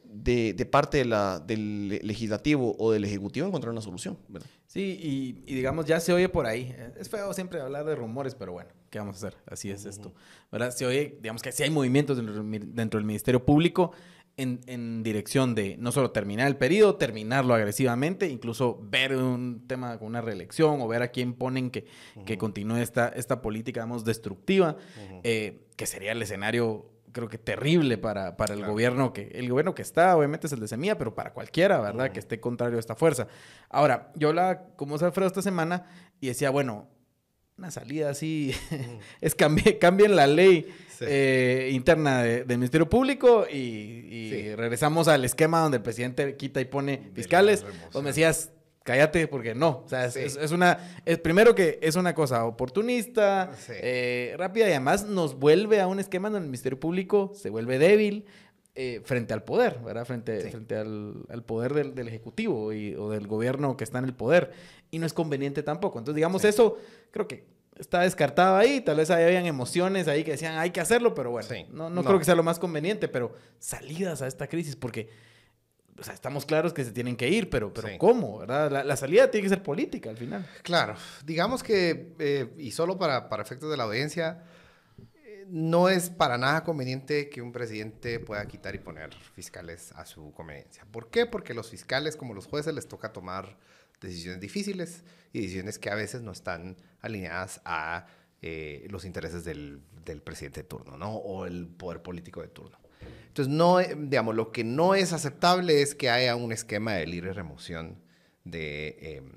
de, 0.04 0.66
parte 0.66 0.98
del 0.98 1.88
legislativo 1.88 2.76
o 2.78 2.92
del 2.92 3.04
ejecutivo 3.04 3.46
encontrar 3.46 3.72
una 3.72 3.80
solución. 3.80 4.18
Sí, 4.66 4.98
y, 5.46 5.54
digamos, 5.54 5.86
ya 5.86 5.98
se 6.00 6.12
oye 6.12 6.28
por 6.28 6.46
ahí. 6.46 6.74
Es 6.98 7.08
feo 7.08 7.32
siempre 7.32 7.60
hablar 7.60 7.84
de 7.84 7.96
rumores, 7.96 8.34
pero 8.34 8.52
bueno, 8.52 8.70
¿qué 8.90 8.98
vamos 8.98 9.16
a 9.16 9.26
hacer? 9.26 9.40
Así 9.46 9.70
es 9.70 9.84
esto. 9.84 10.12
¿verdad? 10.52 10.70
Se 10.70 10.86
oye, 10.86 11.18
digamos 11.20 11.42
que 11.42 11.50
si 11.50 11.62
hay 11.62 11.70
movimientos 11.70 12.18
dentro 12.18 12.98
del 12.98 13.06
Ministerio 13.06 13.44
Público 13.44 13.92
en, 14.36 15.02
dirección 15.02 15.54
de 15.54 15.76
no 15.78 15.92
solo 15.92 16.10
terminar 16.10 16.46
el 16.46 16.56
periodo, 16.56 16.96
terminarlo 16.96 17.54
agresivamente, 17.54 18.28
incluso 18.28 18.78
ver 18.82 19.14
un 19.16 19.66
tema 19.66 19.98
con 19.98 20.08
una 20.08 20.20
reelección 20.20 20.80
o 20.80 20.88
ver 20.88 21.02
a 21.02 21.08
quién 21.08 21.34
ponen 21.34 21.70
que, 21.70 21.86
que 22.24 22.38
continúe 22.38 22.76
esta, 22.76 23.08
esta 23.08 23.42
política, 23.42 23.80
digamos, 23.80 24.04
destructiva, 24.04 24.76
eh, 25.22 25.66
que 25.76 25.86
sería 25.86 26.12
el 26.12 26.22
escenario 26.22 26.86
creo 27.12 27.28
que 27.28 27.38
terrible 27.38 27.98
para, 27.98 28.36
para 28.36 28.54
el 28.54 28.64
gobierno 28.64 29.12
que 29.12 29.32
el 29.34 29.48
gobierno 29.48 29.74
que 29.74 29.82
está 29.82 30.16
obviamente 30.16 30.46
es 30.46 30.52
el 30.52 30.60
de 30.60 30.68
Semilla 30.68 30.96
pero 30.96 31.12
para 31.12 31.32
cualquiera 31.32 31.80
verdad 31.80 32.12
que 32.12 32.20
esté 32.20 32.38
contrario 32.38 32.76
a 32.76 32.80
esta 32.80 32.94
fuerza. 32.94 33.26
Ahora 33.68 34.12
yo 34.14 34.28
hablaba 34.28 34.68
como 34.76 34.94
Alfredo 34.94 35.26
esta 35.26 35.42
semana 35.42 35.86
y 36.20 36.28
decía 36.28 36.50
bueno 36.50 36.88
una 37.60 37.70
salida 37.70 38.08
así 38.08 38.54
es 39.20 39.34
cambien 39.34 40.16
la 40.16 40.26
ley 40.26 40.66
eh, 41.02 41.68
interna 41.72 42.22
del 42.22 42.56
Ministerio 42.56 42.88
Público 42.88 43.46
y, 43.46 44.54
regresamos 44.54 45.08
al 45.08 45.26
esquema 45.26 45.60
donde 45.60 45.76
el 45.76 45.82
presidente 45.82 46.36
quita 46.36 46.60
y 46.62 46.64
pone 46.64 47.10
fiscales. 47.14 47.64
Vos 47.92 48.02
me 48.02 48.10
decías, 48.10 48.50
cállate 48.82 49.28
porque 49.28 49.54
no. 49.54 49.82
O 49.84 49.88
sea, 49.88 50.06
es, 50.06 50.52
una. 50.52 51.00
Es, 51.04 51.18
primero 51.18 51.54
que 51.54 51.78
es 51.82 51.96
una 51.96 52.14
cosa 52.14 52.46
oportunista, 52.46 53.50
eh, 53.68 54.34
rápida 54.38 54.68
y 54.68 54.70
además 54.70 55.04
nos 55.04 55.38
vuelve 55.38 55.82
a 55.82 55.86
un 55.86 56.00
esquema 56.00 56.28
donde 56.30 56.44
el 56.44 56.50
Ministerio 56.50 56.80
Público 56.80 57.32
se 57.34 57.50
vuelve 57.50 57.78
débil. 57.78 58.24
Eh, 58.76 59.02
frente 59.04 59.34
al 59.34 59.42
poder, 59.42 59.80
¿verdad? 59.84 60.06
Frente, 60.06 60.48
frente 60.48 60.76
al, 60.76 61.42
poder 61.44 61.92
del, 61.92 62.06
Ejecutivo 62.06 62.66
o 62.66 63.10
del 63.10 63.26
gobierno 63.26 63.76
que 63.76 63.82
está 63.82 63.98
en 63.98 64.04
el 64.04 64.14
poder. 64.14 64.52
Y 64.90 64.98
no 64.98 65.06
es 65.06 65.12
conveniente 65.12 65.62
tampoco. 65.62 65.98
Entonces, 65.98 66.16
digamos, 66.16 66.44
eso 66.44 66.78
creo 67.10 67.28
que 67.28 67.44
está 67.78 68.00
descartado 68.00 68.56
ahí. 68.56 68.80
Tal 68.80 68.96
vez 68.96 69.10
habían 69.10 69.46
emociones 69.46 70.08
ahí 70.08 70.24
que 70.24 70.32
decían 70.32 70.58
hay 70.58 70.70
que 70.70 70.80
hacerlo, 70.80 71.14
pero 71.14 71.30
bueno, 71.30 71.48
no, 71.70 71.90
no, 71.90 72.04
creo 72.04 72.18
que 72.18 72.24
sea 72.24 72.34
lo 72.34 72.42
más 72.42 72.58
conveniente, 72.58 73.08
pero 73.08 73.34
salidas 73.58 74.22
a 74.22 74.26
esta 74.26 74.46
crisis, 74.46 74.76
porque 74.76 75.08
o 75.98 76.02
sea, 76.02 76.14
estamos 76.14 76.46
claros 76.46 76.72
que 76.72 76.84
se 76.84 76.92
tienen 76.92 77.16
que 77.16 77.28
ir, 77.28 77.50
pero, 77.50 77.72
pero 77.72 77.88
¿cómo? 77.98 78.38
¿verdad? 78.38 78.84
La, 78.84 78.96
salida 78.96 79.30
tiene 79.30 79.44
que 79.44 79.50
ser 79.50 79.62
política 79.62 80.08
al 80.10 80.16
final. 80.16 80.46
Claro, 80.62 80.94
digamos 81.24 81.62
que, 81.62 82.14
eh, 82.18 82.48
y 82.56 82.70
solo 82.70 82.98
para, 82.98 83.28
para 83.28 83.42
efectos 83.42 83.70
de 83.70 83.76
la 83.76 83.84
audiencia, 83.84 84.44
eh, 85.24 85.44
no 85.48 85.90
es 85.90 86.08
para 86.08 86.38
nada 86.38 86.64
conveniente 86.64 87.28
que 87.28 87.42
un 87.42 87.52
presidente 87.52 88.18
pueda 88.18 88.46
quitar 88.46 88.74
y 88.74 88.78
poner 88.78 89.14
fiscales 89.34 89.92
a 89.92 90.06
su 90.06 90.32
conveniencia. 90.32 90.86
¿Por 90.90 91.10
qué? 91.10 91.26
Porque 91.26 91.52
los 91.52 91.68
fiscales, 91.68 92.16
como 92.16 92.32
los 92.32 92.46
jueces, 92.46 92.74
les 92.74 92.88
toca 92.88 93.12
tomar 93.12 93.58
decisiones 94.00 94.40
difíciles 94.40 95.04
y 95.32 95.40
decisiones 95.40 95.78
que 95.78 95.90
a 95.90 95.94
veces 95.94 96.22
no 96.22 96.32
están 96.32 96.76
alineadas 97.00 97.60
a 97.64 98.06
eh, 98.42 98.86
los 98.90 99.04
intereses 99.04 99.44
del, 99.44 99.80
del, 100.04 100.22
presidente 100.22 100.62
de 100.62 100.68
turno, 100.68 100.96
¿no? 100.96 101.16
O 101.16 101.46
el 101.46 101.66
poder 101.68 102.02
político 102.02 102.40
de 102.40 102.48
turno. 102.48 102.78
Entonces, 103.28 103.52
no, 103.52 103.78
digamos, 103.78 104.34
lo 104.34 104.50
que 104.50 104.64
no 104.64 104.94
es 104.94 105.12
aceptable 105.12 105.82
es 105.82 105.94
que 105.94 106.10
haya 106.10 106.34
un 106.36 106.52
esquema 106.52 106.94
de 106.94 107.06
libre 107.06 107.32
remoción 107.32 108.02
de... 108.44 108.96
Em, 109.00 109.32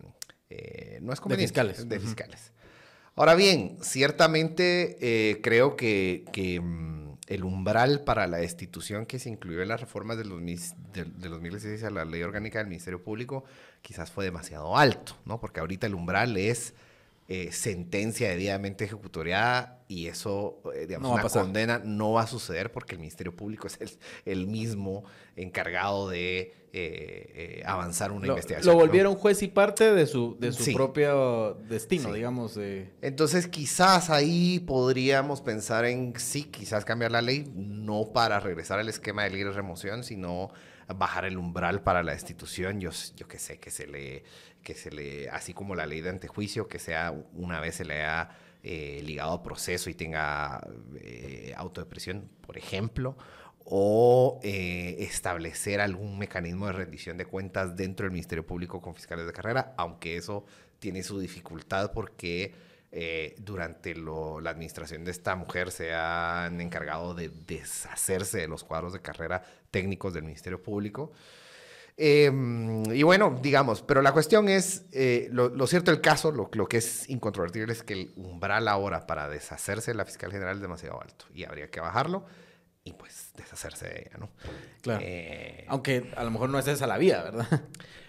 eh, 0.50 1.00
no 1.02 1.14
es 1.14 1.22
de 1.22 1.38
fiscales. 1.38 1.90
De 1.90 2.00
fiscales. 2.00 2.54
Ahora 3.16 3.36
bien, 3.36 3.78
ciertamente 3.82 4.98
eh, 5.02 5.42
creo 5.42 5.76
que, 5.76 6.26
que 6.32 6.60
mm, 6.60 7.03
el 7.34 7.44
umbral 7.44 8.04
para 8.04 8.28
la 8.28 8.38
destitución 8.38 9.06
que 9.06 9.20
se 9.20 9.30
incluyó 9.30 9.62
en 9.62 9.70
las 9.70 9.82
reformas 9.82 10.18
de, 10.18 10.26
los, 10.26 10.40
de, 10.42 11.06
de 11.06 11.30
2016 11.30 11.84
a 11.84 11.90
la 11.90 12.06
ley 12.06 12.22
orgánica 12.22 12.60
del 12.60 12.68
Ministerio 12.68 13.04
Público 13.04 13.44
quizás 13.82 14.12
fue 14.12 14.26
demasiado 14.26 14.78
alto, 14.78 15.18
¿no? 15.26 15.40
Porque 15.40 15.60
ahorita 15.60 15.88
el 15.88 15.96
umbral 15.96 16.38
es 16.38 16.74
eh, 17.30 17.54
sentencia 17.54 18.30
debidamente 18.30 18.84
ejecutoriada 18.84 19.82
y 19.88 20.08
eso, 20.08 20.62
eh, 20.76 20.88
digamos, 20.88 21.10
una 21.14 21.30
condena 21.30 21.80
no 21.80 22.12
va 22.12 22.24
a 22.24 22.28
suceder 22.28 22.70
porque 22.70 22.96
el 22.96 23.00
Ministerio 23.00 23.34
Público 23.34 23.66
es 23.68 23.98
el, 24.26 24.46
mismo 24.46 25.06
encargado 25.38 26.10
de 26.10 26.54
eh, 26.74 27.64
avanzar 27.66 28.12
una 28.12 28.28
investigación. 28.28 28.74
Lo 28.74 28.78
volvieron 28.78 29.16
juez 29.16 29.42
y 29.42 29.48
parte 29.48 29.94
de 29.94 30.06
su, 30.06 30.36
de 30.38 30.52
su 30.52 30.74
propio 30.74 31.54
destino, 31.70 32.12
digamos. 32.12 32.60
Entonces, 33.02 33.48
quizás 33.48 34.10
ahí 34.10 34.60
podríamos 34.60 35.40
pensar 35.40 35.86
en, 35.86 36.14
sí, 36.18 36.44
quizás 36.44 36.84
cambiar 36.84 37.12
la 37.14 37.22
ley, 37.22 37.50
no 37.56 38.12
para 38.12 38.42
regresar 38.42 38.80
al 38.80 38.90
esquema 38.90 39.24
de 39.24 39.30
libre 39.30 39.54
remoción, 39.54 40.04
sino 40.04 40.52
bajar 40.88 41.26
el 41.26 41.38
umbral 41.38 41.84
para 41.84 42.04
la 42.04 42.14
institución, 42.14 42.80
yo, 42.80 42.92
yo 43.16 43.28
que 43.28 43.40
sé, 43.40 43.60
que 43.60 43.72
se 43.72 43.88
le, 43.88 44.24
que 44.64 44.74
se 44.74 44.92
le, 44.92 45.30
así 45.30 45.54
como 45.54 45.76
la 45.76 45.86
ley 45.86 46.02
de 46.02 46.10
antejuicio, 46.10 46.68
que 46.68 46.80
sea 46.80 47.14
una 47.34 47.60
vez 47.60 47.76
se 47.76 47.86
le 47.86 48.02
haya 48.02 48.30
eh, 48.64 49.02
ligado 49.04 49.32
a 49.32 49.44
proceso 49.44 49.90
y 49.90 49.94
tenga 49.94 50.66
eh, 50.96 51.54
autodepresión, 51.58 52.30
por 52.42 52.58
ejemplo, 52.58 53.18
o 53.66 54.40
eh, 54.44 54.98
establecer 55.00 55.80
algún 55.80 56.18
mecanismo 56.18 56.68
de 56.68 56.74
rendición 56.74 57.18
de 57.18 57.26
cuentas 57.26 57.76
dentro 57.76 58.06
del 58.06 58.12
Ministerio 58.12 58.46
Público 58.46 58.82
con 58.82 58.96
fiscales 58.96 59.26
de 59.26 59.34
carrera, 59.34 59.74
aunque 59.78 60.18
eso 60.18 60.46
tiene 60.80 61.04
su 61.04 61.20
dificultad 61.20 61.92
porque 61.94 62.54
eh, 62.96 63.34
durante 63.40 63.96
la 63.96 64.52
administración 64.52 65.04
de 65.04 65.10
esta 65.12 65.36
mujer 65.36 65.72
se 65.72 65.94
han 65.94 66.62
encargado 66.62 67.16
de 67.16 67.30
deshacerse 67.30 68.38
de 68.38 68.48
los 68.48 68.64
cuadros 68.64 68.94
de 68.94 69.02
carrera 69.02 69.44
técnicos 69.74 70.14
del 70.14 70.24
Ministerio 70.24 70.62
Público. 70.62 71.12
Em, 71.98 72.86
y 72.94 73.04
bueno, 73.04 73.38
digamos, 73.42 73.82
pero 73.82 74.02
la 74.02 74.14
cuestión 74.14 74.48
es, 74.48 74.86
eh, 74.94 75.28
lo, 75.32 75.68
cierto 75.68 75.92
del 75.92 76.02
caso, 76.02 76.32
lo, 76.32 76.50
lo, 76.54 76.68
que 76.68 76.78
es 76.78 77.10
incontrovertible 77.10 77.74
es 77.74 77.84
que 77.84 77.94
el 77.94 78.14
umbral 78.16 78.68
ahora 78.68 79.06
para 79.06 79.28
deshacerse 79.28 79.92
de 79.92 79.98
la 79.98 80.06
fiscal 80.06 80.32
general 80.32 80.56
es 80.56 80.62
demasiado 80.62 81.02
alto 81.02 81.26
y 81.34 81.44
habría 81.44 81.70
que 81.70 81.80
bajarlo 81.82 82.26
y 82.84 82.94
pues 82.94 83.32
deshacerse 83.36 83.88
de 83.88 84.00
ella, 84.02 84.18
¿no? 84.20 84.30
Claro. 84.82 85.02
Eh, 85.04 85.66
Aunque 85.68 86.12
a 86.16 86.24
lo 86.24 86.32
mejor 86.32 86.50
no 86.50 86.60
es 86.60 86.68
esa 86.68 86.88
la 86.88 86.98
vía, 86.98 87.24
¿verdad? 87.24 87.48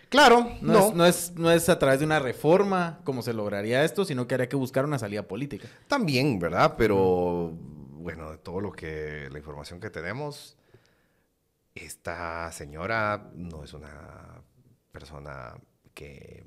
Claro, 0.09 0.49
no, 0.61 0.89
Es, 0.89 0.95
no, 0.95 1.07
es, 1.07 1.33
no 1.35 1.51
es 1.51 1.69
a 1.69 1.79
través 1.79 1.99
de 1.99 2.07
una 2.07 2.21
reforma 2.21 3.01
como 3.03 3.23
se 3.23 3.33
lograría 3.33 3.83
esto, 3.85 4.05
sino 4.05 4.29
que 4.29 4.35
habría 4.35 4.49
que 4.49 4.55
buscar 4.55 4.85
una 4.85 4.97
salida 4.97 5.25
política. 5.25 5.67
También, 5.89 6.39
¿verdad? 6.39 6.75
Pero 6.79 7.53
bueno, 8.05 8.31
de 8.31 8.39
todo 8.39 8.61
lo 8.61 8.71
que, 8.71 9.29
la 9.33 9.39
información 9.39 9.81
que 9.81 9.91
tenemos, 9.91 10.57
esta 11.75 12.51
señora 12.53 13.31
no 13.35 13.65
es 13.65 13.73
una 13.73 14.43
persona 14.93 15.55
que, 15.93 16.47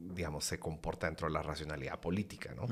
digamos, 0.00 0.44
se 0.44 0.58
comporta 0.58 1.06
dentro 1.06 1.26
de 1.26 1.34
la 1.34 1.42
racionalidad 1.42 1.98
política, 1.98 2.54
¿no? 2.54 2.66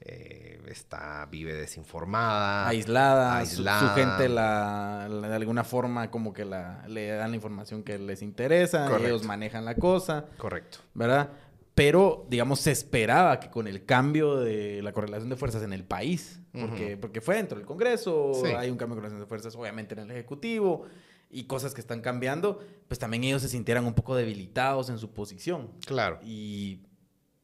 Eh, 0.00 0.60
está, 0.68 1.26
vive 1.26 1.54
desinformada. 1.54 2.68
Aislada. 2.68 3.44
Su, 3.46 3.64
gente 3.94 4.28
la, 4.28 5.08
de 5.08 5.34
alguna 5.34 5.64
forma 5.64 6.10
como 6.10 6.32
que 6.32 6.44
la, 6.44 6.84
le 6.86 7.08
dan 7.08 7.30
la 7.30 7.36
información 7.36 7.82
que 7.82 7.98
les 7.98 8.22
interesa. 8.22 8.94
Ellos 8.98 9.24
manejan 9.24 9.64
la 9.64 9.74
cosa. 9.74 10.26
Correcto. 10.36 10.78
¿Verdad? 10.94 11.30
Pero, 11.76 12.26
digamos, 12.30 12.60
se 12.60 12.70
esperaba 12.70 13.38
que 13.38 13.50
con 13.50 13.66
el 13.66 13.84
cambio 13.84 14.36
de 14.36 14.80
la 14.80 14.92
correlación 14.92 15.28
de 15.28 15.36
fuerzas 15.36 15.62
en 15.62 15.74
el 15.74 15.84
país, 15.84 16.40
porque, 16.52 16.96
porque 16.96 17.20
fue 17.20 17.36
dentro 17.36 17.58
del 17.58 17.66
Congreso, 17.66 18.32
hay 18.56 18.70
un 18.70 18.78
cambio 18.78 18.94
de 18.94 19.00
correlación 19.02 19.20
de 19.20 19.26
fuerzas 19.26 19.54
obviamente 19.56 19.92
en 19.92 20.00
el 20.00 20.10
Ejecutivo 20.10 20.86
y 21.28 21.44
cosas 21.44 21.74
que 21.74 21.82
están 21.82 22.00
cambiando, 22.00 22.60
pues 22.88 22.98
también 22.98 23.24
ellos 23.24 23.42
se 23.42 23.50
sintieran 23.50 23.84
un 23.84 23.92
poco 23.92 24.16
debilitados 24.16 24.88
en 24.88 24.96
su 24.96 25.12
posición. 25.12 25.70
Claro. 25.84 26.18
Y 26.24 26.80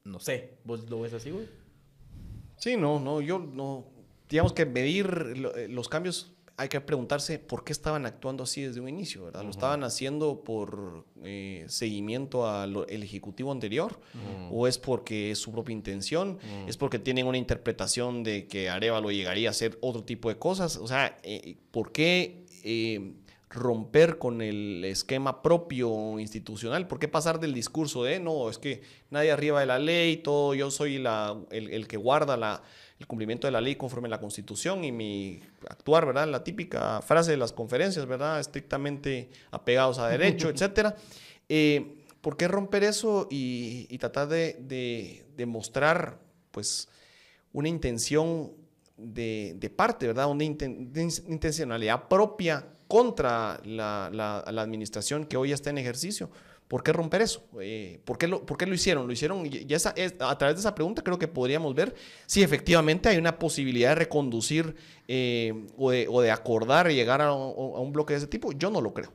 no 0.05 0.19
sé, 0.19 0.55
¿vos 0.65 0.89
lo 0.89 1.03
ves 1.03 1.13
así, 1.13 1.31
güey? 1.31 1.47
Sí, 2.57 2.79
no, 2.79 3.01
no, 3.01 3.21
yo 3.21 3.39
no. 3.39 3.85
Digamos 4.31 4.55
que 4.55 4.65
medir 4.65 5.35
eh, 5.57 5.69
los 5.69 5.91
cambios 5.91 6.32
hay 6.57 6.69
que 6.69 6.81
preguntarse 6.81 7.39
por 7.39 7.65
qué 7.65 7.73
estaban 7.73 8.07
actuando 8.07 8.45
así 8.45 8.63
desde 8.63 8.81
un 8.81 8.89
inicio, 8.89 9.25
¿verdad? 9.25 9.43
¿Lo 9.43 9.51
estaban 9.51 9.85
haciendo 9.85 10.45
por 10.45 11.05
eh, 11.25 11.65
seguimiento 11.69 12.47
al 12.47 12.87
ejecutivo 12.89 13.53
anterior? 13.53 13.99
¿O 14.51 14.67
es 14.67 14.79
porque 14.79 15.31
es 15.31 15.39
su 15.39 15.53
propia 15.53 15.73
intención? 15.73 16.39
¿Es 16.67 16.77
porque 16.77 16.99
tienen 16.99 17.27
una 17.27 17.39
interpretación 17.39 18.23
de 18.23 18.47
que 18.47 18.69
Arevalo 18.69 19.11
llegaría 19.11 19.49
a 19.49 19.53
hacer 19.53 19.79
otro 19.81 20.05
tipo 20.05 20.29
de 20.29 20.39
cosas? 20.39 20.77
O 20.77 20.87
sea, 20.87 21.17
eh, 21.23 21.57
¿por 21.71 21.93
qué 21.93 22.45
romper 23.53 24.19
con 24.19 24.43
el 24.43 24.85
esquema 24.85 25.43
propio 25.43 26.19
institucional? 26.19 26.89
¿Por 26.89 26.99
qué 26.99 27.09
pasar 27.09 27.39
del 27.39 27.55
discurso 27.55 28.05
de, 28.05 28.19
no, 28.19 28.49
es 28.49 28.59
que 28.59 28.83
nadie 29.11 29.31
arriba 29.31 29.61
de 29.61 29.67
la 29.67 29.79
ley, 29.79 30.17
todo, 30.19 30.55
yo 30.55 30.71
soy 30.71 30.99
la, 30.99 31.37
el, 31.51 31.87
que 31.87 31.97
guarda 31.97 32.37
la, 32.37 32.63
el 33.03 33.09
cumplimiento 33.09 33.49
de 33.49 33.51
la 33.51 33.61
ley 33.61 33.75
conforme 33.75 34.07
a 34.07 34.11
la 34.11 34.21
Constitución 34.21 34.85
y 34.85 34.93
mi 34.93 35.41
actuar, 35.69 36.07
¿verdad? 36.07 36.29
La 36.29 36.45
típica 36.45 37.03
frase 37.03 37.33
de 37.33 37.37
las 37.37 37.53
conferencias, 37.53 38.07
¿verdad? 38.07 38.39
Estrictamente 38.39 39.29
apegados 39.51 39.99
a 39.99 40.09
derecho, 40.09 40.49
etcétera. 40.55 40.95
Eh, 41.49 41.97
¿Por 42.21 42.37
qué 42.37 42.47
romper 42.47 42.85
eso 42.85 43.27
y, 43.29 43.99
tratar 43.99 44.29
de, 44.29 45.25
de, 45.37 45.47
mostrar, 45.47 46.21
pues, 46.53 46.89
una 47.53 47.69
intención 47.69 48.53
de, 48.97 49.57
de 49.57 49.71
parte, 49.71 50.07
¿verdad? 50.07 50.31
Una 50.31 50.45
intencionalidad 50.45 52.07
propia 52.07 52.65
contra 52.87 53.61
la, 53.65 54.09
la, 54.13 54.63
administración 54.63 55.27
que 55.27 55.37
hoy 55.37 55.51
está 55.51 55.71
en 55.71 55.79
ejercicio. 55.79 56.31
¿Por 56.73 56.83
qué 56.83 56.91
romper 56.91 57.21
eso? 57.21 57.45
Eh, 57.61 58.01
¿por, 58.03 58.17
qué 58.17 58.27
lo, 58.27 58.47
¿por, 58.47 58.57
qué 58.57 58.65
lo, 58.65 58.75
hicieron? 58.75 59.07
Lo 59.07 59.13
hicieron, 59.13 59.45
y 59.45 59.75
esa, 59.75 59.95
a 60.21 60.39
través 60.39 60.57
de 60.57 60.61
esa 60.61 60.75
pregunta 60.75 61.03
creo 61.03 61.19
que 61.19 61.29
podríamos 61.29 61.75
ver 61.75 61.95
si 62.25 62.43
efectivamente 62.43 63.11
hay 63.11 63.19
una 63.19 63.39
posibilidad 63.39 63.91
de 63.91 63.97
reconducir 63.97 64.75
eh, 65.07 65.67
o, 65.77 65.91
de, 65.91 66.31
acordar 66.31 66.91
y 66.91 66.95
llegar 66.95 67.21
a, 67.21 67.35
un 67.35 67.93
bloque 67.93 68.15
de 68.15 68.21
ese 68.21 68.27
tipo. 68.27 68.53
Yo 68.53 68.71
no 68.71 68.81
lo 68.81 68.95
creo. 68.95 69.13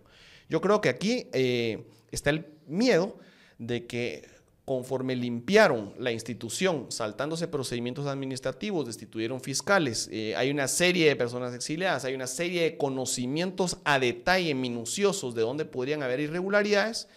Yo 0.47 0.61
creo 0.61 0.81
que 0.81 0.89
aquí 0.89 1.29
eh, 1.33 1.87
está 2.11 2.29
el 2.29 2.45
miedo 2.67 3.17
de 3.57 3.87
que 3.87 4.29
conforme 4.63 5.15
limpiaron 5.15 5.95
la 5.97 6.11
institución, 6.11 6.91
saltándose 6.91 7.47
procedimientos 7.47 8.05
administrativos, 8.05 8.85
destituyeron 8.85 9.41
fiscales, 9.41 10.11
hay 10.35 10.51
una 10.51 10.67
serie 10.67 11.07
de 11.07 11.15
personas 11.15 11.55
exiliadas, 11.55 12.05
hay 12.05 12.13
una 12.13 12.27
serie 12.27 12.61
de 12.61 12.77
conocimientos 12.77 13.77
a 13.83 13.97
detalle 13.97 14.53
minuciosos 14.53 15.33
de 15.33 15.41
dónde 15.41 15.65
podrían 15.65 16.03
haber 16.03 16.19
irregularidades, 16.19 17.07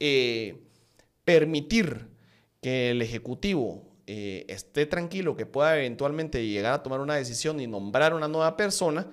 eh, 0.00 0.62
permitir 1.24 2.08
que 2.60 2.90
el 2.90 3.02
Ejecutivo 3.02 3.94
eh, 4.06 4.44
esté 4.48 4.86
tranquilo, 4.86 5.36
que 5.36 5.46
pueda 5.46 5.78
eventualmente 5.78 6.46
llegar 6.46 6.74
a 6.74 6.82
tomar 6.82 7.00
una 7.00 7.14
decisión 7.14 7.60
y 7.60 7.66
nombrar 7.66 8.14
una 8.14 8.28
nueva 8.28 8.56
persona, 8.56 9.06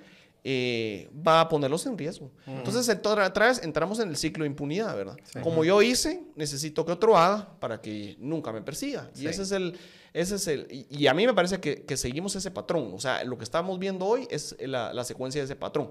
eh, 0.44 1.10
va 1.16 1.41
a 1.41 1.49
ponerlos 1.49 1.86
en 1.86 1.98
riesgo. 1.98 2.32
Entonces, 2.48 2.90
otra 2.90 3.48
vez 3.48 3.64
entramos 3.64 3.99
en 3.99 4.10
el 4.10 4.18
ciclo 4.18 4.44
de 4.44 4.49
impunidad, 4.49 4.95
¿verdad? 4.95 5.18
Como 5.44 5.64
yo 5.64 5.82
hice, 5.82 6.24
necesito 6.36 6.86
que 6.86 6.91
otro 6.91 7.16
haga 7.16 7.58
para 7.60 7.80
que 7.80 8.16
nunca 8.20 8.52
me 8.52 8.62
persiga. 8.62 9.10
Y 9.16 9.28
ese 9.28 9.44
es 9.44 9.52
el... 9.52 9.78
Ese 10.14 10.36
es 10.36 10.48
el, 10.48 10.68
y 10.90 11.08
a 11.08 11.14
mí 11.14 11.26
me 11.26 11.34
parece 11.34 11.62
que, 11.62 11.95
seguimos 11.95 12.36
ese 12.36 12.52
patrón. 12.52 12.91
O 12.94 12.99
sea, 12.99 13.24
lo 13.24 13.38
que 13.38 13.45
estamos 13.45 13.80
viendo 13.80 14.06
hoy 14.06 14.28
es 14.30 14.58
la, 14.60 15.03
secuencia 15.06 15.40
de 15.40 15.45
ese 15.45 15.56
patrón. 15.56 15.90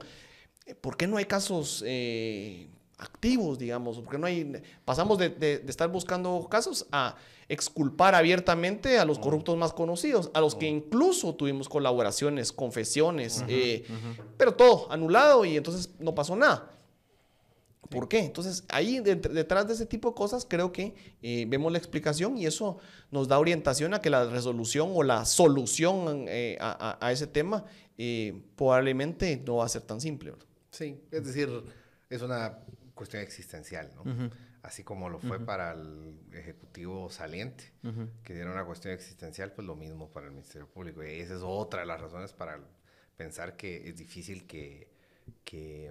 ¿Por 0.83 0.99
qué 0.99 1.07
no 1.07 1.17
hay 1.17 1.25
casos 1.25 1.83
eh, 1.87 2.69
activos, 3.01 3.59
digamos? 3.59 3.99
¿Por 3.99 4.11
qué 4.11 4.19
no 4.19 4.27
hay... 4.27 4.63
Pasamos 4.85 5.19
de 5.19 5.65
estar 5.67 5.89
buscando 5.89 6.47
casos 6.49 6.87
a 6.93 7.17
exculpar 7.51 8.15
abiertamente 8.15 9.01
a 9.01 9.05
los 9.05 9.19
corruptos 9.19 9.57
más 9.57 9.73
conocidos, 9.73 10.31
a 10.35 10.41
los 10.41 10.55
que 10.55 10.69
incluso 10.69 11.35
tuvimos 11.35 11.69
colaboraciones, 11.69 12.53
confesiones, 12.53 13.45
eh, 13.49 13.85
pero 14.37 14.55
todo 14.55 14.91
anulado 14.91 15.45
y 15.45 15.57
entonces 15.57 15.91
no 15.99 16.15
pasó 16.15 16.37
nada. 16.37 16.71
¿Por 17.89 18.07
qué? 18.07 18.21
Entonces, 18.21 18.63
ahí 18.69 19.01
detrás 19.01 19.67
de 19.67 19.75
ese 19.75 19.85
tipo 19.85 20.11
de 20.11 20.15
cosas 20.15 20.47
creo 20.49 20.71
que 20.71 20.95
eh, 21.23 21.45
vemos 21.49 21.73
la 21.73 21.79
explicación 21.79 22.39
y 22.39 22.47
eso 22.47 22.79
nos 23.11 23.27
da 23.27 23.41
orientación 23.41 23.95
a 23.95 24.01
que 24.01 24.11
la 24.11 24.27
resolución 24.27 24.93
o 24.95 25.03
la 25.03 25.25
solución 25.25 26.27
eh, 26.29 26.57
a, 26.61 27.11
ese 27.11 27.27
tema 27.27 27.65
probablemente 28.55 29.43
no 29.45 29.57
va 29.57 29.65
a 29.65 29.69
ser 29.69 29.83
tan 29.83 30.01
simple. 30.01 30.35
Sí, 30.71 31.01
es 31.11 31.27
decir, 31.27 31.51
es 32.09 32.23
una 32.23 32.61
cuestión 33.01 33.23
existencial, 33.23 33.91
¿no? 33.97 34.31
así 34.63 34.85
como 34.85 35.09
lo 35.09 35.19
fue 35.19 35.41
para 35.41 35.73
el 35.73 36.19
Ejecutivo 36.35 37.09
saliente, 37.09 37.73
que 38.23 38.39
era 38.39 38.53
una 38.53 38.67
cuestión 38.67 38.93
existencial, 38.93 39.53
pues 39.53 39.67
lo 39.67 39.75
mismo 39.75 40.11
para 40.11 40.27
el 40.27 40.33
Ministerio 40.33 40.69
Público. 40.69 41.03
Y 41.03 41.21
esa 41.21 41.37
es 41.37 41.41
otra 41.43 41.81
de 41.81 41.87
las 41.87 41.99
razones 41.99 42.35
para 42.35 42.61
pensar 43.17 43.57
que 43.57 43.89
es 43.89 43.97
difícil 43.97 44.47
que, 44.47 44.91
que, 45.45 45.91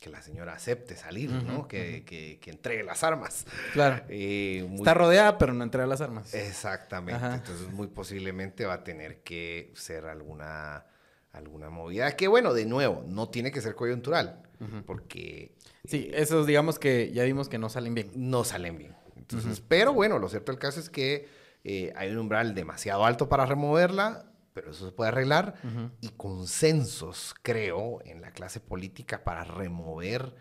que 0.00 0.10
la 0.10 0.22
señora 0.22 0.52
acepte 0.52 0.94
salir, 0.94 1.32
¿no? 1.32 1.66
Que, 1.66 2.04
que, 2.04 2.38
que, 2.40 2.50
entregue 2.52 2.84
las 2.84 3.02
armas. 3.02 3.46
Claro. 3.72 4.04
Eh, 4.08 4.64
Está 4.76 4.94
rodeada, 4.94 5.36
pero 5.36 5.52
no 5.52 5.64
entrega 5.64 5.88
las 5.88 6.00
armas. 6.00 6.32
Exactamente. 6.34 7.26
Entonces, 7.26 7.68
muy 7.72 7.88
posiblemente 7.88 8.64
va 8.64 8.74
a 8.74 8.84
tener 8.84 9.22
que 9.24 9.72
ser 9.74 10.06
alguna, 10.06 10.86
alguna 11.34 11.70
movida. 11.70 12.16
Que, 12.16 12.28
bueno, 12.28 12.54
de 12.54 12.64
nuevo, 12.66 13.04
no 13.06 13.28
tiene 13.28 13.50
que 13.52 13.60
ser 13.60 13.74
coyuntural, 13.74 14.42
porque 14.86 15.52
Sí, 15.86 16.10
esos 16.14 16.46
digamos 16.46 16.78
que 16.78 17.12
ya 17.12 17.24
vimos 17.24 17.48
que 17.48 17.58
no 17.58 17.68
salen 17.68 17.94
bien. 17.94 18.10
No 18.14 18.44
salen 18.44 18.78
bien. 18.78 18.96
Entonces, 19.16 19.60
pero 19.60 19.92
bueno, 19.92 20.18
lo 20.18 20.28
cierto 20.28 20.52
del 20.52 20.58
caso 20.58 20.80
es 20.80 20.88
que 20.88 21.28
eh, 21.62 21.92
hay 21.96 22.10
un 22.10 22.18
umbral 22.18 22.54
demasiado 22.54 23.04
alto 23.04 23.28
para 23.28 23.46
removerla, 23.46 24.26
pero 24.52 24.70
eso 24.70 24.86
se 24.86 24.92
puede 24.92 25.08
arreglar. 25.08 25.54
Y 26.00 26.10
consensos, 26.10 27.34
creo, 27.42 28.00
en 28.04 28.22
la 28.22 28.32
clase 28.32 28.60
política 28.60 29.24
para 29.24 29.44
remover 29.44 30.34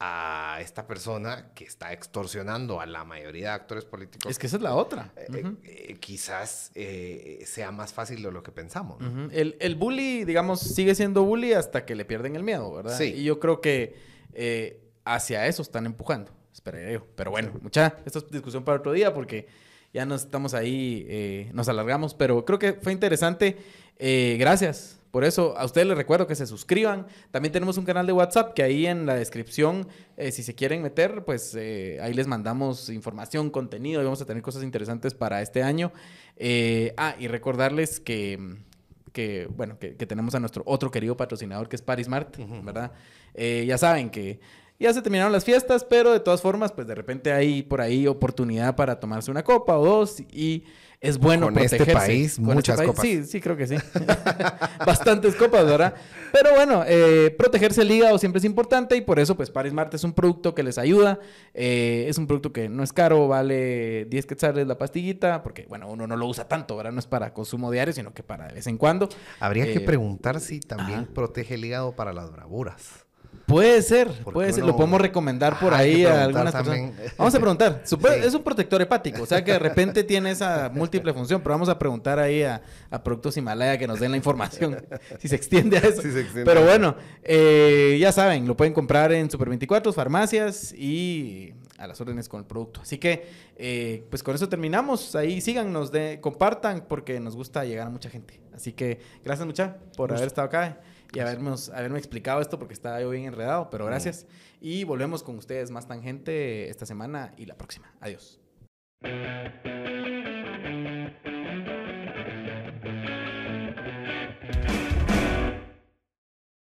a 0.00 0.58
esta 0.60 0.86
persona 0.86 1.50
que 1.54 1.64
está 1.64 1.92
extorsionando 1.92 2.80
a 2.80 2.86
la 2.86 3.04
mayoría 3.04 3.48
de 3.48 3.54
actores 3.54 3.84
políticos. 3.84 4.30
Es 4.30 4.38
que 4.38 4.46
esa 4.46 4.56
es 4.56 4.62
la 4.62 4.74
otra. 4.74 5.12
Eh, 5.16 5.44
eh, 5.62 5.96
quizás 6.00 6.72
sea 7.44 7.70
más 7.70 7.92
fácil 7.92 8.22
de 8.22 8.32
lo 8.32 8.42
que 8.42 8.50
pensamos. 8.50 8.98
el, 9.30 9.56
el 9.60 9.74
bully, 9.76 10.24
digamos, 10.24 10.60
sigue 10.60 10.94
siendo 10.94 11.24
bully 11.24 11.52
hasta 11.52 11.84
que 11.84 11.94
le 11.94 12.04
pierden 12.04 12.34
el 12.34 12.42
miedo, 12.42 12.72
¿verdad? 12.72 12.96
Sí. 12.96 13.12
Y 13.14 13.24
yo 13.24 13.38
creo 13.38 13.60
que 13.60 14.10
eh, 14.32 14.80
hacia 15.04 15.46
eso 15.46 15.62
están 15.62 15.86
empujando. 15.86 16.32
Esperaría 16.52 16.92
yo. 16.92 17.06
Pero 17.14 17.30
bueno, 17.30 17.52
mucha, 17.62 17.96
esta 18.04 18.18
es 18.18 18.30
discusión 18.30 18.64
para 18.64 18.78
otro 18.78 18.92
día 18.92 19.14
porque 19.14 19.48
ya 19.92 20.04
nos 20.06 20.22
estamos 20.24 20.54
ahí, 20.54 21.06
eh, 21.08 21.50
nos 21.52 21.68
alargamos, 21.68 22.14
pero 22.14 22.44
creo 22.44 22.58
que 22.58 22.74
fue 22.74 22.92
interesante. 22.92 23.56
Eh, 23.98 24.36
gracias. 24.38 24.99
Por 25.10 25.24
eso, 25.24 25.56
a 25.58 25.64
ustedes 25.64 25.86
les 25.86 25.96
recuerdo 25.96 26.26
que 26.26 26.34
se 26.34 26.46
suscriban. 26.46 27.06
También 27.30 27.52
tenemos 27.52 27.76
un 27.78 27.84
canal 27.84 28.06
de 28.06 28.12
WhatsApp 28.12 28.54
que 28.54 28.62
ahí 28.62 28.86
en 28.86 29.06
la 29.06 29.14
descripción, 29.14 29.88
eh, 30.16 30.30
si 30.30 30.42
se 30.42 30.54
quieren 30.54 30.82
meter, 30.82 31.24
pues 31.24 31.54
ahí 31.54 32.14
les 32.14 32.26
mandamos 32.26 32.88
información, 32.90 33.50
contenido 33.50 34.00
y 34.00 34.04
vamos 34.04 34.22
a 34.22 34.26
tener 34.26 34.42
cosas 34.42 34.62
interesantes 34.62 35.14
para 35.14 35.42
este 35.42 35.62
año. 35.62 35.92
ah, 36.96 37.16
y 37.18 37.28
recordarles 37.28 38.00
que, 38.00 38.56
que 39.12 39.48
bueno, 39.56 39.78
que, 39.78 39.94
tenemos 39.94 40.34
a 40.34 40.40
nuestro 40.40 40.62
otro 40.66 40.90
querido 40.90 41.16
patrocinador 41.16 41.68
que 41.68 41.76
es 41.76 41.82
Parismart, 41.82 42.36
¿verdad? 42.64 42.92
ya 43.34 43.78
saben 43.78 44.10
que 44.10 44.40
ya 44.80 44.94
se 44.94 45.02
terminaron 45.02 45.32
las 45.32 45.44
fiestas, 45.44 45.84
pero 45.84 46.12
de 46.12 46.20
todas 46.20 46.40
formas, 46.40 46.72
pues 46.72 46.86
de 46.86 46.94
repente 46.94 47.32
hay 47.32 47.62
por 47.62 47.80
ahí 47.80 48.06
oportunidad 48.06 48.74
para 48.76 48.98
tomarse 48.98 49.30
una 49.30 49.44
copa 49.44 49.78
o 49.78 49.84
dos 49.84 50.20
y 50.32 50.64
es 51.00 51.18
bueno 51.18 51.46
con 51.46 51.58
este 51.58 51.84
país 51.86 52.38
muchas 52.38 52.80
copas. 52.80 53.02
Sí, 53.02 53.24
sí, 53.24 53.40
creo 53.40 53.56
que 53.56 53.66
sí. 53.66 53.76
Bastantes 54.86 55.34
copas, 55.34 55.64
¿verdad? 55.64 55.94
Pero 56.32 56.54
bueno, 56.54 56.84
eh, 56.86 57.34
protegerse 57.38 57.82
el 57.82 57.90
hígado 57.90 58.18
siempre 58.18 58.38
es 58.38 58.44
importante 58.44 58.96
y 58.96 59.00
por 59.00 59.18
eso, 59.18 59.34
pues 59.34 59.50
Paris 59.50 59.72
Mart 59.72 59.92
es 59.94 60.04
un 60.04 60.12
producto 60.12 60.54
que 60.54 60.62
les 60.62 60.76
ayuda. 60.78 61.18
Eh, 61.54 62.06
es 62.08 62.18
un 62.18 62.26
producto 62.26 62.52
que 62.52 62.68
no 62.68 62.82
es 62.82 62.92
caro, 62.92 63.28
vale 63.28 64.06
10 64.06 64.26
quetzales 64.26 64.66
la 64.66 64.76
pastillita, 64.76 65.42
porque 65.42 65.66
bueno, 65.68 65.88
uno 65.90 66.06
no 66.06 66.16
lo 66.16 66.26
usa 66.26 66.48
tanto, 66.48 66.76
¿verdad? 66.76 66.92
No 66.92 67.00
es 67.00 67.06
para 67.06 67.32
consumo 67.32 67.70
diario, 67.70 67.94
sino 67.94 68.12
que 68.12 68.22
para 68.22 68.48
de 68.48 68.54
vez 68.54 68.66
en 68.66 68.76
cuando. 68.76 69.08
Habría 69.40 69.64
que 69.64 69.78
eh, 69.78 69.80
preguntar 69.80 70.40
si 70.40 70.60
también 70.60 71.06
protege 71.06 71.54
el 71.54 71.64
hígado 71.64 71.96
para 71.96 72.12
las 72.12 72.30
bravuras. 72.30 73.09
Puede 73.50 73.82
ser, 73.82 74.08
puede 74.24 74.52
ser. 74.52 74.64
Lo 74.64 74.76
podemos 74.76 75.00
recomendar 75.00 75.58
por 75.58 75.74
ahí 75.74 76.04
a 76.04 76.24
algunas 76.24 76.52
personas. 76.52 76.92
Vamos 77.18 77.34
a 77.34 77.38
preguntar. 77.38 77.82
Es 78.20 78.34
un 78.34 78.42
protector 78.42 78.80
hepático, 78.80 79.22
o 79.22 79.26
sea 79.26 79.42
que 79.44 79.52
de 79.52 79.58
repente 79.58 80.04
tiene 80.04 80.30
esa 80.30 80.70
múltiple 80.72 81.12
función, 81.12 81.40
pero 81.40 81.54
vamos 81.54 81.68
a 81.68 81.78
preguntar 81.78 82.18
ahí 82.18 82.42
a, 82.42 82.62
Productos 83.02 83.36
Himalaya 83.36 83.78
que 83.78 83.86
nos 83.86 83.98
den 83.98 84.10
la 84.10 84.16
información, 84.16 84.76
si 85.18 85.28
se 85.28 85.36
extiende 85.36 85.78
a 85.78 85.80
eso. 85.80 86.02
pero 86.44 86.64
bueno, 86.64 86.96
eh, 87.22 87.96
ya 88.00 88.12
saben, 88.12 88.46
lo 88.46 88.56
pueden 88.56 88.72
comprar 88.72 89.12
en 89.12 89.30
Super 89.30 89.48
24, 89.48 89.92
farmacias 89.92 90.72
y 90.72 91.54
a 91.78 91.86
las 91.86 92.00
órdenes 92.00 92.28
con 92.28 92.40
el 92.40 92.46
producto. 92.46 92.80
Así 92.82 92.98
que, 92.98 93.26
eh, 93.56 94.04
pues 94.10 94.22
con 94.22 94.34
eso 94.34 94.48
terminamos. 94.48 95.16
Ahí 95.16 95.40
síganos, 95.40 95.90
de, 95.90 96.18
compartan, 96.20 96.84
porque 96.86 97.18
nos 97.20 97.34
gusta 97.34 97.64
llegar 97.64 97.86
a 97.86 97.90
mucha 97.90 98.10
gente. 98.10 98.38
Así 98.54 98.72
que 98.72 99.00
gracias 99.24 99.46
mucha 99.46 99.76
por 99.96 100.12
haber 100.12 100.26
estado 100.26 100.46
acá 100.46 100.78
y 101.12 101.20
habernos, 101.20 101.70
haberme 101.70 101.98
explicado 101.98 102.40
esto 102.40 102.58
porque 102.58 102.74
estaba 102.74 103.00
yo 103.00 103.10
bien 103.10 103.24
enredado, 103.24 103.70
pero 103.70 103.86
gracias. 103.86 104.26
Y 104.60 104.84
volvemos 104.84 105.22
con 105.22 105.36
ustedes 105.36 105.70
más 105.70 105.88
tangente 105.88 106.68
esta 106.68 106.86
semana 106.86 107.34
y 107.36 107.46
la 107.46 107.56
próxima. 107.56 107.92
Adiós. 108.00 108.40